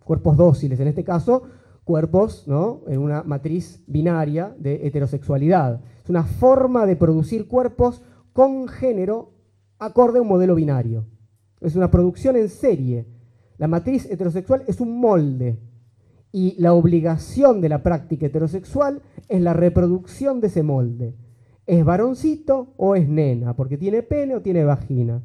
cuerpos 0.04 0.36
dóciles 0.36 0.80
en 0.80 0.88
este 0.88 1.04
caso, 1.04 1.44
cuerpos 1.92 2.48
¿no? 2.48 2.84
en 2.88 3.00
una 3.00 3.22
matriz 3.24 3.84
binaria 3.86 4.56
de 4.58 4.88
heterosexualidad. 4.88 5.82
Es 6.02 6.10
una 6.10 6.24
forma 6.24 6.86
de 6.86 6.96
producir 6.96 7.50
cuerpos 7.50 8.02
con 8.32 8.70
género 8.70 9.34
acorde 9.78 10.20
a 10.20 10.22
un 10.22 10.30
modelo 10.30 10.56
binario. 10.56 11.06
Es 11.60 11.76
una 11.76 11.92
producción 11.92 12.38
en 12.38 12.48
serie. 12.48 13.08
La 13.58 13.68
matriz 13.68 14.10
heterosexual 14.10 14.64
es 14.68 14.80
un 14.80 15.02
molde 15.02 15.60
y 16.32 16.56
la 16.62 16.72
obligación 16.72 17.60
de 17.60 17.68
la 17.68 17.84
práctica 17.84 18.28
heterosexual 18.28 19.02
es 19.28 19.42
la 19.42 19.52
reproducción 19.52 20.40
de 20.40 20.48
ese 20.48 20.64
molde. 20.64 21.18
¿Es 21.66 21.84
varoncito 21.84 22.74
o 22.78 22.96
es 22.96 23.10
nena? 23.10 23.54
Porque 23.54 23.78
tiene 23.78 24.02
pene 24.02 24.38
o 24.38 24.42
tiene 24.42 24.64
vagina. 24.64 25.22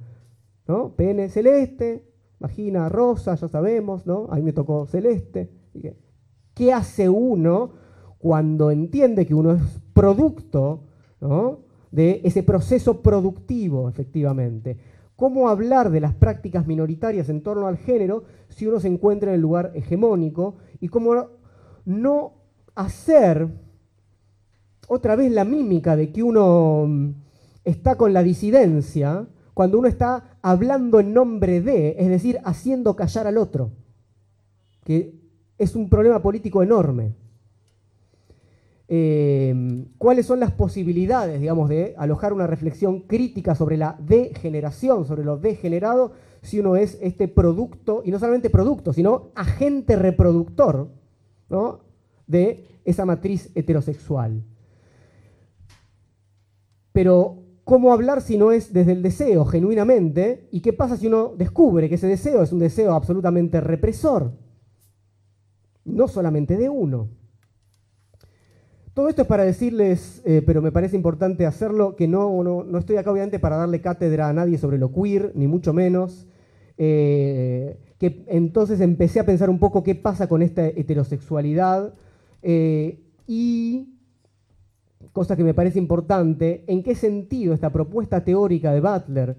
¿no? 0.67 0.97
Pene 0.97 1.29
celeste, 1.29 2.03
vagina 2.41 2.89
rosa, 2.89 3.37
ya 3.37 3.47
sabemos, 3.47 4.05
¿no? 4.05 4.27
A 4.33 4.35
mí 4.35 4.43
me 4.43 4.53
tocó 4.53 4.85
celeste. 4.87 5.49
¿Qué 6.57 6.73
hace 6.73 7.11
uno 7.11 7.73
cuando 8.17 8.71
entiende 8.71 9.27
que 9.27 9.35
uno 9.35 9.53
es 9.53 9.63
producto 9.93 10.85
de 11.91 12.23
ese 12.25 12.43
proceso 12.43 13.03
productivo, 13.03 13.91
efectivamente. 13.91 14.79
¿Cómo 15.17 15.51
hablar 15.51 15.91
de 15.91 16.01
las 16.01 16.15
prácticas 16.15 16.67
minoritarias 16.67 17.29
en 17.29 17.43
torno 17.43 17.67
al 17.67 17.77
género 17.77 18.25
si 18.49 18.67
uno 18.67 18.81
se 18.81 18.89
encuentra 18.89 19.31
en 19.31 19.35
el 19.35 19.43
lugar 19.43 19.73
hegemónico? 19.75 20.57
Y 20.81 20.89
cómo 20.89 21.29
no 21.85 22.33
hacer 22.75 23.49
otra 24.89 25.15
vez 25.15 25.31
la 25.31 25.45
mímica 25.45 25.95
de 25.95 26.11
que 26.11 26.23
uno 26.23 26.87
mm, 26.89 27.11
está 27.65 27.97
con 27.97 28.15
la 28.15 28.23
disidencia 28.23 29.27
cuando 29.53 29.79
uno 29.79 29.89
está 29.89 30.39
hablando 30.41 31.01
en 31.01 31.13
nombre 31.13 31.61
de, 31.61 31.97
es 31.99 32.09
decir, 32.09 32.41
haciendo 32.45 32.97
callar 32.97 33.27
al 33.27 33.39
otro, 33.39 33.73
que 34.85 35.16
es 35.59 35.75
un 35.75 35.89
problema 35.89 36.21
político 36.21 36.63
enorme. 36.63 37.15
Em, 38.89 39.87
¿Cuáles 39.99 40.27
son 40.27 40.39
las 40.39 40.53
posibilidades, 40.53 41.41
digamos, 41.41 41.69
de 41.69 41.95
alojar 41.99 42.33
una 42.33 42.47
reflexión 42.47 43.01
crítica 43.01 43.55
sobre 43.57 43.77
la 43.77 43.99
degeneración, 44.01 45.05
sobre 45.07 45.25
lo 45.25 45.39
degenerado, 45.39 46.13
si 46.43 46.61
uno 46.61 46.77
es 46.77 46.97
este 47.01 47.27
producto, 47.27 48.03
y 48.05 48.13
no 48.13 48.21
solamente 48.21 48.49
producto, 48.49 48.93
sino 48.93 49.33
agente 49.35 49.97
reproductor 49.97 50.89
de 52.29 52.65
esa 52.85 53.05
matriz 53.05 53.51
heterosexual? 53.57 54.45
Pero, 56.93 57.43
¿cómo 57.65 57.93
hablar 57.93 58.23
si 58.23 58.39
no 58.39 58.53
es 58.53 58.73
desde 58.73 58.93
el 58.93 59.03
deseo, 59.03 59.45
genuinamente? 59.47 60.49
¿Y 60.53 60.61
qué 60.61 60.73
pasa 60.73 60.97
si 60.97 61.09
uno 61.09 61.35
descubre 61.37 61.89
que 61.89 61.97
ese 61.97 62.07
deseo 62.07 62.43
es 62.43 62.53
un 62.53 62.61
deseo 62.61 62.95
absolutamente 62.95 63.61
represor? 63.61 64.46
No 65.87 66.07
solamente 66.09 66.59
de 66.59 66.69
uno. 66.69 67.09
Todo 68.93 69.09
esto 69.09 69.23
es 69.23 69.29
para 69.29 69.45
decirles, 69.45 70.23
eh, 70.25 70.43
pero 70.45 70.63
me 70.63 70.73
parece 70.73 70.97
importante 70.97 71.47
hacerlo, 71.47 71.97
que 71.97 72.09
no, 72.09 72.43
no, 72.43 72.79
estoy 72.79 72.97
acá 72.97 73.11
obviamente 73.11 73.39
para 73.39 73.57
darle 73.57 73.81
cátedra 73.81 74.29
a 74.29 74.33
nadie 74.33 74.59
sobre 74.59 74.79
lo 74.79 74.93
queer, 74.93 75.33
ni 75.35 75.47
mucho 75.47 75.73
menos. 75.73 76.27
Eh, 76.79 77.79
que 77.99 78.25
entonces 78.29 78.81
empecé 78.81 79.21
a 79.21 79.27
pensar 79.27 79.49
un 79.49 79.59
poco 79.59 79.83
qué 79.83 79.95
pasa 79.95 80.29
con 80.29 80.43
esta 80.43 80.67
heterosexualidad 80.67 81.95
eh, 82.43 83.01
y 83.27 83.97
cosa 85.13 85.37
que 85.37 85.45
me 85.45 85.55
parece 85.55 85.79
importante, 85.79 86.65
en 86.67 86.83
qué 86.83 86.95
sentido 86.95 87.55
esta 87.55 87.71
propuesta 87.71 88.25
teórica 88.25 88.73
de 88.73 88.81
Butler 88.81 89.37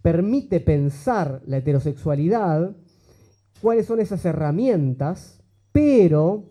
permite 0.00 0.60
pensar 0.60 1.42
la 1.46 1.58
heterosexualidad, 1.58 2.74
cuáles 3.60 3.86
son 3.86 4.00
esas 4.00 4.24
herramientas, 4.24 5.37
pero 5.78 6.42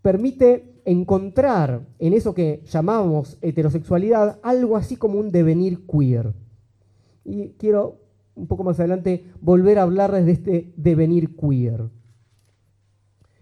permite 0.00 0.80
encontrar 0.86 1.82
en 1.98 2.14
eso 2.14 2.32
que 2.32 2.62
llamamos 2.64 3.36
heterosexualidad 3.42 4.38
algo 4.42 4.78
así 4.78 4.96
como 4.96 5.18
un 5.18 5.30
devenir 5.30 5.86
queer. 5.86 6.32
Y 7.22 7.50
quiero 7.58 7.98
un 8.34 8.46
poco 8.46 8.64
más 8.64 8.80
adelante 8.80 9.26
volver 9.42 9.78
a 9.78 9.82
hablarles 9.82 10.24
de 10.24 10.32
este 10.32 10.72
devenir 10.78 11.36
queer. 11.36 11.90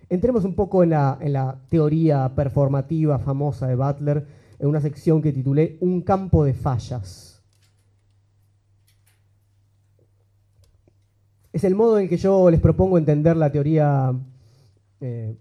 Entremos 0.09 0.45
un 0.45 0.57
poco 0.57 0.83
en 0.83 0.91
la, 0.91 1.61
teoría 1.69 2.35
performativa 2.35 3.21
famosa 3.21 3.69
de 3.69 3.77
Butler, 3.77 4.27
en 4.59 4.67
una 4.67 4.81
sección 4.81 5.23
que 5.23 5.33
titulé 5.33 5.79
Un 5.81 6.03
campo 6.03 6.43
de 6.43 6.55
fallas. 6.55 7.41
Es 11.53 11.63
el 11.63 11.77
modo 11.77 11.99
en 11.99 12.05
el 12.05 12.09
que 12.09 12.17
yo 12.17 12.51
les 12.51 12.61
propongo 12.61 12.99
entender 12.99 13.37
la 13.37 13.53
teoría, 13.53 14.13
eh, 15.01 15.37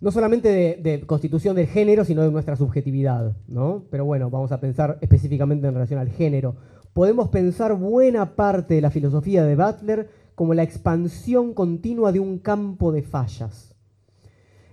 no 0.00 0.10
solamente 0.10 0.78
de, 0.82 1.00
constitución 1.06 1.56
del 1.56 1.66
género, 1.66 2.04
sino 2.04 2.22
de 2.22 2.30
nuestra 2.30 2.56
subjetividad. 2.56 3.36
¿no? 3.48 3.84
Pero 3.90 4.04
bueno, 4.04 4.30
vamos 4.30 4.52
a 4.52 4.60
pensar 4.60 4.98
específicamente 5.00 5.66
en 5.66 5.74
relación 5.74 6.00
al 6.00 6.10
género. 6.10 6.56
Podemos 6.92 7.28
pensar 7.28 7.74
buena 7.74 8.36
parte 8.36 8.74
de 8.74 8.80
la 8.80 8.90
filosofía 8.90 9.44
de 9.44 9.56
Butler 9.56 10.08
como 10.34 10.54
la 10.54 10.62
expansión 10.62 11.54
continua 11.54 12.12
de 12.12 12.20
un 12.20 12.38
campo 12.38 12.92
de 12.92 13.02
fallas. 13.02 13.74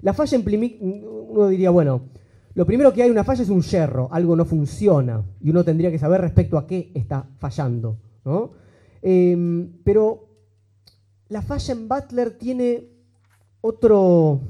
La 0.02 0.14
falla 0.14 0.38
implica, 0.38 0.76
uno 0.82 1.48
diría, 1.48 1.70
bueno, 1.70 2.02
lo 2.56 2.66
primero 2.66 2.94
que 2.94 3.02
hay 3.02 3.10
una 3.10 3.24
falla 3.24 3.42
es 3.42 3.50
un 3.50 3.62
yerro, 3.62 4.10
algo 4.12 4.36
no 4.36 4.46
funciona 4.46 5.24
y 5.42 5.50
uno 5.50 5.64
tendría 5.64 5.90
que 5.90 5.98
saber 5.98 6.22
respecto 6.22 6.58
a 6.58 6.68
qué 6.68 6.92
está 6.94 7.26
fallando. 7.38 7.98
¿no? 8.26 8.52
Em, 9.02 9.72
pero 9.84 10.28
la 11.30 11.42
falla 11.42 11.74
en 11.74 11.88
Butler 11.88 12.38
tiene 12.38 12.93
otro, 13.66 14.42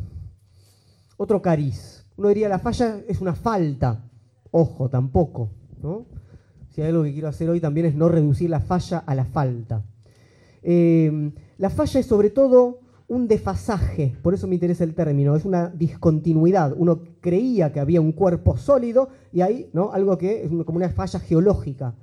otro 1.18 1.42
cariz. 1.42 2.04
Uno 2.18 2.30
diría, 2.30 2.50
la 2.50 2.58
falla 2.58 3.00
es 3.08 3.22
una 3.22 3.36
falta. 3.36 4.10
Ojo, 4.50 4.90
tampoco. 4.90 5.52
Si 6.70 6.82
hay 6.82 6.90
algo 6.90 7.04
que 7.04 7.14
quiero 7.14 7.28
hacer 7.28 7.48
hoy 7.50 7.60
también 7.60 7.86
es 7.86 7.96
no 7.96 8.10
reducir 8.10 8.50
la 8.50 8.60
falla 8.60 8.98
a 9.06 9.14
la 9.14 9.26
falta. 9.26 9.86
Em, 10.64 11.32
la 11.60 11.70
falla 11.70 12.00
es 12.00 12.08
sobre 12.08 12.32
todo 12.32 12.80
un 13.08 13.28
desfasaje, 13.28 14.16
por 14.24 14.34
eso 14.34 14.48
me 14.48 14.56
interesa 14.56 14.84
el 14.84 14.96
término, 14.96 15.36
es 15.36 15.46
una 15.46 15.68
discontinuidad. 15.70 16.74
Uno 16.76 17.02
creía 17.22 17.72
que 17.72 17.80
había 17.80 18.02
un 18.02 18.14
cuerpo 18.14 18.58
sólido 18.58 19.10
y 19.32 19.42
hay 19.42 19.70
¿no? 19.74 19.92
algo 19.92 20.18
que 20.18 20.46
es 20.46 20.50
como 20.66 20.78
una 20.78 20.90
falla 20.90 21.20
geológica, 21.20 21.94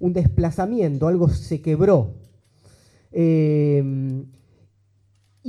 un 0.00 0.12
desplazamiento, 0.12 1.06
algo 1.06 1.28
se 1.28 1.62
quebró. 1.62 2.14
Eh, 3.12 4.24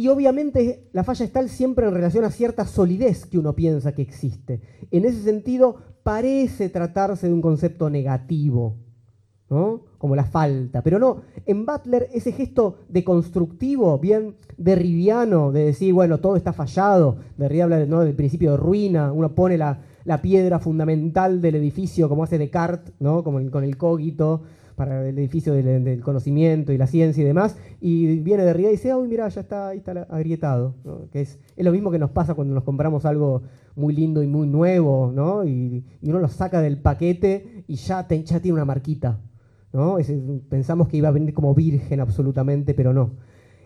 y 0.02 0.08
obviamente 0.08 0.89
la 0.93 1.04
falla 1.04 1.24
está 1.24 1.47
siempre 1.47 1.86
en 1.86 1.93
relación 1.93 2.26
a 2.26 2.32
cierta 2.32 2.66
solidez 2.66 3.28
que 3.28 3.38
uno 3.38 3.54
piensa 3.54 3.91
que 3.91 4.02
existe. 4.02 4.60
En 4.89 5.06
ese 5.06 5.22
sentido, 5.22 5.76
parece 6.02 6.70
tratarse 6.70 7.28
de 7.28 7.34
un 7.34 7.41
concepto 7.43 7.88
negativo, 7.88 8.78
como 9.47 10.16
la 10.16 10.24
falta. 10.24 10.82
Pero 10.82 10.97
no, 10.97 11.22
en 11.45 11.68
Butler 11.68 12.10
ese 12.14 12.32
gesto 12.32 12.80
deconstructivo, 12.89 13.99
bien 13.99 14.38
derridiano, 14.58 15.52
de 15.52 15.66
decir, 15.66 15.93
bueno, 15.93 16.18
todo 16.18 16.36
está 16.36 16.52
fallado, 16.52 17.18
Derrida 17.38 17.66
habla 17.66 17.78
del 17.78 18.16
principio 18.16 18.52
de 18.54 18.58
ruina, 18.58 19.12
uno 19.12 19.36
pone 19.36 19.56
la, 19.56 19.84
piedra 20.24 20.58
fundamental 20.58 21.41
del 21.41 21.54
edificio, 21.54 22.10
como 22.10 22.24
hace 22.24 22.39
Descartes, 22.39 22.95
¿no? 22.99 23.24
como 23.24 23.52
con 23.52 23.64
el 23.64 23.78
cogito, 23.78 24.41
para 24.76 25.08
el 25.08 25.18
edificio 25.18 25.54
del, 25.54 26.02
conocimiento 26.02 26.72
y 26.72 26.78
la 26.78 26.88
ciencia 26.88 27.22
y 27.22 27.26
demás, 27.26 27.58
y 27.80 28.20
viene 28.20 28.44
Derrida 28.44 28.70
y 28.70 28.74
dice, 28.74 28.94
uy, 28.96 29.08
mira, 29.08 29.28
ya 29.28 29.42
está, 29.42 29.70
ahí 29.70 29.80
está 29.80 30.08
agrietado, 30.10 30.76
que 31.12 31.22
es, 31.22 31.40
es, 31.56 31.66
lo 31.66 31.72
mismo 31.72 31.92
que 31.92 32.00
nos 32.00 32.12
pasa 32.12 32.34
cuando 32.34 32.54
nos 32.54 32.64
compramos 32.64 33.06
algo 33.06 33.44
muy 33.76 33.94
lindo 33.94 34.24
y 34.24 34.28
muy 34.28 34.48
nuevo, 34.48 35.12
¿no? 35.14 35.46
y, 35.46 35.86
uno 36.02 36.20
lo 36.20 36.28
saca 36.28 36.62
del 36.62 36.78
paquete 36.78 37.64
y 37.68 37.76
ya, 37.76 38.08
ya 38.08 38.40
tiene 38.40 38.54
una 38.54 38.66
marquita, 38.66 39.20
pensamos 40.50 40.88
que 40.88 40.98
iba 40.98 41.08
a 41.08 41.12
venir 41.12 41.34
como 41.34 41.56
virgen 41.56 42.00
absolutamente, 42.00 42.74
pero 42.74 42.94
no. 42.94 43.12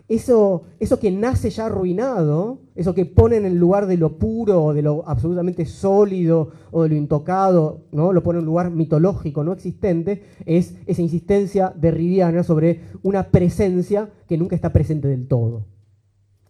Eso, 0.08 0.62
eso 0.78 1.00
que 1.00 1.10
nace 1.10 1.50
ya 1.50 1.66
arruinado, 1.66 2.60
eso 2.76 2.94
que 2.94 3.06
pone 3.06 3.36
en 3.36 3.44
el 3.44 3.56
lugar 3.56 3.86
de 3.86 3.96
lo 3.96 4.18
puro, 4.18 4.72
de 4.72 4.82
lo 4.82 5.08
absolutamente 5.08 5.66
sólido 5.66 6.52
o 6.70 6.84
de 6.84 6.90
lo 6.90 6.94
intocado, 6.94 7.86
¿no? 7.90 8.12
lo 8.12 8.22
pone 8.22 8.38
en 8.38 8.44
un 8.44 8.46
lugar 8.46 8.70
mitológico, 8.70 9.42
no 9.42 9.52
existente, 9.52 10.22
es 10.44 10.76
esa 10.86 11.02
insistencia 11.02 11.72
derridiana 11.74 12.44
sobre 12.44 12.82
una 13.02 13.30
presencia 13.30 14.10
que 14.28 14.38
nunca 14.38 14.54
está 14.54 14.72
presente 14.72 15.08
del 15.08 15.26
todo. 15.26 15.66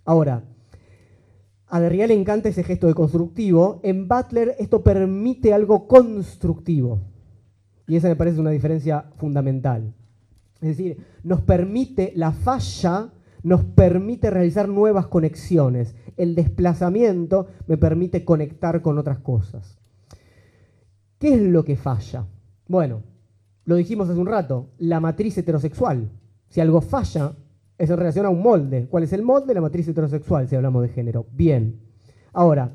Ahora, 0.04 0.44
a 1.68 1.80
Derrida 1.80 2.06
le 2.06 2.14
encanta 2.14 2.50
ese 2.50 2.62
gesto 2.62 2.86
de 2.86 2.94
constructivo, 2.94 3.80
en 3.82 4.06
Butler 4.06 4.54
esto 4.58 4.82
permite 4.82 5.54
algo 5.54 5.88
constructivo. 5.88 7.00
Y 7.88 7.96
esa 7.96 8.08
me 8.08 8.16
parece 8.16 8.40
una 8.40 8.50
diferencia 8.50 9.06
fundamental. 9.16 9.94
Es 10.60 10.68
decir, 10.68 10.98
nos 11.22 11.40
permite, 11.42 12.12
la 12.14 12.32
falla 12.32 13.12
nos 13.46 13.62
permite 13.62 14.28
realizar 14.28 14.68
nuevas 14.68 15.06
conexiones. 15.06 15.94
El 16.16 16.34
desplazamiento 16.34 17.46
me 17.68 17.76
permite 17.76 18.24
conectar 18.24 18.82
con 18.82 18.98
otras 18.98 19.20
cosas. 19.20 19.78
¿Qué 21.20 21.34
es 21.34 21.42
lo 21.42 21.64
que 21.64 21.76
falla? 21.76 22.26
Bueno, 22.66 23.04
lo 23.64 23.76
dijimos 23.76 24.08
hace 24.10 24.18
un 24.18 24.26
rato, 24.26 24.70
la 24.78 24.98
matriz 24.98 25.38
heterosexual. 25.38 26.10
Si 26.48 26.60
algo 26.60 26.80
falla, 26.80 27.36
es 27.78 27.88
en 27.88 27.96
relación 27.96 28.26
a 28.26 28.30
un 28.30 28.42
molde. 28.42 28.88
¿Cuál 28.88 29.04
es 29.04 29.12
el 29.12 29.22
molde? 29.22 29.54
La 29.54 29.60
matriz 29.60 29.86
heterosexual, 29.86 30.48
si 30.48 30.56
hablamos 30.56 30.82
de 30.82 30.88
género. 30.88 31.26
Bien. 31.30 31.78
Ahora, 32.32 32.72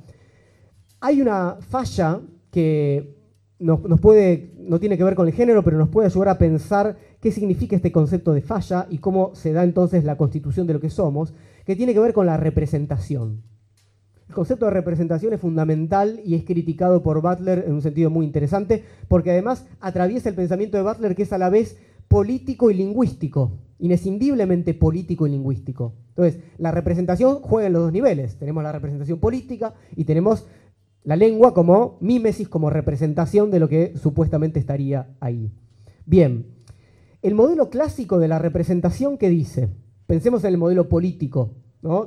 hay 1.02 1.22
una 1.22 1.58
falla 1.60 2.22
que 2.50 3.21
no 3.62 4.80
tiene 4.80 4.98
que 4.98 5.04
ver 5.04 5.16
con 5.16 5.28
el 5.28 5.34
género, 5.34 5.64
pero 5.64 5.78
nos 5.78 5.90
puede 5.90 6.08
ayudar 6.08 6.30
a 6.30 6.38
pensar 6.38 6.98
qué 7.20 7.32
significa 7.32 7.76
este 7.76 7.92
concepto 7.92 8.34
de 8.34 8.42
falla 8.42 8.88
y 8.90 8.98
cómo 8.98 9.36
se 9.36 9.54
da 9.54 9.64
entonces 9.64 10.04
la 10.04 10.18
constitución 10.18 10.68
de 10.68 10.74
lo 10.74 10.80
que 10.80 10.90
somos, 10.90 11.34
que 11.66 11.76
tiene 11.76 11.94
que 11.94 12.00
ver 12.00 12.14
con 12.14 12.26
la 12.26 12.38
representación. 12.38 13.44
El 14.28 14.36
concepto 14.36 14.66
de 14.66 14.72
representación 14.72 15.34
es 15.34 15.42
fundamental 15.42 16.22
y 16.26 16.36
es 16.36 16.46
criticado 16.46 17.04
por 17.04 17.22
Butler 17.22 17.66
en 17.68 17.74
un 17.74 17.82
sentido 17.82 18.10
muy 18.10 18.26
interesante, 18.26 18.84
porque 19.08 19.32
además 19.32 19.68
atraviesa 19.80 20.30
el 20.30 20.36
pensamiento 20.36 20.78
de 20.78 20.84
Butler 20.84 21.16
que 21.16 21.24
es 21.24 21.34
a 21.34 21.38
la 21.38 21.50
vez 21.50 21.78
político 22.08 22.72
y 22.72 22.74
lingüístico, 22.74 23.60
inescindiblemente 23.80 24.74
político 24.74 25.28
y 25.28 25.32
lingüístico. 25.32 25.96
Entonces, 26.10 26.42
la 26.58 26.72
representación 26.72 27.40
juega 27.42 27.68
en 27.68 27.74
los 27.74 27.84
dos 27.84 27.92
niveles. 27.92 28.38
Tenemos 28.38 28.64
la 28.64 28.72
representación 28.72 29.20
política 29.20 29.74
y 29.96 30.06
tenemos 30.06 30.46
La 31.04 31.16
lengua 31.16 31.54
como 31.54 31.98
mímesis, 32.00 32.48
como 32.48 32.70
representación 32.70 33.50
de 33.50 33.60
lo 33.60 33.68
que 33.68 33.94
supuestamente 33.98 34.60
estaría 34.60 35.16
ahí. 35.20 35.52
Bien, 36.06 36.46
el 37.22 37.36
modelo 37.36 37.70
clásico 37.70 38.20
de 38.20 38.28
la 38.28 38.40
representación 38.40 39.18
que 39.18 39.30
dice, 39.30 39.70
pensemos 40.06 40.44
en 40.44 40.54
el 40.54 40.58
modelo 40.58 40.90
político 40.90 41.56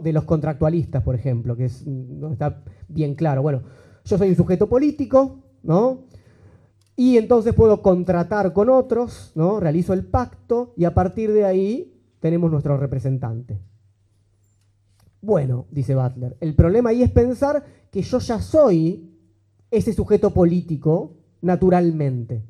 de 0.02 0.12
los 0.12 0.24
contractualistas, 0.24 1.02
por 1.02 1.16
ejemplo, 1.16 1.56
que 1.56 1.68
no 1.86 2.32
está 2.32 2.62
bien 2.88 3.16
claro. 3.16 3.42
Bueno, 3.42 3.62
yo 4.04 4.16
soy 4.18 4.28
un 4.28 4.36
sujeto 4.36 4.68
político, 4.68 5.42
¿no? 5.62 6.04
Y 6.96 7.16
entonces 7.16 7.54
puedo 7.54 7.82
contratar 7.82 8.52
con 8.52 8.68
otros, 8.68 9.32
¿no? 9.34 9.58
Realizo 9.58 9.92
el 9.92 10.06
pacto 10.06 10.74
y 10.76 10.84
a 10.84 10.94
partir 10.94 11.32
de 11.32 11.44
ahí 11.44 12.00
tenemos 12.20 12.52
nuestro 12.52 12.76
representante. 12.76 13.58
Bueno, 15.24 15.64
dice 15.70 15.94
Butler, 15.94 16.36
el 16.40 16.54
problema 16.54 16.90
ahí 16.90 17.02
es 17.02 17.10
pensar 17.10 17.64
que 17.90 18.02
yo 18.02 18.18
ya 18.18 18.42
soy 18.42 19.10
ese 19.70 19.94
sujeto 19.94 20.34
político 20.34 21.16
naturalmente. 21.40 22.42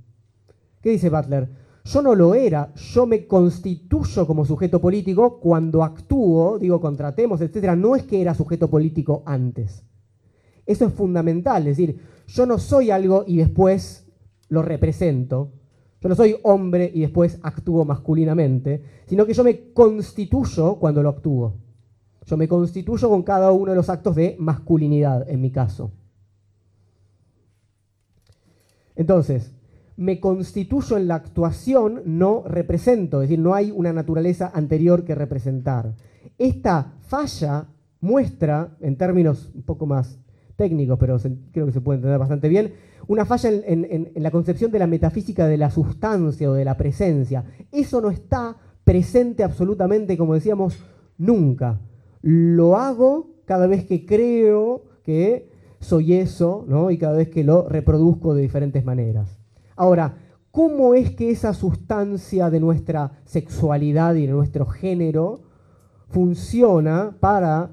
¿Qué 0.81 0.91
dice 0.91 1.09
Butler? 1.09 1.49
Yo 1.85 2.03
no 2.03 2.17
lo 2.17 2.35
era, 2.35 2.75
yo 2.75 3.07
me 3.07 3.29
constituyo 3.29 4.27
como 4.27 4.45
sujeto 4.45 4.81
político 4.81 5.39
cuando 5.39 5.85
actúo, 5.85 6.59
digo, 6.59 6.81
contratemos, 6.81 7.41
etcétera. 7.41 7.77
No 7.77 7.95
es 7.95 8.03
que 8.03 8.21
era 8.21 8.35
sujeto 8.35 8.69
político 8.69 9.23
antes. 9.25 9.85
Eso 10.67 10.87
es 10.87 10.93
fundamental, 10.95 11.69
es 11.69 11.77
decir, 11.77 12.01
yo 12.27 12.45
no 12.45 12.59
soy 12.59 12.91
algo 12.91 13.23
y 13.25 13.37
después 13.37 14.11
lo 14.49 14.63
represento. 14.63 15.53
Yo 16.01 16.09
no 16.09 16.17
soy 16.17 16.39
hombre 16.43 16.91
y 16.93 17.03
después 17.03 17.39
actúo 17.43 17.85
masculinamente, 17.85 18.83
sino 19.07 19.25
que 19.27 19.33
yo 19.33 19.45
me 19.45 19.73
constituyo 19.73 20.75
cuando 20.81 21.05
lo 21.05 21.11
actúo. 21.11 21.64
Yo 22.27 22.37
me 22.37 22.49
constituyo 22.49 23.09
con 23.09 23.23
cada 23.23 23.53
uno 23.53 23.73
de 23.73 23.77
los 23.77 23.89
actos 23.89 24.15
de 24.15 24.37
masculinidad, 24.39 25.29
en 25.29 25.41
mi 25.41 25.51
caso. 25.51 25.91
Entonces, 28.97 29.53
me 29.97 30.21
constituyo 30.21 30.97
en 30.97 31.09
la 31.09 31.17
actuación, 31.17 32.03
no 32.05 32.43
represento, 32.47 33.23
es 33.23 33.29
decir, 33.29 33.43
no 33.43 33.55
hay 33.55 33.71
una 33.71 33.93
naturaleza 33.93 34.51
anterior 34.55 35.05
que 35.05 35.15
representar. 35.15 35.95
Esta 36.39 36.95
falla 37.01 37.67
muestra, 38.01 38.77
en 38.81 38.97
términos 38.97 39.51
un 39.55 39.63
poco 39.63 39.87
más 39.87 40.19
técnicos, 40.57 40.99
pero 40.99 41.19
creo 41.53 41.67
que 41.67 41.73
se 41.73 41.81
puede 41.81 41.99
entender 41.99 42.19
bastante 42.19 42.49
bien, 42.49 42.75
una 43.07 43.25
falla 43.25 43.51
en, 43.51 44.13
la 44.17 44.31
concepción 44.31 44.71
de 44.71 44.79
la 44.79 44.87
metafísica 44.87 45.47
de 45.47 45.59
la 45.59 45.71
sustancia 45.71 46.51
o 46.51 46.55
de 46.55 46.65
la 46.65 46.77
presencia. 46.77 47.45
Eso 47.71 48.01
no 48.01 48.11
está 48.11 48.57
presente 48.83 49.43
absolutamente, 49.45 50.17
como 50.17 50.35
decíamos, 50.35 50.79
nunca. 51.19 51.81
Lo 52.27 52.79
hago 52.79 53.35
cada 53.45 53.67
vez 53.67 53.85
que 53.85 54.07
creo 54.07 54.87
que 55.03 55.51
soy 55.79 56.15
eso, 56.15 56.65
¿no? 56.67 56.91
y 56.91 56.97
cada 56.97 57.19
vez 57.19 57.29
que 57.29 57.45
lo 57.45 57.69
reproduzco 57.69 58.33
de 58.35 58.41
diferentes 58.41 58.83
maneras. 58.83 59.39
Ahora, 59.77 60.17
¿cómo 60.51 60.95
es 60.95 61.11
que 61.11 61.31
esa 61.31 61.53
sustancia 61.53 62.49
de 62.49 62.61
nuestra 62.61 63.21
sexualidad 63.27 64.15
y 64.15 64.25
de 64.25 64.33
nuestro 64.33 64.65
género 64.65 65.43
funciona 66.09 67.15
para 67.21 67.73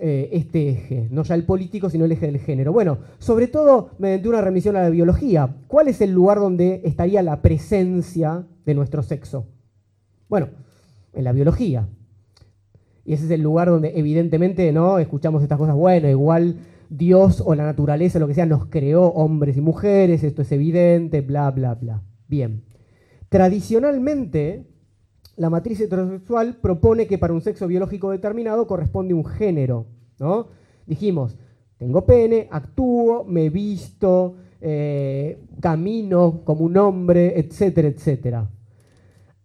eh, 0.00 0.30
este 0.32 0.68
eje? 0.68 1.06
No 1.12 1.22
ya 1.22 1.36
el 1.36 1.44
político, 1.44 1.88
sino 1.88 2.06
el 2.06 2.12
eje 2.12 2.26
del 2.26 2.40
género. 2.40 2.72
Bueno, 2.72 2.98
sobre 3.20 3.46
todo 3.46 3.90
mediante 4.00 4.28
una 4.28 4.40
remisión 4.40 4.74
a 4.74 4.82
la 4.82 4.90
biología. 4.90 5.58
¿Cuál 5.68 5.86
es 5.86 6.00
el 6.00 6.10
lugar 6.10 6.40
donde 6.40 6.80
estaría 6.82 7.22
la 7.22 7.40
presencia 7.40 8.48
de 8.64 8.74
nuestro 8.74 9.04
sexo? 9.04 9.46
Bueno, 10.28 10.48
en 11.12 11.22
la 11.22 11.30
biología. 11.30 11.86
Y 13.06 13.12
ese 13.12 13.26
es 13.26 13.30
el 13.30 13.42
lugar 13.42 13.68
donde 13.68 13.92
evidentemente 13.94 14.72
no 14.72 14.98
escuchamos 14.98 15.40
estas 15.42 15.58
cosas, 15.58 15.76
bueno, 15.76 16.08
igual 16.08 16.56
Dios 16.90 17.40
o 17.44 17.54
la 17.54 17.64
naturaleza, 17.64 18.18
lo 18.18 18.26
que 18.26 18.34
sea, 18.34 18.46
nos 18.46 18.66
creó 18.66 19.04
hombres 19.06 19.56
y 19.56 19.60
mujeres, 19.60 20.24
esto 20.24 20.42
es 20.42 20.50
evidente, 20.50 21.20
bla, 21.20 21.52
bla, 21.52 21.74
bla. 21.74 22.02
Bien. 22.26 22.64
Tradicionalmente, 23.28 24.66
la 25.36 25.50
matriz 25.50 25.80
heterosexual 25.80 26.56
propone 26.56 27.06
que 27.06 27.16
para 27.16 27.32
un 27.32 27.42
sexo 27.42 27.68
biológico 27.68 28.10
determinado 28.10 28.66
corresponde 28.66 29.14
un 29.14 29.24
género, 29.24 29.86
¿no? 30.18 30.48
Dijimos, 30.86 31.36
tengo 31.78 32.04
pene, 32.06 32.48
actúo, 32.50 33.24
me 33.24 33.50
visto, 33.50 34.36
eh, 34.60 35.38
camino 35.60 36.40
como 36.44 36.64
un 36.64 36.76
hombre, 36.76 37.38
etcétera, 37.38 37.88
etcétera. 37.88 38.50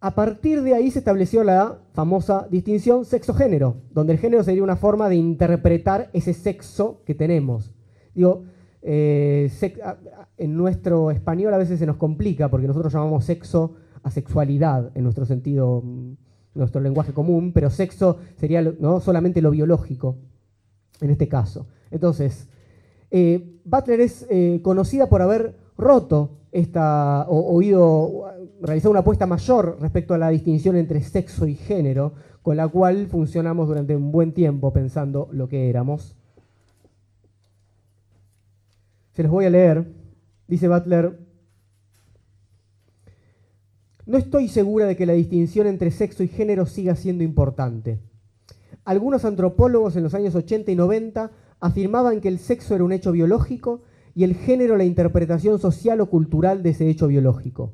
A 0.04 0.16
partir 0.16 0.62
de 0.62 0.74
ahí 0.74 0.90
se 0.90 0.98
estableció 0.98 1.44
la 1.44 1.78
famosa 1.92 2.48
distinción 2.50 3.04
sexo-género, 3.04 3.76
donde 3.92 4.12
el 4.12 4.18
género 4.18 4.42
sería 4.42 4.64
una 4.64 4.74
forma 4.74 5.08
de 5.08 5.14
interpretar 5.14 6.10
ese 6.12 6.34
sexo 6.34 7.02
que 7.06 7.14
tenemos. 7.14 7.72
Digo, 8.12 8.42
eh, 8.82 9.48
en 10.38 10.56
nuestro 10.56 11.12
español 11.12 11.54
a 11.54 11.56
veces 11.56 11.78
se 11.78 11.86
nos 11.86 11.98
complica 11.98 12.48
porque 12.48 12.66
nosotros 12.66 12.92
llamamos 12.92 13.24
sexo 13.24 13.76
a 14.02 14.10
sexualidad 14.10 14.90
en 14.96 15.04
nuestro 15.04 15.24
sentido, 15.24 15.82
mm, 15.84 16.14
nuestro 16.54 16.80
lenguaje 16.80 17.12
común, 17.12 17.52
pero 17.52 17.70
sexo 17.70 18.18
sería 18.38 18.60
¿no? 18.60 18.98
solamente 18.98 19.40
lo 19.40 19.52
biológico 19.52 20.16
en 21.00 21.10
este 21.10 21.28
caso. 21.28 21.68
Entonces, 21.92 22.48
eh, 23.12 23.60
Butler 23.64 24.00
es 24.00 24.26
eh, 24.30 24.58
conocida 24.64 25.08
por 25.08 25.22
haber 25.22 25.61
roto 25.82 26.38
esta, 26.52 27.26
oído, 27.28 28.24
realizado 28.60 28.90
una 28.90 29.00
apuesta 29.00 29.26
mayor 29.26 29.78
respecto 29.80 30.14
a 30.14 30.18
la 30.18 30.28
distinción 30.28 30.76
entre 30.76 31.02
sexo 31.02 31.46
y 31.46 31.54
género, 31.54 32.12
con 32.42 32.56
la 32.56 32.68
cual 32.68 33.06
funcionamos 33.06 33.68
durante 33.68 33.96
un 33.96 34.12
buen 34.12 34.32
tiempo 34.32 34.72
pensando 34.72 35.28
lo 35.32 35.48
que 35.48 35.68
éramos. 35.68 36.16
Se 39.12 39.22
los 39.22 39.32
voy 39.32 39.44
a 39.46 39.50
leer. 39.50 39.86
Dice 40.48 40.68
Butler, 40.68 41.18
no 44.04 44.18
estoy 44.18 44.48
segura 44.48 44.86
de 44.86 44.96
que 44.96 45.06
la 45.06 45.12
distinción 45.12 45.66
entre 45.66 45.90
sexo 45.90 46.22
y 46.22 46.28
género 46.28 46.66
siga 46.66 46.96
siendo 46.96 47.24
importante. 47.24 48.00
Algunos 48.84 49.24
antropólogos 49.24 49.96
en 49.96 50.02
los 50.02 50.14
años 50.14 50.34
80 50.34 50.72
y 50.72 50.76
90 50.76 51.30
afirmaban 51.60 52.20
que 52.20 52.28
el 52.28 52.38
sexo 52.38 52.74
era 52.74 52.84
un 52.84 52.92
hecho 52.92 53.12
biológico 53.12 53.82
y 54.14 54.24
el 54.24 54.34
género 54.34 54.76
la 54.76 54.84
interpretación 54.84 55.58
social 55.58 56.00
o 56.00 56.10
cultural 56.10 56.62
de 56.62 56.70
ese 56.70 56.88
hecho 56.88 57.06
biológico. 57.06 57.72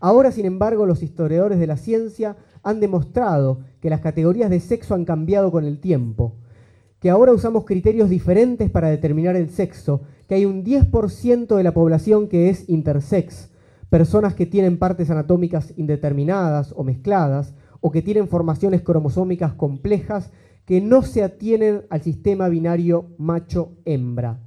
Ahora, 0.00 0.30
sin 0.30 0.46
embargo, 0.46 0.86
los 0.86 1.02
historiadores 1.02 1.58
de 1.58 1.66
la 1.66 1.76
ciencia 1.76 2.36
han 2.62 2.80
demostrado 2.80 3.60
que 3.80 3.90
las 3.90 4.00
categorías 4.00 4.50
de 4.50 4.60
sexo 4.60 4.94
han 4.94 5.04
cambiado 5.04 5.50
con 5.50 5.64
el 5.64 5.80
tiempo, 5.80 6.36
que 7.00 7.10
ahora 7.10 7.32
usamos 7.32 7.64
criterios 7.64 8.08
diferentes 8.08 8.70
para 8.70 8.90
determinar 8.90 9.36
el 9.36 9.50
sexo, 9.50 10.02
que 10.28 10.34
hay 10.34 10.44
un 10.44 10.64
10% 10.64 11.56
de 11.56 11.62
la 11.62 11.72
población 11.72 12.28
que 12.28 12.48
es 12.48 12.68
intersex, 12.68 13.50
personas 13.88 14.34
que 14.34 14.46
tienen 14.46 14.78
partes 14.78 15.10
anatómicas 15.10 15.72
indeterminadas 15.76 16.72
o 16.76 16.84
mezcladas, 16.84 17.54
o 17.80 17.90
que 17.90 18.02
tienen 18.02 18.28
formaciones 18.28 18.82
cromosómicas 18.82 19.54
complejas 19.54 20.30
que 20.64 20.80
no 20.80 21.02
se 21.02 21.22
atienen 21.22 21.82
al 21.90 22.02
sistema 22.02 22.48
binario 22.48 23.06
macho-hembra. 23.18 24.40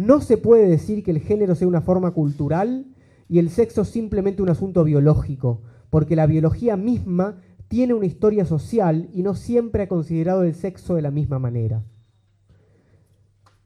No 0.00 0.22
se 0.22 0.38
puede 0.38 0.66
decir 0.66 1.04
que 1.04 1.10
el 1.10 1.20
género 1.20 1.54
sea 1.54 1.68
una 1.68 1.82
forma 1.82 2.12
cultural 2.12 2.86
y 3.28 3.38
el 3.38 3.50
sexo 3.50 3.84
simplemente 3.84 4.40
un 4.40 4.48
asunto 4.48 4.82
biológico, 4.82 5.60
porque 5.90 6.16
la 6.16 6.24
biología 6.24 6.78
misma 6.78 7.42
tiene 7.68 7.92
una 7.92 8.06
historia 8.06 8.46
social 8.46 9.10
y 9.12 9.22
no 9.22 9.34
siempre 9.34 9.82
ha 9.82 9.88
considerado 9.88 10.42
el 10.42 10.54
sexo 10.54 10.94
de 10.94 11.02
la 11.02 11.10
misma 11.10 11.38
manera. 11.38 11.82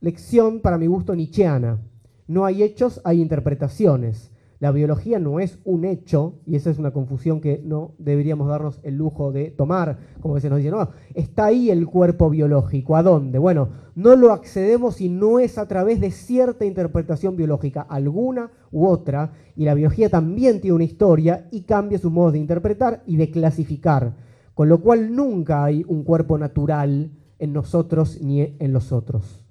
Lección, 0.01 0.59
para 0.59 0.77
mi 0.77 0.89
gusto, 0.89 1.15
nietzscheana. 1.15 1.79
No 2.27 2.45
hay 2.45 2.65
hechos, 2.65 3.01
hay 3.05 3.23
interpretaciones. 3.23 4.33
La 4.65 4.71
biología 4.71 5.19
no 5.19 5.41
es 5.41 5.59
un 5.67 5.85
hecho, 5.85 6.37
y 6.47 6.57
esa 6.57 6.71
es 6.71 6.79
una 6.79 6.91
confusión 6.91 7.43
que 7.43 7.61
no 7.63 7.93
deberíamos 7.99 8.49
darnos 8.49 8.81
el 8.83 8.95
lujo 8.95 9.31
de 9.31 9.51
tomar, 9.51 9.99
como 10.23 10.41
se 10.41 10.49
nos 10.49 10.57
dice, 10.57 10.71
no, 10.71 10.89
está 11.13 11.45
ahí 11.45 11.69
el 11.69 11.87
cuerpo 11.87 12.31
biológico, 12.31 12.97
¿a 12.97 13.03
dónde? 13.03 13.39
Bueno, 13.39 13.69
no 13.95 14.17
lo 14.17 14.33
accedemos 14.33 14.95
si 14.95 15.11
no 15.11 15.39
es 15.39 15.59
a 15.59 15.69
través 15.69 16.01
de 16.01 16.11
cierta 16.11 16.65
interpretación 16.65 17.37
biológica, 17.37 17.83
alguna 17.83 18.53
u 18.73 18.87
otra, 18.87 19.35
y 19.55 19.67
la 19.67 19.75
biología 19.75 20.09
también 20.09 20.63
tiene 20.63 20.77
una 20.77 20.85
historia 20.85 21.47
y 21.51 21.65
cambia 21.65 21.99
su 21.99 22.11
modo 22.11 22.33
de 22.33 22.39
interpretar 22.39 23.03
y 23.07 23.19
de 23.19 23.31
clasificar, 23.31 24.15
con 24.55 24.71
lo 24.71 24.81
cual 24.81 25.15
nunca 25.15 25.63
hay 25.63 25.85
un 25.87 26.05
cuerpo 26.05 26.39
natural 26.39 27.11
en 27.39 27.53
nosotros 27.53 28.19
ni 28.23 28.41
en 28.41 28.73
los 28.73 28.93
otros. 28.93 29.44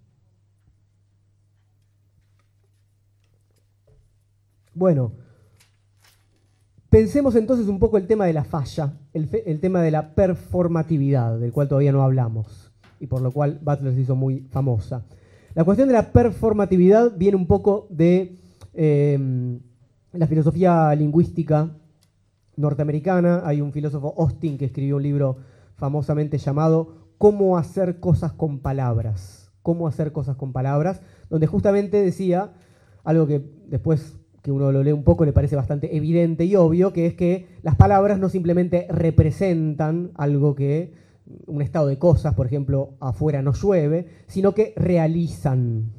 Bueno, 4.75 5.11
pensemos 6.89 7.35
entonces 7.35 7.67
un 7.67 7.79
poco 7.79 7.97
el 7.97 8.07
tema 8.07 8.25
de 8.25 8.33
la 8.33 8.43
falla, 8.43 8.93
el, 9.13 9.59
tema 9.59 9.81
de 9.81 9.91
la 9.91 10.15
performatividad, 10.15 11.39
del 11.39 11.51
cual 11.51 11.67
todavía 11.67 11.91
no 11.91 12.03
hablamos 12.03 12.71
y 12.99 13.07
por 13.07 13.21
lo 13.21 13.31
cual 13.31 13.59
Butler 13.61 13.93
se 13.93 14.01
hizo 14.01 14.15
muy 14.15 14.47
famosa. 14.49 15.05
La 15.53 15.63
cuestión 15.63 15.87
de 15.87 15.93
la 15.93 16.11
performatividad 16.11 17.15
viene 17.15 17.37
un 17.37 17.45
poco 17.45 17.87
de 17.91 18.39
em, 18.73 19.59
la 20.11 20.25
filosofía 20.25 20.95
lingüística 20.95 21.69
norteamericana. 22.55 23.43
Hay 23.45 23.61
un 23.61 23.71
filósofo, 23.71 24.15
Austin, 24.17 24.57
que 24.57 24.65
escribió 24.65 24.95
un 24.95 25.03
libro 25.03 25.37
famosamente 25.75 26.37
llamado 26.39 27.13
Cómo 27.19 27.57
hacer 27.57 27.99
cosas 27.99 28.33
con 28.33 28.59
palabras. 28.59 29.51
cómo 29.61 29.87
hacer 29.87 30.11
cosas 30.11 30.35
con 30.35 30.51
palabras, 30.51 31.01
donde 31.29 31.47
justamente 31.47 32.01
decía 32.01 32.51
algo 33.05 33.27
que 33.27 33.39
después 33.67 34.17
que 34.43 34.51
uno 34.51 34.73
lo 34.73 34.83
lee 34.83 34.91
un 34.91 35.05
poco 35.05 35.23
le 35.23 35.31
parece 35.31 35.55
bastante 35.55 35.95
evidente 35.95 36.43
y 36.43 36.57
obvio, 36.57 36.91
que 36.91 37.07
es 37.07 37.13
que 37.15 37.47
las 37.63 37.77
palabras 37.77 38.19
no 38.19 38.27
simplemente 38.27 38.85
representan 38.89 40.11
algo 40.15 40.53
que, 40.53 40.93
un 41.47 41.61
estado 41.61 41.87
de 41.87 41.97
cosas, 41.97 42.35
por 42.35 42.45
ejemplo, 42.45 42.95
afuera 42.99 43.41
no 43.41 43.53
llueve, 43.53 44.05
sino 44.27 44.53
que 44.53 44.73
realizan 44.75 45.93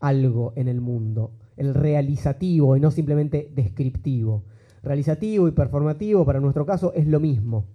algo 0.00 0.54
en 0.56 0.68
el 0.68 0.80
mundo, 0.80 1.32
el 1.58 1.74
realizativo 1.74 2.74
y 2.74 2.80
no 2.80 2.90
simplemente 2.90 3.52
descriptivo. 3.54 4.44
Realizativo 4.82 5.46
y 5.46 5.52
performativo, 5.52 6.24
para 6.24 6.40
nuestro 6.40 6.64
caso, 6.64 6.94
es 6.94 7.06
lo 7.06 7.20
mismo. 7.20 7.66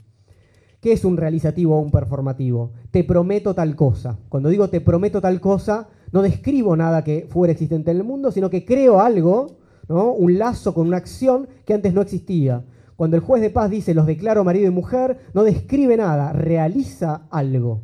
¿Qué 0.82 0.91
es 0.91 1.05
un 1.05 1.18
realizativo 1.18 1.76
o 1.76 1.82
un 1.82 1.91
performativo? 1.91 2.72
Te 2.89 3.03
prometo 3.03 3.53
tal 3.53 3.76
cosa. 3.76 4.18
Cuando 4.28 4.49
digo 4.49 4.70
te 4.70 4.82
prometo 4.82 5.22
tal 5.22 5.39
cosa, 5.39 5.88
no 6.12 6.24
describo 6.24 6.76
nada 6.76 7.03
que 7.03 7.28
fuera 7.30 7.51
existente 7.51 7.91
en 7.91 7.97
el 7.97 8.03
mundo, 8.03 8.32
sino 8.32 8.49
que 8.49 8.66
creo 8.66 9.01
algo 9.01 9.59
un 9.89 10.37
lazo 10.37 10.73
con 10.73 10.87
una 10.87 10.97
acción 10.97 11.47
que 11.65 11.73
antes 11.73 11.93
no 11.93 12.01
existía. 12.01 12.63
Cuando 12.95 13.15
el 13.15 13.23
juez 13.23 13.41
de 13.41 13.49
paz 13.49 13.69
dice 13.69 13.93
los 13.93 14.05
declaro 14.05 14.43
marido 14.43 14.67
y 14.67 14.71
mujer, 14.71 15.19
no 15.33 15.43
describe 15.43 15.97
nada, 15.97 16.33
realiza 16.33 17.27
algo. 17.29 17.81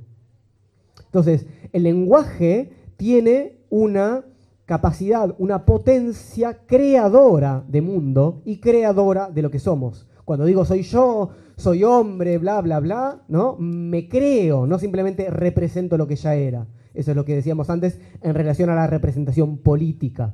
Entonces, 1.05 1.45
el 1.71 1.83
lenguaje 1.83 2.73
tiene 2.97 3.59
una 3.69 4.25
capacidad, 4.65 5.33
una 5.37 5.65
potencia 5.65 6.65
creadora 6.65 7.63
de 7.67 7.81
mundo 7.81 8.41
y 8.45 8.57
creadora 8.57 9.29
de 9.29 9.41
lo 9.41 9.51
que 9.51 9.59
somos. 9.59 10.07
Cuando 10.25 10.45
digo 10.45 10.65
soy 10.65 10.81
yo, 10.81 11.29
soy 11.55 11.83
hombre, 11.83 12.37
bla, 12.37 12.61
bla, 12.61 12.79
bla, 12.79 13.23
¿no? 13.27 13.55
Me 13.57 14.09
creo, 14.09 14.67
no 14.67 14.79
simplemente 14.79 15.29
represento 15.29 15.97
lo 15.97 16.07
que 16.07 16.15
ya 16.15 16.35
era. 16.35 16.67
Eso 16.93 17.11
es 17.11 17.17
lo 17.17 17.25
que 17.25 17.35
decíamos 17.35 17.69
antes 17.69 17.99
en 18.21 18.33
relación 18.33 18.69
a 18.69 18.75
la 18.75 18.87
representación 18.87 19.57
política. 19.57 20.33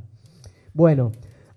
Bueno, 0.73 1.11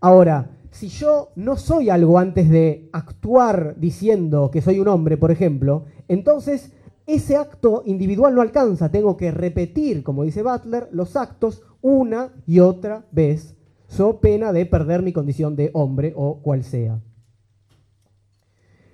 Ahora, 0.05 0.51
si 0.71 0.89
yo 0.89 1.31
no 1.35 1.57
soy 1.57 1.89
algo 1.89 2.19
antes 2.19 2.51
de 2.51 2.91
actuar 2.93 3.75
diciendo 3.79 4.51
que 4.51 4.61
soy 4.61 4.79
un 4.79 4.89
hombre, 4.89 5.17
por 5.17 5.31
ejemplo, 5.31 5.87
entonces 6.09 6.73
ese 7.07 7.37
acto 7.37 7.83
individual 7.87 8.35
no 8.35 8.43
alcanza. 8.43 8.91
Tengo 8.91 9.17
que 9.17 9.31
repetir, 9.31 10.03
como 10.03 10.25
dice 10.25 10.43
Butler, 10.43 10.91
los 10.93 11.17
actos 11.17 11.63
una 11.81 12.35
y 12.47 12.61
otra 12.61 13.07
vez, 13.13 13.57
so 13.87 14.21
pena 14.21 14.53
de 14.53 14.67
perder 14.67 15.01
mi 15.01 15.15
condición 15.15 15.57
de 15.57 15.71
hombre 15.73 16.13
o 16.15 16.43
cual 16.43 16.65
sea. 16.65 17.01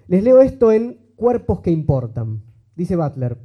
Les 0.06 0.22
leo 0.22 0.40
esto 0.40 0.70
en 0.70 1.10
Cuerpos 1.16 1.58
que 1.58 1.72
importan. 1.72 2.44
Dice 2.76 2.94
Butler, 2.94 3.36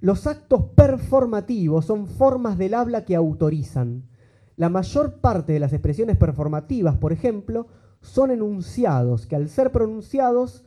los 0.00 0.26
actos 0.26 0.64
performativos 0.74 1.84
son 1.84 2.08
formas 2.08 2.58
del 2.58 2.74
habla 2.74 3.04
que 3.04 3.14
autorizan 3.14 4.08
la 4.56 4.68
mayor 4.68 5.20
parte 5.20 5.52
de 5.52 5.60
las 5.60 5.72
expresiones 5.72 6.16
performativas, 6.16 6.96
por 6.96 7.12
ejemplo, 7.12 7.66
son 8.00 8.30
enunciados 8.30 9.26
que 9.26 9.36
al 9.36 9.48
ser 9.48 9.72
pronunciados 9.72 10.64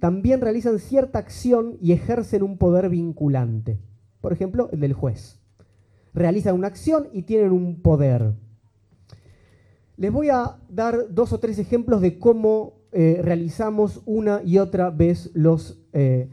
también 0.00 0.40
realizan 0.40 0.78
cierta 0.78 1.18
acción 1.18 1.78
y 1.80 1.92
ejercen 1.92 2.42
un 2.42 2.58
poder 2.58 2.90
vinculante. 2.90 3.78
Por 4.20 4.32
ejemplo, 4.32 4.68
el 4.72 4.80
del 4.80 4.92
juez. 4.92 5.40
Realizan 6.12 6.54
una 6.54 6.66
acción 6.66 7.08
y 7.12 7.22
tienen 7.22 7.52
un 7.52 7.80
poder. 7.80 8.34
Les 9.96 10.12
voy 10.12 10.28
a 10.28 10.58
dar 10.68 11.06
dos 11.10 11.32
o 11.32 11.40
tres 11.40 11.58
ejemplos 11.58 12.00
de 12.00 12.18
cómo 12.18 12.74
eh, 12.92 13.20
realizamos 13.22 14.02
una 14.04 14.42
y 14.44 14.58
otra 14.58 14.90
vez 14.90 15.30
los 15.32 15.80
eh, 15.92 16.28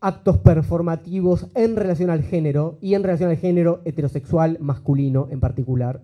actos 0.00 0.38
performativos 0.38 1.46
en 1.54 1.76
relación 1.76 2.10
al 2.10 2.22
género 2.22 2.78
y 2.80 2.94
en 2.94 3.04
relación 3.04 3.30
al 3.30 3.36
género 3.36 3.82
heterosexual 3.84 4.58
masculino 4.60 5.28
en 5.30 5.38
particular 5.38 6.02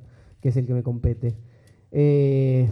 es 0.48 0.56
el 0.56 0.66
que 0.66 0.74
me 0.74 0.82
compete. 0.82 1.36
Eh, 1.90 2.68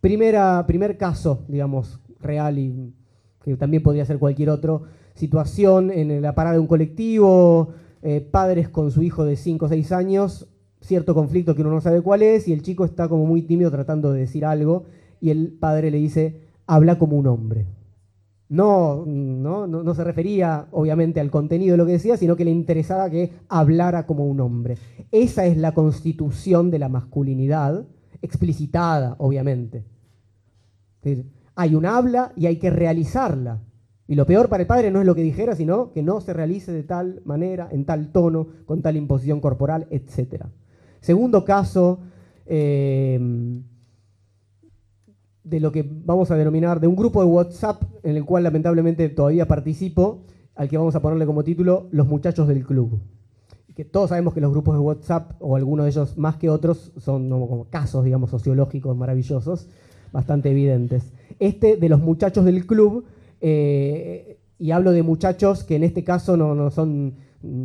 primera, 0.00 0.64
primer 0.66 0.96
caso, 0.96 1.44
digamos, 1.48 2.00
real 2.20 2.58
y 2.58 2.94
que 3.42 3.56
también 3.56 3.82
podría 3.82 4.04
ser 4.04 4.18
cualquier 4.18 4.50
otro, 4.50 4.82
situación 5.14 5.90
en 5.90 6.20
la 6.22 6.34
parada 6.34 6.54
de 6.54 6.60
un 6.60 6.66
colectivo, 6.66 7.74
eh, 8.02 8.20
padres 8.20 8.68
con 8.68 8.90
su 8.90 9.02
hijo 9.02 9.24
de 9.24 9.36
5 9.36 9.66
o 9.66 9.68
6 9.68 9.92
años, 9.92 10.48
cierto 10.80 11.14
conflicto 11.14 11.54
que 11.54 11.62
uno 11.62 11.70
no 11.70 11.80
sabe 11.80 12.00
cuál 12.02 12.22
es, 12.22 12.46
y 12.46 12.52
el 12.52 12.62
chico 12.62 12.84
está 12.84 13.08
como 13.08 13.26
muy 13.26 13.42
tímido 13.42 13.70
tratando 13.70 14.12
de 14.12 14.20
decir 14.20 14.44
algo, 14.44 14.84
y 15.20 15.30
el 15.30 15.52
padre 15.52 15.90
le 15.90 15.98
dice, 15.98 16.42
habla 16.66 16.98
como 16.98 17.16
un 17.16 17.26
hombre. 17.26 17.66
No, 18.50 19.04
no, 19.06 19.66
no, 19.66 19.94
se 19.94 20.04
refería 20.04 20.68
obviamente 20.70 21.20
al 21.20 21.30
contenido 21.30 21.72
de 21.72 21.76
lo 21.76 21.84
que 21.84 21.92
decía, 21.92 22.16
sino 22.16 22.34
que 22.34 22.46
le 22.46 22.50
interesaba 22.50 23.10
que 23.10 23.32
hablara 23.48 24.06
como 24.06 24.26
un 24.26 24.40
hombre. 24.40 24.78
Esa 25.12 25.44
es 25.44 25.58
la 25.58 25.72
constitución 25.74 26.70
de 26.70 26.78
la 26.78 26.88
masculinidad, 26.88 27.86
explicitada, 28.22 29.16
obviamente. 29.18 29.84
hay 31.56 31.74
un 31.74 31.84
habla 31.84 32.32
y 32.36 32.46
hay 32.46 32.56
que 32.56 32.70
realizarla. 32.70 33.60
Y 34.06 34.14
lo 34.14 34.24
peor 34.24 34.48
para 34.48 34.62
el 34.62 34.66
padre 34.66 34.90
no 34.90 35.00
es 35.00 35.06
lo 35.06 35.14
que 35.14 35.22
dijera, 35.22 35.54
sino 35.54 35.92
que 35.92 36.02
no 36.02 36.22
se 36.22 36.32
realice 36.32 36.72
de 36.72 36.84
tal 36.84 37.20
manera, 37.26 37.68
en 37.70 37.84
tal 37.84 38.10
tono, 38.10 38.46
con 38.64 38.80
tal 38.80 38.96
imposición 38.96 39.42
corporal, 39.42 39.86
etc. 39.90 40.46
Segundo 41.00 41.44
caso, 41.44 42.00
eh, 42.46 43.20
de 45.48 45.60
lo 45.60 45.72
que 45.72 45.84
vamos 45.88 46.30
a 46.30 46.36
denominar, 46.36 46.80
de 46.80 46.86
un 46.86 46.96
grupo 46.96 47.22
de 47.22 47.28
WhatsApp 47.28 47.82
en 48.02 48.16
el 48.16 48.24
cual 48.24 48.44
lamentablemente 48.44 49.08
todavía 49.08 49.46
participo, 49.46 50.24
al 50.54 50.68
que 50.68 50.76
vamos 50.76 50.94
a 50.94 51.00
ponerle 51.00 51.26
como 51.26 51.44
título 51.44 51.88
Los 51.90 52.06
muchachos 52.06 52.48
del 52.48 52.64
club. 52.64 53.00
Que 53.74 53.84
todos 53.84 54.08
sabemos 54.08 54.34
que 54.34 54.40
los 54.40 54.50
grupos 54.50 54.74
de 54.74 54.80
WhatsApp, 54.80 55.32
o 55.40 55.56
algunos 55.56 55.84
de 55.84 55.90
ellos 55.90 56.18
más 56.18 56.36
que 56.36 56.50
otros, 56.50 56.92
son 56.98 57.30
como 57.30 57.66
casos, 57.70 58.04
digamos, 58.04 58.30
sociológicos 58.30 58.96
maravillosos, 58.96 59.68
bastante 60.12 60.50
evidentes. 60.50 61.12
Este 61.38 61.76
de 61.76 61.88
los 61.88 62.00
muchachos 62.00 62.44
del 62.44 62.66
club, 62.66 63.04
eh, 63.40 64.38
y 64.58 64.72
hablo 64.72 64.90
de 64.90 65.04
muchachos 65.04 65.62
que 65.62 65.76
en 65.76 65.84
este 65.84 66.02
caso 66.02 66.36
no, 66.36 66.56
no 66.56 66.70
son 66.70 67.14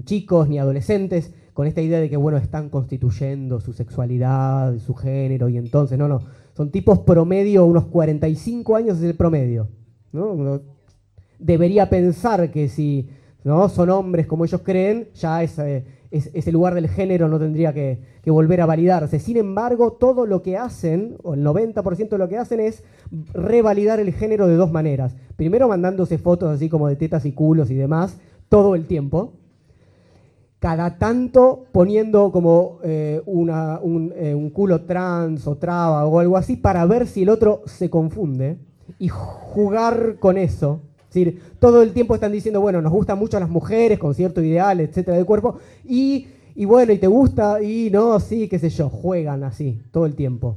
chicos 0.05 0.47
ni 0.47 0.59
adolescentes, 0.59 1.33
con 1.53 1.67
esta 1.67 1.81
idea 1.81 1.99
de 1.99 2.09
que, 2.09 2.17
bueno, 2.17 2.37
están 2.37 2.69
constituyendo 2.69 3.59
su 3.59 3.73
sexualidad, 3.73 4.77
su 4.79 4.93
género, 4.93 5.49
y 5.49 5.57
entonces, 5.57 5.97
no, 5.97 6.07
no, 6.07 6.21
son 6.53 6.69
tipos 6.71 6.99
promedio, 6.99 7.65
unos 7.65 7.85
45 7.85 8.75
años 8.75 8.97
es 8.97 9.03
el 9.03 9.15
promedio. 9.15 9.67
¿no? 10.11 10.61
debería 11.39 11.89
pensar 11.89 12.51
que 12.51 12.69
si 12.69 13.09
¿no? 13.43 13.67
son 13.67 13.89
hombres 13.89 14.27
como 14.27 14.45
ellos 14.45 14.61
creen, 14.63 15.09
ya 15.15 15.43
ese, 15.43 15.85
ese 16.11 16.51
lugar 16.51 16.75
del 16.75 16.87
género 16.87 17.27
no 17.27 17.39
tendría 17.39 17.73
que, 17.73 17.99
que, 18.21 18.31
volver 18.31 18.61
a 18.61 18.65
validarse. 18.65 19.19
Sin 19.19 19.37
embargo, 19.37 19.93
todo 19.93 20.25
lo 20.25 20.41
que 20.41 20.57
hacen, 20.57 21.17
o 21.23 21.33
el 21.33 21.43
90% 21.43 22.09
de 22.09 22.17
lo 22.17 22.29
que 22.29 22.37
hacen 22.37 22.59
es 22.59 22.83
revalidar 23.33 23.99
el 23.99 24.13
género 24.13 24.47
de 24.47 24.55
dos 24.55 24.71
maneras. 24.71 25.15
Primero 25.35 25.67
mandándose 25.67 26.17
fotos 26.17 26.49
así 26.49 26.69
como 26.69 26.87
de 26.87 26.95
tetas 26.95 27.25
y 27.25 27.33
culos 27.33 27.71
y 27.71 27.75
demás, 27.75 28.19
todo 28.49 28.75
el 28.75 28.85
tiempo 28.85 29.33
cada 30.63 30.97
tanto 30.97 31.65
poniendo 31.73 32.31
como 32.31 32.79
eh, 32.85 33.21
eh, 33.25 34.33
un, 34.33 34.49
culo 34.51 34.85
trans 34.85 35.45
o 35.45 35.57
traba 35.57 36.05
o 36.05 36.19
algo 36.19 36.37
así 36.37 36.55
para 36.55 36.85
ver 36.85 37.05
si 37.05 37.23
el 37.23 37.29
otro 37.29 37.63
se 37.65 37.89
confunde 37.89 38.59
y 38.97 39.09
jugar 39.09 40.19
con 40.21 40.37
eso. 40.37 40.79
Es 40.99 41.15
decir, 41.15 41.41
todo 41.59 41.81
el 41.81 41.91
tiempo 41.91 42.15
están 42.15 42.31
diciendo, 42.31 42.61
bueno, 42.61 42.81
nos 42.81 42.93
gustan 42.93 43.19
mucho 43.19 43.37
las 43.41 43.49
mujeres 43.49 43.99
con 43.99 44.15
cierto 44.15 44.41
ideal, 44.41 44.79
etcétera, 44.79 45.17
de 45.17 45.25
cuerpo, 45.25 45.57
y, 45.83 46.27
bueno, 46.65 46.93
y 46.93 46.97
te 46.97 47.07
gusta, 47.07 47.61
y 47.61 47.89
no, 47.91 48.17
sí, 48.21 48.47
qué 48.47 48.57
sé 48.57 48.69
yo, 48.69 48.87
juegan 48.87 49.43
así 49.43 49.81
todo 49.91 50.05
el 50.05 50.15
tiempo. 50.15 50.55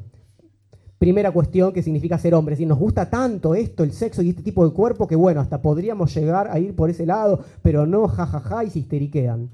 Primera 0.99 1.33
cuestión 1.33 1.73
que 1.73 1.83
significa 1.83 2.17
ser 2.17 2.33
hombre, 2.37 2.55
si 2.55 2.65
nos 2.65 2.79
gusta 2.79 3.11
tanto 3.11 3.57
esto, 3.57 3.83
el 3.83 3.91
sexo 3.91 4.23
y 4.23 4.29
este 4.29 4.45
tipo 4.45 4.65
de 4.65 4.73
cuerpo, 4.73 5.09
que 5.09 5.17
bueno, 5.17 5.41
hasta 5.41 5.61
podríamos 5.61 6.15
llegar 6.15 6.49
a 6.49 6.61
ir 6.61 6.77
por 6.77 6.91
ese 6.91 7.07
lado, 7.07 7.41
pero 7.61 7.87
no, 7.87 8.07
jajaja, 8.07 8.63
y 8.63 8.71
se 8.71 8.79
histeriquean. 8.79 9.51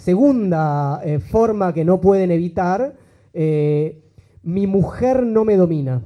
Segunda 0.00 1.02
eh, 1.04 1.18
forma 1.18 1.74
que 1.74 1.84
no 1.84 2.00
pueden 2.00 2.30
evitar, 2.30 2.94
eh, 3.34 4.02
mi 4.42 4.66
mujer 4.66 5.22
no 5.22 5.44
me 5.44 5.56
domina. 5.56 6.00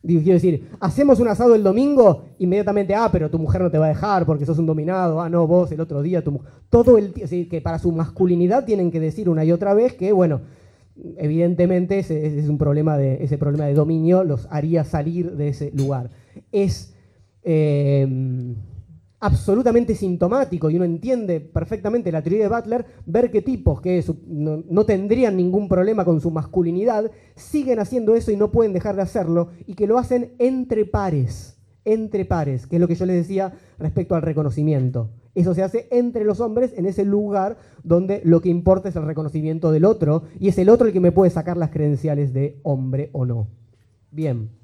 quiero 0.00 0.34
decir, 0.34 0.68
hacemos 0.78 1.18
un 1.18 1.26
asado 1.26 1.56
el 1.56 1.64
domingo, 1.64 2.26
inmediatamente, 2.38 2.94
ah, 2.94 3.08
pero 3.10 3.28
tu 3.28 3.40
mujer 3.40 3.62
no 3.62 3.70
te 3.70 3.78
va 3.78 3.86
a 3.86 3.88
dejar 3.88 4.24
porque 4.26 4.46
sos 4.46 4.60
un 4.60 4.66
dominado, 4.66 5.20
ah, 5.20 5.28
no, 5.28 5.48
vos 5.48 5.72
el 5.72 5.80
otro 5.80 6.02
día, 6.02 6.22
tu 6.22 6.40
Todo 6.68 6.98
el 6.98 7.12
que 7.12 7.60
para 7.60 7.80
su 7.80 7.90
masculinidad 7.90 8.64
tienen 8.64 8.92
que 8.92 9.00
decir 9.00 9.28
una 9.28 9.44
y 9.44 9.50
otra 9.50 9.74
vez 9.74 9.94
que, 9.94 10.12
bueno, 10.12 10.42
evidentemente 11.16 11.98
ese, 11.98 12.38
es 12.38 12.48
un 12.48 12.58
problema 12.58 12.96
de, 12.96 13.24
ese 13.24 13.38
problema 13.38 13.64
de 13.64 13.74
dominio 13.74 14.22
los 14.22 14.46
haría 14.52 14.84
salir 14.84 15.32
de 15.32 15.48
ese 15.48 15.72
lugar. 15.72 16.10
Es. 16.52 16.94
Eh, 17.42 18.54
absolutamente 19.20 19.94
sintomático 19.94 20.70
y 20.70 20.76
uno 20.76 20.84
entiende 20.84 21.40
perfectamente 21.40 22.10
la 22.10 22.22
teoría 22.22 22.48
de 22.48 22.54
Butler, 22.54 22.86
ver 23.04 23.30
que 23.30 23.42
tipos 23.42 23.80
que 23.80 24.02
no, 24.26 24.84
tendrían 24.84 25.36
ningún 25.36 25.68
problema 25.68 26.06
con 26.06 26.20
su 26.20 26.30
masculinidad 26.30 27.10
siguen 27.36 27.78
haciendo 27.78 28.14
eso 28.14 28.32
y 28.32 28.36
no 28.36 28.50
pueden 28.50 28.72
dejar 28.72 28.96
de 28.96 29.02
hacerlo 29.02 29.50
y 29.66 29.74
que 29.74 29.86
lo 29.86 29.98
hacen 29.98 30.32
entre 30.38 30.86
pares, 30.86 31.58
entre 31.84 32.24
pares, 32.24 32.66
que 32.66 32.76
es 32.76 32.80
lo 32.80 32.88
que 32.88 32.94
yo 32.94 33.04
les 33.04 33.16
decía 33.16 33.52
respecto 33.78 34.14
al 34.14 34.22
reconocimiento. 34.22 35.10
Eso 35.34 35.54
se 35.54 35.62
hace 35.62 35.86
entre 35.90 36.24
los 36.24 36.40
hombres 36.40 36.72
en 36.76 36.86
ese 36.86 37.04
lugar 37.04 37.58
donde 37.84 38.22
lo 38.24 38.40
que 38.40 38.48
importa 38.48 38.88
es 38.88 38.96
el 38.96 39.04
reconocimiento 39.04 39.70
del 39.70 39.84
otro 39.84 40.24
y 40.40 40.48
es 40.48 40.58
el 40.58 40.70
otro 40.70 40.86
el 40.86 40.92
que 40.92 41.00
me 41.00 41.12
puede 41.12 41.30
sacar 41.30 41.56
las 41.56 41.70
credenciales 41.70 42.32
de 42.32 42.58
hombre 42.62 43.10
o 43.12 43.26
no. 43.26 43.48
Bien. 44.10 44.59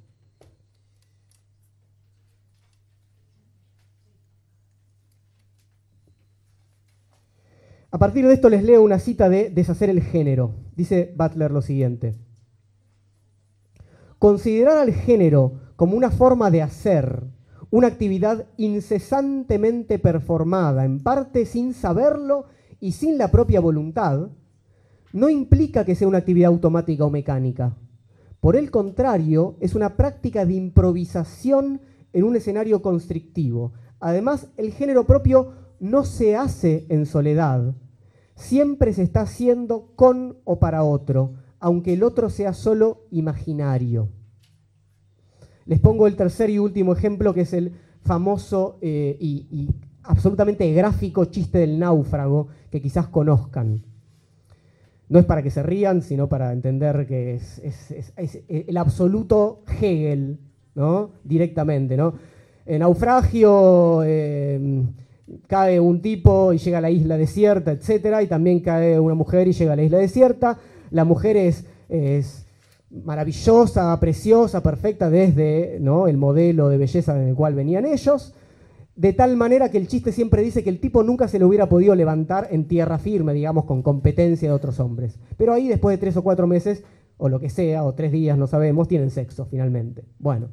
A 7.96 7.98
partir 7.98 8.26
de 8.26 8.34
esto 8.34 8.50
les 8.50 8.62
leo 8.62 8.82
una 8.82 8.98
cita 8.98 9.30
de 9.30 9.48
Deshacer 9.48 9.88
el 9.88 10.02
género. 10.02 10.50
Dice 10.76 11.14
Butler 11.16 11.50
lo 11.50 11.62
siguiente. 11.62 12.14
Considerar 14.18 14.76
al 14.76 14.92
género 14.92 15.72
como 15.76 15.96
una 15.96 16.10
forma 16.10 16.50
de 16.50 16.60
hacer, 16.60 17.22
una 17.70 17.86
actividad 17.86 18.48
incesantemente 18.58 19.98
performada, 19.98 20.84
en 20.84 21.02
parte 21.02 21.46
sin 21.46 21.72
saberlo 21.72 22.44
y 22.80 22.92
sin 22.92 23.16
la 23.16 23.30
propia 23.30 23.60
voluntad, 23.60 24.28
no 25.14 25.30
implica 25.30 25.86
que 25.86 25.94
sea 25.94 26.06
una 26.06 26.18
actividad 26.18 26.48
automática 26.48 27.06
o 27.06 27.08
mecánica. 27.08 27.78
Por 28.40 28.56
el 28.56 28.70
contrario, 28.70 29.56
es 29.60 29.74
una 29.74 29.96
práctica 29.96 30.44
de 30.44 30.52
improvisación 30.52 31.80
en 32.12 32.24
un 32.24 32.36
escenario 32.36 32.82
constrictivo. 32.82 33.72
Además, 34.00 34.48
el 34.58 34.72
género 34.72 35.06
propio 35.06 35.52
no 35.80 36.04
se 36.04 36.36
hace 36.36 36.84
en 36.90 37.06
soledad, 37.06 37.74
siempre 38.36 38.92
se 38.92 39.02
está 39.02 39.22
haciendo 39.22 39.92
con 39.96 40.38
o 40.44 40.60
para 40.60 40.84
otro, 40.84 41.34
aunque 41.58 41.94
el 41.94 42.04
otro 42.04 42.30
sea 42.30 42.52
solo 42.52 43.06
imaginario. 43.10 44.10
Les 45.64 45.80
pongo 45.80 46.06
el 46.06 46.14
tercer 46.14 46.50
y 46.50 46.60
último 46.60 46.92
ejemplo, 46.92 47.34
que 47.34 47.40
es 47.40 47.52
el 47.52 47.72
famoso 48.02 48.78
eh, 48.82 49.16
y, 49.18 49.68
absolutamente 50.04 50.72
gráfico 50.72 51.24
chiste 51.24 51.58
del 51.58 51.80
náufrago, 51.80 52.46
que 52.70 52.80
quizás 52.80 53.08
conozcan. 53.08 53.82
No 55.08 55.18
es 55.18 55.24
para 55.24 55.42
que 55.42 55.50
se 55.50 55.64
rían, 55.64 56.02
sino 56.02 56.28
para 56.28 56.52
entender 56.52 57.06
que 57.08 57.34
es, 57.34 57.60
el 58.48 58.76
absoluto 58.76 59.64
Hegel, 59.80 60.38
¿no? 60.76 61.10
Directamente, 61.24 61.96
¿no? 61.96 62.14
El 62.64 62.80
naufragio, 62.80 64.02
eh, 64.04 64.84
cae 65.46 65.80
un 65.80 66.00
tipo 66.00 66.52
y 66.52 66.58
llega 66.58 66.78
a 66.78 66.80
la 66.80 66.90
isla 66.90 67.16
desierta, 67.16 67.72
etc. 67.72 68.22
Y 68.22 68.26
también 68.26 68.60
cae 68.60 68.98
una 69.00 69.14
mujer 69.14 69.48
y 69.48 69.52
llega 69.52 69.72
a 69.72 69.76
la 69.76 69.82
isla 69.82 69.98
desierta. 69.98 70.58
La 70.90 71.04
mujer 71.04 71.36
es, 71.36 71.64
maravillosa, 72.90 73.98
preciosa, 73.98 74.62
perfecta 74.62 75.10
desde 75.10 75.78
¿no? 75.80 76.06
el 76.08 76.16
modelo 76.16 76.68
de 76.68 76.78
belleza 76.78 77.20
en 77.20 77.28
el 77.28 77.34
cual 77.34 77.54
venían 77.54 77.84
ellos. 77.84 78.34
De 78.94 79.12
tal 79.12 79.36
manera 79.36 79.70
que 79.70 79.76
el 79.76 79.88
chiste 79.88 80.10
siempre 80.10 80.40
dice 80.40 80.64
que 80.64 80.70
el 80.70 80.80
tipo 80.80 81.02
nunca 81.02 81.28
se 81.28 81.38
le 81.38 81.44
hubiera 81.44 81.68
podido 81.68 81.94
levantar 81.94 82.48
en 82.50 82.66
tierra 82.66 82.98
firme, 82.98 83.34
digamos, 83.34 83.64
con 83.66 83.82
competencia 83.82 84.48
de 84.48 84.54
otros 84.54 84.80
hombres. 84.80 85.18
Pero 85.36 85.52
ahí 85.52 85.68
después 85.68 85.94
de 85.94 86.00
tres 86.00 86.16
o 86.16 86.22
cuatro 86.22 86.46
meses, 86.46 86.82
o 87.18 87.28
lo 87.28 87.38
que 87.38 87.50
sea, 87.50 87.84
o 87.84 87.94
tres 87.94 88.10
días, 88.10 88.38
no 88.38 88.46
sabemos, 88.46 88.88
tienen 88.88 89.10
sexo 89.10 89.44
finalmente. 89.50 90.04
Bueno. 90.18 90.48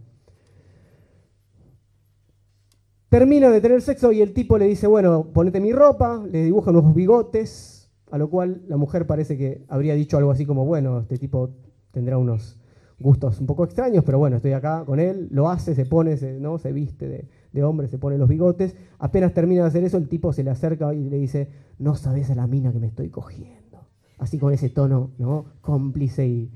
Termina 3.13 3.51
de 3.51 3.61
tener 3.61 3.79
sexo 3.83 4.11
y 4.11 4.21
el 4.23 4.33
tipo 4.33 4.57
le 4.57 4.65
dice, 4.65 4.87
bueno, 4.87 5.27
ponete 5.31 5.59
mi 5.59 5.71
ropa, 5.71 6.25
le 6.31 6.45
dibuja 6.45 6.71
unos 6.71 6.95
bigotes, 6.95 7.91
a 8.09 8.17
lo 8.17 8.27
cual 8.27 8.63
la 8.67 8.75
mujer 8.75 9.05
parece 9.05 9.37
que 9.37 9.63
habría 9.67 9.93
dicho 9.93 10.17
algo 10.17 10.31
así 10.31 10.47
como, 10.47 10.65
bueno, 10.65 11.01
este 11.01 11.19
tipo 11.19 11.51
tendrá 11.91 12.17
unos 12.17 12.59
gustos 12.99 13.39
un 13.39 13.45
poco 13.45 13.65
extraños, 13.65 14.03
pero 14.03 14.17
bueno, 14.17 14.37
estoy 14.37 14.53
acá 14.53 14.83
con 14.83 14.99
él, 14.99 15.27
lo 15.29 15.47
hace, 15.51 15.75
se 15.75 15.85
pone, 15.85 16.17
se, 16.17 16.39
¿no? 16.39 16.57
se 16.57 16.71
viste 16.71 17.29
de, 17.51 17.63
hombre, 17.63 17.87
se 17.87 17.99
pone 17.99 18.17
los 18.17 18.27
bigotes. 18.27 18.75
Apenas 18.97 19.31
termina 19.31 19.61
de 19.61 19.67
hacer 19.67 19.83
eso, 19.83 19.97
el 19.97 20.07
tipo 20.07 20.33
se 20.33 20.43
le 20.43 20.49
acerca 20.49 20.91
y 20.95 21.07
le 21.07 21.19
dice, 21.19 21.49
no 21.77 21.93
sabes 21.93 22.31
a 22.31 22.35
la 22.35 22.47
mina 22.47 22.71
que 22.71 22.79
me 22.79 22.87
estoy 22.87 23.09
cogiendo. 23.09 23.89
Así 24.17 24.39
con 24.39 24.53
ese 24.53 24.69
tono 24.69 25.11
¿no? 25.19 25.45
cómplice 25.61 26.25
y... 26.25 26.51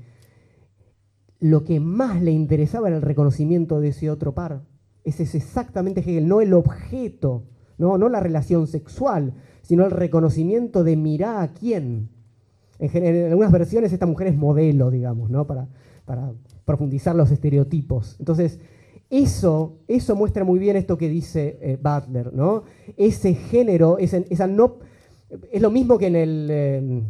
Lo 1.38 1.62
que 1.62 1.78
más 1.78 2.20
le 2.20 2.32
interesaba 2.32 2.88
era 2.88 2.96
el 2.96 3.02
reconocimiento 3.02 3.78
de 3.78 3.90
ese 3.90 4.10
otro 4.10 4.34
par. 4.34 4.62
Ese 5.08 5.22
es 5.22 5.34
exactamente 5.34 6.00
Hegel, 6.00 6.28
no 6.28 6.42
el 6.42 6.52
objeto, 6.52 7.44
no, 7.78 7.96
no 7.96 8.10
la 8.10 8.20
relación 8.20 8.66
sexual, 8.66 9.32
sino 9.62 9.86
el 9.86 9.90
reconocimiento 9.90 10.84
de 10.84 10.96
mirar 10.96 11.42
a 11.42 11.48
quién. 11.54 12.10
En, 12.78 13.32
algunas 13.32 13.50
versiones 13.50 13.92
esta 13.92 14.04
mujer 14.04 14.26
es 14.26 14.36
modelo, 14.36 14.90
digamos, 14.90 15.30
¿no? 15.30 15.46
para, 15.46 15.68
para 16.04 16.32
profundizar 16.66 17.16
los 17.16 17.30
estereotipos. 17.30 18.16
Entonces, 18.18 18.60
eso, 19.08 19.78
eso 19.88 20.14
muestra 20.14 20.44
muy 20.44 20.58
bien 20.58 20.76
esto 20.76 20.98
que 20.98 21.08
dice 21.08 21.58
eh, 21.62 21.78
Butler, 21.82 22.34
¿no? 22.34 22.64
Ese 22.98 23.32
género, 23.32 23.96
no, 24.50 24.76
es 25.50 25.62
lo 25.62 25.70
mismo 25.70 25.96
que 25.96 26.08
en 26.08 26.16
el, 26.16 26.48
eh, 26.50 27.02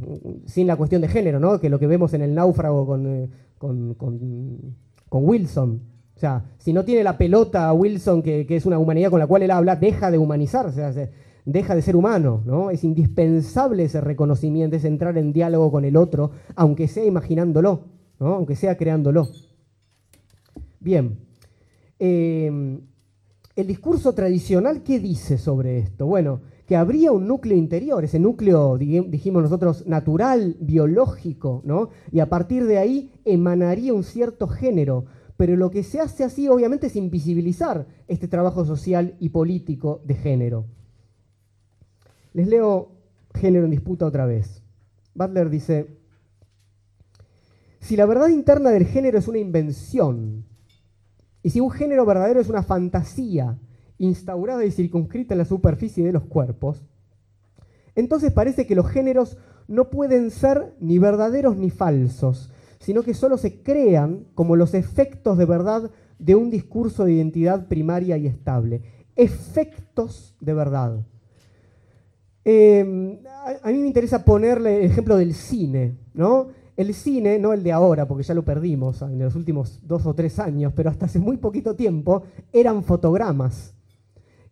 sin 0.46 0.68
la 0.68 0.76
cuestión 0.76 1.02
de 1.02 1.08
género, 1.08 1.40
¿no? 1.40 1.58
Que 1.58 1.68
lo 1.68 1.80
que 1.80 1.88
vemos 1.88 2.14
en 2.14 2.22
el 2.22 2.36
náufrago 2.36 2.86
con, 2.86 3.06
eh, 3.08 3.28
con, 3.58 3.94
con 3.94 5.24
Wilson. 5.24 5.97
O 6.18 6.20
sea, 6.20 6.42
si 6.58 6.72
no 6.72 6.84
tiene 6.84 7.04
la 7.04 7.16
pelota 7.16 7.72
Wilson, 7.72 8.22
que, 8.22 8.44
es 8.48 8.66
una 8.66 8.76
humanidad 8.80 9.08
con 9.08 9.20
la 9.20 9.28
cual 9.28 9.44
él 9.44 9.52
habla, 9.52 9.76
deja 9.76 10.10
de 10.10 10.18
humanizarse, 10.18 11.12
deja 11.44 11.76
de 11.76 11.80
ser 11.80 11.94
humano, 11.94 12.42
¿no? 12.44 12.70
Es 12.70 12.82
indispensable 12.82 13.84
ese 13.84 14.00
reconocimiento, 14.00 14.74
es 14.74 14.84
entrar 14.84 15.16
en 15.16 15.32
diálogo 15.32 15.70
con 15.70 15.84
el 15.84 15.96
otro, 15.96 16.32
aunque 16.56 16.88
sea 16.88 17.04
imaginándolo, 17.04 17.84
¿no? 18.18 18.34
Aunque 18.34 18.56
sea 18.56 18.76
creándolo. 18.76 19.28
Bien. 20.80 21.20
Eh, 22.00 22.80
el 23.54 23.66
discurso 23.68 24.12
tradicional, 24.12 24.82
¿qué 24.82 24.98
dice 24.98 25.38
sobre 25.38 25.78
esto? 25.78 26.06
Bueno, 26.06 26.40
que 26.66 26.74
habría 26.74 27.12
un 27.12 27.28
núcleo 27.28 27.56
interior, 27.56 28.02
ese 28.02 28.18
núcleo, 28.18 28.76
dijimos 28.76 29.44
nosotros, 29.44 29.86
natural, 29.86 30.56
biológico, 30.58 31.62
¿no? 31.64 31.90
Y 32.10 32.18
a 32.18 32.28
partir 32.28 32.66
de 32.66 32.78
ahí 32.78 33.12
emanaría 33.24 33.94
un 33.94 34.02
cierto 34.02 34.48
género, 34.48 35.06
pero 35.38 35.54
lo 35.54 35.70
que 35.70 35.84
se 35.84 36.00
hace 36.00 36.24
así 36.24 36.48
obviamente 36.48 36.88
es 36.88 36.96
invisibilizar 36.96 37.86
este 38.08 38.26
trabajo 38.26 38.64
social 38.64 39.14
y 39.20 39.28
político 39.28 40.02
de 40.04 40.16
género. 40.16 40.66
Les 42.32 42.48
leo 42.48 42.90
género 43.34 43.66
en 43.66 43.70
disputa 43.70 44.04
otra 44.04 44.26
vez. 44.26 44.64
Butler 45.14 45.48
dice, 45.48 45.96
si 47.78 47.94
la 47.96 48.04
verdad 48.04 48.30
interna 48.30 48.70
del 48.70 48.86
género 48.86 49.16
es 49.16 49.28
una 49.28 49.38
invención, 49.38 50.44
y 51.44 51.50
si 51.50 51.60
un 51.60 51.70
género 51.70 52.04
verdadero 52.04 52.40
es 52.40 52.48
una 52.48 52.64
fantasía 52.64 53.60
instaurada 53.96 54.64
y 54.64 54.72
circunscrita 54.72 55.34
en 55.34 55.38
la 55.38 55.44
superficie 55.44 56.04
de 56.04 56.12
los 56.12 56.24
cuerpos, 56.24 56.84
entonces 57.94 58.32
parece 58.32 58.66
que 58.66 58.74
los 58.74 58.88
géneros 58.88 59.38
no 59.68 59.88
pueden 59.88 60.32
ser 60.32 60.74
ni 60.80 60.98
verdaderos 60.98 61.56
ni 61.56 61.70
falsos, 61.70 62.50
sino 62.78 63.02
que 63.02 63.14
solo 63.14 63.36
se 63.38 63.62
crean 63.62 64.26
como 64.34 64.56
los 64.56 64.74
efectos 64.74 65.38
de 65.38 65.44
verdad 65.44 65.90
de 66.18 66.34
un 66.34 66.50
discurso 66.50 67.04
de 67.04 67.12
identidad 67.12 67.66
primaria 67.68 68.16
y 68.16 68.26
estable. 68.26 68.82
Efectos 69.16 70.36
de 70.40 70.54
verdad. 70.54 71.00
Em, 72.44 73.18
a, 73.62 73.70
mí 73.70 73.78
me 73.78 73.88
interesa 73.88 74.24
ponerle 74.24 74.78
el 74.78 74.90
ejemplo 74.90 75.16
del 75.16 75.34
cine, 75.34 75.98
¿no? 76.14 76.48
El 76.76 76.94
cine, 76.94 77.38
no 77.38 77.52
el 77.52 77.62
de 77.62 77.72
ahora, 77.72 78.06
porque 78.06 78.22
ya 78.22 78.34
lo 78.34 78.44
perdimos 78.44 79.02
en 79.02 79.18
los 79.18 79.34
últimos 79.34 79.80
dos 79.82 80.06
o 80.06 80.14
tres 80.14 80.38
años, 80.38 80.72
pero 80.74 80.88
hasta 80.88 81.06
hace 81.06 81.18
muy 81.18 81.36
poquito 81.36 81.74
tiempo 81.74 82.22
eran 82.52 82.84
fotogramas 82.84 83.74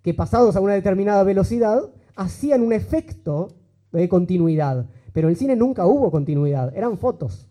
que 0.02 0.12
pasados 0.12 0.56
a 0.56 0.60
una 0.60 0.74
determinada 0.74 1.22
velocidad 1.22 1.80
hacían 2.16 2.62
un 2.62 2.72
efecto 2.72 3.48
de 3.92 4.08
continuidad. 4.08 4.86
Pero 5.12 5.28
en 5.28 5.32
el 5.32 5.38
cine 5.38 5.56
nunca 5.56 5.86
hubo 5.86 6.10
continuidad, 6.10 6.76
eran 6.76 6.98
fotos. 6.98 7.48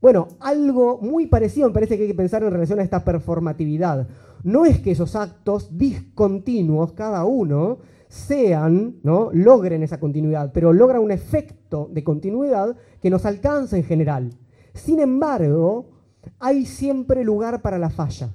Bueno, 0.00 0.28
algo 0.40 0.98
muy 1.00 1.26
parecido 1.26 1.68
me 1.68 1.74
parece 1.74 1.96
que 1.96 2.02
hay 2.02 2.08
que 2.08 2.14
pensar 2.14 2.42
en 2.42 2.52
relación 2.52 2.78
a 2.78 2.84
esta 2.84 3.04
performatividad. 3.04 4.08
No 4.44 4.64
es 4.64 4.80
que 4.80 4.92
esos 4.92 5.16
actos 5.16 5.76
discontinuos, 5.76 6.92
cada 6.92 7.24
uno, 7.24 7.78
sean, 8.08 9.00
¿no? 9.02 9.30
logren 9.32 9.82
esa 9.82 9.98
continuidad, 9.98 10.52
pero 10.52 10.72
logra 10.72 11.00
un 11.00 11.10
efecto 11.10 11.88
de 11.92 12.04
continuidad 12.04 12.76
que 13.02 13.10
nos 13.10 13.26
alcanza 13.26 13.76
en 13.76 13.84
general. 13.84 14.30
Sin 14.72 15.00
embargo, 15.00 15.90
hay 16.38 16.64
siempre 16.64 17.24
lugar 17.24 17.60
para 17.60 17.78
la 17.78 17.90
falla, 17.90 18.30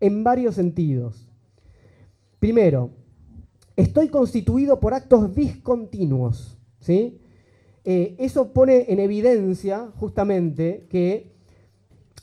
en 0.00 0.22
varios 0.22 0.54
sentidos. 0.54 1.28
Primero, 2.38 2.90
estoy 3.74 4.08
constituido 4.08 4.78
por 4.78 4.94
actos 4.94 5.34
discontinuos. 5.34 6.56
¿sí? 6.80 7.18
Eh, 7.84 8.16
eso 8.18 8.52
pone 8.52 8.86
en 8.88 8.98
evidencia 8.98 9.90
justamente 9.96 10.86
que 10.88 11.34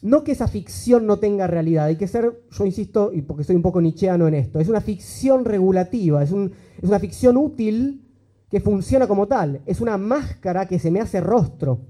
no 0.02 0.24
que 0.24 0.32
esa 0.32 0.48
ficción 0.48 1.06
no 1.06 1.20
tenga 1.20 1.46
realidad, 1.46 1.86
hay 1.86 1.96
que 1.96 2.08
ser, 2.08 2.42
yo 2.50 2.66
insisto, 2.66 3.12
y 3.14 3.22
porque 3.22 3.44
soy 3.44 3.56
un 3.56 3.62
poco 3.62 3.80
nicheano 3.80 4.28
en 4.28 4.34
esto, 4.34 4.60
es 4.60 4.68
una 4.68 4.82
ficción 4.82 5.46
regulativa, 5.46 6.24
es, 6.24 6.32
es 6.32 6.90
una 6.90 7.00
ficción 7.00 7.38
útil 7.38 8.08
que 8.50 8.60
funciona 8.60 9.08
como 9.08 9.28
tal, 9.28 9.62
es 9.68 9.80
una 9.80 9.98
máscara 10.00 10.68
que 10.68 10.80
se 10.80 10.90
me 10.90 11.00
hace 11.00 11.22
rostro. 11.22 11.82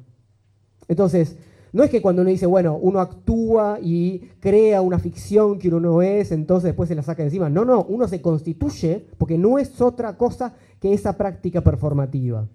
Entonces, 0.90 1.38
No 1.74 1.84
es 1.84 1.90
que 1.90 2.02
cuando 2.02 2.22
uno 2.22 2.32
dice, 2.32 2.46
bueno, 2.46 2.78
uno 2.82 3.00
actúa 3.00 3.80
y 3.82 4.20
crea 4.40 4.82
una 4.82 5.00
ficción 5.00 5.58
que 5.58 5.70
uno 5.70 5.80
no 5.80 6.02
es, 6.02 6.32
entonces 6.32 6.66
después 6.66 6.90
se 6.90 6.96
la 6.96 7.04
saca 7.04 7.24
encima. 7.24 7.50
No, 7.50 7.64
no, 7.64 7.86
uno 7.86 8.08
se 8.08 8.22
constituye 8.22 9.06
porque 9.18 9.38
no 9.38 9.58
es 9.58 9.80
otra 9.80 10.18
cosa 10.18 10.54
que 10.82 10.94
esa 10.94 11.18
práctica 11.18 11.62
performativa. 11.62 12.48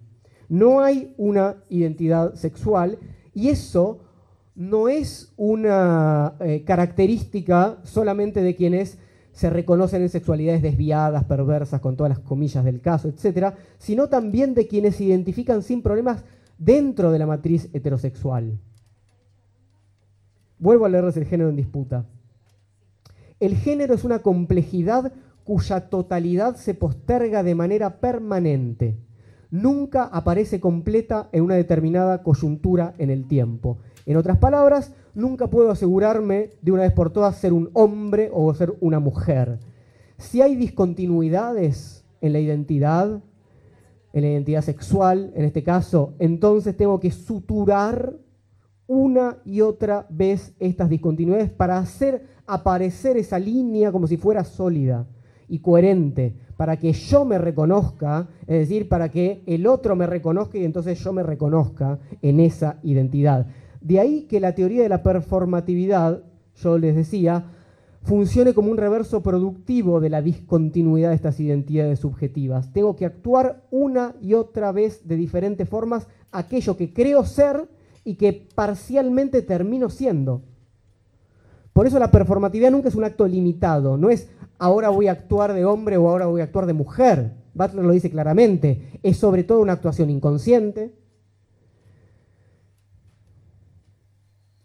No 0.49 0.81
hay 0.81 1.13
una 1.17 1.57
identidad 1.69 2.35
sexual 2.35 2.97
y 3.33 3.49
eso 3.49 3.99
no 4.55 4.89
es 4.89 5.33
una 5.37 6.33
eh, 6.39 6.63
característica 6.65 7.77
solamente 7.83 8.41
de 8.41 8.55
quienes 8.55 8.97
se 9.31 9.51
reconocen 9.51 10.01
en 10.01 10.09
sexualidades 10.09 10.63
desviadas, 10.63 11.25
perversas, 11.25 11.79
con 11.79 11.95
todas 11.95 12.09
las 12.09 12.19
comillas 12.19 12.65
del 12.65 12.81
caso, 12.81 13.07
etc., 13.07 13.53
sino 13.77 14.09
también 14.09 14.55
de 14.55 14.67
quienes 14.67 14.95
se 14.95 15.03
identifican 15.03 15.61
sin 15.61 15.83
problemas 15.83 16.23
dentro 16.57 17.11
de 17.11 17.19
la 17.19 17.27
matriz 17.27 17.69
heterosexual. 17.71 18.57
Vuelvo 20.57 20.85
a 20.85 20.89
leerles 20.89 21.17
el 21.17 21.25
género 21.25 21.51
en 21.51 21.55
disputa. 21.55 22.05
El 23.39 23.55
género 23.55 23.93
es 23.93 24.03
una 24.03 24.23
complejidad 24.23 25.13
cuya 25.43 25.89
totalidad 25.89 26.55
se 26.55 26.73
posterga 26.73 27.43
de 27.43 27.53
manera 27.53 27.99
permanente. 27.99 28.97
Nunca 29.49 30.03
aparece 30.03 30.59
completa 30.59 31.29
en 31.31 31.43
una 31.43 31.55
determinada 31.55 32.21
coyuntura 32.21 32.93
en 32.97 33.09
el 33.09 33.27
tiempo. 33.27 33.77
En 34.05 34.17
otras 34.17 34.37
palabras, 34.37 34.93
nunca 35.13 35.47
puedo 35.47 35.71
asegurarme 35.71 36.51
de 36.61 36.71
una 36.71 36.83
vez 36.83 36.91
por 36.91 37.11
todas 37.11 37.37
ser 37.37 37.53
un 37.53 37.69
hombre 37.73 38.29
o 38.33 38.53
ser 38.53 38.75
una 38.81 38.99
mujer. 38.99 39.59
Si 40.17 40.41
hay 40.41 40.55
discontinuidades 40.55 42.05
en 42.21 42.33
la 42.33 42.39
identidad, 42.39 43.21
en 44.13 44.21
la 44.21 44.27
identidad 44.27 44.61
sexual, 44.61 45.31
en 45.35 45.45
este 45.45 45.63
caso, 45.63 46.13
entonces 46.19 46.75
tengo 46.75 46.99
que 46.99 47.11
suturar 47.11 48.15
una 48.87 49.37
y 49.45 49.61
otra 49.61 50.07
vez 50.09 50.53
estas 50.59 50.89
discontinuidades 50.89 51.49
para 51.49 51.77
hacer 51.77 52.25
aparecer 52.45 53.17
esa 53.17 53.37
línea 53.37 53.91
como 53.91 54.07
si 54.07 54.17
fuera 54.17 54.43
sólida 54.43 55.05
y 55.47 55.59
coherente, 55.59 56.35
para 56.57 56.77
que 56.77 56.91
yo 56.91 57.25
me 57.25 57.37
reconozca, 57.37 58.27
es 58.47 58.59
decir, 58.59 58.89
para 58.89 59.09
que 59.09 59.43
el 59.45 59.67
otro 59.67 59.95
me 59.95 60.07
reconozca 60.07 60.57
y 60.57 60.65
entonces 60.65 60.99
yo 60.99 61.13
me 61.13 61.23
reconozca 61.23 61.99
en 62.21 62.39
esa 62.39 62.79
identidad. 62.83 63.47
De 63.81 63.99
ahí 63.99 64.23
que 64.23 64.39
la 64.39 64.55
teoría 64.55 64.83
de 64.83 64.89
la 64.89 65.03
performatividad, 65.03 66.23
yo 66.55 66.77
les 66.77 66.95
decía, 66.95 67.45
funcione 68.01 68.53
como 68.53 68.71
un 68.71 68.77
reverso 68.77 69.21
productivo 69.21 69.99
de 69.99 70.09
la 70.09 70.21
discontinuidad 70.21 71.09
de 71.09 71.15
estas 71.15 71.39
identidades 71.39 71.99
subjetivas. 71.99 72.71
Tengo 72.71 72.95
que 72.95 73.05
actuar 73.05 73.63
una 73.69 74.15
y 74.21 74.33
otra 74.33 74.71
vez 74.71 75.07
de 75.07 75.15
diferentes 75.15 75.67
formas 75.67 76.07
aquello 76.31 76.77
que 76.77 76.93
creo 76.93 77.25
ser 77.25 77.69
y 78.03 78.15
que 78.15 78.47
parcialmente 78.55 79.41
termino 79.41 79.89
siendo. 79.89 80.41
Por 81.73 81.85
eso 81.85 81.99
la 81.99 82.09
performatividad 82.09 82.71
nunca 82.71 82.87
es 82.87 82.95
un 82.95 83.03
acto 83.03 83.27
limitado, 83.27 83.97
no 83.97 84.09
es 84.09 84.29
ahora 84.57 84.89
voy 84.89 85.07
a 85.07 85.13
actuar 85.13 85.53
de 85.53 85.65
hombre 85.65 85.97
o 85.97 86.09
ahora 86.09 86.27
voy 86.27 86.41
a 86.41 86.45
actuar 86.45 86.65
de 86.65 86.73
mujer. 86.73 87.33
Butler 87.53 87.85
lo 87.85 87.91
dice 87.91 88.09
claramente, 88.09 88.99
es 89.03 89.17
sobre 89.17 89.43
todo 89.43 89.61
una 89.61 89.73
actuación 89.73 90.09
inconsciente. 90.09 90.93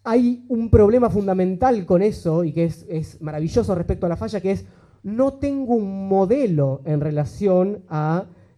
Hay 0.04 0.44
un 0.48 0.68
problema 0.68 1.10
fundamental 1.10 1.86
con 1.86 2.02
eso 2.02 2.44
y 2.44 2.52
que 2.52 2.64
es, 2.64 3.20
maravilloso 3.20 3.74
respecto 3.74 4.06
a 4.06 4.08
la 4.08 4.16
falla, 4.16 4.40
que 4.40 4.52
es 4.52 4.64
no 5.02 5.34
tengo 5.34 5.74
un 5.74 6.08
modelo 6.08 6.82
en 6.84 7.00
relación 7.00 7.82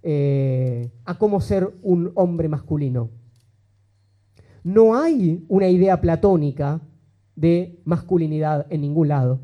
eh, 0.03 0.91
a 1.05 1.19
cómo 1.19 1.41
ser 1.41 1.71
un 1.83 2.13
hombre 2.15 2.49
masculino 2.49 3.11
no 4.65 4.97
hay 4.97 5.45
una 5.49 5.69
idea 5.69 6.01
platónica 6.01 6.81
de 7.37 7.79
masculinidad 7.85 8.67
en 8.71 8.81
ningún 8.81 9.09
lado. 9.09 9.41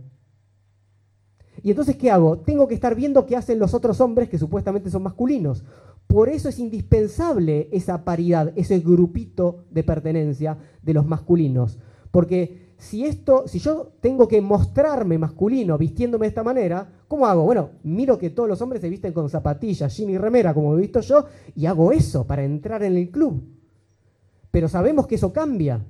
Y 1.63 1.71
entonces, 1.71 1.97
¿qué 1.97 2.11
hago? 2.11 2.39
Tengo 2.39 2.69
que 2.69 2.75
estar 2.75 2.95
viendo 2.95 3.27
qué 3.27 3.37
hacen 3.37 3.59
los 3.59 3.75
otros 3.75 4.01
hombres 4.01 4.29
que 4.29 4.39
supuestamente 4.39 4.91
son 4.91 5.03
masculinos. 5.03 5.65
Por 6.07 6.29
eso 6.29 6.49
es 6.49 6.59
indispensable 6.59 7.69
esa 7.73 8.05
paridad, 8.05 8.53
ese 8.57 8.81
grupito 8.81 9.65
de 9.71 9.85
pertenencia 9.85 10.59
de 10.83 10.95
los 10.95 11.07
masculinos. 11.07 11.79
Porque 12.11 12.75
si 12.79 13.05
esto, 13.05 13.47
si 13.47 13.59
yo 13.59 13.93
tengo 14.01 14.27
que 14.27 14.41
mostrarme 14.41 15.19
masculino 15.19 15.77
vistiéndome 15.79 16.25
de 16.25 16.31
esta 16.31 16.43
manera, 16.43 16.89
¿cómo 17.07 17.27
hago? 17.27 17.45
Bueno, 17.45 17.71
miro 17.83 18.19
que 18.19 18.31
todos 18.31 18.49
los 18.49 18.61
hombres 18.63 18.81
se 18.81 18.89
visten 18.89 19.13
con 19.13 19.29
zapatillas, 19.29 19.97
jean 19.97 20.11
y 20.11 20.19
remera, 20.19 20.55
como 20.55 20.75
he 20.75 20.81
visto 20.81 21.01
yo, 21.01 21.27
y 21.55 21.67
hago 21.67 21.93
eso 21.93 22.27
para 22.27 22.43
entrar 22.43 22.83
en 22.83 22.97
el 22.97 23.11
club. 23.11 23.45
Pero 24.51 24.69
sabemos 24.69 25.07
que 25.07 25.15
eso 25.17 25.33
cambia 25.33 25.85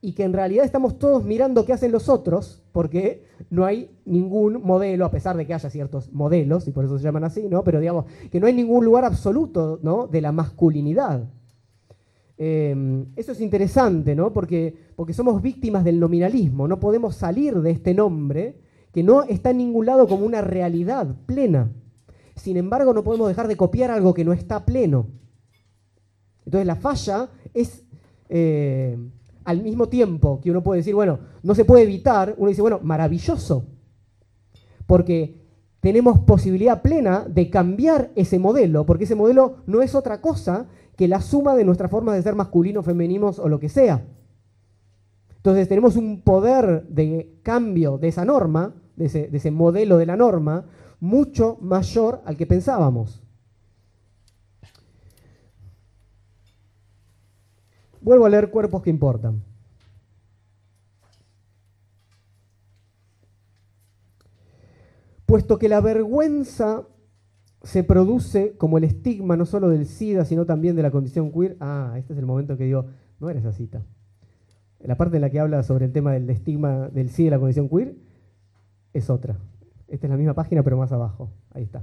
y 0.00 0.12
que 0.12 0.24
en 0.24 0.32
realidad 0.32 0.64
estamos 0.64 0.98
todos 0.98 1.24
mirando 1.24 1.64
qué 1.64 1.72
hacen 1.72 1.90
los 1.90 2.08
otros, 2.08 2.62
porque 2.72 3.24
no 3.50 3.64
hay 3.64 3.90
ningún 4.04 4.62
modelo, 4.62 5.04
a 5.04 5.10
pesar 5.10 5.36
de 5.36 5.46
que 5.46 5.54
haya 5.54 5.70
ciertos 5.70 6.12
modelos, 6.12 6.68
y 6.68 6.72
por 6.72 6.84
eso 6.84 6.98
se 6.98 7.04
llaman 7.04 7.24
así, 7.24 7.48
¿no? 7.48 7.64
Pero 7.64 7.80
digamos 7.80 8.04
que 8.30 8.38
no 8.38 8.46
hay 8.46 8.52
ningún 8.52 8.84
lugar 8.84 9.04
absoluto 9.04 9.80
¿no? 9.82 10.06
de 10.06 10.20
la 10.20 10.32
masculinidad. 10.32 11.24
Em, 12.38 13.06
eso 13.16 13.32
es 13.32 13.40
interesante, 13.40 14.14
¿no? 14.14 14.32
Porque, 14.32 14.74
porque 14.94 15.14
somos 15.14 15.40
víctimas 15.40 15.84
del 15.84 15.98
nominalismo, 15.98 16.68
no 16.68 16.78
podemos 16.78 17.16
salir 17.16 17.54
de 17.62 17.70
este 17.70 17.94
nombre 17.94 18.60
que 18.92 19.02
no 19.02 19.22
está 19.24 19.50
en 19.50 19.58
ningún 19.58 19.86
lado 19.86 20.06
como 20.06 20.26
una 20.26 20.42
realidad 20.42 21.14
plena. 21.26 21.70
Sin 22.34 22.56
embargo, 22.58 22.92
no 22.92 23.02
podemos 23.02 23.28
dejar 23.28 23.48
de 23.48 23.56
copiar 23.56 23.90
algo 23.90 24.12
que 24.12 24.24
no 24.24 24.32
está 24.32 24.64
pleno. 24.66 25.06
Entonces 26.44 26.66
la 26.66 26.76
falla 26.76 27.28
es 27.54 27.84
eh, 28.28 28.96
al 29.46 29.62
mismo 29.62 29.88
tiempo 29.88 30.40
que 30.40 30.50
uno 30.50 30.62
puede 30.62 30.80
decir, 30.80 30.94
bueno, 30.94 31.20
no 31.42 31.54
se 31.54 31.64
puede 31.64 31.84
evitar, 31.84 32.34
uno 32.36 32.48
dice, 32.50 32.62
bueno, 32.62 32.80
maravilloso, 32.82 33.64
porque 34.86 35.46
tenemos 35.80 36.18
posibilidad 36.20 36.82
plena 36.82 37.24
de 37.28 37.48
cambiar 37.48 38.10
ese 38.16 38.38
modelo, 38.38 38.84
porque 38.84 39.04
ese 39.04 39.14
modelo 39.14 39.58
no 39.66 39.82
es 39.82 39.94
otra 39.94 40.20
cosa 40.20 40.66
que 40.96 41.06
la 41.06 41.20
suma 41.20 41.54
de 41.54 41.64
nuestras 41.64 41.90
formas 41.90 42.16
de 42.16 42.22
ser 42.22 42.34
masculinos, 42.34 42.84
femeninos 42.84 43.38
o 43.38 43.48
lo 43.48 43.60
que 43.60 43.68
sea. 43.68 44.04
Entonces 45.36 45.68
tenemos 45.68 45.94
un 45.94 46.22
poder 46.22 46.88
de 46.88 47.38
cambio 47.44 47.98
de 47.98 48.08
esa 48.08 48.24
norma, 48.24 48.74
de 48.96 49.06
ese, 49.06 49.28
de 49.28 49.36
ese 49.36 49.52
modelo 49.52 49.96
de 49.96 50.06
la 50.06 50.16
norma, 50.16 50.66
mucho 50.98 51.56
mayor 51.60 52.20
al 52.24 52.36
que 52.36 52.46
pensábamos. 52.46 53.22
Vuelvo 58.06 58.24
a 58.24 58.28
leer 58.28 58.52
cuerpos 58.52 58.82
que 58.82 58.90
importan. 58.90 59.42
Puesto 65.26 65.58
que 65.58 65.68
la 65.68 65.80
vergüenza 65.80 66.86
se 67.64 67.82
produce 67.82 68.56
como 68.58 68.78
el 68.78 68.84
estigma 68.84 69.36
no 69.36 69.44
solo 69.44 69.68
del 69.68 69.86
SIDA, 69.86 70.24
sino 70.24 70.46
también 70.46 70.76
de 70.76 70.84
la 70.84 70.92
condición 70.92 71.32
queer. 71.32 71.56
Ah, 71.58 71.94
este 71.98 72.12
es 72.12 72.20
el 72.20 72.26
momento 72.26 72.56
que 72.56 72.62
digo, 72.62 72.86
no 73.18 73.28
era 73.28 73.40
esa 73.40 73.50
cita. 73.50 73.82
La 74.78 74.96
parte 74.96 75.16
en 75.16 75.22
la 75.22 75.30
que 75.30 75.40
habla 75.40 75.64
sobre 75.64 75.86
el 75.86 75.92
tema 75.92 76.12
del 76.12 76.30
estigma 76.30 76.88
del 76.90 77.10
SIDA 77.10 77.26
y 77.26 77.30
la 77.30 77.40
condición 77.40 77.68
queer 77.68 77.96
es 78.92 79.10
otra. 79.10 79.36
Esta 79.88 80.06
es 80.06 80.10
la 80.12 80.16
misma 80.16 80.34
página, 80.34 80.62
pero 80.62 80.76
más 80.76 80.92
abajo. 80.92 81.32
Ahí 81.50 81.64
está. 81.64 81.82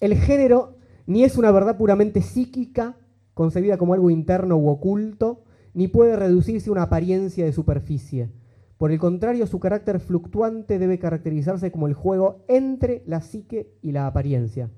El 0.00 0.14
género 0.14 0.78
ni 1.04 1.24
es 1.24 1.36
una 1.36 1.50
verdad 1.50 1.76
puramente 1.76 2.22
psíquica, 2.22 2.96
concebida 3.34 3.78
como 3.78 3.94
algo 3.94 4.10
interno 4.10 4.56
u 4.56 4.68
oculto, 4.68 5.44
ni 5.74 5.88
puede 5.88 6.16
reducirse 6.16 6.68
a 6.68 6.72
una 6.72 6.82
apariencia 6.82 7.44
de 7.44 7.52
superficie. 7.52 8.30
Por 8.76 8.90
el 8.90 8.98
contrario, 8.98 9.46
su 9.46 9.60
carácter 9.60 10.00
fluctuante 10.00 10.78
debe 10.78 10.98
caracterizarse 10.98 11.70
como 11.70 11.86
el 11.86 11.94
juego 11.94 12.44
entre 12.48 13.02
la 13.06 13.20
psique 13.20 13.72
y 13.80 13.92
la 13.92 14.06
apariencia. 14.06 14.70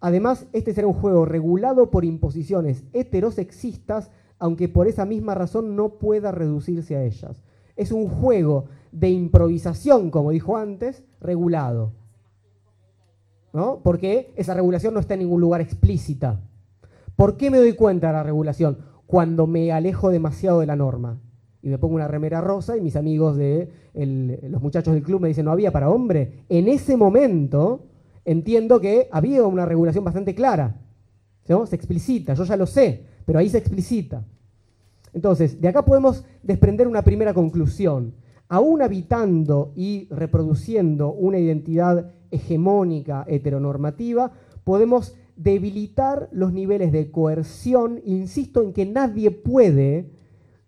Además, 0.00 0.46
este 0.52 0.72
será 0.72 0.86
un 0.86 0.94
juego 0.94 1.24
regulado 1.24 1.90
por 1.90 2.04
imposiciones 2.04 2.84
heterosexistas, 2.92 4.10
aunque 4.38 4.68
por 4.68 4.88
esa 4.88 5.04
misma 5.04 5.34
razón 5.34 5.76
no 5.76 5.98
pueda 5.98 6.32
reducirse 6.32 6.96
a 6.96 7.04
ellas. 7.04 7.42
Es 7.76 7.92
un 7.92 8.08
juego 8.08 8.66
de 8.90 9.10
improvisación, 9.10 10.10
como 10.10 10.30
dijo 10.30 10.56
antes, 10.56 11.02
regulado. 11.20 11.92
¿no? 13.52 13.80
Porque 13.82 14.32
esa 14.36 14.54
regulación 14.54 14.94
no 14.94 15.00
está 15.00 15.14
en 15.14 15.20
ningún 15.20 15.40
lugar 15.40 15.60
explícita. 15.60 16.40
¿Por 17.16 17.36
qué 17.36 17.50
me 17.50 17.58
doy 17.58 17.74
cuenta 17.74 18.08
de 18.08 18.12
la 18.14 18.22
regulación? 18.22 18.78
Cuando 19.06 19.46
me 19.46 19.72
alejo 19.72 20.10
demasiado 20.10 20.60
de 20.60 20.66
la 20.66 20.76
norma. 20.76 21.20
Y 21.62 21.68
me 21.68 21.78
pongo 21.78 21.94
una 21.94 22.08
remera 22.08 22.40
rosa 22.40 22.76
y 22.76 22.80
mis 22.80 22.96
amigos 22.96 23.36
de 23.36 23.70
los 23.94 24.60
muchachos 24.60 24.94
del 24.94 25.02
club 25.02 25.20
me 25.20 25.28
dicen, 25.28 25.44
no 25.44 25.52
había 25.52 25.70
para 25.70 25.90
hombre. 25.90 26.44
En 26.48 26.66
ese 26.66 26.96
momento 26.96 27.86
entiendo 28.24 28.80
que 28.80 29.08
había 29.12 29.44
una 29.44 29.64
regulación 29.66 30.04
bastante 30.04 30.34
clara. 30.34 30.80
Se 31.44 31.76
explicita, 31.76 32.34
yo 32.34 32.44
ya 32.44 32.56
lo 32.56 32.66
sé, 32.66 33.04
pero 33.24 33.38
ahí 33.38 33.48
se 33.48 33.58
explicita. 33.58 34.24
Entonces, 35.12 35.60
de 35.60 35.68
acá 35.68 35.84
podemos 35.84 36.24
desprender 36.42 36.88
una 36.88 37.02
primera 37.02 37.34
conclusión. 37.34 38.14
Aún 38.48 38.82
habitando 38.82 39.72
y 39.76 40.08
reproduciendo 40.10 41.12
una 41.12 41.38
identidad 41.38 42.12
hegemónica 42.30 43.24
heteronormativa, 43.28 44.32
podemos 44.64 45.16
debilitar 45.42 46.28
los 46.32 46.52
niveles 46.52 46.92
de 46.92 47.10
coerción, 47.10 48.00
insisto 48.04 48.62
en 48.62 48.72
que 48.72 48.86
nadie 48.86 49.30
puede 49.30 50.10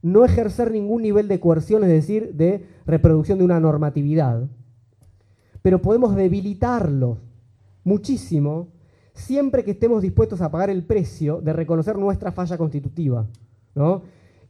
no 0.03 0.25
ejercer 0.25 0.71
ningún 0.71 1.03
nivel 1.03 1.29
de 1.29 1.41
coerción, 1.41 1.83
es 1.85 1.91
decir, 1.91 2.35
de 2.35 2.67
reproducción 2.87 3.39
de 3.39 3.45
una 3.45 3.61
normatividad. 3.61 4.49
Pero 5.63 5.81
podemos 5.81 6.15
debilitarlos 6.15 7.19
muchísimo 7.85 8.69
siempre 9.15 9.65
que 9.65 9.71
estemos 9.71 10.03
dispuestos 10.03 10.41
a 10.41 10.51
pagar 10.51 10.71
el 10.71 10.85
precio 10.85 11.41
de 11.41 11.53
reconocer 11.53 11.97
nuestra 11.97 12.33
falla 12.33 12.59
constitutiva. 12.59 13.27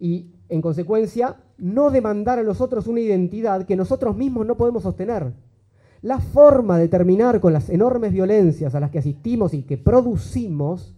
Y 0.00 0.32
en 0.48 0.60
consecuencia, 0.60 1.36
no 1.56 1.90
demandar 1.90 2.38
a 2.38 2.42
los 2.42 2.60
otros 2.60 2.86
una 2.86 3.00
identidad 3.00 3.64
que 3.64 3.76
nosotros 3.76 4.16
mismos 4.16 4.46
no 4.46 4.56
podemos 4.56 4.82
sostener. 4.82 5.32
La 6.04 6.20
forma 6.20 6.76
de 6.76 6.88
terminar 6.88 7.40
con 7.40 7.54
las 7.54 7.70
enormes 7.70 8.12
violencias 8.12 8.74
a 8.74 8.80
las 8.80 8.90
que 8.90 8.98
asistimos 8.98 9.54
y 9.54 9.62
que 9.62 9.78
producimos 9.78 10.94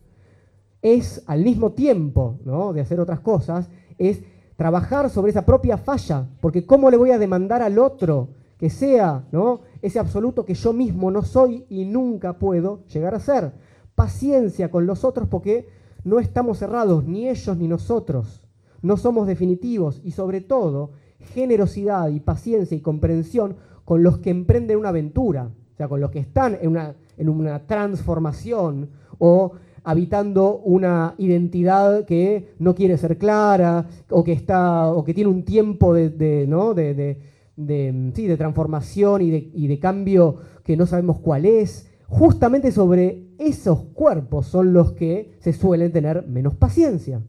es, 0.82 1.22
al 1.28 1.44
mismo 1.44 1.70
tiempo 1.70 2.40
de 2.74 2.80
hacer 2.80 2.98
otras 2.98 3.20
cosas, 3.20 3.68
es 3.98 4.22
trabajar 4.56 5.08
sobre 5.08 5.30
esa 5.30 5.46
propia 5.46 5.78
falla, 5.78 6.26
porque 6.40 6.66
¿cómo 6.66 6.90
le 6.90 6.96
voy 6.96 7.12
a 7.12 7.20
demandar 7.20 7.62
al 7.62 7.78
otro 7.78 8.30
que 8.58 8.68
sea 8.68 9.28
¿no? 9.30 9.60
ese 9.80 10.00
absoluto 10.00 10.44
que 10.44 10.54
yo 10.54 10.72
mismo 10.72 11.12
no 11.12 11.22
soy 11.22 11.64
y 11.68 11.84
nunca 11.84 12.40
puedo 12.40 12.80
llegar 12.92 13.14
a 13.14 13.20
ser? 13.20 13.52
Paciencia 13.94 14.72
con 14.72 14.86
los 14.86 15.04
otros 15.04 15.28
porque 15.28 15.68
no 16.02 16.18
estamos 16.18 16.58
cerrados, 16.58 17.04
ni 17.04 17.28
ellos 17.28 17.56
ni 17.56 17.68
nosotros. 17.68 18.42
No 18.82 18.96
somos 18.96 19.28
definitivos 19.28 20.00
y 20.02 20.10
sobre 20.10 20.40
todo 20.40 20.90
generosidad 21.32 22.08
y 22.08 22.18
paciencia 22.18 22.76
y 22.76 22.80
comprensión 22.80 23.54
con 23.86 24.02
los 24.02 24.18
que 24.18 24.30
emprenden 24.30 24.78
una 24.78 24.90
aventura, 24.90 25.44
o 25.44 25.76
sea, 25.76 25.86
con 25.88 26.00
los 26.00 26.10
que 26.10 26.18
están 26.18 26.58
en 26.60 26.68
una, 26.70 26.94
en 27.16 27.28
una 27.28 27.66
transformación 27.66 28.90
o 29.18 29.52
habitando 29.84 30.58
una 30.58 31.14
identidad 31.18 32.04
que 32.04 32.56
no 32.58 32.74
quiere 32.74 32.98
ser 32.98 33.16
clara 33.16 33.86
o 34.10 34.24
que, 34.24 34.32
está, 34.32 34.88
o 34.88 35.04
que 35.04 35.14
tiene 35.14 35.30
un 35.30 35.44
tiempo 35.44 35.94
de, 35.94 36.46
¿no? 36.48 36.74
de, 36.74 37.16
sí, 37.56 38.26
de 38.26 38.36
transformación 38.36 39.22
y, 39.22 39.52
y 39.54 39.68
de 39.68 39.78
cambio 39.78 40.36
que 40.64 40.76
no 40.76 40.86
sabemos 40.86 41.20
cuál 41.20 41.46
es. 41.46 41.88
Justamente 42.08 42.72
sobre 42.72 43.28
esos 43.38 43.84
cuerpos 43.94 44.46
son 44.46 44.72
los 44.72 44.92
que 44.92 45.36
se 45.38 45.52
suelen 45.52 45.92
tener 45.92 46.26
menos 46.26 46.56
paciencia. 46.56 47.22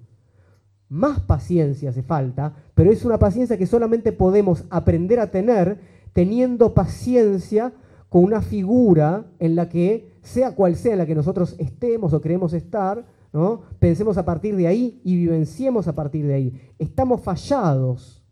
Más 0.89 1.19
paciencia 1.19 1.91
hace 1.91 2.01
falta, 2.01 2.55
pero 2.73 2.91
es 2.91 3.05
una 3.05 3.19
paciencia 3.19 3.57
que 3.57 3.67
solamente 3.67 4.11
podemos 4.11 4.63
aprender 4.71 5.19
a 5.19 5.29
tener 5.29 5.96
teniendo 6.13 6.73
paciencia 6.73 7.73
con 8.09 8.23
una 8.23 8.41
figura 8.41 9.25
en 9.39 9.55
la 9.55 9.69
que, 9.69 10.17
sea 10.21 10.55
cual 10.55 10.75
sea 10.75 10.93
en 10.93 10.99
la 10.99 11.05
que 11.05 11.15
nosotros 11.15 11.55
estemos 11.57 12.13
o 12.13 12.21
queremos 12.21 12.53
estar, 12.53 13.05
¿no? 13.33 13.61
pensemos 13.79 14.17
a 14.17 14.25
partir 14.25 14.55
de 14.55 14.67
ahí 14.67 15.01
y 15.03 15.15
vivenciemos 15.15 15.87
a 15.87 15.95
partir 15.95 16.25
de 16.25 16.33
ahí. 16.33 16.61
Estamos 16.79 17.21
fallados, 17.21 18.23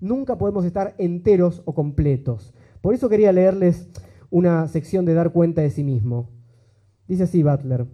nunca 0.00 0.38
podemos 0.38 0.64
estar 0.64 0.94
enteros 0.98 1.62
o 1.64 1.74
completos. 1.74 2.54
Por 2.80 2.94
eso 2.94 3.08
quería 3.08 3.32
leerles 3.32 3.88
una 4.30 4.68
sección 4.68 5.04
de 5.04 5.14
dar 5.14 5.32
cuenta 5.32 5.62
de 5.62 5.70
sí 5.70 5.82
mismo. 5.82 6.30
Dice 7.08 7.24
así 7.24 7.42
Butler. 7.42 7.86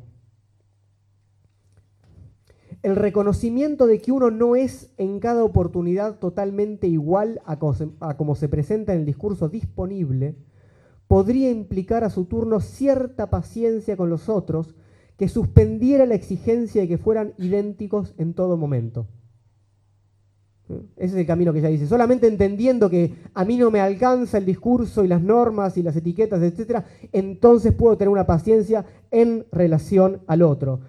El 2.82 2.96
reconocimiento 2.96 3.86
de 3.86 4.00
que 4.00 4.10
uno 4.10 4.30
no 4.30 4.56
es 4.56 4.92
en 4.96 5.20
cada 5.20 5.44
oportunidad 5.44 6.18
totalmente 6.18 6.88
igual 6.88 7.40
a 7.44 7.58
como 7.58 8.34
se 8.34 8.48
presenta 8.48 8.92
en 8.92 9.00
el 9.00 9.06
discurso 9.06 9.48
disponible 9.48 10.36
podría 11.06 11.50
implicar 11.50 12.04
a 12.04 12.10
su 12.10 12.24
turno 12.24 12.60
cierta 12.60 13.30
paciencia 13.30 13.96
con 13.96 14.10
los 14.10 14.28
otros 14.28 14.74
que 15.16 15.28
suspendiera 15.28 16.06
la 16.06 16.14
exigencia 16.14 16.80
de 16.80 16.88
que 16.88 16.98
fueran 16.98 17.34
idénticos 17.38 18.14
en 18.18 18.34
todo 18.34 18.56
momento. 18.56 19.06
Ese 20.96 21.14
es 21.14 21.14
el 21.14 21.26
camino 21.26 21.52
que 21.52 21.58
ella 21.58 21.68
dice. 21.68 21.86
Solamente 21.86 22.26
entendiendo 22.26 22.88
que 22.88 23.14
a 23.34 23.44
mí 23.44 23.58
no 23.58 23.70
me 23.70 23.80
alcanza 23.80 24.38
el 24.38 24.46
discurso 24.46 25.04
y 25.04 25.08
las 25.08 25.22
normas 25.22 25.76
y 25.76 25.82
las 25.82 25.96
etiquetas, 25.96 26.42
etc., 26.42 26.82
entonces 27.12 27.74
puedo 27.74 27.96
tener 27.96 28.08
una 28.08 28.26
paciencia 28.26 28.84
en 29.10 29.44
relación 29.52 30.22
al 30.26 30.42
otro. 30.42 30.80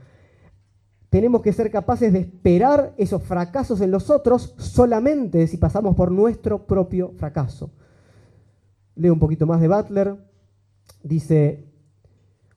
Tenemos 1.13 1.43
que 1.43 1.53
ser 1.53 1.69
capaces 1.69 2.11
de 2.11 2.21
esperar 2.21 2.95
esos 2.97 3.21
fracasos 3.21 3.81
en 3.81 3.91
los 3.91 4.09
otros 4.09 4.55
solamente 4.57 5.45
si 5.45 5.57
pasamos 5.57 5.95
por 5.95 6.09
nuestro 6.09 6.65
propio 6.65 7.11
fracaso. 7.17 7.69
Leo 8.95 9.13
un 9.13 9.19
poquito 9.19 9.45
más 9.45 9.61
de 9.61 9.67
Butler. 9.67 10.17
Dice, 11.03 11.71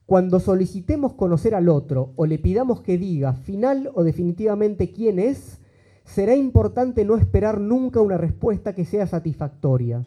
cuando 0.07 0.39
solicitemos 0.39 1.13
conocer 1.13 1.53
al 1.53 1.69
otro 1.69 2.13
o 2.15 2.25
le 2.25 2.39
pidamos 2.39 2.81
que 2.81 2.97
diga 2.97 3.33
final 3.33 3.91
o 3.93 4.03
definitivamente 4.03 4.91
quién 4.91 5.19
es, 5.19 5.59
será 6.03 6.35
importante 6.35 7.05
no 7.05 7.15
esperar 7.15 7.61
nunca 7.61 8.01
una 8.01 8.17
respuesta 8.17 8.73
que 8.73 8.85
sea 8.85 9.05
satisfactoria. 9.05 10.03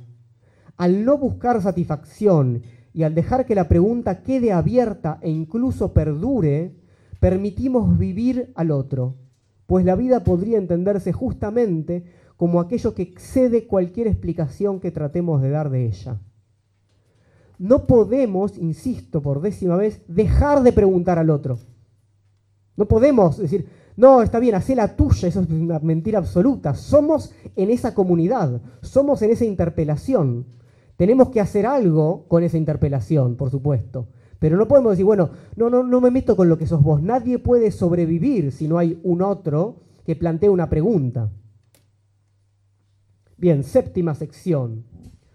Al 0.76 1.04
no 1.04 1.18
buscar 1.18 1.62
satisfacción 1.62 2.62
y 2.92 3.04
al 3.04 3.14
dejar 3.14 3.46
que 3.46 3.54
la 3.54 3.68
pregunta 3.68 4.24
quede 4.24 4.50
abierta 4.50 5.20
e 5.22 5.30
incluso 5.30 5.92
perdure, 5.92 6.79
permitimos 7.20 7.98
vivir 7.98 8.50
al 8.56 8.70
otro, 8.70 9.16
pues 9.66 9.84
la 9.84 9.94
vida 9.94 10.24
podría 10.24 10.58
entenderse 10.58 11.12
justamente 11.12 12.04
como 12.36 12.58
aquello 12.58 12.94
que 12.94 13.02
excede 13.02 13.66
cualquier 13.66 14.06
explicación 14.06 14.80
que 14.80 14.90
tratemos 14.90 15.42
de 15.42 15.50
dar 15.50 15.70
de 15.70 15.86
ella. 15.86 16.18
No 17.58 17.86
podemos, 17.86 18.56
insisto 18.56 19.20
por 19.20 19.42
décima 19.42 19.76
vez, 19.76 20.02
dejar 20.08 20.62
de 20.62 20.72
preguntar 20.72 21.18
al 21.18 21.28
otro. 21.28 21.58
No 22.76 22.88
podemos 22.88 23.36
decir, 23.36 23.68
no, 23.96 24.22
está 24.22 24.38
bien, 24.38 24.54
hacé 24.54 24.74
la 24.74 24.96
tuya, 24.96 25.28
eso 25.28 25.42
es 25.42 25.50
una 25.50 25.78
mentira 25.80 26.18
absoluta. 26.18 26.74
Somos 26.74 27.34
en 27.54 27.68
esa 27.68 27.94
comunidad, 27.94 28.62
somos 28.80 29.20
en 29.20 29.30
esa 29.30 29.44
interpelación. 29.44 30.46
Tenemos 30.96 31.28
que 31.28 31.40
hacer 31.40 31.66
algo 31.66 32.26
con 32.26 32.42
esa 32.42 32.56
interpelación, 32.56 33.36
por 33.36 33.50
supuesto. 33.50 34.08
Pero 34.40 34.56
no 34.56 34.66
podemos 34.66 34.92
decir, 34.92 35.04
bueno, 35.04 35.30
no, 35.54 35.70
no, 35.70 35.84
no 35.84 36.00
me 36.00 36.10
meto 36.10 36.34
con 36.34 36.48
lo 36.48 36.58
que 36.58 36.66
sos 36.66 36.82
vos. 36.82 37.00
Nadie 37.02 37.38
puede 37.38 37.70
sobrevivir 37.70 38.50
si 38.50 38.66
no 38.66 38.78
hay 38.78 38.98
un 39.04 39.22
otro 39.22 39.82
que 40.04 40.16
plantee 40.16 40.48
una 40.48 40.68
pregunta. 40.68 41.30
Bien, 43.36 43.62
séptima 43.62 44.14
sección. 44.14 44.84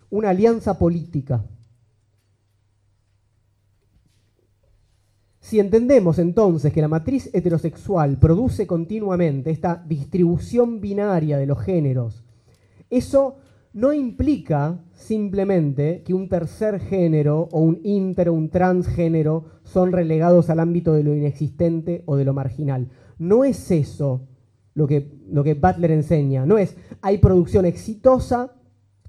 Una 0.09 0.31
alianza 0.31 0.77
política. 0.79 1.45
Si 5.39 5.59
entendemos 5.59 6.17
entonces 6.17 6.73
que 6.73 6.81
la 6.81 6.87
matriz 6.87 7.29
heterosexual 7.31 8.17
produce 8.17 8.65
continuamente 8.65 9.51
esta 9.51 9.75
distribución 9.87 10.81
binaria 10.81 11.37
de 11.37 11.45
los 11.45 11.61
géneros, 11.61 12.23
eso 12.89 13.37
no 13.75 13.91
implica 13.91 14.79
simplemente 14.93 16.01
que 16.03 16.13
un 16.13 16.29
tercer 16.29 16.79
género 16.79 17.49
o 17.51 17.59
un 17.59 17.81
inter 17.83 18.29
o 18.29 18.33
un 18.33 18.49
transgénero 18.49 19.43
son 19.63 19.91
relegados 19.91 20.49
al 20.49 20.61
ámbito 20.61 20.93
de 20.93 21.03
lo 21.03 21.13
inexistente 21.13 22.01
o 22.05 22.15
de 22.15 22.23
lo 22.23 22.33
marginal. 22.33 22.87
No 23.19 23.43
es 23.43 23.71
eso 23.71 24.29
lo 24.75 24.87
que, 24.87 25.11
lo 25.29 25.43
que 25.43 25.55
Butler 25.55 25.91
enseña. 25.91 26.45
No 26.45 26.57
es, 26.57 26.77
hay 27.01 27.17
producción 27.17 27.65
exitosa 27.65 28.53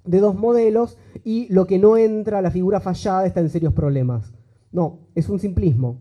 de 0.04 0.18
dos 0.18 0.34
modelos 0.34 0.98
y 1.22 1.46
lo 1.48 1.68
que 1.68 1.78
no 1.78 1.96
entra, 1.96 2.42
la 2.42 2.50
figura 2.50 2.80
fallada, 2.80 3.24
está 3.24 3.38
en 3.38 3.50
serios 3.50 3.72
problemas. 3.72 4.34
No, 4.72 4.98
es 5.14 5.28
un 5.28 5.38
simplismo. 5.38 6.00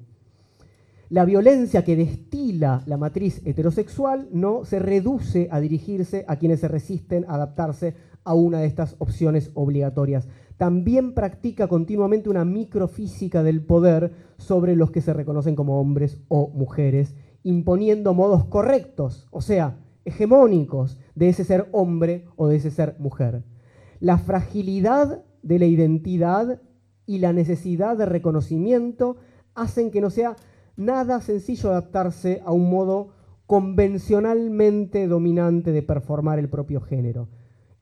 La 1.09 1.23
violencia 1.23 1.83
que 1.83 1.95
destila 1.95 2.81
la 2.87 2.97
matriz 2.97 3.43
heterosexual 3.45 4.27
no 4.31 4.65
se 4.65 4.79
reduce 4.79 5.49
a 5.51 5.59
dirigirse 5.59 6.25
a 6.27 6.37
quienes 6.37 6.61
se 6.61 6.67
resisten 6.67 7.25
a 7.27 7.35
adaptarse 7.35 7.93
a 8.25 8.33
una 8.33 8.59
de 8.59 8.67
estas 8.67 8.97
opciones 8.99 9.51
obligatorias. 9.53 10.27
También 10.57 11.13
practica 11.13 11.67
continuamente 11.67 12.29
una 12.29 12.43
microfísica 12.43 13.43
del 13.43 13.61
poder 13.61 14.11
sobre 14.37 14.75
los 14.75 14.91
que 14.91 15.01
se 15.01 15.13
reconocen 15.13 15.55
como 15.55 15.79
hombres 15.79 16.19
o 16.27 16.49
mujeres 16.49 17.15
imponiendo 17.45 18.15
modos 18.15 18.45
correctos, 18.45 19.27
o 19.29 19.39
sea, 19.39 19.77
hegemónicos 20.03 20.97
de 21.13 21.29
ese 21.29 21.43
ser 21.43 21.69
hombre 21.73 22.25
o 22.37 22.47
de 22.47 22.55
ese 22.55 22.71
ser 22.71 22.95
mujer. 22.97 23.43
La 23.99 24.17
fragilidad 24.17 25.23
de 25.43 25.59
la 25.59 25.65
identidad 25.65 26.59
y 27.05 27.19
la 27.19 27.33
necesidad 27.33 27.97
de 27.97 28.07
reconocimiento 28.07 29.17
hacen 29.53 29.91
que 29.91 30.01
no 30.01 30.09
sea 30.09 30.35
nada 30.75 31.21
sencillo 31.21 31.69
adaptarse 31.69 32.41
a 32.43 32.51
un 32.51 32.67
modo 32.67 33.09
convencionalmente 33.45 35.07
dominante 35.07 35.71
de 35.71 35.83
performar 35.83 36.39
el 36.39 36.49
propio 36.49 36.81
género. 36.81 37.29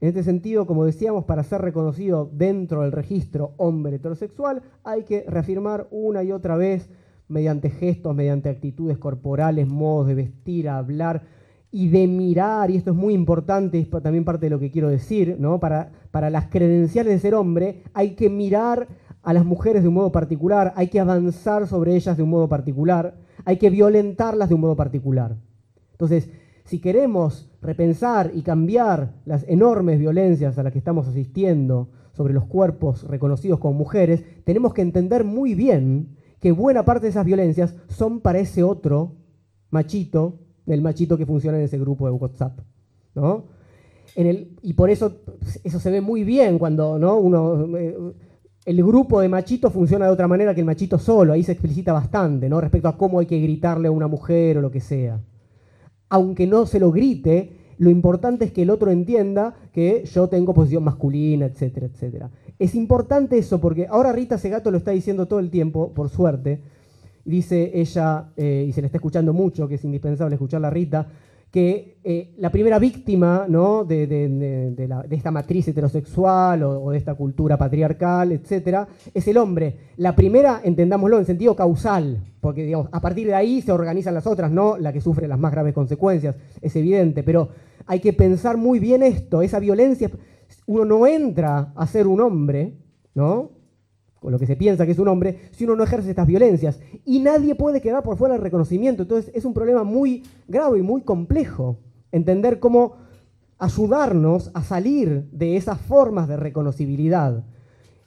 En 0.04 0.10
este 0.10 0.24
sentido, 0.24 0.68
como 0.68 0.84
decíamos, 0.84 1.24
para 1.24 1.44
ser 1.44 1.62
reconocido 1.62 2.30
dentro 2.34 2.82
del 2.82 2.92
registro 2.92 3.54
hombre 3.56 3.96
heterosexual, 3.96 4.62
hay 4.84 5.04
que 5.04 5.24
reafirmar 5.30 5.88
una 5.92 6.24
y 6.24 6.34
otra 6.34 6.58
vez 6.58 6.90
mediante 7.30 7.70
gestos, 7.70 8.14
mediante 8.14 8.50
actitudes 8.50 8.98
corporales, 8.98 9.66
modos 9.66 10.08
de 10.08 10.16
vestir, 10.16 10.68
hablar 10.68 11.22
y 11.72 11.88
de 11.88 12.08
mirar, 12.08 12.70
y 12.70 12.76
esto 12.76 12.92
es 12.92 12.98
muy 12.98 13.14
importante, 13.14 13.80
es 13.80 13.90
también 13.90 14.26
parte 14.26 14.48
de 14.48 14.50
lo 14.50 14.60
que 14.60 14.72
quiero 14.72 14.90
decir, 14.90 15.38
¿no? 15.40 15.62
para, 15.62 15.94
para 16.12 16.30
las 16.30 16.48
credenciales 16.48 17.14
de 17.14 17.20
ser 17.20 17.34
hombre 17.34 17.84
hay 17.94 18.16
que 18.16 18.30
mirar 18.30 18.90
a 19.22 19.32
las 19.32 19.46
mujeres 19.46 19.84
de 19.84 19.88
un 19.88 19.94
modo 19.94 20.12
particular, 20.12 20.74
hay 20.76 20.90
que 20.90 21.00
avanzar 21.00 21.66
sobre 21.66 21.96
ellas 21.96 22.18
de 22.18 22.24
un 22.24 22.30
modo 22.30 22.50
particular, 22.50 23.16
hay 23.46 23.56
que 23.56 23.70
violentarlas 23.70 24.50
de 24.50 24.56
un 24.56 24.62
modo 24.62 24.76
particular. 24.76 25.38
Entonces, 25.94 26.30
si 26.66 26.80
queremos 26.80 27.53
repensar 27.64 28.32
y 28.34 28.42
cambiar 28.42 29.14
las 29.26 29.44
enormes 29.48 30.00
violencias 30.00 30.58
a 30.58 30.64
las 30.64 30.72
que 30.72 30.80
estamos 30.80 31.08
asistiendo 31.08 31.90
sobre 32.12 32.34
los 32.34 32.46
cuerpos 32.46 33.08
reconocidos 33.08 33.60
como 33.60 33.74
mujeres, 33.74 34.24
tenemos 34.44 34.74
que 34.74 34.82
entender 34.82 35.24
muy 35.24 35.56
bien 35.56 36.18
que 36.40 36.52
buena 36.52 36.86
parte 36.86 37.06
de 37.06 37.12
esas 37.12 37.26
violencias 37.26 37.76
son 37.88 38.20
para 38.20 38.40
ese 38.40 38.64
otro 38.64 39.16
machito, 39.72 40.40
del 40.66 40.82
machito 40.82 41.18
que 41.18 41.26
funciona 41.26 41.58
en 41.58 41.64
ese 41.64 41.80
grupo 41.80 42.06
de 42.06 42.12
WhatsApp. 42.12 42.60
¿no? 43.16 43.46
Y 44.62 44.74
por 44.74 44.90
eso 44.90 45.22
eso 45.64 45.80
se 45.80 45.90
ve 45.90 46.02
muy 46.02 46.24
bien 46.24 46.60
cuando 46.60 47.00
¿no? 47.00 47.18
uno, 47.18 47.78
eh, 47.78 47.98
el 48.66 48.84
grupo 48.84 49.22
de 49.22 49.30
machitos 49.30 49.74
funciona 49.74 50.06
de 50.06 50.12
otra 50.12 50.28
manera 50.28 50.54
que 50.54 50.62
el 50.62 50.66
machito 50.66 51.00
solo, 51.00 51.34
ahí 51.34 51.44
se 51.44 51.54
explicita 51.54 51.94
bastante 51.94 52.48
¿no? 52.48 52.62
respecto 52.62 52.88
a 52.88 52.98
cómo 52.98 53.20
hay 53.20 53.26
que 53.26 53.40
gritarle 53.40 53.88
a 53.88 53.92
una 53.92 54.08
mujer 54.08 54.58
o 54.58 54.62
lo 54.62 54.70
que 54.70 54.82
sea. 54.82 55.20
Aunque 56.14 56.46
no 56.46 56.68
se 56.68 56.80
lo 56.80 56.92
grite, 56.92 57.50
lo 57.80 57.90
importante 57.90 58.46
es 58.46 58.52
que 58.52 58.62
el 58.62 58.70
otro 58.70 58.92
entienda 58.92 59.56
que 59.72 60.06
yo 60.06 60.28
tengo 60.28 60.54
posición 60.54 60.84
masculina, 60.84 61.48
etcétera, 61.48 61.88
etcétera. 61.88 62.30
Es 62.60 62.76
importante 62.76 63.36
eso 63.40 63.60
porque 63.60 63.88
ahora 63.90 64.12
Rita 64.12 64.38
Segato 64.38 64.70
lo 64.70 64.78
está 64.78 64.92
diciendo 64.92 65.26
todo 65.26 65.40
el 65.40 65.50
tiempo, 65.50 65.92
por 65.92 66.10
suerte. 66.10 66.62
Dice 67.26 67.72
ella, 67.74 68.30
eh, 68.38 68.64
y 68.70 68.74
se 68.74 68.82
le 68.82 68.86
está 68.86 69.00
escuchando 69.00 69.34
mucho, 69.34 69.68
que 69.68 69.74
es 69.74 69.84
indispensable 69.86 70.36
escucharla 70.36 70.68
a 70.68 70.70
Rita, 70.70 71.08
que 71.54 72.00
eh, 72.04 72.34
la 72.40 72.50
primera 72.50 72.80
víctima 72.80 73.46
¿no? 73.48 73.84
de, 73.84 75.06
esta 75.12 75.30
matriz 75.30 75.68
heterosexual 75.68 76.64
o, 76.64 76.90
de 76.90 76.98
esta 76.98 77.14
cultura 77.14 77.58
patriarcal, 77.58 78.32
etcétera, 78.32 78.88
es 79.14 79.28
el 79.28 79.38
hombre. 79.38 79.78
La 79.98 80.16
primera, 80.16 80.62
entendámoslo 80.64 81.20
en 81.20 81.26
sentido 81.26 81.56
causal, 81.56 82.24
porque 82.42 82.64
digamos, 82.66 82.90
a 82.92 83.00
partir 83.00 83.28
de 83.28 83.36
ahí 83.36 83.62
se 83.62 83.72
organizan 83.72 84.16
las 84.16 84.26
otras, 84.26 84.50
no 84.50 84.80
la 84.80 84.92
que 84.92 85.00
sufre 85.00 85.28
las 85.28 85.38
más 85.38 85.52
graves 85.52 85.76
consecuencias, 85.76 86.38
es 86.60 86.76
evidente, 86.76 87.22
pero 87.22 87.50
hay 87.86 88.00
que 88.00 88.14
pensar 88.14 88.58
muy 88.58 88.80
bien 88.80 89.04
esto, 89.04 89.44
esa 89.44 89.60
violencia, 89.60 90.10
uno 90.66 90.86
no 90.86 91.06
entra 91.06 91.72
a 91.76 91.86
ser 91.86 92.08
un 92.08 92.22
hombre, 92.22 92.74
¿no? 93.14 93.52
Con 94.24 94.32
lo 94.32 94.40
que 94.40 94.48
se 94.48 94.56
piensa 94.56 94.86
que 94.86 94.94
es 94.94 95.00
un 95.00 95.10
hombre, 95.10 95.50
si 95.52 95.66
uno 95.66 95.76
no 95.76 95.84
ejerce 95.84 96.10
estas 96.10 96.26
violencias. 96.26 96.80
Y 97.04 97.20
nadie 97.20 97.56
puede 97.56 97.82
quedar 97.82 98.04
por 98.04 98.18
fuera 98.18 98.36
del 98.36 98.42
reconocimiento. 98.42 99.04
Entonces 99.04 99.30
es 99.36 99.44
un 99.44 99.54
problema 99.54 99.84
muy 99.84 100.24
grave 100.48 100.80
y 100.80 100.82
muy 100.82 101.02
complejo 101.02 101.78
entender 102.10 102.62
cómo 102.62 102.94
ayudarnos 103.60 104.50
a 104.54 104.64
salir 104.64 105.28
de 105.32 105.58
esas 105.58 105.78
formas 105.82 106.30
de 106.30 106.38
reconocibilidad. 106.38 107.44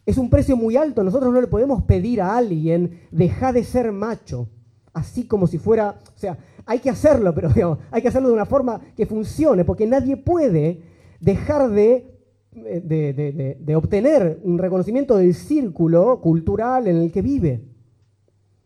Es 0.06 0.16
un 0.16 0.30
precio 0.30 0.56
muy 0.56 0.78
alto. 0.78 1.04
Nosotros 1.04 1.34
no 1.34 1.40
le 1.40 1.48
podemos 1.48 1.82
pedir 1.82 2.22
a 2.22 2.34
alguien 2.34 3.02
dejar 3.10 3.52
de 3.52 3.64
ser 3.64 3.92
macho, 3.92 4.48
así 4.94 5.26
como 5.26 5.46
si 5.46 5.58
fuera, 5.58 5.96
o 6.16 6.18
sea, 6.18 6.38
hay 6.64 6.78
que 6.78 6.88
hacerlo, 6.88 7.34
pero 7.34 7.50
hay 7.90 8.00
que 8.00 8.08
hacerlo 8.08 8.28
de 8.28 8.34
una 8.34 8.46
forma 8.46 8.80
que 8.96 9.04
funcione, 9.04 9.66
porque 9.66 9.86
nadie 9.86 10.16
puede 10.16 10.80
dejar 11.20 11.68
de 11.68 12.15
de, 12.56 13.76
obtener 13.76 14.40
un 14.42 14.58
reconocimiento 14.58 15.16
del 15.16 15.34
círculo 15.34 16.20
cultural 16.20 16.86
en 16.88 16.96
el 16.96 17.12
que 17.12 17.22
vive. 17.22 17.62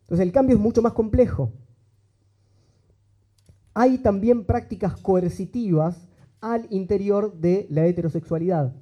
Entonces 0.02 0.26
el 0.26 0.32
cambio 0.32 0.56
es 0.56 0.62
mucho 0.62 0.82
más 0.82 0.92
complejo. 0.92 1.52
Hay 3.74 3.98
también 3.98 4.44
prácticas 4.44 4.96
coercitivas 4.96 6.08
al 6.40 6.66
interior 6.70 7.34
de 7.38 7.66
la 7.70 7.86
heterosexualidad. 7.86 8.74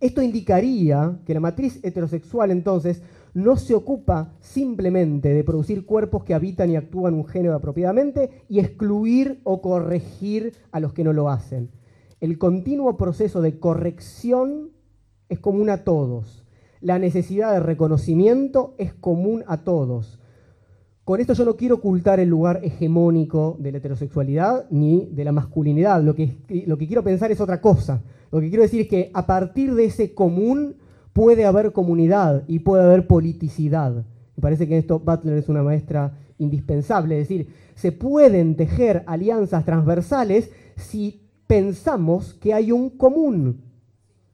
Esto 0.00 0.20
indicaría 0.20 1.18
que 1.24 1.34
la 1.34 1.40
matriz 1.40 1.78
heterosexual 1.82 2.50
entonces 2.50 3.02
no 3.34 3.56
se 3.56 3.74
ocupa 3.74 4.32
simplemente 4.40 5.28
de 5.28 5.44
producir 5.44 5.84
cuerpos 5.84 6.24
que 6.24 6.34
habitan 6.34 6.70
y 6.70 6.76
actúan 6.76 7.14
un 7.14 7.26
género 7.26 7.54
apropiadamente 7.54 8.30
y 8.48 8.58
excluir 8.58 9.40
o 9.44 9.60
corregir 9.60 10.54
a 10.72 10.80
los 10.80 10.92
que 10.92 11.04
no 11.04 11.12
lo 11.12 11.28
hacen, 11.28 11.70
el 12.20 12.38
continuo 12.38 12.96
proceso 12.96 13.40
de 13.40 13.58
corrección 13.58 14.70
es 15.28 15.38
común 15.38 15.70
a 15.70 15.84
todos. 15.84 16.44
La 16.80 16.98
necesidad 16.98 17.52
de 17.52 17.60
reconocimiento 17.60 18.74
es 18.78 18.94
común 18.94 19.44
a 19.46 19.64
todos. 19.64 20.18
Con 21.04 21.20
esto 21.20 21.34
yo 21.34 21.44
no 21.44 21.56
quiero 21.56 21.76
ocultar 21.76 22.18
el 22.18 22.28
lugar 22.28 22.60
hegemónico 22.64 23.56
de 23.60 23.72
la 23.72 23.78
heterosexualidad 23.78 24.66
ni 24.70 25.06
de 25.12 25.24
la 25.24 25.32
masculinidad. 25.32 26.02
Lo 26.02 26.14
que, 26.14 26.36
lo 26.66 26.76
que 26.78 26.86
quiero 26.86 27.04
pensar 27.04 27.30
es 27.30 27.40
otra 27.40 27.60
cosa. 27.60 28.02
Lo 28.32 28.40
que 28.40 28.48
quiero 28.48 28.62
decir 28.62 28.82
es 28.82 28.88
que 28.88 29.10
a 29.14 29.24
partir 29.26 29.74
de 29.74 29.84
ese 29.84 30.14
común 30.14 30.76
puede 31.12 31.44
haber 31.44 31.72
comunidad 31.72 32.44
y 32.48 32.58
puede 32.58 32.82
haber 32.82 33.06
politicidad. 33.06 34.04
Me 34.36 34.40
parece 34.40 34.66
que 34.66 34.74
en 34.74 34.80
esto 34.80 34.98
Butler 34.98 35.38
es 35.38 35.48
una 35.48 35.62
maestra 35.62 36.18
indispensable. 36.38 37.20
Es 37.20 37.28
decir, 37.28 37.48
se 37.74 37.92
pueden 37.92 38.56
tejer 38.56 39.04
alianzas 39.06 39.64
transversales 39.64 40.50
si 40.76 41.25
pensamos 41.46 42.34
que 42.34 42.54
hay 42.54 42.72
un 42.72 42.90
común. 42.90 43.62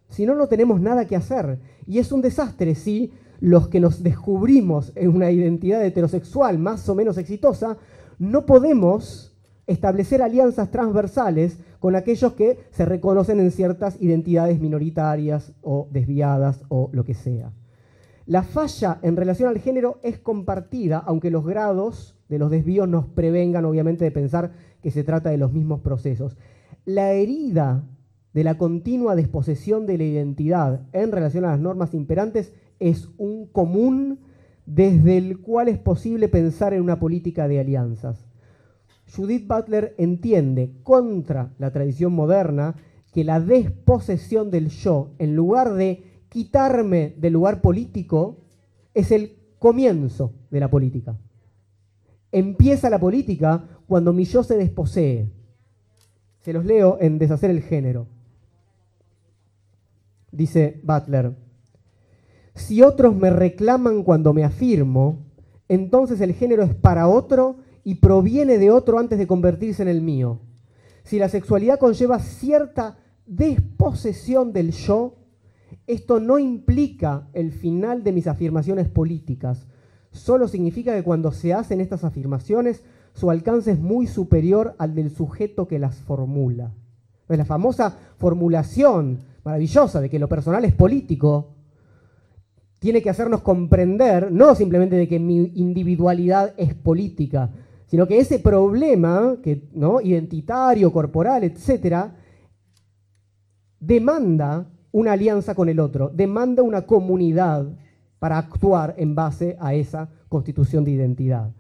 Si 0.09 0.27
no, 0.27 0.35
no 0.35 0.47
tenemos 0.47 0.81
nada 0.81 1.07
que 1.07 1.17
hacer. 1.17 1.59
Y 1.87 1.99
es 1.99 2.13
un 2.13 2.23
desastre 2.23 2.75
si 2.75 3.13
los 3.41 3.69
que 3.69 3.81
nos 3.81 4.03
descubrimos 4.03 4.93
en 4.95 5.09
una 5.11 5.31
identidad 5.31 5.85
heterosexual 5.85 6.59
más 6.59 6.89
o 6.89 6.95
menos 6.95 7.19
exitosa, 7.19 7.77
no 8.19 8.47
podemos 8.47 9.37
establecer 9.67 10.23
alianzas 10.23 10.71
transversales 10.71 11.59
con 11.81 11.97
aquellos 11.97 12.35
que 12.35 12.59
se 12.71 12.85
reconocen 12.85 13.41
en 13.41 13.51
ciertas 13.51 14.01
identidades 14.01 14.61
minoritarias 14.61 15.53
o 15.63 15.89
desviadas 15.91 16.65
o 16.69 16.91
lo 16.93 17.05
que 17.05 17.15
sea. 17.15 17.53
La 18.27 18.45
falla 18.45 19.01
en 19.03 19.17
relación 19.17 19.49
al 19.49 19.59
género 19.59 19.99
es 20.05 20.19
compartida, 20.19 20.99
aunque 20.99 21.31
los 21.31 21.45
grados 21.45 22.17
de 22.29 22.39
los 22.39 22.51
desvíos 22.51 22.89
nos 22.89 23.07
prevengan 23.07 23.65
obviamente 23.65 24.05
de 24.05 24.13
pensar 24.13 24.53
que 24.81 24.93
se 24.93 25.03
trata 25.03 25.31
de 25.31 25.39
los 25.39 25.53
mismos 25.53 25.81
procesos 25.81 26.37
la 26.85 27.13
herida 27.13 27.85
de 28.33 28.45
la 28.45 28.57
continua 28.59 29.15
desposesión 29.15 29.87
de 29.87 29.99
la 29.99 30.05
identidad 30.05 30.87
en 30.93 31.13
relación 31.13 31.45
a 31.45 31.51
las 31.51 31.61
normas 31.61 31.95
imperantes 31.95 32.53
es 32.81 33.09
un 33.19 33.47
común 33.47 34.21
desde 34.67 35.19
el 35.19 35.41
cual 35.41 35.69
es 35.69 35.79
posible 35.79 36.29
pensar 36.29 36.73
en 36.73 36.83
una 36.83 36.99
política 36.99 37.49
de 37.49 37.61
alianzas. 37.61 38.27
Judith 39.15 39.47
Butler 39.47 39.95
entiende 39.99 40.73
contra 40.83 41.53
la 41.59 41.71
tradición 41.71 42.13
moderna 42.13 42.77
que 43.13 43.25
la 43.25 43.41
desposesión 43.41 44.51
del 44.51 44.69
yo, 44.69 45.11
en 45.19 45.37
lugar 45.37 45.75
de 45.75 46.25
quitarme 46.31 47.15
del 47.19 47.35
lugar 47.35 47.61
político, 47.61 48.39
es 48.95 49.11
el 49.13 49.37
comienzo 49.59 50.33
de 50.51 50.61
la 50.61 50.71
política. 50.71 51.19
Empieza 52.31 52.89
la 52.89 52.99
política 52.99 53.69
cuando 53.87 54.15
mi 54.15 54.25
yo 54.25 54.43
se 54.43 54.57
desposee. 54.57 55.31
Se 56.43 56.53
los 56.53 56.65
leo 56.65 56.99
en 57.01 57.19
Deshacer 57.19 57.51
el 57.51 57.63
género. 57.63 58.07
Dice 60.31 60.81
Butler, 60.83 61.35
si 62.55 62.83
otros 62.83 63.15
me 63.15 63.31
reclaman 63.31 64.03
cuando 64.03 64.33
me 64.33 64.45
afirmo, 64.45 65.25
entonces 65.69 66.21
el 66.21 66.35
género 66.35 66.63
es 66.65 66.75
para 66.75 67.09
otro 67.09 67.57
y 67.85 67.97
proviene 67.97 68.59
de 68.59 68.71
otro 68.71 68.99
antes 68.99 69.19
de 69.19 69.27
convertirse 69.27 69.83
en 69.83 69.89
el 69.89 70.01
mío. 70.03 70.41
Si 71.05 71.19
la 71.19 71.29
sexualidad 71.29 71.79
conlleva 71.79 72.19
cierta 72.19 72.99
desposesión 73.27 74.53
del 74.53 74.73
yo, 74.73 75.17
esto 75.87 76.21
no 76.21 76.39
implica 76.39 77.29
el 77.33 77.53
final 77.53 78.05
de 78.05 78.13
mis 78.13 78.27
afirmaciones 78.27 78.89
políticas, 78.89 79.67
solo 80.11 80.49
significa 80.49 80.95
que 80.95 81.03
cuando 81.03 81.33
se 81.33 81.55
hacen 81.55 81.81
estas 81.81 82.05
afirmaciones 82.05 82.83
su 83.15 83.31
alcance 83.31 83.73
es 83.73 83.81
muy 83.81 84.07
superior 84.07 84.75
al 84.79 84.95
del 84.95 85.11
sujeto 85.11 85.69
que 85.69 85.79
las 85.79 85.97
formula. 85.97 86.73
la 87.29 87.45
famosa 87.45 87.97
formulación 88.19 89.21
maravillosa 89.45 90.01
de 90.01 90.11
que 90.11 90.19
lo 90.19 90.29
personal 90.29 90.65
es 90.65 90.75
político 90.75 91.55
tiene 92.79 93.01
que 93.01 93.11
hacernos 93.11 93.43
comprender, 93.43 94.33
no 94.33 94.55
simplemente 94.57 94.97
de 94.97 95.07
que 95.07 95.21
mi 95.21 95.53
individualidad 95.55 96.53
es 96.57 96.75
política, 96.75 97.51
sino 97.87 98.09
que 98.09 98.19
ese 98.19 98.41
problema 98.41 99.37
que, 99.41 99.69
¿no? 99.73 100.01
identitario, 100.01 100.93
corporal, 100.93 101.45
etcétera, 101.45 102.17
demanda 103.79 104.69
una 104.91 105.13
alianza 105.13 105.55
con 105.55 105.69
el 105.69 105.79
otro, 105.79 106.09
demanda 106.09 106.63
una 106.63 106.83
comunidad 106.83 107.67
para 108.19 108.39
actuar 108.39 108.95
en 108.99 109.15
base 109.15 109.57
a 109.61 109.75
esa 109.75 110.11
constitución 110.29 110.85
de 110.85 110.91
identidad. 110.93 111.53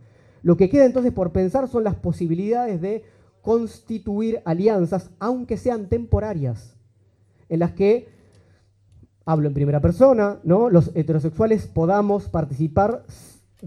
Lo 0.42 0.56
que 0.56 0.68
queda 0.68 0.84
entonces 0.84 1.12
por 1.12 1.32
pensar 1.32 1.68
son 1.68 1.84
las 1.84 1.94
posibilidades 1.94 2.80
de 2.80 3.04
constituir 3.42 4.40
alianzas, 4.44 5.10
aunque 5.18 5.56
sean 5.56 5.88
temporarias, 5.88 6.76
en 7.48 7.60
las 7.60 7.72
que, 7.72 8.08
hablo 9.24 9.48
en 9.48 9.54
primera 9.54 9.80
persona, 9.80 10.38
¿no? 10.44 10.70
los 10.70 10.90
heterosexuales 10.94 11.66
podamos 11.66 12.28
participar, 12.28 13.04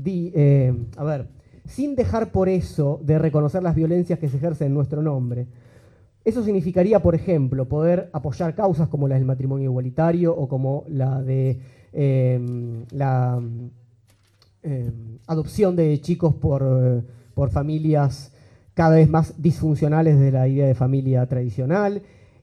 eh, 0.04 0.74
a 0.98 1.04
ver, 1.04 1.28
sin 1.66 1.96
dejar 1.96 2.32
por 2.32 2.50
eso 2.50 3.00
de 3.04 3.20
reconocer 3.20 3.64
las 3.64 3.76
violencias 3.76 4.20
que 4.20 4.30
se 4.30 4.38
ejercen 4.38 4.68
en 4.68 4.74
nuestro 4.74 5.02
nombre. 5.02 5.48
Eso 6.24 6.44
significaría, 6.44 7.02
por 7.02 7.14
ejemplo, 7.14 7.68
poder 7.68 8.10
apoyar 8.12 8.56
causas 8.56 8.88
como 8.88 9.08
la 9.08 9.16
del 9.16 9.26
matrimonio 9.26 9.70
igualitario 9.70 10.36
o 10.36 10.48
como 10.48 10.84
la 10.88 11.22
de 11.22 11.60
eh, 11.94 12.86
la 12.92 13.40
eh, 14.68 14.92
adopción 15.28 15.76
de 15.76 16.02
chicos 16.02 16.34
por, 16.34 16.64
eh, 16.64 17.04
por 17.36 17.52
familias 17.52 18.34
cada 18.74 18.96
vez 18.96 19.08
más 19.08 19.40
disfuncionales 19.40 20.20
de 20.20 20.32
la 20.32 20.48
idea 20.48 20.66
de 20.66 20.74
familia 20.74 21.26
tradicional, 21.28 22.02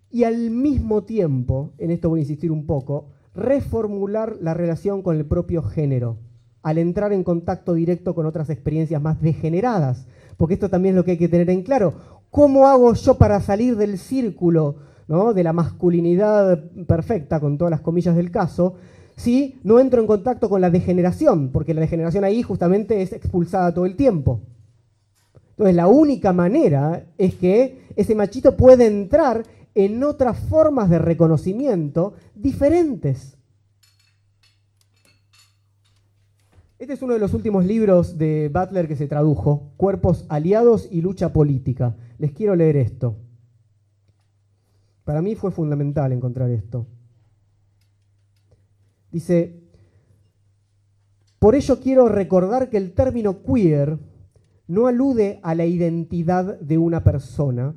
y 0.08 0.24
al 0.24 0.50
mismo 0.50 1.02
tiempo, 1.02 1.72
en 1.78 1.90
esto 1.90 2.08
voy 2.08 2.20
a 2.20 2.22
insistir 2.22 2.52
un 2.52 2.64
poco, 2.64 3.08
reformular 3.34 4.36
la 4.40 4.54
relación 4.54 5.02
con 5.02 5.16
el 5.16 5.26
propio 5.26 5.62
género, 5.62 6.18
al 6.62 6.78
entrar 6.78 7.12
en 7.12 7.24
contacto 7.24 7.74
directo 7.74 8.14
con 8.14 8.24
otras 8.24 8.50
experiencias 8.50 9.02
más 9.02 9.20
degeneradas, 9.20 10.06
porque 10.36 10.54
esto 10.54 10.70
también 10.70 10.94
es 10.94 10.98
lo 10.98 11.04
que 11.04 11.12
hay 11.12 11.18
que 11.18 11.28
tener 11.28 11.50
en 11.50 11.62
claro. 11.62 12.22
¿Cómo 12.30 12.68
hago 12.68 12.94
yo 12.94 13.18
para 13.18 13.40
salir 13.40 13.76
del 13.76 13.98
círculo 13.98 14.76
de 15.34 15.42
la 15.44 15.52
masculinidad 15.52 16.70
perfecta, 16.86 17.40
con 17.40 17.58
todas 17.58 17.70
las 17.70 17.80
comillas 17.80 18.16
del 18.16 18.30
caso, 18.30 18.76
si 19.16 19.60
no 19.62 19.78
entro 19.78 20.00
en 20.00 20.06
contacto 20.06 20.48
con 20.48 20.60
la 20.60 20.70
degeneración? 20.70 21.50
Porque 21.50 21.74
la 21.74 21.80
degeneración 21.80 22.24
ahí 22.24 22.42
justamente 22.42 23.02
es 23.02 23.12
expulsada 23.12 23.72
todo 23.72 23.86
el 23.86 23.96
tiempo. 23.96 24.40
Entonces 25.50 25.76
la 25.76 25.86
única 25.86 26.32
manera 26.32 27.06
es 27.18 27.34
que 27.34 27.86
ese 27.96 28.14
machito 28.14 28.56
puede 28.56 28.86
entrar 28.86 29.44
en 29.74 30.02
otras 30.02 30.38
formas 30.38 30.90
de 30.90 30.98
reconocimiento 30.98 32.14
diferentes. 32.34 33.36
Este 36.78 36.94
es 36.94 37.02
uno 37.02 37.12
de 37.12 37.20
los 37.20 37.32
últimos 37.32 37.64
libros 37.64 38.18
de 38.18 38.50
Butler 38.52 38.88
que 38.88 38.96
se 38.96 39.06
tradujo, 39.06 39.70
Cuerpos 39.76 40.26
Aliados 40.28 40.88
y 40.90 41.00
Lucha 41.00 41.32
Política. 41.32 41.94
Les 42.18 42.32
quiero 42.32 42.56
leer 42.56 42.76
esto. 42.76 43.14
Para 45.04 45.22
mí 45.22 45.36
fue 45.36 45.52
fundamental 45.52 46.12
encontrar 46.12 46.50
esto. 46.50 46.86
Dice, 49.12 49.60
por 51.38 51.54
ello 51.54 51.80
quiero 51.80 52.08
recordar 52.08 52.70
que 52.70 52.78
el 52.78 52.92
término 52.94 53.42
queer 53.42 53.98
no 54.66 54.86
alude 54.86 55.38
a 55.42 55.54
la 55.54 55.66
identidad 55.66 56.58
de 56.60 56.78
una 56.78 57.04
persona, 57.04 57.74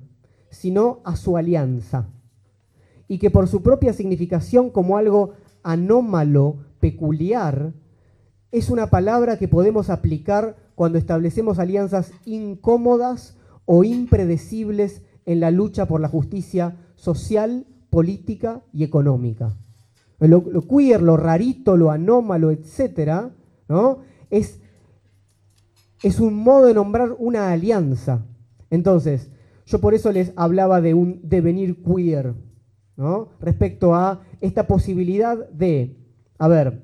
sino 0.50 1.02
a 1.04 1.18
su 1.18 1.36
alianza, 1.36 2.08
y 3.10 3.18
que 3.18 3.30
por 3.30 3.50
su 3.50 3.62
propia 3.62 3.92
significación 3.92 4.70
como 4.70 4.98
algo 4.98 5.34
anómalo, 5.62 6.58
peculiar, 6.80 7.74
es 8.52 8.70
una 8.70 8.90
palabra 8.90 9.38
que 9.38 9.50
podemos 9.50 9.90
aplicar 9.90 10.56
cuando 10.76 10.98
establecemos 10.98 11.60
alianzas 11.60 12.12
incómodas 12.24 13.38
o 13.66 13.84
impredecibles 13.84 15.02
en 15.26 15.42
la 15.42 15.52
lucha 15.52 15.88
por 15.88 16.00
la 16.00 16.08
justicia 16.08 16.78
social, 16.96 17.66
política 17.90 18.62
y 18.72 18.84
económica. 18.84 19.58
Lo, 20.20 20.68
queer, 20.68 21.02
lo 21.02 21.18
rarito, 21.18 21.76
lo 21.76 21.92
anómalo, 21.92 22.52
etcétera, 22.52 23.32
¿no? 23.68 24.00
es, 24.30 24.62
es 26.04 26.20
un 26.20 26.36
modo 26.36 26.68
de 26.68 26.74
nombrar 26.74 27.16
una 27.18 27.52
alianza. 27.52 28.26
Entonces, 28.70 29.30
yo 29.66 29.80
por 29.80 29.94
eso 29.94 30.12
les 30.12 30.32
hablaba 30.36 30.82
de 30.82 30.94
un 30.94 31.20
devenir 31.24 31.84
queer, 31.84 32.34
¿no? 32.96 33.30
Respecto 33.40 33.96
a 33.96 34.22
esta 34.42 34.68
posibilidad 34.68 35.50
de, 35.50 35.98
a 36.38 36.48
ver, 36.48 36.84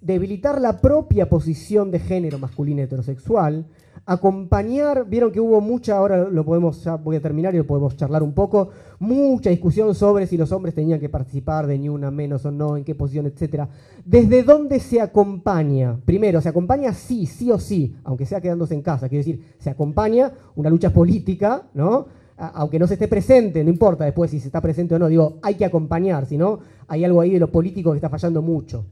debilitar 0.00 0.60
la 0.60 0.80
propia 0.80 1.28
posición 1.28 1.90
de 1.90 1.98
género 1.98 2.38
masculino 2.38 2.82
heterosexual, 2.82 3.66
acompañar, 4.08 5.04
vieron 5.06 5.30
que 5.30 5.38
hubo 5.38 5.60
mucha, 5.60 5.98
ahora 5.98 6.30
lo 6.30 6.42
podemos, 6.42 6.82
ya 6.82 6.96
voy 6.96 7.16
a 7.16 7.20
terminar 7.20 7.54
y 7.54 7.58
lo 7.58 7.66
podemos 7.66 7.94
charlar 7.94 8.22
un 8.22 8.32
poco, 8.32 8.70
mucha 9.00 9.50
discusión 9.50 9.94
sobre 9.94 10.26
si 10.26 10.38
los 10.38 10.50
hombres 10.50 10.74
tenían 10.74 10.98
que 10.98 11.10
participar 11.10 11.66
de 11.66 11.78
ni 11.78 11.90
una 11.90 12.10
menos 12.10 12.46
o 12.46 12.50
no, 12.50 12.78
en 12.78 12.84
qué 12.84 12.94
posición, 12.94 13.26
etcétera. 13.26 13.68
¿Desde 14.06 14.44
dónde 14.44 14.80
se 14.80 15.02
acompaña? 15.02 15.98
Primero, 16.06 16.40
se 16.40 16.48
acompaña 16.48 16.94
sí, 16.94 17.26
sí 17.26 17.50
o 17.50 17.58
sí, 17.58 17.96
aunque 18.02 18.24
sea 18.24 18.40
quedándose 18.40 18.72
en 18.72 18.80
casa, 18.80 19.10
quiero 19.10 19.20
decir, 19.20 19.44
se 19.58 19.68
acompaña 19.68 20.32
una 20.56 20.70
lucha 20.70 20.88
política, 20.88 21.64
¿no? 21.74 22.06
aunque 22.38 22.78
no 22.78 22.86
se 22.86 22.94
esté 22.94 23.08
presente, 23.08 23.62
no 23.62 23.68
importa 23.68 24.06
después 24.06 24.30
si 24.30 24.40
se 24.40 24.46
está 24.46 24.62
presente 24.62 24.94
o 24.94 24.98
no, 24.98 25.08
digo, 25.08 25.38
hay 25.42 25.56
que 25.56 25.66
acompañar, 25.66 26.24
si 26.24 26.38
no, 26.38 26.60
hay 26.86 27.04
algo 27.04 27.20
ahí 27.20 27.32
de 27.32 27.40
lo 27.40 27.52
político 27.52 27.90
que 27.90 27.98
está 27.98 28.08
fallando 28.08 28.40
mucho. 28.40 28.86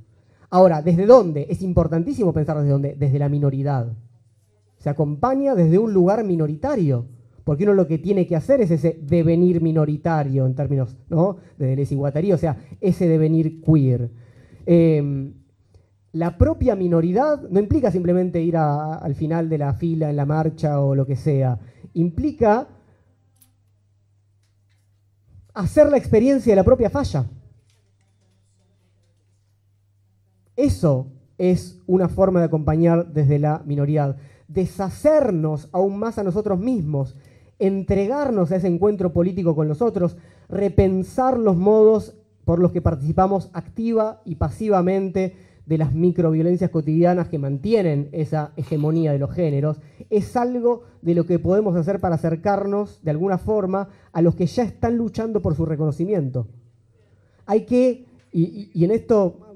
Ahora, 0.51 0.83
¿desde 0.83 1.07
dónde? 1.07 1.47
Es 1.49 1.63
importantísimo 1.63 2.35
pensar 2.35 2.59
desde 2.59 2.71
dónde, 2.71 2.97
desde 2.99 3.19
la 3.19 3.31
minoridad. 3.31 3.89
Se 4.79 4.91
acompaña 4.91 5.55
desde 5.55 5.79
un 5.79 5.93
lugar 5.93 6.25
minoritario, 6.25 7.07
porque 7.45 7.65
uno 7.65 7.75
lo 7.75 7.87
que 7.87 7.99
tiene 7.99 8.27
que 8.27 8.37
hacer 8.37 8.61
es 8.61 8.71
ese 8.71 8.99
devenir 9.03 9.63
minoritario 9.63 10.47
en 10.47 10.55
términos 10.55 10.97
¿no? 11.09 11.37
de 11.59 11.77
desiguataría, 11.77 12.35
o 12.35 12.39
sea, 12.39 12.57
ese 12.81 13.09
devenir 13.09 13.61
queer. 13.63 14.11
Em, 14.67 15.33
la 16.13 16.39
propia 16.39 16.75
minoridad 16.75 17.43
no 17.51 17.61
implica 17.61 17.91
simplemente 17.91 18.41
ir 18.41 18.57
al 18.57 19.15
final 19.15 19.49
de 19.49 19.59
la 19.59 19.75
fila 19.75 20.11
en 20.11 20.17
la 20.17 20.27
marcha 20.27 20.81
o 20.81 20.95
lo 20.95 21.07
que 21.07 21.17
sea, 21.17 21.59
implica 21.93 22.69
hacer 25.55 25.91
la 25.91 25.97
experiencia 25.97 26.53
de 26.53 26.57
la 26.57 26.65
propia 26.65 26.91
falla. 26.91 27.27
Eso 30.55 31.13
es 31.39 31.83
una 31.87 32.09
forma 32.09 32.41
de 32.41 32.47
acompañar 32.47 33.13
desde 33.13 33.39
la 33.39 33.63
minoría. 33.67 34.17
Deshacernos 34.49 35.69
aún 35.73 35.99
más 35.99 36.19
a 36.19 36.25
nosotros 36.25 36.59
mismos, 36.59 37.17
entregarnos 37.59 38.53
a 38.53 38.57
ese 38.57 38.69
encuentro 38.69 39.13
político 39.13 39.55
con 39.55 39.69
los 39.69 39.83
otros, 39.83 40.17
repensar 40.49 41.39
los 41.39 41.57
modos 41.57 42.15
por 42.45 42.59
los 42.59 42.73
que 42.73 42.83
participamos 42.83 43.51
activa 43.53 44.23
y 44.25 44.37
pasivamente 44.37 45.35
de 45.67 45.79
las 45.79 45.93
microviolencias 45.93 46.71
cotidianas 46.71 47.29
que 47.29 47.41
mantienen 47.41 48.09
esa 48.13 48.53
hegemonía 48.57 49.13
de 49.13 49.19
los 49.19 49.33
géneros, 49.33 49.81
es 50.11 50.37
algo 50.37 50.83
de 51.03 51.17
lo 51.17 51.27
que 51.27 51.41
podemos 51.41 51.75
hacer 51.75 51.99
para 51.99 52.15
acercarnos 52.15 53.03
de 53.03 53.11
alguna 53.11 53.39
forma 53.39 53.89
a 54.13 54.23
los 54.23 54.37
que 54.37 54.47
ya 54.47 54.63
están 54.63 54.97
luchando 54.97 55.43
por 55.43 55.57
su 55.57 55.67
reconocimiento. 55.67 56.47
Hay 57.47 57.67
que, 57.67 58.07
y, 58.31 58.71
y 58.73 58.85
en 58.85 58.93
esto 58.93 59.47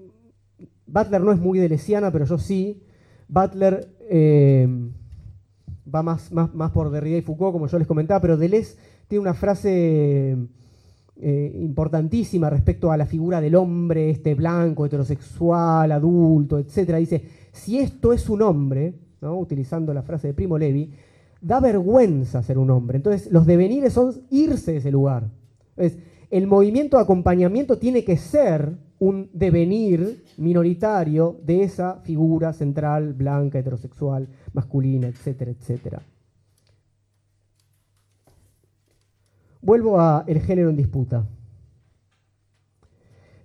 Butler 0.90 1.20
no 1.20 1.32
es 1.32 1.38
muy 1.38 1.58
de 1.58 1.68
Lesiana, 1.68 2.10
pero 2.10 2.24
yo 2.24 2.38
sí. 2.38 2.82
Butler 3.31 3.89
eh, 4.09 4.66
va 5.93 6.02
más, 6.02 6.31
por 6.73 6.90
Derrida 6.90 7.16
y 7.16 7.23
Foucault, 7.23 7.52
como 7.52 7.69
yo 7.69 7.78
les 7.78 7.86
comentaba, 7.86 8.20
pero 8.20 8.36
Deleuze 8.36 8.77
tiene 9.07 9.23
una 9.23 9.35
frase 9.35 10.36
eh, 11.16 11.52
importantísima 11.61 12.51
respecto 12.51 12.90
a 12.90 12.97
la 12.97 13.07
figura 13.07 13.40
del 13.40 13.55
hombre, 13.55 14.11
este 14.11 14.35
blanco, 14.35 14.85
heterosexual, 14.85 15.93
adulto, 15.93 16.59
etc. 16.59 16.97
Dice, 16.97 17.23
si 17.52 17.78
esto 17.78 18.12
es 18.12 18.28
un 18.28 18.43
hombre, 18.43 18.94
¿no? 19.20 19.39
utilizando 19.39 19.94
la 19.94 20.02
frase 20.02 20.28
de 20.28 20.35
Primo 20.35 20.59
Levi, 20.59 20.90
da 21.40 21.61
vergüenza 21.61 22.43
ser 22.43 22.59
un 22.59 22.70
hombre. 22.70 22.97
Entonces, 22.97 23.31
los 23.31 23.47
devenires 23.47 23.93
son 23.93 24.12
irse 24.31 24.73
de 24.73 24.78
ese 24.78 24.90
lugar. 24.90 25.31
Entonces, 25.77 26.02
el 26.31 26.47
movimiento 26.48 26.97
de 26.97 27.05
acompañamiento 27.05 27.78
tiene 27.78 28.05
que 28.05 28.16
ser 28.16 28.77
un 29.01 29.31
devenir 29.32 30.24
minoritario 30.36 31.40
de 31.43 31.64
esa 31.64 31.97
figura 32.05 32.52
central, 32.52 33.14
blanca, 33.14 33.59
heterosexual, 33.59 34.28
masculina, 34.52 35.09
etcétera, 35.09 35.51
etcétera. 35.51 36.02
Vuelvo 39.62 39.98
a 40.01 40.24
el 40.27 40.40
género 40.40 40.70
en 40.70 40.77
disputa. 40.77 41.27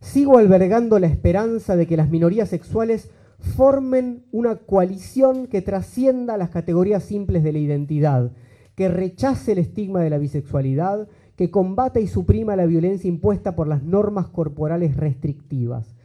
Sigo 0.01 0.37
albergando 0.37 0.99
la 0.99 1.07
esperanza 1.07 1.75
de 1.75 1.87
que 1.87 1.97
las 1.97 2.09
minorías 2.09 2.49
sexuales 2.49 3.09
formen 3.39 4.25
una 4.31 4.57
coalición 4.57 5.47
que 5.47 5.61
trascienda 5.61 6.37
las 6.37 6.49
categorías 6.49 7.03
simples 7.03 7.43
de 7.43 7.53
la 7.53 7.59
identidad, 7.59 8.31
que 8.75 8.89
rechace 8.89 9.53
el 9.53 9.59
estigma 9.59 10.01
de 10.01 10.09
la 10.09 10.17
bisexualidad, 10.17 11.07
que 11.35 11.51
combata 11.51 11.99
y 11.99 12.07
suprima 12.07 12.55
la 12.55 12.65
violencia 12.65 13.07
impuesta 13.07 13.55
por 13.55 13.67
las 13.67 13.83
normas 13.83 14.27
corporales 14.27 14.95
restrictivas. 14.95 15.95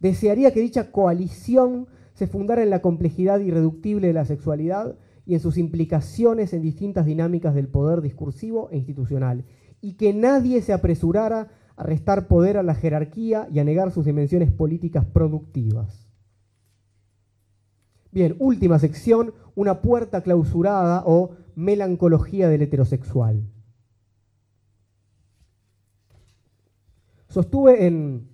Desearía 0.00 0.52
que 0.52 0.60
dicha 0.60 0.90
coalición 0.90 1.86
se 2.14 2.26
fundara 2.26 2.62
en 2.62 2.70
la 2.70 2.82
complejidad 2.82 3.40
irreductible 3.40 4.08
de 4.08 4.12
la 4.12 4.24
sexualidad 4.24 4.96
y 5.26 5.34
en 5.34 5.40
sus 5.40 5.58
implicaciones 5.58 6.52
en 6.52 6.62
distintas 6.62 7.06
dinámicas 7.06 7.54
del 7.54 7.68
poder 7.68 8.02
discursivo 8.02 8.68
e 8.70 8.76
institucional, 8.76 9.44
y 9.80 9.94
que 9.94 10.12
nadie 10.12 10.60
se 10.62 10.72
apresurara 10.72 11.48
a 11.76 11.82
restar 11.82 12.28
poder 12.28 12.56
a 12.56 12.62
la 12.62 12.74
jerarquía 12.74 13.48
y 13.50 13.58
a 13.58 13.64
negar 13.64 13.90
sus 13.90 14.04
dimensiones 14.04 14.50
políticas 14.50 15.04
productivas. 15.04 16.08
Bien, 18.12 18.36
última 18.38 18.78
sección, 18.78 19.34
una 19.54 19.80
puerta 19.82 20.22
clausurada 20.22 21.02
o 21.04 21.30
melancología 21.56 22.48
del 22.48 22.62
heterosexual. 22.62 23.42
Sostuve 27.34 27.84
en, 27.88 28.28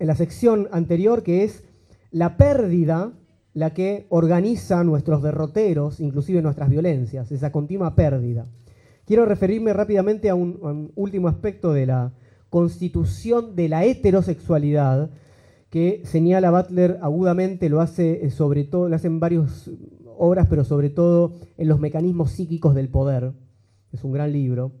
la 0.00 0.16
sección 0.16 0.66
anterior 0.72 1.22
que 1.22 1.44
es 1.44 1.62
la 2.10 2.36
pérdida 2.36 3.12
la 3.54 3.70
que 3.70 4.06
organiza 4.08 4.82
nuestros 4.82 5.22
derroteros, 5.22 6.00
inclusive 6.00 6.42
nuestras 6.42 6.68
violencias, 6.68 7.30
esa 7.30 7.52
continua 7.52 7.94
pérdida. 7.94 8.46
Quiero 9.06 9.24
referirme 9.24 9.72
rápidamente 9.72 10.30
a 10.30 10.34
un, 10.34 10.90
último 10.96 11.28
aspecto 11.28 11.72
de 11.72 11.86
la 11.86 12.12
constitución 12.48 13.54
de 13.54 13.68
la 13.68 13.84
heterosexualidad 13.84 15.10
que 15.68 16.02
señala 16.04 16.50
Butler 16.50 16.98
agudamente, 17.02 17.68
lo 17.68 17.80
hace 17.80 18.26
eh, 18.26 18.30
sobre 18.32 18.64
todo, 18.64 18.88
lo 18.88 18.96
hacen 18.96 19.20
varios 19.20 19.70
obras, 20.18 20.48
pero 20.50 20.64
sobre 20.64 20.90
todo 20.90 21.34
en 21.56 21.68
los 21.68 21.78
mecanismos 21.78 22.32
psíquicos 22.32 22.74
del 22.74 22.88
poder. 22.88 23.30
Es 23.92 24.02
un 24.02 24.10
gran 24.10 24.32
libro. 24.32 24.72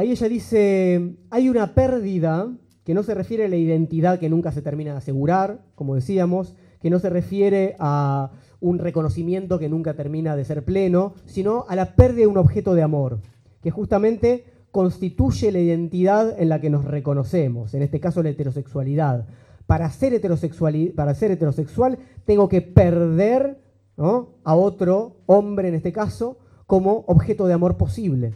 Ahí 0.00 0.12
ella 0.12 0.30
dice, 0.30 1.14
hay 1.28 1.50
una 1.50 1.74
pérdida 1.74 2.50
que 2.84 2.94
no 2.94 3.02
se 3.02 3.12
refiere 3.12 3.44
a 3.44 3.48
la 3.50 3.56
identidad 3.56 4.18
que 4.18 4.30
nunca 4.30 4.50
se 4.50 4.62
termina 4.62 4.92
de 4.92 4.96
asegurar, 4.96 5.60
como 5.74 5.94
decíamos, 5.94 6.56
que 6.80 6.88
no 6.88 6.98
se 7.00 7.10
refiere 7.10 7.76
a 7.78 8.30
un 8.60 8.78
reconocimiento 8.78 9.58
que 9.58 9.68
nunca 9.68 9.92
termina 9.92 10.36
de 10.36 10.46
ser 10.46 10.64
pleno, 10.64 11.12
sino 11.26 11.66
a 11.68 11.76
la 11.76 11.96
pérdida 11.96 12.20
de 12.20 12.28
un 12.28 12.38
objeto 12.38 12.72
de 12.72 12.82
amor, 12.82 13.20
que 13.60 13.70
justamente 13.70 14.46
constituye 14.70 15.52
la 15.52 15.58
identidad 15.58 16.34
en 16.40 16.48
la 16.48 16.62
que 16.62 16.70
nos 16.70 16.86
reconocemos, 16.86 17.74
en 17.74 17.82
este 17.82 18.00
caso 18.00 18.22
la 18.22 18.30
heterosexualidad. 18.30 19.26
Para 19.66 19.90
ser, 19.90 20.14
heterosexual, 20.14 20.94
para 20.96 21.14
ser 21.14 21.30
heterosexual 21.30 21.98
tengo 22.24 22.48
que 22.48 22.62
perder 22.62 23.60
a 23.98 24.54
otro 24.54 25.18
hombre, 25.26 25.68
en 25.68 25.74
este 25.74 25.92
caso, 25.92 26.38
como 26.66 27.04
objeto 27.06 27.46
de 27.46 27.52
amor 27.52 27.76
posible. 27.76 28.32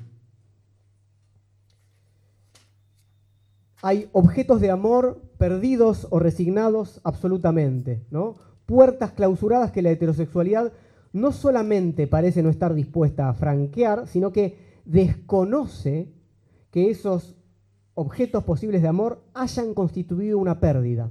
Hay 3.86 4.09
objetos 4.12 4.62
de 4.62 4.70
amor 4.70 5.20
perdidos 5.36 6.06
o 6.09 6.19
resignados 6.19 7.02
absolutamente, 7.05 8.06
¿no? 8.11 8.36
Puertas 8.65 9.12
clausuradas 9.12 9.73
que 9.73 9.82
la 9.82 9.90
heterosexualidad 9.90 10.73
no 11.12 11.32
solamente 11.32 12.06
parece 12.06 12.43
no 12.43 12.48
estar 12.48 12.73
dispuesta 12.73 13.28
a 13.28 13.35
franquear, 13.35 14.09
sino 14.09 14.32
que 14.32 14.56
desconoce 14.86 16.15
que 16.70 16.89
esos 16.89 17.36
objetos 17.93 18.43
posibles 18.44 18.81
de 18.81 18.89
amor 18.89 19.23
hayan 19.35 19.74
constituido 19.74 20.39
una 20.39 20.61
pérdida. 20.61 21.11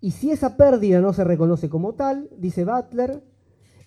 Y 0.00 0.12
si 0.12 0.30
esa 0.30 0.56
pérdida 0.56 1.02
no 1.02 1.12
se 1.12 1.22
reconoce 1.22 1.68
como 1.68 1.92
tal, 1.92 2.30
dice 2.38 2.64
Butler, 2.64 3.22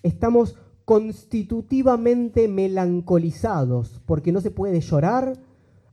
estamos 0.04 0.54
constitutivamente 0.84 2.46
melancolizados, 2.46 4.00
porque 4.06 4.30
no 4.30 4.40
se 4.40 4.52
puede 4.52 4.80
llorar 4.80 5.36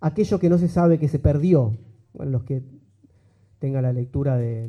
aquello 0.03 0.37
que 0.37 0.49
no 0.49 0.57
se 0.57 0.67
sabe 0.67 0.99
que 0.99 1.07
se 1.07 1.17
perdió. 1.17 1.77
Bueno, 2.13 2.31
los 2.31 2.43
que 2.43 2.61
tengan 3.59 3.83
la 3.83 3.93
lectura 3.93 4.37
de, 4.37 4.67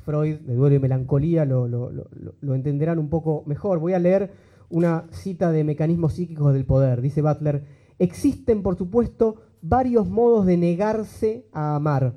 Freud, 0.00 0.40
de 0.40 0.54
duelo 0.54 0.74
y 0.74 0.80
melancolía, 0.80 1.44
lo, 1.44 1.68
lo 1.68 2.54
entenderán 2.54 2.98
un 2.98 3.08
poco 3.08 3.44
mejor. 3.46 3.78
Voy 3.78 3.92
a 3.92 4.00
leer 4.00 4.32
una 4.68 5.06
cita 5.12 5.52
de 5.52 5.62
Mecanismos 5.62 6.14
Psíquicos 6.14 6.52
del 6.52 6.64
Poder. 6.64 7.00
Dice 7.00 7.22
Butler, 7.22 7.64
Existen, 7.98 8.64
por 8.64 8.76
supuesto, 8.76 9.36
varios 9.60 10.08
modos 10.08 10.44
de 10.44 10.56
negarse 10.56 11.46
a 11.52 11.76
amar, 11.76 12.14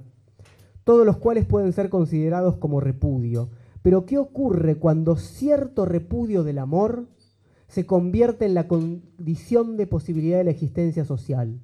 todos 0.83 1.05
los 1.05 1.17
cuales 1.17 1.45
pueden 1.45 1.73
ser 1.73 1.89
considerados 1.89 2.57
como 2.57 2.79
repudio. 2.79 3.51
Pero 3.83 4.07
¿qué 4.07 4.17
ocurre 4.17 4.79
cuando 4.79 5.15
cierto 5.15 5.85
repudio 5.85 6.43
del 6.43 6.57
amor 6.57 7.05
se 7.67 7.85
convierte 7.85 8.45
en 8.45 8.55
la 8.55 8.67
condición 8.67 9.77
de 9.77 9.85
posibilidad 9.85 10.39
de 10.39 10.45
la 10.45 10.51
existencia 10.51 11.05
social? 11.05 11.59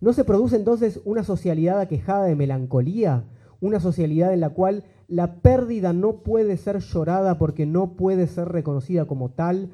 ¿No 0.00 0.12
se 0.12 0.24
produce 0.24 0.56
entonces 0.56 1.00
una 1.04 1.24
socialidad 1.24 1.78
aquejada 1.80 2.24
de 2.24 2.36
melancolía? 2.36 3.24
Una 3.60 3.80
socialidad 3.80 4.32
en 4.32 4.40
la 4.40 4.50
cual 4.50 4.84
la 5.08 5.42
pérdida 5.42 5.92
no 5.92 6.22
puede 6.22 6.56
ser 6.56 6.78
llorada 6.78 7.36
porque 7.36 7.66
no 7.66 7.96
puede 7.96 8.26
ser 8.26 8.48
reconocida 8.48 9.04
como 9.06 9.30
tal, 9.30 9.70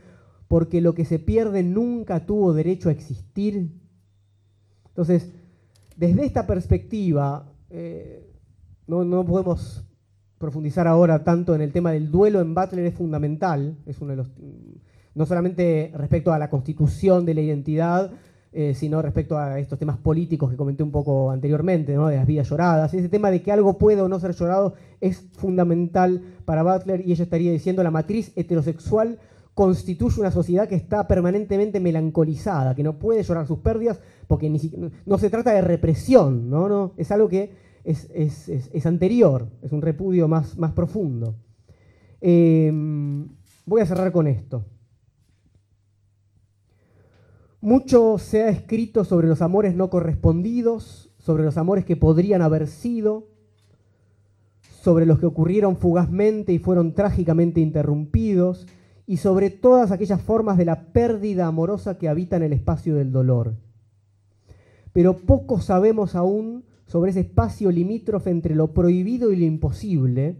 porque 0.48 0.81
lo 0.81 0.94
que 0.94 1.05
se 1.05 1.19
pierde 1.19 1.62
nunca 1.62 2.27
tuvo 2.27 2.53
derecho 2.53 2.89
a 2.89 2.93
existir. 2.93 3.70
Entonces, 4.89 5.31
desde 5.97 6.24
esta 6.24 6.47
perspectiva, 6.47 7.53
eh, 7.70 8.28
no, 8.86 9.24
podemos 9.24 9.85
profundizar 10.39 10.86
ahora 10.86 11.23
tanto 11.23 11.55
en 11.55 11.61
el 11.61 11.73
tema 11.73 11.93
del 11.93 12.11
duelo 12.11 12.40
en 12.40 12.55
Butler, 12.55 12.86
es 12.86 12.94
fundamental, 12.94 13.77
es 13.86 14.01
uno 14.01 14.11
de 14.11 14.16
los, 14.16 14.31
no 15.15 15.27
solamente 15.27 15.93
respecto 15.94 16.32
a 16.32 16.39
la 16.39 16.51
constitución 16.51 17.24
de 17.24 17.35
la 17.35 17.40
identidad, 17.40 18.12
eh, 18.59 18.73
sino 18.73 19.03
respecto 19.03 19.37
a 19.37 19.59
estos 19.59 19.78
temas 19.78 19.99
políticos 19.99 20.51
que 20.51 20.57
comenté 20.57 20.83
un 20.83 20.91
poco 20.91 21.31
anteriormente, 21.31 21.93
de 21.93 21.99
las 21.99 22.27
vidas 22.27 22.49
lloradas. 22.49 22.95
Ese 22.95 23.11
tema 23.11 23.31
de 23.31 23.43
que 23.43 23.53
algo 23.53 23.77
puede 23.77 24.01
o 24.01 24.09
no 24.09 24.19
ser 24.19 24.33
llorado 24.33 24.73
es 24.99 25.28
fundamental 25.37 26.23
para 26.47 26.62
Butler 26.62 27.07
y 27.07 27.12
ella 27.12 27.24
estaría 27.24 27.53
diciendo 27.53 27.83
la 27.83 27.91
matriz 27.91 28.33
heterosexual 28.35 29.19
constituye 29.53 30.23
una 30.23 30.31
sociedad 30.31 30.69
que 30.69 30.74
está 30.74 31.07
permanentemente 31.07 31.81
melancolizada, 31.81 32.74
que 32.74 32.83
no 32.83 32.99
puede 32.99 33.23
llorar 33.24 33.47
sus 33.47 33.59
pérdidas, 33.59 34.01
porque 34.27 34.49
no 35.05 35.19
se 35.19 35.28
trata 35.28 35.53
de 35.53 35.61
represión, 35.61 36.49
¿no? 36.49 36.66
no 36.66 36.95
es 36.97 37.11
algo 37.11 37.28
que 37.28 37.53
es, 37.85 38.87
anterior, 38.87 39.51
es 39.61 39.73
un 39.73 39.83
repudio 39.83 40.28
más, 40.28 40.57
más 40.57 40.73
profundo. 40.73 41.35
Em, 42.23 43.28
voy 43.66 43.83
a 43.83 43.87
cerrar 43.87 44.12
con 44.12 44.27
esto. 44.27 44.65
Mucho 47.66 48.18
se 48.18 48.44
ha 48.44 48.48
escrito 48.48 49.02
sobre 49.02 49.26
los 49.26 49.43
amores 49.43 49.74
no 49.74 49.90
correspondidos, 49.90 51.10
sobre 51.18 51.43
los 51.43 51.56
amores 51.56 51.84
que 51.84 51.97
podrían 51.97 52.40
haber 52.40 52.68
sido, 52.68 53.26
sobre 54.60 55.05
los 55.05 55.18
que 55.18 55.26
ocurrieron 55.26 55.76
fugazmente 55.76 56.52
y 56.52 56.60
fueron 56.60 56.94
trágicamente 56.94 57.60
interrumpidos, 57.60 58.68
y 59.05 59.16
sobre 59.16 59.51
todas 59.51 59.90
aquellas 59.90 60.22
formas 60.22 60.59
de 60.59 60.64
la 60.64 60.93
pérdida 60.93 61.48
amorosa 61.48 61.98
que 61.98 62.09
habitan 62.09 62.44
el 62.44 62.52
espacio 62.52 62.94
del 62.94 63.10
dolor. 63.10 63.56
Pero 64.93 65.16
poco 65.16 65.60
sabemos 65.60 66.14
aún 66.14 66.66
sobre 66.86 67.10
ese 67.10 67.20
espacio 67.22 67.72
limítrofe 67.72 68.30
entre 68.30 68.55
lo 68.55 68.74
prohibido 68.74 69.32
y 69.32 69.36
lo 69.38 69.44
imposible, 69.44 70.36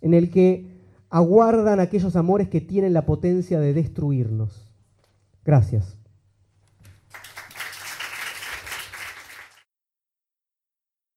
en 0.00 0.12
el 0.12 0.32
que 0.32 0.80
aguardan 1.08 1.78
aquellos 1.78 2.16
amores 2.16 2.48
que 2.48 2.60
tienen 2.60 2.94
la 2.94 3.06
potencia 3.06 3.60
de 3.60 3.72
destruirnos. 3.72 4.72
Gracias. 5.44 5.96